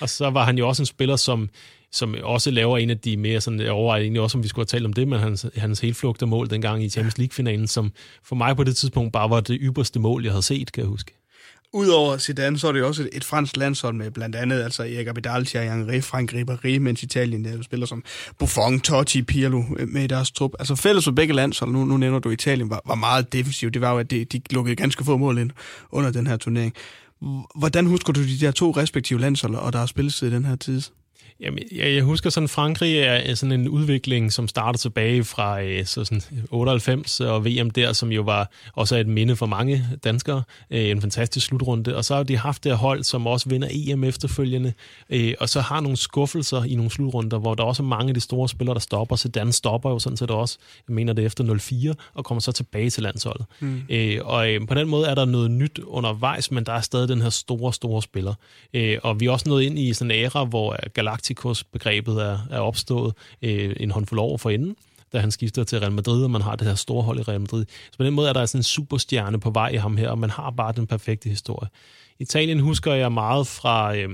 Og 0.00 0.08
så 0.08 0.30
var 0.30 0.44
han 0.44 0.58
jo 0.58 0.68
også 0.68 0.82
en 0.82 0.86
spiller, 0.86 1.16
som, 1.16 1.48
som 1.92 2.14
også 2.22 2.50
laver 2.50 2.78
en 2.78 2.90
af 2.90 2.98
de 2.98 3.16
mere, 3.16 3.40
sådan, 3.40 3.60
jeg 3.60 3.70
overvejede 3.70 4.04
egentlig 4.04 4.22
også, 4.22 4.38
om 4.38 4.44
vi 4.44 4.48
skulle 4.48 4.62
have 4.62 4.78
talt 4.78 4.86
om 4.86 4.92
det, 4.92 5.08
men 5.08 5.20
hans, 5.20 5.46
hans 5.56 5.80
helt 5.80 5.96
flugter 5.96 6.26
mål 6.26 6.50
dengang 6.50 6.84
i 6.84 6.88
Champions 6.88 7.18
League-finalen, 7.18 7.68
som 7.68 7.92
for 8.24 8.36
mig 8.36 8.56
på 8.56 8.64
det 8.64 8.76
tidspunkt 8.76 9.12
bare 9.12 9.30
var 9.30 9.40
det 9.40 9.58
ypperste 9.60 10.00
mål, 10.00 10.22
jeg 10.22 10.32
havde 10.32 10.42
set, 10.42 10.72
kan 10.72 10.80
jeg 10.80 10.88
huske. 10.88 11.12
Udover 11.74 12.18
Zidane, 12.18 12.58
så 12.58 12.68
er 12.68 12.72
det 12.72 12.80
jo 12.80 12.86
også 12.86 13.02
et, 13.02 13.08
et 13.12 13.24
fransk 13.24 13.56
landshold 13.56 13.94
med 13.94 14.10
blandt 14.10 14.36
andet 14.36 14.62
altså 14.62 14.82
Erik 14.82 15.06
Abidal, 15.06 15.46
Thierry 15.46 15.64
Henry, 15.64 16.02
Frank 16.02 16.32
Ribéry, 16.32 16.78
mens 16.78 17.02
Italien 17.02 17.44
der 17.44 17.62
spiller 17.62 17.86
som 17.86 18.04
Buffon, 18.38 18.80
Totti, 18.80 19.22
Pirlo 19.22 19.62
med 19.88 20.04
i 20.04 20.06
deres 20.06 20.30
trup. 20.30 20.50
Altså 20.58 20.76
fælles 20.76 21.04
for 21.04 21.12
begge 21.12 21.34
landshold, 21.34 21.70
nu, 21.70 21.84
nu 21.84 21.96
nævner 21.96 22.18
du 22.18 22.30
Italien, 22.30 22.70
var, 22.70 22.82
var 22.86 22.94
meget 22.94 23.32
defensiv. 23.32 23.70
Det 23.70 23.80
var 23.80 23.92
jo, 23.92 23.98
at 23.98 24.10
de, 24.10 24.24
de 24.24 24.40
lukkede 24.50 24.76
ganske 24.76 25.04
få 25.04 25.16
mål 25.16 25.38
ind 25.38 25.50
under 25.90 26.10
den 26.10 26.26
her 26.26 26.36
turnering. 26.36 26.74
Hvordan 27.54 27.86
husker 27.86 28.12
du 28.12 28.22
de 28.22 28.40
der 28.40 28.50
to 28.50 28.70
respektive 28.70 29.20
landshold, 29.20 29.54
og 29.54 29.72
der 29.72 29.78
er 29.78 29.86
spilletid 29.86 30.28
i 30.28 30.34
den 30.34 30.44
her 30.44 30.56
tid? 30.56 30.82
Jamen, 31.42 31.64
jeg, 31.72 31.94
jeg 31.94 32.02
husker 32.02 32.30
sådan, 32.30 32.48
Frankrig 32.48 32.98
er 32.98 33.34
sådan 33.34 33.60
en 33.60 33.68
udvikling, 33.68 34.32
som 34.32 34.48
starter 34.48 34.78
tilbage 34.78 35.24
fra 35.24 35.62
øh, 35.62 35.86
så 35.86 36.04
sådan 36.04 36.22
98 36.50 37.20
og 37.20 37.44
VM 37.44 37.70
der, 37.70 37.92
som 37.92 38.12
jo 38.12 38.22
var 38.22 38.50
også 38.74 38.96
et 38.96 39.06
minde 39.06 39.36
for 39.36 39.46
mange 39.46 39.84
danskere. 40.04 40.42
Øh, 40.70 40.84
en 40.84 41.00
fantastisk 41.00 41.46
slutrunde. 41.46 41.96
Og 41.96 42.04
så 42.04 42.16
har 42.16 42.22
de 42.22 42.36
haft 42.36 42.64
det 42.64 42.76
hold, 42.76 43.04
som 43.04 43.26
også 43.26 43.48
vinder 43.48 43.68
EM 43.70 44.04
efterfølgende, 44.04 44.72
øh, 45.10 45.34
og 45.40 45.48
så 45.48 45.60
har 45.60 45.80
nogle 45.80 45.96
skuffelser 45.96 46.64
i 46.64 46.74
nogle 46.74 46.90
slutrunder, 46.90 47.38
hvor 47.38 47.54
der 47.54 47.64
også 47.64 47.82
er 47.82 47.86
mange 47.86 48.08
af 48.08 48.14
de 48.14 48.20
store 48.20 48.48
spillere, 48.48 48.74
der 48.74 48.80
stopper. 48.80 49.16
Sedan 49.16 49.52
stopper 49.52 49.90
jo 49.90 49.98
sådan 49.98 50.16
set 50.16 50.30
også, 50.30 50.58
jeg 50.88 50.94
mener 50.94 51.12
det 51.12 51.24
efter 51.24 51.58
04, 51.58 51.94
og 52.14 52.24
kommer 52.24 52.40
så 52.40 52.52
tilbage 52.52 52.90
til 52.90 53.02
landsholdet. 53.02 53.46
Mm. 53.60 53.82
Og 54.24 54.46
på 54.68 54.74
den 54.74 54.88
måde 54.88 55.06
er 55.06 55.14
der 55.14 55.24
noget 55.24 55.50
nyt 55.50 55.78
undervejs, 55.78 56.50
men 56.50 56.64
der 56.64 56.72
er 56.72 56.80
stadig 56.80 57.08
den 57.08 57.22
her 57.22 57.30
store, 57.30 57.72
store 57.72 58.02
spiller. 58.02 58.34
Og 59.02 59.20
vi 59.20 59.26
er 59.26 59.30
også 59.30 59.48
nået 59.48 59.62
ind 59.62 59.78
i 59.78 59.92
sådan 59.92 60.10
en 60.10 60.24
æra, 60.24 60.44
hvor 60.44 60.76
Galactic 60.94 61.31
Galacticos-begrebet 61.34 62.22
er, 62.22 62.38
er 62.50 62.58
opstået 62.58 63.14
øh, 63.42 63.76
en 63.80 63.90
håndfuld 63.90 64.20
år 64.20 64.36
forinden, 64.36 64.76
da 65.12 65.18
han 65.18 65.30
skifter 65.30 65.64
til 65.64 65.80
Real 65.80 65.92
Madrid, 65.92 66.24
og 66.24 66.30
man 66.30 66.42
har 66.42 66.56
det 66.56 66.66
her 66.66 66.74
store 66.74 67.02
hold 67.02 67.18
i 67.18 67.22
Real 67.22 67.40
Madrid. 67.40 67.64
Så 67.90 67.98
på 67.98 68.04
den 68.04 68.14
måde 68.14 68.28
er 68.28 68.32
der 68.32 68.46
sådan 68.46 68.58
en 68.58 68.62
superstjerne 68.62 69.40
på 69.40 69.50
vej 69.50 69.68
i 69.68 69.76
ham 69.76 69.96
her, 69.96 70.10
og 70.10 70.18
man 70.18 70.30
har 70.30 70.50
bare 70.50 70.72
den 70.72 70.86
perfekte 70.86 71.28
historie. 71.28 71.68
Italien 72.18 72.60
husker 72.60 72.94
jeg 72.94 73.12
meget 73.12 73.46
fra... 73.46 73.96
Øh, 73.96 74.08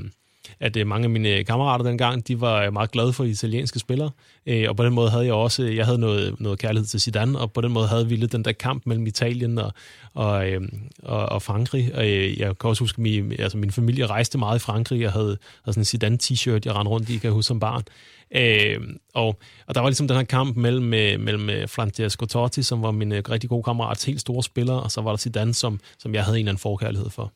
at 0.61 0.77
øh, 0.77 0.87
mange 0.87 1.05
af 1.05 1.11
mine 1.11 1.29
øh, 1.29 1.45
kammerater 1.45 1.85
dengang, 1.85 2.29
de 2.29 2.41
var 2.41 2.63
øh, 2.63 2.73
meget 2.73 2.91
glade 2.91 3.13
for 3.13 3.25
italienske 3.25 3.79
spillere, 3.79 4.11
øh, 4.47 4.65
og 4.69 4.77
på 4.77 4.85
den 4.85 4.93
måde 4.93 5.11
havde 5.11 5.25
jeg 5.25 5.35
også, 5.35 5.63
øh, 5.63 5.77
jeg 5.77 5.85
havde 5.85 5.99
noget, 5.99 6.41
noget 6.41 6.59
kærlighed 6.59 6.87
til 6.87 7.01
Zidane, 7.01 7.39
og 7.39 7.53
på 7.53 7.61
den 7.61 7.73
måde 7.73 7.89
havde 7.89 8.09
vi 8.09 8.17
lidt 8.17 8.33
den 8.33 8.45
der 8.45 8.53
kamp 8.53 8.87
mellem 8.87 9.07
Italien 9.07 9.59
og, 9.59 9.73
og, 10.15 10.51
øh, 10.51 10.61
og, 11.03 11.27
og 11.27 11.43
Frankrig, 11.43 11.95
og 11.95 12.09
jeg 12.39 12.59
kan 12.59 12.71
også 12.71 12.83
huske, 12.83 12.99
at 12.99 13.03
min, 13.03 13.33
altså 13.39 13.59
min 13.59 13.71
familie 13.71 14.07
rejste 14.07 14.39
meget 14.39 14.57
i 14.57 14.61
Frankrig, 14.61 15.01
jeg 15.01 15.13
havde, 15.13 15.39
havde 15.65 15.85
sådan 15.85 16.11
en 16.11 16.19
Zidane-t-shirt, 16.19 16.61
jeg 16.65 16.75
rendte 16.75 16.91
rundt 16.91 17.09
i, 17.09 17.13
kan 17.13 17.25
jeg 17.25 17.33
huske 17.33 17.49
som 17.49 17.61
barn, 17.61 17.83
Øh, 18.37 18.81
og, 19.15 19.39
og 19.67 19.75
der 19.75 19.81
var 19.81 19.89
ligesom 19.89 20.09
den 20.09 20.17
her 20.17 20.25
kamp 20.25 20.57
mellem, 20.57 20.85
mellem 21.21 21.69
Francesco 21.69 22.27
Totti, 22.27 22.63
som 22.63 22.83
var 22.83 22.91
min 22.91 23.13
rigtig 23.31 23.51
gode 23.51 23.63
kammerat, 23.63 24.05
helt 24.05 24.21
store 24.21 24.43
spiller, 24.43 24.75
og 24.75 24.91
så 24.91 25.01
var 25.01 25.11
der 25.11 25.17
Zidane, 25.17 25.55
som, 25.55 25.81
som 25.99 26.15
jeg 26.15 26.25
havde 26.25 26.39
en 26.39 26.41
eller 26.41 26.51
anden 26.51 26.61
forkærlighed 26.61 27.11
for. 27.11 27.33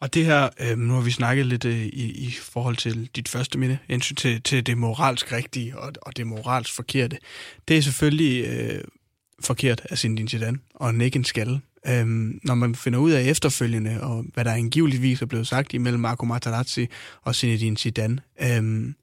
Og 0.00 0.14
det 0.14 0.24
her, 0.24 0.48
øh, 0.60 0.78
nu 0.78 0.94
har 0.94 1.00
vi 1.00 1.10
snakket 1.10 1.46
lidt 1.46 1.64
øh, 1.64 1.84
i, 1.86 2.26
i 2.26 2.30
forhold 2.30 2.76
til 2.76 3.08
dit 3.16 3.28
første 3.28 3.58
minde, 3.58 3.78
til, 4.00 4.42
til 4.42 4.66
det 4.66 4.78
moralsk 4.78 5.32
rigtige 5.32 5.78
og, 5.78 5.92
og 6.02 6.16
det 6.16 6.26
moralsk 6.26 6.74
forkerte. 6.74 7.18
Det 7.68 7.76
er 7.76 7.80
selvfølgelig 7.80 8.44
øh, 8.46 8.80
forkert 9.42 9.80
af 9.90 9.98
sin 9.98 10.28
Zidane 10.28 10.58
og 10.74 10.94
ikke 10.94 11.16
en 11.16 11.24
skalle. 11.24 11.60
Øhm, 11.86 12.40
når 12.44 12.54
man 12.54 12.74
finder 12.74 12.98
ud 12.98 13.10
af 13.10 13.22
efterfølgende, 13.22 14.00
og 14.02 14.24
hvad 14.34 14.44
der 14.44 14.52
angiveligvis 14.52 15.22
er 15.22 15.26
blevet 15.26 15.46
sagt 15.46 15.74
imellem 15.74 16.00
Marco 16.00 16.26
Materazzi 16.26 16.86
og 17.22 17.34
Zinedine 17.34 17.76
Zidane, 17.76 18.18
øhm, 18.42 18.94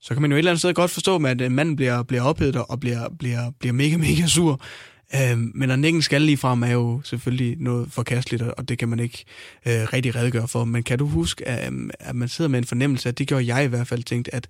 så 0.00 0.14
kan 0.14 0.22
man 0.22 0.30
jo 0.30 0.36
et 0.36 0.38
eller 0.38 0.50
andet 0.50 0.60
sted 0.60 0.74
godt 0.74 0.90
forstå, 0.90 1.18
med, 1.18 1.30
at 1.30 1.40
øh, 1.40 1.52
manden 1.52 1.76
bliver, 1.76 2.02
bliver 2.02 2.22
ophedet 2.22 2.56
og 2.56 2.80
bliver, 2.80 3.08
bliver, 3.18 3.50
bliver 3.50 3.72
mega, 3.72 3.96
mega 3.96 4.26
sur. 4.26 4.60
Øh, 5.14 5.38
men 5.54 5.70
at 5.70 5.78
nikken 5.78 6.02
skal 6.02 6.22
lige 6.22 6.36
frem 6.36 6.62
er 6.62 6.70
jo 6.70 7.00
selvfølgelig 7.04 7.56
noget 7.60 7.92
forkasteligt, 7.92 8.42
og 8.42 8.68
det 8.68 8.78
kan 8.78 8.88
man 8.88 9.00
ikke 9.00 9.24
øh, 9.66 9.72
rigtig 9.92 10.16
redegøre 10.16 10.48
for. 10.48 10.64
Men 10.64 10.82
kan 10.82 10.98
du 10.98 11.06
huske, 11.06 11.48
at, 11.48 11.66
øhm, 11.66 11.90
at 12.00 12.16
man 12.16 12.28
sidder 12.28 12.48
med 12.48 12.58
en 12.58 12.64
fornemmelse, 12.64 13.08
at 13.08 13.18
det 13.18 13.28
gjorde 13.28 13.46
jeg 13.46 13.64
i 13.64 13.68
hvert 13.68 13.86
fald 13.86 14.02
tænkt, 14.02 14.30
at 14.32 14.48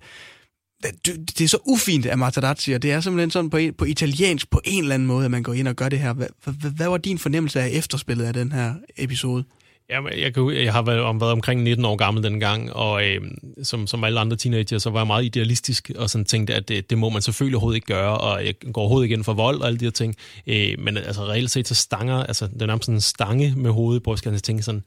det 1.13 1.41
er 1.41 1.47
så 1.47 1.57
ufint 1.65 2.05
af 2.05 2.17
Materazzi, 2.17 2.71
og 2.71 2.81
det 2.81 2.91
er 2.91 3.01
simpelthen 3.01 3.31
sådan 3.31 3.49
på, 3.49 3.59
på 3.77 3.85
italiensk 3.85 4.49
på 4.49 4.61
en 4.63 4.83
eller 4.83 4.95
anden 4.95 5.07
måde, 5.07 5.25
at 5.25 5.31
man 5.31 5.43
går 5.43 5.53
ind 5.53 5.67
og 5.67 5.75
gør 5.75 5.89
det 5.89 5.99
her. 5.99 6.13
Hvad, 6.13 6.27
hvad, 6.43 6.71
hvad 6.71 6.87
var 6.87 6.97
din 6.97 7.17
fornemmelse 7.17 7.61
af 7.61 7.69
efterspillet 7.73 8.25
af 8.25 8.33
den 8.33 8.51
her 8.51 8.73
episode? 8.97 9.43
Jamen, 9.89 10.19
jeg, 10.19 10.33
kan, 10.33 10.49
jeg 10.49 10.73
har 10.73 10.81
været, 10.81 11.21
været 11.21 11.31
omkring 11.31 11.63
19 11.63 11.85
år 11.85 11.95
gammel 11.95 12.23
dengang, 12.23 12.73
og 12.73 13.05
øh, 13.05 13.21
som, 13.63 13.87
som 13.87 14.03
alle 14.03 14.19
andre 14.19 14.37
teenager, 14.37 14.77
så 14.77 14.89
var 14.89 14.99
jeg 14.99 15.07
meget 15.07 15.25
idealistisk, 15.25 15.91
og 15.95 16.09
sådan 16.09 16.25
tænkte, 16.25 16.53
at 16.53 16.67
det, 16.67 16.89
det 16.89 16.97
må 16.97 17.09
man 17.09 17.21
selvfølgelig 17.21 17.55
overhovedet 17.55 17.75
ikke 17.75 17.87
gøre, 17.87 18.17
og 18.17 18.45
jeg 18.45 18.53
går 18.73 18.81
overhovedet 18.81 19.05
ikke 19.05 19.13
ind 19.13 19.23
for 19.23 19.33
vold 19.33 19.61
og 19.61 19.67
alle 19.67 19.79
de 19.79 19.85
her 19.85 19.91
ting. 19.91 20.15
Øh, 20.47 20.79
men 20.79 20.97
altså 20.97 21.25
reelt 21.25 21.51
set, 21.51 21.67
så 21.67 21.75
stanger, 21.75 22.23
altså 22.23 22.47
det 22.47 22.61
er 22.61 22.65
nærmest 22.65 22.85
sådan 22.85 22.97
en 22.97 23.01
stange 23.01 23.53
med 23.57 23.71
hovedet 23.71 24.03
på, 24.03 24.15
skal 24.15 24.31
jeg 24.31 24.43
tænke 24.43 24.63
sådan, 24.63 24.83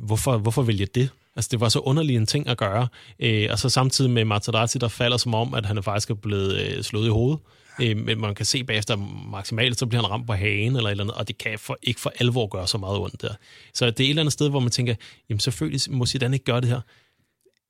hvorfor, 0.00 0.38
hvorfor 0.38 0.62
vil 0.62 0.78
jeg 0.78 0.94
det? 0.94 1.08
Altså, 1.36 1.48
det 1.52 1.60
var 1.60 1.68
så 1.68 1.78
underlig 1.78 2.16
en 2.16 2.26
ting 2.26 2.48
at 2.48 2.56
gøre. 2.56 2.88
Øh, 3.20 3.48
og 3.50 3.58
så 3.58 3.68
samtidig 3.68 4.10
med 4.10 4.24
Materazzi, 4.24 4.78
der 4.78 4.88
falder 4.88 5.16
som 5.16 5.34
om, 5.34 5.54
at 5.54 5.66
han 5.66 5.78
er 5.78 5.82
faktisk 5.82 6.10
er 6.10 6.14
blevet 6.14 6.60
øh, 6.60 6.82
slået 6.82 7.06
i 7.06 7.10
hovedet. 7.10 7.38
Øh, 7.82 7.96
men 7.96 8.20
man 8.20 8.34
kan 8.34 8.46
se 8.46 8.64
bagefter 8.64 8.96
maksimalt, 9.30 9.78
så 9.78 9.86
bliver 9.86 10.02
han 10.02 10.10
ramt 10.10 10.26
på 10.26 10.32
hagen 10.32 10.76
eller 10.76 10.88
et 10.88 10.90
eller 10.90 11.04
andet, 11.04 11.16
og 11.16 11.28
det 11.28 11.38
kan 11.38 11.58
for, 11.58 11.78
ikke 11.82 12.00
for 12.00 12.12
alvor 12.20 12.46
gøre 12.46 12.66
så 12.68 12.78
meget 12.78 12.98
ondt 12.98 13.22
der. 13.22 13.34
Så 13.74 13.86
det 13.86 14.00
er 14.00 14.04
et 14.04 14.10
eller 14.10 14.22
andet 14.22 14.32
sted, 14.32 14.50
hvor 14.50 14.60
man 14.60 14.70
tænker, 14.70 14.94
jamen 15.28 15.40
selvfølgelig 15.40 15.80
må 15.88 16.06
Zidane 16.06 16.36
ikke 16.36 16.44
gøre 16.44 16.60
det 16.60 16.68
her. 16.68 16.80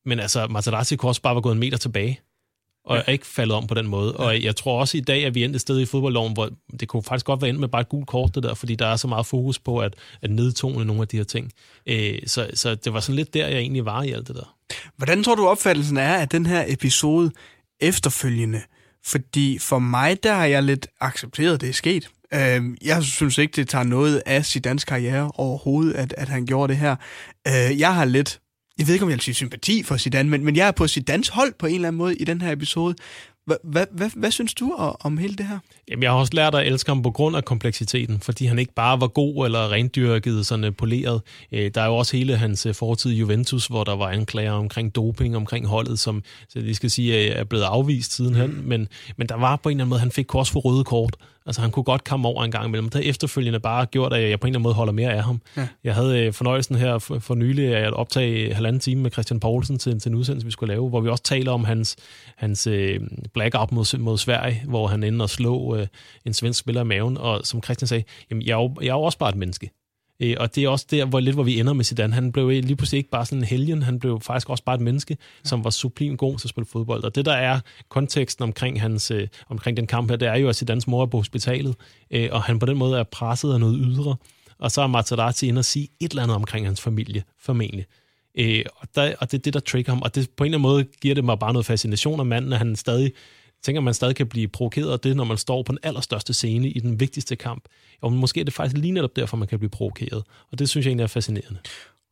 Men 0.08 0.20
altså, 0.20 0.46
Materazzi 0.46 0.96
kunne 0.96 1.10
også 1.10 1.22
bare 1.22 1.34
være 1.34 1.42
gået 1.42 1.52
en 1.52 1.60
meter 1.60 1.78
tilbage 1.78 2.20
og 2.84 2.96
er 3.06 3.12
ikke 3.12 3.26
faldet 3.26 3.56
om 3.56 3.66
på 3.66 3.74
den 3.74 3.86
måde. 3.86 4.16
Ja. 4.18 4.24
Og 4.24 4.42
jeg 4.42 4.56
tror 4.56 4.80
også 4.80 4.96
i 4.96 5.00
dag, 5.00 5.24
at 5.24 5.34
vi 5.34 5.40
er 5.40 5.44
endt 5.44 5.56
et 5.56 5.60
sted 5.60 5.80
i 5.80 5.84
fodboldloven, 5.86 6.32
hvor 6.32 6.50
det 6.80 6.88
kunne 6.88 7.02
faktisk 7.02 7.26
godt 7.26 7.42
være 7.42 7.48
endt 7.48 7.60
med 7.60 7.68
bare 7.68 7.80
et 7.80 7.88
gult 7.88 8.06
kort, 8.06 8.34
det 8.34 8.42
der, 8.42 8.54
fordi 8.54 8.74
der 8.74 8.86
er 8.86 8.96
så 8.96 9.08
meget 9.08 9.26
fokus 9.26 9.58
på 9.58 9.78
at, 9.78 9.94
at 10.22 10.30
nedtone 10.30 10.84
nogle 10.84 11.02
af 11.02 11.08
de 11.08 11.16
her 11.16 11.24
ting. 11.24 11.52
Øh, 11.86 12.18
så, 12.26 12.50
så 12.54 12.74
det 12.74 12.92
var 12.92 13.00
sådan 13.00 13.16
lidt 13.16 13.34
der, 13.34 13.48
jeg 13.48 13.58
egentlig 13.58 13.84
var 13.84 14.02
i 14.02 14.10
alt 14.10 14.28
det 14.28 14.36
der. 14.36 14.56
Hvordan 14.96 15.24
tror 15.24 15.34
du 15.34 15.46
opfattelsen 15.46 15.96
er 15.96 16.14
af 16.16 16.28
den 16.28 16.46
her 16.46 16.64
episode 16.68 17.30
efterfølgende? 17.80 18.60
Fordi 19.06 19.58
for 19.58 19.78
mig, 19.78 20.22
der 20.22 20.34
har 20.34 20.44
jeg 20.44 20.62
lidt 20.62 20.86
accepteret, 21.00 21.54
at 21.54 21.60
det 21.60 21.68
er 21.68 21.72
sket. 21.72 22.10
Øh, 22.34 22.62
jeg 22.82 23.02
synes 23.02 23.38
ikke, 23.38 23.52
det 23.56 23.68
tager 23.68 23.84
noget 23.84 24.22
af 24.26 24.44
sit 24.44 24.64
danske 24.64 24.88
karriere 24.88 25.30
overhovedet, 25.34 25.92
at, 25.92 26.14
at 26.18 26.28
han 26.28 26.46
gjorde 26.46 26.72
det 26.72 26.80
her. 26.80 26.96
Øh, 27.48 27.80
jeg 27.80 27.94
har 27.94 28.04
lidt 28.04 28.40
jeg 28.78 28.86
ved 28.86 28.94
ikke, 28.94 29.04
om 29.04 29.10
jeg 29.10 29.16
vil 29.16 29.22
sige 29.22 29.34
sympati 29.34 29.82
for 29.82 29.96
Zidane, 29.96 30.30
men, 30.30 30.44
men 30.44 30.56
jeg 30.56 30.68
er 30.68 30.72
på 30.72 30.88
Zidanes 30.88 31.28
hold 31.28 31.52
på 31.58 31.66
en 31.66 31.74
eller 31.74 31.88
anden 31.88 31.98
måde 31.98 32.16
i 32.16 32.24
den 32.24 32.40
her 32.40 32.52
episode. 32.52 32.94
Hvad, 33.46 33.56
hvad, 33.92 34.10
hvad, 34.16 34.30
synes 34.30 34.54
du 34.54 34.72
om 35.00 35.18
hele 35.18 35.36
det 35.36 35.46
her? 35.46 35.58
Jamen, 35.90 36.02
jeg 36.02 36.10
har 36.10 36.18
også 36.18 36.32
lært 36.34 36.54
at 36.54 36.66
elske 36.66 36.90
ham 36.90 37.02
på 37.02 37.10
grund 37.10 37.36
af 37.36 37.44
kompleksiteten, 37.44 38.20
fordi 38.20 38.46
han 38.46 38.58
ikke 38.58 38.74
bare 38.74 39.00
var 39.00 39.06
god 39.06 39.44
eller 39.44 39.72
rendyrket, 39.72 40.46
sådan 40.46 40.64
øh, 40.64 40.72
poleret. 40.72 41.22
Øh, 41.52 41.70
der 41.74 41.80
er 41.80 41.86
jo 41.86 41.96
også 41.96 42.16
hele 42.16 42.36
hans 42.36 42.66
øh, 42.66 42.74
fortid 42.74 43.10
i 43.10 43.14
Juventus, 43.14 43.66
hvor 43.66 43.84
der 43.84 43.96
var 43.96 44.08
anklager 44.08 44.52
omkring 44.52 44.94
doping, 44.94 45.36
omkring 45.36 45.66
holdet, 45.66 45.98
som 45.98 46.22
så 46.48 46.60
de 46.60 46.74
skal 46.74 46.90
sige 46.90 47.30
er 47.30 47.44
blevet 47.44 47.64
afvist 47.64 48.12
sidenhen. 48.12 48.50
Mm. 48.50 48.68
Men, 48.68 48.88
men 49.16 49.28
der 49.28 49.36
var 49.36 49.56
på 49.56 49.68
en 49.68 49.76
eller 49.76 49.84
anden 49.84 49.88
måde, 49.88 50.00
han 50.00 50.10
fik 50.10 50.34
også 50.34 50.52
for 50.52 50.60
røde 50.60 50.84
kort. 50.84 51.16
Altså, 51.46 51.60
han 51.60 51.70
kunne 51.70 51.82
godt 51.82 52.04
komme 52.04 52.28
over 52.28 52.44
en 52.44 52.50
gang 52.50 52.66
imellem. 52.66 52.88
Det 52.88 53.04
har 53.04 53.10
efterfølgende 53.10 53.60
bare 53.60 53.86
gjort, 53.86 54.12
at 54.12 54.30
jeg 54.30 54.40
på 54.40 54.46
en 54.46 54.48
eller 54.48 54.58
anden 54.58 54.62
måde 54.62 54.74
holder 54.74 54.92
mere 54.92 55.12
af 55.12 55.24
ham. 55.24 55.40
Ja. 55.56 55.68
Jeg 55.84 55.94
havde 55.94 56.32
fornøjelsen 56.32 56.76
her 56.76 56.98
for, 56.98 57.18
for 57.18 57.34
nylig 57.34 57.76
at 57.76 57.92
optage 57.92 58.54
halvanden 58.54 58.80
time 58.80 59.02
med 59.02 59.10
Christian 59.10 59.40
Poulsen 59.40 59.78
til, 59.78 60.00
til 60.00 60.08
en 60.08 60.14
udsendelse, 60.14 60.46
vi 60.46 60.50
skulle 60.50 60.74
lave, 60.74 60.88
hvor 60.88 61.00
vi 61.00 61.08
også 61.08 61.22
taler 61.22 61.52
om 61.52 61.64
hans, 61.64 61.96
hans 62.36 62.66
øh, 62.66 63.00
blackout 63.34 63.72
mod, 63.72 63.98
mod 63.98 64.18
Sverige, 64.18 64.62
hvor 64.68 64.86
han 64.86 65.02
ender 65.02 65.22
og 65.22 65.30
slå 65.30 65.76
øh, 65.76 65.86
en 66.24 66.34
svensk 66.34 66.60
spiller 66.60 66.80
i 66.80 66.84
maven. 66.84 67.18
Og 67.18 67.40
som 67.44 67.62
Christian 67.62 67.88
sagde, 67.88 68.04
jamen, 68.30 68.42
jeg, 68.42 68.52
er 68.52 68.62
jo, 68.62 68.74
jeg 68.80 68.88
er 68.88 68.94
jo 68.94 69.02
også 69.02 69.18
bare 69.18 69.30
et 69.30 69.36
menneske. 69.36 69.70
Øh, 70.20 70.36
og 70.40 70.54
det 70.54 70.64
er 70.64 70.68
også 70.68 70.86
der, 70.90 71.04
hvor 71.04 71.20
lidt 71.20 71.36
hvor 71.36 71.42
vi 71.42 71.60
ender 71.60 71.72
med 71.72 71.84
Zidane. 71.84 72.14
Han 72.14 72.32
blev 72.32 72.48
lige 72.48 72.76
pludselig 72.76 72.98
ikke 72.98 73.10
bare 73.10 73.26
sådan 73.26 73.38
en 73.38 73.44
helgen, 73.44 73.82
han 73.82 73.98
blev 73.98 74.20
faktisk 74.20 74.50
også 74.50 74.64
bare 74.64 74.74
et 74.74 74.80
menneske, 74.80 75.16
som 75.44 75.64
var 75.64 75.70
sublim 75.70 76.16
god 76.16 76.38
til 76.38 76.46
at 76.46 76.50
spille 76.50 76.66
fodbold. 76.66 77.04
Og 77.04 77.14
det, 77.14 77.24
der 77.24 77.32
er 77.32 77.60
konteksten 77.88 78.42
omkring, 78.42 78.80
hans, 78.80 79.10
øh, 79.10 79.28
omkring 79.48 79.76
den 79.76 79.86
kamp 79.86 80.10
her, 80.10 80.16
det 80.16 80.28
er 80.28 80.36
jo, 80.36 80.48
at 80.48 80.56
Zidanes 80.56 80.86
mor 80.86 81.02
er 81.02 81.06
på 81.06 81.16
hospitalet, 81.16 81.76
øh, 82.10 82.28
og 82.32 82.42
han 82.42 82.58
på 82.58 82.66
den 82.66 82.78
måde 82.78 82.98
er 82.98 83.04
presset 83.04 83.52
af 83.52 83.60
noget 83.60 83.80
ydre. 83.84 84.16
Og 84.58 84.70
så 84.70 84.82
er 84.82 84.86
Materazzi 84.86 85.48
inde 85.48 85.58
og 85.58 85.64
sige 85.64 85.88
et 86.00 86.10
eller 86.10 86.22
andet 86.22 86.36
omkring 86.36 86.66
hans 86.66 86.80
familie, 86.80 87.22
formentlig. 87.40 87.84
Øh, 88.38 88.64
og, 88.76 88.88
der, 88.94 89.14
og 89.20 89.30
det 89.30 89.38
er 89.38 89.42
det, 89.42 89.54
der 89.54 89.60
trigger 89.60 89.92
ham. 89.92 90.02
Og 90.02 90.14
det, 90.14 90.30
på 90.30 90.44
en 90.44 90.46
eller 90.46 90.58
anden 90.58 90.70
måde 90.70 90.84
giver 91.00 91.14
det 91.14 91.24
mig 91.24 91.38
bare 91.38 91.52
noget 91.52 91.66
fascination 91.66 92.20
af 92.20 92.26
manden, 92.26 92.52
at 92.52 92.58
han 92.58 92.76
stadig 92.76 93.12
tænker, 93.62 93.80
at 93.80 93.84
man 93.84 93.94
stadig 93.94 94.16
kan 94.16 94.26
blive 94.26 94.48
provokeret 94.48 94.92
af 94.92 95.00
det, 95.00 95.16
når 95.16 95.24
man 95.24 95.36
står 95.36 95.62
på 95.62 95.72
den 95.72 95.78
allerstørste 95.82 96.34
scene 96.34 96.68
i 96.68 96.80
den 96.80 97.00
vigtigste 97.00 97.36
kamp. 97.36 97.64
Og 98.02 98.12
måske 98.12 98.40
er 98.40 98.44
det 98.44 98.54
faktisk 98.54 98.80
lige 98.82 98.92
netop 98.92 99.16
derfor, 99.16 99.36
man 99.36 99.48
kan 99.48 99.58
blive 99.58 99.70
provokeret. 99.70 100.22
Og 100.52 100.58
det 100.58 100.68
synes 100.68 100.86
jeg 100.86 100.90
egentlig 100.90 101.04
er 101.04 101.08
fascinerende. 101.08 101.58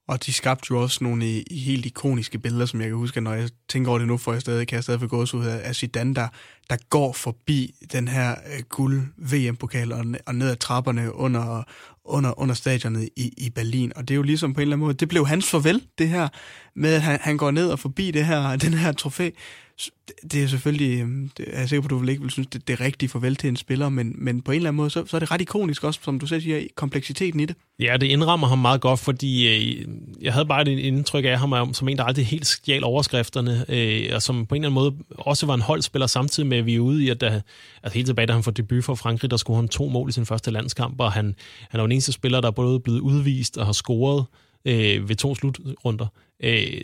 Og 0.08 0.26
de 0.26 0.32
skabte 0.32 0.66
jo 0.70 0.82
også 0.82 1.04
nogle 1.04 1.24
øh, 1.26 1.42
helt 1.50 1.86
ikoniske 1.86 2.38
billeder, 2.38 2.66
som 2.66 2.80
jeg 2.80 2.88
kan 2.88 2.96
huske, 2.96 3.20
når 3.20 3.32
jeg 3.32 3.48
tænker 3.68 3.90
over 3.90 3.98
det 3.98 4.08
nu, 4.08 4.16
for 4.16 4.32
jeg 4.32 4.40
stadig 4.40 4.68
kan 4.68 4.76
jeg 4.76 4.82
stadig 4.82 5.00
få 5.00 5.06
gås 5.06 5.34
ud 5.34 5.44
af 5.44 5.76
Zidane, 5.76 6.14
der, 6.14 6.28
der 6.70 6.76
går 6.90 7.12
forbi 7.12 7.74
den 7.92 8.08
her 8.08 8.30
øh, 8.30 8.62
guld 8.68 9.02
VM-pokal 9.16 9.92
og, 9.92 10.04
og 10.26 10.34
ned 10.34 10.50
ad 10.50 10.56
trapperne 10.56 11.14
under, 11.14 11.62
under, 12.04 12.40
under 12.40 12.54
stadionet 12.54 13.08
i, 13.16 13.32
i 13.36 13.50
Berlin. 13.50 13.92
Og 13.96 14.08
det 14.08 14.14
er 14.14 14.16
jo 14.16 14.22
ligesom 14.22 14.54
på 14.54 14.60
en 14.60 14.62
eller 14.62 14.76
anden 14.76 14.84
måde, 14.84 14.94
det 14.94 15.08
blev 15.08 15.26
hans 15.26 15.50
farvel, 15.50 15.82
det 15.98 16.08
her, 16.08 16.28
med 16.76 16.94
at 16.94 17.02
han, 17.02 17.18
han 17.22 17.36
går 17.36 17.50
ned 17.50 17.70
og 17.70 17.78
forbi 17.78 18.10
det 18.10 18.26
her, 18.26 18.56
den 18.56 18.74
her 18.74 18.92
trofæ 18.92 19.30
det 20.32 20.42
er 20.42 20.46
selvfølgelig, 20.46 21.00
øhm, 21.00 21.30
det 21.36 21.46
er 21.48 21.58
jeg 21.60 21.68
sikker 21.68 21.82
på, 21.82 21.86
at 21.86 21.90
du 21.90 21.98
vil 21.98 22.08
ikke 22.08 22.22
vil 22.22 22.30
synes, 22.30 22.46
det, 22.46 22.68
det 22.68 22.80
er 22.80 22.84
rigtigt 22.84 23.12
farvel 23.12 23.36
til 23.36 23.48
en 23.48 23.56
spiller, 23.56 23.88
men, 23.88 24.14
men 24.18 24.42
på 24.42 24.52
en 24.52 24.56
eller 24.56 24.68
anden 24.68 24.76
måde, 24.76 24.90
så, 24.90 25.04
så 25.06 25.16
er 25.16 25.18
det 25.18 25.30
ret 25.30 25.40
ikonisk 25.40 25.84
også, 25.84 26.00
som 26.02 26.18
du 26.18 26.26
selv 26.26 26.42
siger, 26.42 26.62
kompleksiteten 26.74 27.40
i 27.40 27.46
det. 27.46 27.56
Ja, 27.80 27.96
det 28.00 28.06
indrammer 28.06 28.46
ham 28.46 28.58
meget 28.58 28.80
godt, 28.80 29.00
fordi 29.00 29.48
øh, 29.48 29.86
jeg 30.20 30.32
havde 30.32 30.46
bare 30.46 30.62
et 30.62 30.78
indtryk 30.78 31.24
af 31.24 31.38
ham 31.38 31.74
som 31.74 31.88
en, 31.88 31.96
der 31.96 32.04
aldrig 32.04 32.26
helt 32.26 32.46
stjal 32.46 32.84
overskrifterne, 32.84 33.64
øh, 33.68 34.10
og 34.14 34.22
som 34.22 34.46
på 34.46 34.54
en 34.54 34.64
eller 34.64 34.80
anden 34.80 34.94
måde 34.94 35.04
også 35.18 35.46
var 35.46 35.54
en 35.54 35.60
holdspiller, 35.60 36.06
samtidig 36.06 36.48
med, 36.48 36.58
at 36.58 36.66
vi 36.66 36.74
er 36.74 36.80
ude 36.80 37.04
i, 37.04 37.08
at 37.08 37.20
da, 37.20 37.42
altså 37.82 37.94
helt 37.94 38.06
tilbage, 38.06 38.26
da 38.26 38.32
han 38.32 38.42
får 38.42 38.50
debut 38.50 38.84
for 38.84 38.94
Frankrig, 38.94 39.30
der 39.30 39.36
skulle 39.36 39.56
han 39.56 39.68
to 39.68 39.88
mål 39.88 40.08
i 40.08 40.12
sin 40.12 40.26
første 40.26 40.50
landskamp, 40.50 41.00
og 41.00 41.12
han, 41.12 41.34
han 41.70 41.80
er 41.80 41.84
den 41.84 41.92
eneste 41.92 42.12
spiller, 42.12 42.40
der 42.40 42.48
er 42.48 42.52
både 42.52 42.80
blevet 42.80 43.00
udvist 43.00 43.58
og 43.58 43.66
har 43.66 43.72
scoret 43.72 44.24
øh, 44.64 45.08
ved 45.08 45.16
to 45.16 45.34
slutrunder. 45.34 46.06
Øh, 46.42 46.80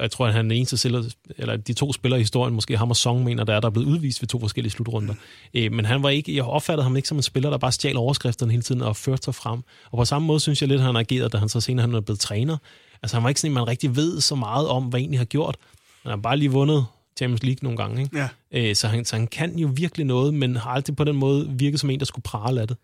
og 0.00 0.04
jeg 0.04 0.10
tror, 0.10 0.26
at 0.26 0.32
han 0.32 0.38
er 0.38 0.48
den 0.48 0.52
eneste 0.52 0.76
spiller, 0.76 1.02
eller 1.38 1.56
de 1.56 1.72
to 1.72 1.92
spillere 1.92 2.20
i 2.20 2.22
historien, 2.22 2.54
måske 2.54 2.76
ham 2.76 2.90
og 2.90 2.96
Song, 2.96 3.24
mener, 3.24 3.44
der 3.44 3.54
er, 3.54 3.60
der 3.60 3.68
er 3.68 3.72
blevet 3.72 3.86
udvist 3.86 4.22
ved 4.22 4.28
to 4.28 4.40
forskellige 4.40 4.72
slutrunder. 4.72 5.14
Øh, 5.54 5.72
men 5.72 5.84
han 5.84 6.02
var 6.02 6.08
ikke, 6.08 6.36
jeg 6.36 6.44
opfattede 6.44 6.82
ham 6.82 6.96
ikke 6.96 7.08
som 7.08 7.16
en 7.16 7.22
spiller, 7.22 7.50
der 7.50 7.58
bare 7.58 7.72
stjal 7.72 7.96
overskrifterne 7.96 8.52
hele 8.52 8.62
tiden 8.62 8.82
og 8.82 8.96
førte 8.96 9.22
sig 9.22 9.34
frem. 9.34 9.60
Og 9.90 9.98
på 9.98 10.04
samme 10.04 10.26
måde 10.26 10.40
synes 10.40 10.62
jeg 10.62 10.68
lidt, 10.68 10.80
at 10.80 10.86
han 10.86 10.96
agerede, 10.96 11.28
da 11.28 11.38
han 11.38 11.48
så 11.48 11.60
senere 11.60 11.86
han 11.86 11.94
er 11.94 12.00
blevet 12.00 12.20
træner. 12.20 12.56
Altså 13.02 13.16
han 13.16 13.22
var 13.22 13.28
ikke 13.28 13.40
sådan, 13.40 13.52
at 13.52 13.60
man 13.60 13.68
rigtig 13.68 13.96
ved 13.96 14.20
så 14.20 14.34
meget 14.34 14.68
om, 14.68 14.84
hvad 14.84 15.00
han 15.00 15.02
egentlig 15.02 15.20
har 15.20 15.24
gjort. 15.24 15.56
Han 16.02 16.10
har 16.10 16.16
bare 16.16 16.36
lige 16.36 16.50
vundet 16.50 16.86
Champions 17.16 17.42
League 17.42 17.58
nogle 17.62 17.76
gange. 17.76 18.02
Ikke? 18.02 18.18
Ja. 18.18 18.28
Øh, 18.52 18.76
så, 18.76 18.88
han, 18.88 19.04
så 19.04 19.16
han 19.16 19.26
kan 19.26 19.58
jo 19.58 19.70
virkelig 19.74 20.06
noget, 20.06 20.34
men 20.34 20.56
har 20.56 20.70
aldrig 20.70 20.96
på 20.96 21.04
den 21.04 21.16
måde 21.16 21.48
virket 21.50 21.80
som 21.80 21.90
en, 21.90 21.98
der 21.98 22.04
skulle 22.04 22.22
prale 22.22 22.60
af 22.60 22.68
det. 22.68 22.76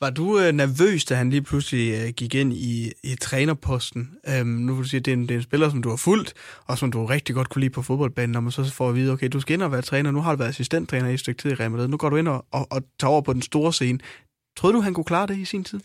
Var 0.00 0.10
du 0.10 0.38
øh, 0.38 0.52
nervøs, 0.52 1.04
da 1.04 1.14
han 1.14 1.30
lige 1.30 1.42
pludselig 1.42 1.94
øh, 1.94 2.12
gik 2.12 2.34
ind 2.34 2.52
i, 2.52 2.92
i 3.02 3.14
trænerposten? 3.14 4.10
Øhm, 4.28 4.48
nu 4.48 4.74
vil 4.74 4.84
du 4.84 4.88
sige, 4.88 4.98
at 4.98 5.04
det 5.04 5.12
er, 5.12 5.16
en, 5.16 5.22
det 5.22 5.30
er 5.30 5.36
en 5.36 5.42
spiller, 5.42 5.70
som 5.70 5.82
du 5.82 5.88
har 5.88 5.96
fulgt, 5.96 6.34
og 6.66 6.78
som 6.78 6.92
du 6.92 7.06
rigtig 7.06 7.34
godt 7.34 7.48
kunne 7.48 7.60
lide 7.60 7.72
på 7.72 7.82
fodboldbanen, 7.82 8.32
når 8.32 8.40
man 8.40 8.52
så 8.52 8.72
får 8.72 8.88
at 8.88 8.94
vide, 8.94 9.12
okay, 9.12 9.28
du 9.28 9.40
skal 9.40 9.54
ind 9.54 9.62
og 9.62 9.72
være 9.72 9.82
træner, 9.82 10.10
nu 10.10 10.20
har 10.20 10.32
du 10.32 10.38
været 10.38 10.48
assistenttræner 10.48 11.08
i 11.08 11.14
et 11.14 11.20
stykke 11.20 11.42
tid 11.42 11.50
i 11.50 11.54
Real 11.54 11.70
Madrid, 11.70 11.88
nu 11.88 11.96
går 11.96 12.10
du 12.10 12.16
ind 12.16 12.28
og, 12.28 12.46
og, 12.50 12.66
og 12.70 12.82
tager 13.00 13.10
over 13.10 13.20
på 13.22 13.32
den 13.32 13.42
store 13.42 13.72
scene. 13.72 13.98
Troede 14.56 14.76
du, 14.76 14.80
han 14.80 14.94
kunne 14.94 15.04
klare 15.04 15.26
det 15.26 15.38
i 15.38 15.44
sin 15.44 15.64
tid? 15.64 15.80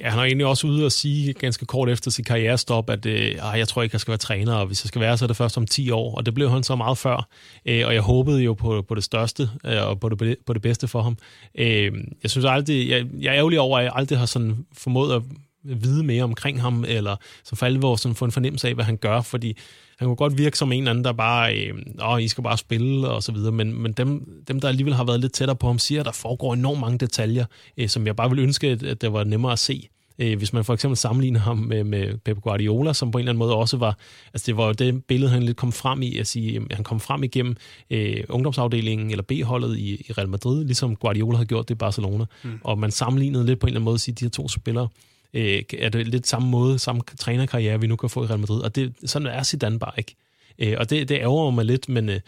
Ja, 0.00 0.10
han 0.10 0.18
er 0.18 0.22
egentlig 0.22 0.46
også 0.46 0.66
ude 0.66 0.84
og 0.84 0.92
sige 0.92 1.32
ganske 1.32 1.66
kort 1.66 1.88
efter 1.88 2.10
sit 2.10 2.26
karrierestop, 2.26 2.90
at 2.90 3.06
øh, 3.06 3.34
jeg 3.54 3.68
tror 3.68 3.82
ikke, 3.82 3.94
jeg 3.94 4.00
skal 4.00 4.10
være 4.10 4.18
træner, 4.18 4.54
og 4.54 4.66
hvis 4.66 4.84
jeg 4.84 4.88
skal 4.88 5.00
være, 5.00 5.18
så 5.18 5.24
er 5.24 5.26
det 5.26 5.36
først 5.36 5.56
om 5.56 5.66
10 5.66 5.90
år. 5.90 6.14
Og 6.16 6.26
det 6.26 6.34
blev 6.34 6.50
han 6.50 6.62
så 6.62 6.76
meget 6.76 6.98
før. 6.98 7.28
Øh, 7.66 7.86
og 7.86 7.94
jeg 7.94 8.02
håbede 8.02 8.42
jo 8.42 8.54
på, 8.54 8.84
på 8.88 8.94
det 8.94 9.04
største, 9.04 9.50
øh, 9.66 9.88
og 9.88 10.00
på 10.00 10.08
det, 10.08 10.36
på 10.46 10.52
det 10.52 10.62
bedste 10.62 10.88
for 10.88 11.02
ham. 11.02 11.16
Øh, 11.54 11.92
jeg 12.22 12.30
synes 12.30 12.44
aldrig, 12.44 12.88
jeg, 12.88 13.06
jeg 13.20 13.30
er 13.30 13.38
ærgerlig 13.38 13.60
over, 13.60 13.78
at 13.78 13.84
jeg 13.84 13.92
aldrig 13.94 14.18
har 14.18 14.26
sådan 14.26 14.66
formået 14.72 15.16
at 15.16 15.22
vide 15.64 16.02
mere 16.02 16.24
omkring 16.24 16.60
ham, 16.60 16.84
eller 16.88 17.16
som 17.44 17.58
for 17.58 17.66
alvor 17.66 17.96
sådan 17.96 18.14
få 18.14 18.24
en 18.24 18.32
fornemmelse 18.32 18.68
af, 18.68 18.74
hvad 18.74 18.84
han 18.84 18.96
gør, 18.96 19.20
fordi 19.20 19.56
han 19.98 20.08
kunne 20.08 20.16
godt 20.16 20.38
virke 20.38 20.58
som 20.58 20.72
en 20.72 20.78
eller 20.78 20.90
anden, 20.90 21.04
der 21.04 21.12
bare, 21.12 21.56
øh, 21.56 21.74
åh, 22.04 22.22
I 22.22 22.28
skal 22.28 22.44
bare 22.44 22.58
spille, 22.58 23.08
og 23.08 23.22
så 23.22 23.32
videre, 23.32 23.52
men, 23.52 23.82
men 23.82 23.92
dem, 23.92 24.28
dem, 24.48 24.60
der 24.60 24.68
alligevel 24.68 24.94
har 24.94 25.04
været 25.04 25.20
lidt 25.20 25.32
tættere 25.32 25.56
på 25.56 25.66
ham, 25.66 25.78
siger, 25.78 26.00
at 26.00 26.06
der 26.06 26.12
foregår 26.12 26.54
enormt 26.54 26.80
mange 26.80 26.98
detaljer, 26.98 27.44
øh, 27.76 27.88
som 27.88 28.06
jeg 28.06 28.16
bare 28.16 28.30
vil 28.30 28.38
ønske, 28.38 28.68
at, 28.68 28.82
at 28.82 29.00
det 29.00 29.12
var 29.12 29.24
nemmere 29.24 29.52
at 29.52 29.58
se. 29.58 29.88
Øh, 30.20 30.38
hvis 30.38 30.52
man 30.52 30.64
for 30.64 30.74
eksempel 30.74 30.96
sammenligner 30.96 31.40
ham 31.40 31.56
med, 31.56 31.84
med 31.84 32.18
Pep 32.18 32.40
Guardiola, 32.40 32.92
som 32.92 33.10
på 33.10 33.18
en 33.18 33.20
eller 33.20 33.32
anden 33.32 33.38
måde 33.38 33.54
også 33.54 33.76
var, 33.76 33.98
altså 34.34 34.46
det 34.46 34.56
var 34.56 34.66
jo 34.66 34.72
det 34.72 35.04
billede, 35.04 35.30
han 35.30 35.42
lidt 35.42 35.56
kom 35.56 35.72
frem 35.72 36.02
i, 36.02 36.18
at 36.18 36.26
sige, 36.26 36.66
han 36.70 36.84
kom 36.84 37.00
frem 37.00 37.24
igennem 37.24 37.56
øh, 37.90 38.24
ungdomsafdelingen 38.28 39.10
eller 39.10 39.22
B-holdet 39.22 39.78
i, 39.78 40.04
i 40.08 40.12
Real 40.12 40.28
Madrid, 40.28 40.64
ligesom 40.64 40.96
Guardiola 40.96 41.36
havde 41.36 41.48
gjort 41.48 41.68
det 41.68 41.74
i 41.74 41.78
Barcelona, 41.78 42.24
mm. 42.44 42.50
og 42.64 42.78
man 42.78 42.90
sammenlignede 42.90 43.46
lidt 43.46 43.58
på 43.58 43.66
en 43.66 43.68
eller 43.68 43.78
anden 43.78 43.84
måde 43.84 43.94
at 43.94 44.00
sige, 44.00 44.14
de 44.14 44.24
her 44.24 44.30
to 44.30 44.48
spillere, 44.48 44.88
øh, 45.34 45.62
er 45.78 45.88
det 45.88 46.08
lidt 46.08 46.26
samme 46.26 46.48
måde, 46.48 46.78
samme 46.78 47.02
trænerkarriere, 47.18 47.80
vi 47.80 47.86
nu 47.86 47.96
kan 47.96 48.10
få 48.10 48.24
i 48.24 48.26
Real 48.26 48.38
Madrid, 48.38 48.60
og 48.60 48.76
det, 48.76 48.94
sådan 49.04 49.28
er 49.28 49.42
Zidane 49.42 49.78
bare 49.78 49.92
ikke. 49.98 50.14
Øh, 50.58 50.76
og 50.78 50.90
det, 50.90 51.08
det 51.08 51.14
ærger 51.14 51.50
mig 51.50 51.64
lidt, 51.64 51.88
men 51.88 52.08
øh, 52.08 52.20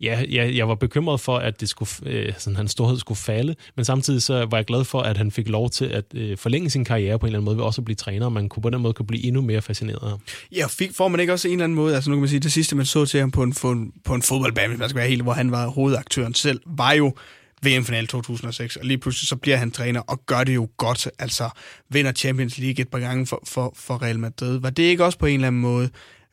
ja, 0.00 0.24
jeg, 0.30 0.56
jeg 0.56 0.68
var 0.68 0.74
bekymret 0.74 1.20
for, 1.20 1.38
at 1.38 1.60
det 1.60 1.68
skulle, 1.68 1.90
øh, 2.06 2.32
sådan, 2.38 2.56
hans 2.56 2.70
storhed 2.70 2.98
skulle 2.98 3.18
falde, 3.18 3.54
men 3.76 3.84
samtidig 3.84 4.22
så 4.22 4.46
var 4.50 4.58
jeg 4.58 4.64
glad 4.64 4.84
for, 4.84 5.00
at 5.00 5.16
han 5.16 5.30
fik 5.30 5.48
lov 5.48 5.70
til 5.70 5.84
at 5.84 6.04
øh, 6.14 6.38
forlænge 6.38 6.70
sin 6.70 6.84
karriere 6.84 7.18
på 7.18 7.26
en 7.26 7.28
eller 7.28 7.38
anden 7.38 7.44
måde, 7.44 7.56
ved 7.56 7.64
også 7.64 7.80
at 7.80 7.84
blive 7.84 7.96
træner, 7.96 8.26
og 8.26 8.32
man 8.32 8.48
kunne 8.48 8.62
på 8.62 8.70
den 8.70 8.80
måde 8.80 8.92
kunne 8.92 9.06
blive 9.06 9.24
endnu 9.24 9.42
mere 9.42 9.62
fascineret 9.62 10.20
Ja, 10.56 10.66
fik, 10.66 10.90
får 10.94 11.08
man 11.08 11.20
ikke 11.20 11.32
også 11.32 11.48
en 11.48 11.52
eller 11.52 11.64
anden 11.64 11.76
måde, 11.76 11.94
altså 11.94 12.10
nu 12.10 12.16
kan 12.16 12.20
man 12.20 12.28
sige, 12.28 12.40
det 12.40 12.52
sidste, 12.52 12.76
man 12.76 12.86
så 12.86 13.04
til 13.04 13.20
ham 13.20 13.30
på 13.30 13.42
en, 13.42 13.52
på 13.52 13.70
en, 13.70 13.92
på 14.04 14.14
en 14.14 14.22
fodboldbane, 14.22 14.68
hvis 14.68 14.78
man 14.78 14.88
skal 14.88 14.98
være 14.98 15.08
helt, 15.08 15.22
hvor 15.22 15.32
han 15.32 15.50
var 15.50 15.66
hovedaktøren 15.66 16.34
selv, 16.34 16.60
var 16.66 16.92
jo 16.92 17.14
VM-final 17.62 18.06
2006, 18.06 18.76
og 18.76 18.86
lige 18.86 18.98
pludselig 18.98 19.28
så 19.28 19.36
bliver 19.36 19.56
han 19.56 19.70
træner 19.70 20.00
og 20.00 20.26
gør 20.26 20.44
det 20.44 20.54
jo 20.54 20.68
godt, 20.76 21.08
altså 21.18 21.50
vinder 21.88 22.12
Champions 22.12 22.58
League 22.58 22.82
et 22.82 22.88
par 22.88 22.98
gange 22.98 23.26
for, 23.26 23.42
for, 23.46 23.72
for 23.76 24.02
Real 24.02 24.18
Madrid. 24.18 24.60
Var 24.60 24.70
det 24.70 24.82
ikke 24.82 25.04
også 25.04 25.18
på 25.18 25.26
en 25.26 25.34
eller 25.34 25.46
anden 25.46 25.62
måde 25.62 25.90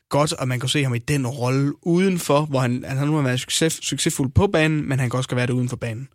godt, 0.09 0.33
at 0.39 0.47
man 0.47 0.59
kan 0.59 0.69
se 0.69 0.83
ham 0.83 0.95
i 0.95 0.99
den 0.99 1.27
rolle 1.27 1.87
udenfor, 1.87 2.45
hvor 2.45 2.59
han, 2.59 2.83
altså, 2.83 2.97
han 2.97 3.07
nu 3.07 3.15
har 3.15 3.21
været 3.21 3.39
succes, 3.39 3.73
succesfuld 3.73 4.31
på 4.31 4.47
banen, 4.47 4.89
men 4.89 4.99
han 4.99 5.09
kan 5.09 5.17
også 5.17 5.35
være 5.35 5.47
det 5.47 5.53
uden 5.53 5.69
for 5.69 5.75
banen. 5.75 6.07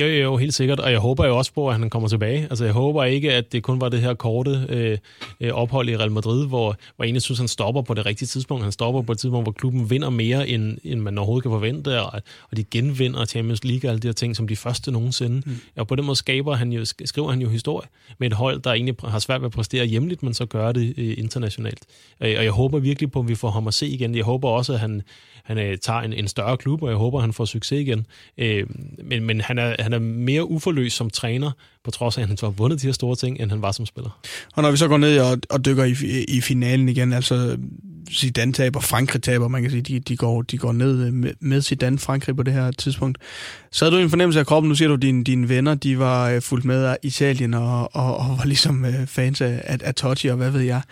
Jo, 0.00 0.06
jo, 0.06 0.22
jo, 0.22 0.36
helt 0.36 0.54
sikkert. 0.54 0.80
Og 0.80 0.92
jeg 0.92 0.98
håber 0.98 1.26
jo 1.26 1.38
også 1.38 1.52
på, 1.52 1.68
at 1.68 1.78
han 1.78 1.90
kommer 1.90 2.08
tilbage. 2.08 2.42
Altså, 2.50 2.64
jeg 2.64 2.74
håber 2.74 3.04
ikke, 3.04 3.32
at 3.32 3.52
det 3.52 3.62
kun 3.62 3.80
var 3.80 3.88
det 3.88 4.00
her 4.00 4.14
korte 4.14 4.66
øh, 4.68 4.98
øh 5.40 5.52
ophold 5.52 5.88
i 5.88 5.96
Real 5.96 6.12
Madrid, 6.12 6.46
hvor, 6.46 6.76
hvor 6.96 7.04
egentlig 7.04 7.22
synes, 7.22 7.38
han 7.38 7.48
stopper 7.48 7.82
på 7.82 7.94
det 7.94 8.06
rigtige 8.06 8.26
tidspunkt. 8.26 8.62
Han 8.62 8.72
stopper 8.72 9.02
på 9.02 9.12
et 9.12 9.18
tidspunkt, 9.18 9.44
hvor 9.44 9.52
klubben 9.52 9.90
vinder 9.90 10.10
mere, 10.10 10.48
end, 10.48 10.78
end 10.84 11.00
man 11.00 11.18
overhovedet 11.18 11.42
kan 11.42 11.50
forvente, 11.50 12.02
og, 12.02 12.22
og 12.50 12.56
de 12.56 12.64
genvinder 12.64 13.24
Champions 13.24 13.64
League 13.64 13.88
og 13.88 13.92
alle 13.92 14.00
de 14.00 14.08
her 14.08 14.12
ting, 14.12 14.36
som 14.36 14.48
de 14.48 14.56
første 14.56 14.92
nogensinde. 14.92 15.42
Mm. 15.46 15.56
Og 15.76 15.86
på 15.86 15.96
den 15.96 16.04
måde 16.04 16.16
skaber 16.16 16.54
han 16.54 16.72
jo, 16.72 16.84
skriver 17.04 17.30
han 17.30 17.40
jo 17.40 17.48
historie 17.48 17.88
med 18.18 18.26
et 18.26 18.32
hold, 18.32 18.60
der 18.60 18.72
egentlig 18.72 18.94
har 19.04 19.18
svært 19.18 19.40
ved 19.40 19.46
at 19.46 19.52
præstere 19.52 19.86
hjemligt, 19.86 20.22
men 20.22 20.34
så 20.34 20.46
gør 20.46 20.72
det 20.72 20.94
øh, 20.96 21.14
internationalt. 21.18 21.80
Øh, 22.20 22.34
og 22.38 22.44
jeg 22.44 22.52
håber 22.52 22.78
virkelig 22.78 23.10
på, 23.12 23.20
at 23.20 23.28
vi 23.28 23.34
får 23.34 23.50
ham 23.50 23.68
at 23.68 23.74
se 23.74 23.86
igen. 23.86 24.14
Jeg 24.14 24.24
håber 24.24 24.48
også, 24.48 24.72
at 24.72 24.80
han, 24.80 25.02
han 25.44 25.58
øh, 25.58 25.78
tager 25.78 26.00
en, 26.00 26.12
en 26.12 26.28
større 26.28 26.56
klub, 26.56 26.82
og 26.82 26.88
jeg 26.88 26.96
håber, 26.96 27.18
at 27.18 27.22
han 27.22 27.32
får 27.32 27.44
succes 27.44 27.80
igen. 27.80 28.06
Øh, 28.38 28.66
men, 29.04 29.24
men 29.24 29.40
han 29.40 29.58
er, 29.58 29.85
han 29.86 29.92
er 29.92 29.98
mere 29.98 30.50
uforløs 30.50 30.92
som 30.92 31.10
træner, 31.10 31.50
på 31.84 31.90
trods 31.90 32.18
af, 32.18 32.22
at 32.22 32.28
han 32.28 32.36
har 32.40 32.48
vundet 32.48 32.82
de 32.82 32.86
her 32.86 32.92
store 32.92 33.16
ting, 33.16 33.40
end 33.40 33.50
han 33.50 33.62
var 33.62 33.72
som 33.72 33.86
spiller. 33.86 34.20
Og 34.54 34.62
når 34.62 34.70
vi 34.70 34.76
så 34.76 34.88
går 34.88 34.98
ned 34.98 35.18
og, 35.18 35.38
og 35.50 35.64
dykker 35.64 35.84
i, 35.84 36.24
i 36.28 36.40
finalen 36.40 36.88
igen, 36.88 37.12
altså 37.12 37.58
Zidane 38.10 38.52
taber, 38.52 38.80
Frankrig 38.80 39.22
taber, 39.22 39.48
man 39.48 39.62
kan 39.62 39.70
sige, 39.70 39.82
de, 39.82 39.98
de, 39.98 40.16
går, 40.16 40.42
de 40.42 40.58
går 40.58 40.72
ned 40.72 41.10
med, 41.10 41.32
med 41.40 41.62
Zidane, 41.62 41.98
Frankrig 41.98 42.36
på 42.36 42.42
det 42.42 42.54
her 42.54 42.70
tidspunkt. 42.70 43.18
Så 43.72 43.84
havde 43.84 43.96
du 43.96 44.02
en 44.02 44.10
fornemmelse 44.10 44.40
af 44.40 44.46
kroppen, 44.46 44.68
nu 44.68 44.74
siger 44.74 44.88
du, 44.88 44.94
at 44.94 45.02
dine, 45.02 45.24
dine 45.24 45.48
venner, 45.48 45.74
de 45.74 45.98
var 45.98 46.30
øh, 46.30 46.42
fuldt 46.42 46.64
med 46.64 46.84
af 46.84 46.96
Italien 47.02 47.54
og, 47.54 47.96
og, 47.96 48.16
og 48.16 48.38
var 48.38 48.44
ligesom 48.44 48.84
øh, 48.84 49.06
fans 49.06 49.40
af, 49.40 49.62
af, 49.64 49.78
af 49.82 49.94
Totti 49.94 50.26
og 50.26 50.36
hvad 50.36 50.50
ved 50.50 50.60
jeg. 50.60 50.82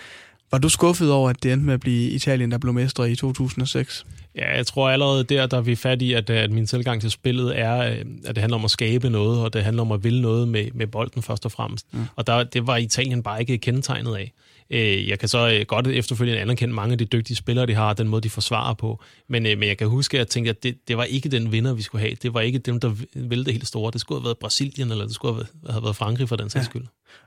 Var 0.50 0.58
du 0.58 0.68
skuffet 0.68 1.12
over, 1.12 1.30
at 1.30 1.42
det 1.42 1.52
endte 1.52 1.66
med 1.66 1.74
at 1.74 1.80
blive 1.80 2.10
Italien, 2.10 2.50
der 2.50 2.58
blev 2.58 2.74
mestre 2.74 3.10
i 3.10 3.16
2006? 3.16 4.06
Ja, 4.36 4.56
jeg 4.56 4.66
tror 4.66 4.88
allerede 4.90 5.24
der, 5.24 5.46
der 5.46 5.56
er 5.56 5.60
vi 5.60 5.74
fat 5.74 6.02
i, 6.02 6.12
at, 6.12 6.30
at 6.30 6.50
min 6.50 6.66
tilgang 6.66 7.00
til 7.00 7.10
spillet 7.10 7.58
er, 7.58 7.78
øh, 7.78 8.04
at 8.26 8.34
det 8.34 8.38
handler 8.38 8.58
om 8.58 8.64
at 8.64 8.70
skabe 8.70 9.10
noget, 9.10 9.40
og 9.40 9.52
det 9.52 9.64
handler 9.64 9.82
om 9.82 9.92
at 9.92 10.04
ville 10.04 10.22
noget 10.22 10.48
med, 10.48 10.66
med 10.74 10.86
bolden 10.86 11.22
først 11.22 11.44
og 11.44 11.52
fremmest. 11.52 11.86
Mm. 11.92 12.04
Og 12.16 12.26
der, 12.26 12.44
det 12.44 12.66
var 12.66 12.76
Italien 12.76 13.22
bare 13.22 13.40
ikke 13.40 13.58
kendetegnet 13.58 14.16
af. 14.16 14.32
Øh, 14.70 15.08
jeg 15.08 15.18
kan 15.18 15.28
så 15.28 15.50
øh, 15.50 15.66
godt 15.66 15.86
efterfølgende 15.86 16.40
anerkende 16.40 16.74
mange 16.74 16.92
af 16.92 16.98
de 16.98 17.04
dygtige 17.04 17.36
spillere, 17.36 17.66
de 17.66 17.74
har, 17.74 17.92
den 17.92 18.08
måde, 18.08 18.22
de 18.22 18.30
forsvarer 18.30 18.74
på. 18.74 19.02
Men, 19.28 19.42
men 19.42 19.62
jeg 19.62 19.78
kan 19.78 19.88
huske, 19.88 20.14
at 20.14 20.18
jeg 20.18 20.28
tænkte, 20.28 20.50
at 20.50 20.62
det, 20.62 20.88
det 20.88 20.96
var 20.96 21.04
ikke 21.04 21.28
den 21.28 21.52
vinder, 21.52 21.74
vi 21.74 21.82
skulle 21.82 22.02
have. 22.02 22.16
Det 22.22 22.34
var 22.34 22.40
ikke 22.40 22.58
dem, 22.58 22.80
der 22.80 22.94
det 23.14 23.52
helt 23.52 23.66
store. 23.66 23.90
Det 23.90 24.00
skulle 24.00 24.20
have 24.20 24.24
været 24.24 24.38
Brasilien, 24.38 24.90
eller 24.90 25.04
det 25.04 25.14
skulle 25.14 25.34
have 25.34 25.46
været, 25.62 25.74
have 25.74 25.82
været 25.82 25.96
Frankrig 25.96 26.28
for 26.28 26.36
den 26.36 26.50
sags 26.50 26.64
ja. 26.64 26.70
skyld. 26.70 26.82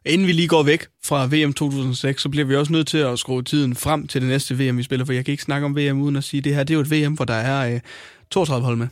Inden 0.05 0.27
vi 0.27 0.31
lige 0.31 0.47
går 0.47 0.63
væk 0.63 0.87
fra 1.03 1.25
VM 1.25 1.53
2006, 1.53 2.21
så 2.21 2.29
bliver 2.29 2.45
vi 2.45 2.55
også 2.55 2.71
nødt 2.71 2.87
til 2.87 2.97
at 2.97 3.19
skrue 3.19 3.43
tiden 3.43 3.75
frem 3.75 4.07
til 4.07 4.21
det 4.21 4.29
næste 4.29 4.59
VM, 4.59 4.77
vi 4.77 4.83
spiller, 4.83 5.05
for 5.05 5.13
jeg 5.13 5.25
kan 5.25 5.31
ikke 5.31 5.43
snakke 5.43 5.65
om 5.65 5.77
VM 5.77 6.01
uden 6.01 6.15
at 6.15 6.23
sige, 6.23 6.37
at 6.37 6.43
det 6.43 6.55
her 6.55 6.63
det 6.63 6.73
er 6.73 6.75
jo 6.75 6.81
et 6.81 6.91
VM, 6.91 7.13
hvor 7.13 7.25
der 7.25 7.33
er 7.33 7.73
øh, 7.73 7.79
32 8.31 8.65
hold 8.65 8.77
med. 8.77 8.87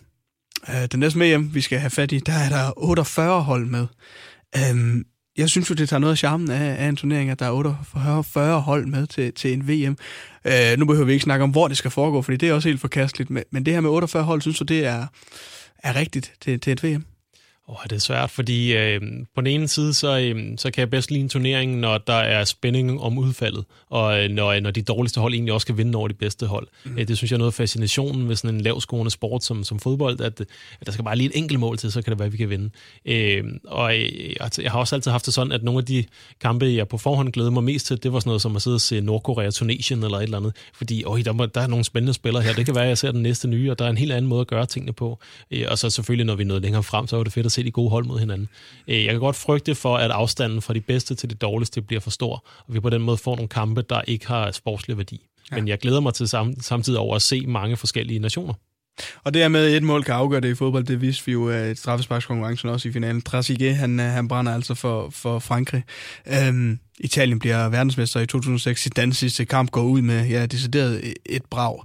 Øh, 0.69 0.87
den 0.91 0.99
næste 0.99 1.19
VM, 1.19 1.53
vi 1.53 1.61
skal 1.61 1.79
have 1.79 1.89
fat 1.89 2.11
i, 2.11 2.19
der 2.19 2.33
er 2.33 2.49
der 2.49 2.73
48 2.77 3.41
hold 3.41 3.65
med. 3.65 3.87
Øh, 4.57 5.03
jeg 5.37 5.49
synes 5.49 5.69
jo, 5.69 5.75
det 5.75 5.89
tager 5.89 5.99
noget 5.99 6.11
af 6.11 6.17
charmen 6.17 6.51
af, 6.51 6.85
af 6.85 6.89
en 6.89 6.95
turnering, 6.95 7.29
at 7.29 7.39
der 7.39 7.45
er 7.45 7.51
48 7.51 8.61
hold 8.61 8.85
med 8.85 9.07
til, 9.07 9.33
til 9.33 9.53
en 9.53 9.67
VM. 9.67 9.97
Øh, 10.45 10.77
nu 10.77 10.85
behøver 10.85 11.05
vi 11.05 11.13
ikke 11.13 11.23
snakke 11.23 11.43
om, 11.43 11.49
hvor 11.49 11.67
det 11.67 11.77
skal 11.77 11.91
foregå, 11.91 12.21
fordi 12.21 12.37
det 12.37 12.49
er 12.49 12.53
også 12.53 12.69
helt 12.69 12.81
forkasteligt. 12.81 13.29
Men, 13.29 13.43
men 13.51 13.65
det 13.65 13.73
her 13.73 13.81
med 13.81 13.89
48 13.89 14.23
hold, 14.23 14.41
synes 14.41 14.57
du, 14.57 14.63
det 14.63 14.85
er, 14.85 15.07
er 15.83 15.95
rigtigt 15.95 16.33
til, 16.41 16.59
til 16.59 16.73
et 16.73 16.83
VM? 16.83 17.05
Oh, 17.67 17.77
det 17.83 17.91
er 17.91 17.99
svært, 17.99 18.29
fordi 18.29 18.75
øh, 18.75 19.01
på 19.35 19.41
den 19.41 19.47
ene 19.47 19.67
side, 19.67 19.93
så, 19.93 20.19
øh, 20.19 20.57
så 20.57 20.71
kan 20.71 20.79
jeg 20.79 20.89
bedst 20.89 21.11
lide 21.11 21.21
en 21.21 21.29
turnering, 21.29 21.79
når 21.79 21.97
der 21.97 22.13
er 22.13 22.43
spænding 22.43 23.01
om 23.01 23.17
udfaldet, 23.17 23.65
og 23.89 24.23
øh, 24.23 24.29
når, 24.29 24.59
når 24.59 24.71
de 24.71 24.81
dårligste 24.81 25.21
hold 25.21 25.33
egentlig 25.33 25.53
også 25.53 25.67
kan 25.67 25.77
vinde 25.77 25.97
over 25.97 26.07
de 26.07 26.13
bedste 26.13 26.47
hold. 26.47 26.67
Mm. 26.83 26.97
Øh, 26.97 27.07
det 27.07 27.17
synes 27.17 27.31
jeg 27.31 27.35
er 27.35 27.39
noget 27.39 27.51
af 27.51 27.53
fascinationen 27.53 28.29
ved 28.29 28.35
sådan 28.35 28.55
en 28.55 28.61
lavskårende 28.61 29.11
sport 29.11 29.43
som, 29.43 29.63
som 29.63 29.79
fodbold, 29.79 30.21
at, 30.21 30.41
at 30.41 30.85
der 30.85 30.91
skal 30.91 31.05
bare 31.05 31.15
lige 31.15 31.29
et 31.29 31.37
enkelt 31.37 31.59
mål 31.59 31.77
til, 31.77 31.91
så 31.91 32.01
kan 32.01 32.11
det 32.11 32.19
være, 32.19 32.25
at 32.25 32.33
vi 32.33 32.37
kan 32.37 32.49
vinde. 32.49 32.69
Øh, 33.05 33.43
og 33.63 33.97
øh, 33.97 34.35
jeg 34.57 34.71
har 34.71 34.79
også 34.79 34.95
altid 34.95 35.11
haft 35.11 35.25
det 35.25 35.33
sådan, 35.33 35.51
at 35.51 35.63
nogle 35.63 35.77
af 35.77 35.85
de 35.85 36.03
kampe, 36.41 36.65
jeg 36.65 36.87
på 36.87 36.97
forhånd 36.97 37.31
glæder 37.31 37.51
mig 37.51 37.63
mest 37.63 37.87
til, 37.87 38.03
det 38.03 38.13
var 38.13 38.19
sådan 38.19 38.29
noget 38.29 38.41
som 38.41 38.55
at 38.55 38.61
sidde 38.61 38.75
og 38.75 38.81
se 38.81 39.01
Nordkorea, 39.01 39.49
Tunesien 39.49 40.03
eller 40.03 40.17
et 40.17 40.23
eller 40.23 40.37
andet, 40.37 40.55
fordi 40.73 41.03
øh, 41.03 41.25
der, 41.25 41.31
må, 41.31 41.45
der 41.45 41.61
er 41.61 41.67
nogle 41.67 41.85
spændende 41.85 42.13
spillere 42.13 42.43
her. 42.43 42.53
Det 42.53 42.65
kan 42.65 42.75
være, 42.75 42.83
at 42.83 42.89
jeg 42.89 42.97
ser 42.97 43.11
den 43.11 43.21
næste 43.21 43.47
nye, 43.47 43.71
og 43.71 43.79
der 43.79 43.85
er 43.85 43.89
en 43.89 43.97
helt 43.97 44.11
anden 44.11 44.29
måde 44.29 44.41
at 44.41 44.47
gøre 44.47 44.65
tingene 44.65 44.93
på. 44.93 45.19
Øh, 45.51 45.65
og 45.67 45.77
så 45.77 45.89
selvfølgelig, 45.89 46.25
når 46.25 46.35
vi 46.35 46.43
nåede 46.43 46.61
længere 46.61 46.83
frem, 46.83 47.07
så 47.07 47.15
var 47.15 47.23
det 47.23 47.33
fedt 47.33 47.45
at 47.45 47.54
se 47.55 47.63
de 47.63 47.71
gode 47.71 47.89
hold 47.89 48.05
mod 48.05 48.19
hinanden. 48.19 48.49
Øh, 48.87 49.05
jeg 49.05 49.11
kan 49.11 49.19
godt 49.19 49.35
frygte 49.35 49.75
for, 49.75 49.97
at 49.97 50.11
afstanden 50.11 50.61
fra 50.61 50.73
de 50.73 50.81
bedste 50.81 51.15
til 51.15 51.29
de 51.29 51.35
dårligste 51.35 51.81
bliver 51.81 51.99
for 51.99 52.09
stor, 52.09 52.45
og 52.67 52.73
vi 52.73 52.79
på 52.79 52.89
den 52.89 53.01
måde 53.01 53.17
får 53.17 53.35
nogle 53.35 53.49
kampe, 53.49 53.81
der 53.81 54.01
ikke 54.07 54.27
har 54.27 54.51
sportslig 54.51 54.97
værdi. 54.97 55.21
Ja. 55.51 55.55
Men 55.55 55.67
jeg 55.67 55.79
glæder 55.79 55.99
mig 55.99 56.13
til 56.13 56.25
sam- 56.25 56.61
samtidig 56.61 56.99
over 56.99 57.15
at 57.15 57.21
se 57.21 57.47
mange 57.47 57.77
forskellige 57.77 58.19
nationer. 58.19 58.53
Og 59.23 59.33
det 59.33 59.43
er 59.43 59.47
med, 59.47 59.65
at 59.65 59.77
et 59.77 59.83
mål 59.83 60.03
kan 60.03 60.13
afgøre 60.13 60.41
det 60.41 60.49
i 60.49 60.55
fodbold, 60.55 60.83
det 60.83 61.01
viste 61.01 61.25
vi 61.25 61.31
jo 61.31 61.49
af 61.49 61.69
et 61.71 61.77
straffesparkskonkurrencen 61.77 62.69
også 62.69 62.89
i 62.89 62.91
finalen. 62.91 63.23
Trasigé, 63.29 63.65
han, 63.65 63.99
øh, 63.99 64.05
han 64.05 64.27
brænder 64.27 64.53
altså 64.53 64.73
for, 64.73 65.09
for 65.09 65.39
Frankrig. 65.39 65.83
Øhm, 66.27 66.79
Italien 66.99 67.39
bliver 67.39 67.69
verdensmester 67.69 68.19
i 68.19 68.25
2006. 68.25 68.85
I 68.85 68.89
den 68.89 69.13
sidste 69.13 69.45
kamp 69.45 69.71
går 69.71 69.83
ud 69.83 70.01
med 70.01 70.27
ja, 70.27 70.45
decideret 70.45 71.13
et 71.25 71.45
brag 71.49 71.83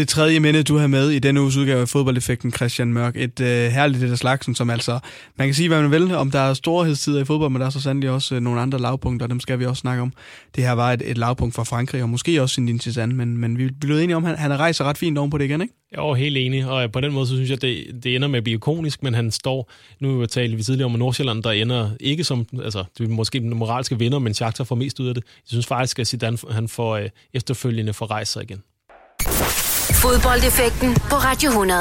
det 0.00 0.08
tredje 0.08 0.40
minde, 0.40 0.62
du 0.62 0.76
har 0.76 0.86
med 0.86 1.10
i 1.10 1.18
denne 1.18 1.40
uges 1.40 1.56
udgave 1.56 1.80
af 1.80 1.88
Fodboldeffekten, 1.88 2.52
Christian 2.52 2.92
Mørk. 2.92 3.16
Et 3.16 3.40
øh, 3.40 3.46
herligt 3.46 4.04
et 4.04 4.10
af 4.10 4.18
slagsen, 4.18 4.54
som 4.54 4.70
altså, 4.70 4.98
man 5.36 5.46
kan 5.46 5.54
sige, 5.54 5.68
hvad 5.68 5.82
man 5.82 5.90
vil, 5.90 6.14
om 6.14 6.30
der 6.30 6.38
er 6.38 6.54
storhedstider 6.54 7.20
i 7.20 7.24
fodbold, 7.24 7.50
men 7.50 7.60
der 7.60 7.66
er 7.66 7.70
så 7.70 7.80
sandelig 7.80 8.10
også 8.10 8.34
øh, 8.34 8.40
nogle 8.40 8.60
andre 8.60 8.78
lavpunkter, 8.78 9.26
og 9.26 9.30
dem 9.30 9.40
skal 9.40 9.58
vi 9.58 9.66
også 9.66 9.80
snakke 9.80 10.02
om. 10.02 10.12
Det 10.56 10.64
her 10.64 10.72
var 10.72 10.92
et, 10.92 11.02
et 11.04 11.18
lavpunkt 11.18 11.54
for 11.54 11.64
Frankrig, 11.64 12.02
og 12.02 12.08
måske 12.08 12.42
også 12.42 12.54
sin 12.54 12.80
Zidane, 12.80 13.14
men, 13.14 13.36
men 13.36 13.58
vi 13.58 13.70
blev 13.80 13.96
enige 13.96 14.16
om, 14.16 14.24
at 14.24 14.30
han, 14.30 14.38
han 14.38 14.60
rejser 14.60 14.84
ret 14.84 14.98
fint 14.98 15.18
oven 15.18 15.30
på 15.30 15.38
det 15.38 15.44
igen, 15.44 15.60
ikke? 15.60 15.74
Jeg 15.92 15.98
er 15.98 16.14
helt 16.14 16.36
enig, 16.36 16.66
og 16.66 16.92
på 16.92 17.00
den 17.00 17.12
måde 17.12 17.26
så 17.26 17.34
synes 17.34 17.50
jeg, 17.50 17.56
at 17.56 17.62
det, 17.62 18.04
det 18.04 18.16
ender 18.16 18.28
med 18.28 18.36
at 18.36 18.44
blive 18.44 18.54
ikonisk, 18.54 19.02
men 19.02 19.14
han 19.14 19.30
står, 19.30 19.70
nu 20.00 20.26
talte 20.26 20.56
vi 20.56 20.62
tidligere 20.62 20.86
om 20.86 20.98
Nordsjælland, 20.98 21.42
der 21.42 21.50
ender 21.50 21.90
ikke 22.00 22.24
som, 22.24 22.46
altså 22.64 22.84
det 22.98 23.04
er 23.04 23.08
måske 23.08 23.40
den 23.40 23.56
moralske 23.56 23.98
vinder, 23.98 24.18
men 24.18 24.34
Shakhtar 24.34 24.64
får 24.64 24.74
mest 24.74 25.00
ud 25.00 25.08
af 25.08 25.14
det. 25.14 25.24
Jeg 25.24 25.48
synes 25.48 25.66
faktisk, 25.66 25.98
at 25.98 26.06
Zidane 26.06 26.38
han 26.50 26.68
får 26.68 26.96
øh, 26.96 27.08
efterfølgende 27.34 27.92
får 27.92 28.10
rejst 28.10 28.36
igen. 28.42 28.62
Fodboldeffekten 30.02 30.94
på 30.94 31.16
Radio 31.16 31.50
100. 31.50 31.80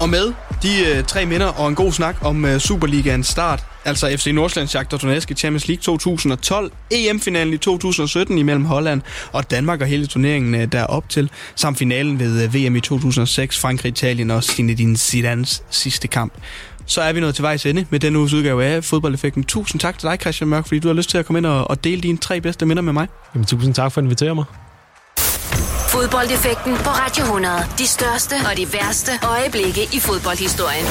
Og 0.00 0.08
med 0.08 0.32
de 0.62 0.86
øh, 0.86 1.04
tre 1.04 1.26
minder 1.26 1.46
og 1.46 1.68
en 1.68 1.74
god 1.74 1.92
snak 1.92 2.16
om 2.22 2.44
øh, 2.44 2.60
Superligaens 2.60 3.26
start, 3.26 3.64
altså 3.84 4.16
FC 4.16 4.26
Nordsjælland 4.26 4.68
Shakhtar 4.68 4.98
Donetsk 4.98 5.30
i 5.30 5.34
Champions 5.34 5.68
League 5.68 5.82
2012, 5.82 6.72
EM-finalen 6.90 7.54
i 7.54 7.58
2017 7.58 8.38
imellem 8.38 8.64
Holland 8.64 9.02
og 9.32 9.50
Danmark 9.50 9.80
og 9.80 9.86
hele 9.86 10.06
turneringen 10.06 10.54
øh, 10.54 10.72
derop 10.72 11.08
til, 11.08 11.30
samt 11.54 11.78
finalen 11.78 12.18
ved 12.18 12.44
øh, 12.44 12.54
VM 12.54 12.76
i 12.76 12.80
2006, 12.80 13.58
Frankrig, 13.58 13.88
Italien 13.88 14.30
og 14.30 14.42
Zinedine 14.44 14.96
Zidanes 14.96 15.62
sidste 15.70 16.08
kamp 16.08 16.32
så 16.86 17.02
er 17.02 17.12
vi 17.12 17.20
nået 17.20 17.34
til 17.34 17.42
vejs 17.42 17.66
ende 17.66 17.86
med 17.90 18.00
denne 18.00 18.18
uges 18.18 18.32
udgave 18.32 18.64
af 18.64 18.84
Fodboldeffekten. 18.84 19.44
Tusind 19.44 19.80
tak 19.80 19.98
til 19.98 20.08
dig, 20.08 20.18
Christian 20.20 20.48
Mørk, 20.48 20.66
fordi 20.66 20.78
du 20.78 20.88
har 20.88 20.94
lyst 20.94 21.10
til 21.10 21.18
at 21.18 21.26
komme 21.26 21.38
ind 21.38 21.46
og, 21.46 21.70
og 21.70 21.84
dele 21.84 22.00
dine 22.00 22.18
tre 22.18 22.40
bedste 22.40 22.66
minder 22.66 22.82
med 22.82 22.92
mig. 22.92 23.08
Jamen, 23.34 23.46
tusind 23.46 23.74
tak 23.74 23.92
for 23.92 24.00
at 24.00 24.04
invitere 24.04 24.34
mig. 24.34 24.44
Fodboldeffekten 25.88 26.74
på 26.76 26.90
Radio 26.90 27.24
100. 27.24 27.54
De 27.78 27.86
største 27.86 28.34
og 28.50 28.56
de 28.56 28.66
værste 28.72 29.12
øjeblikke 29.22 29.82
i 29.92 30.00
fodboldhistorien. 30.00 30.86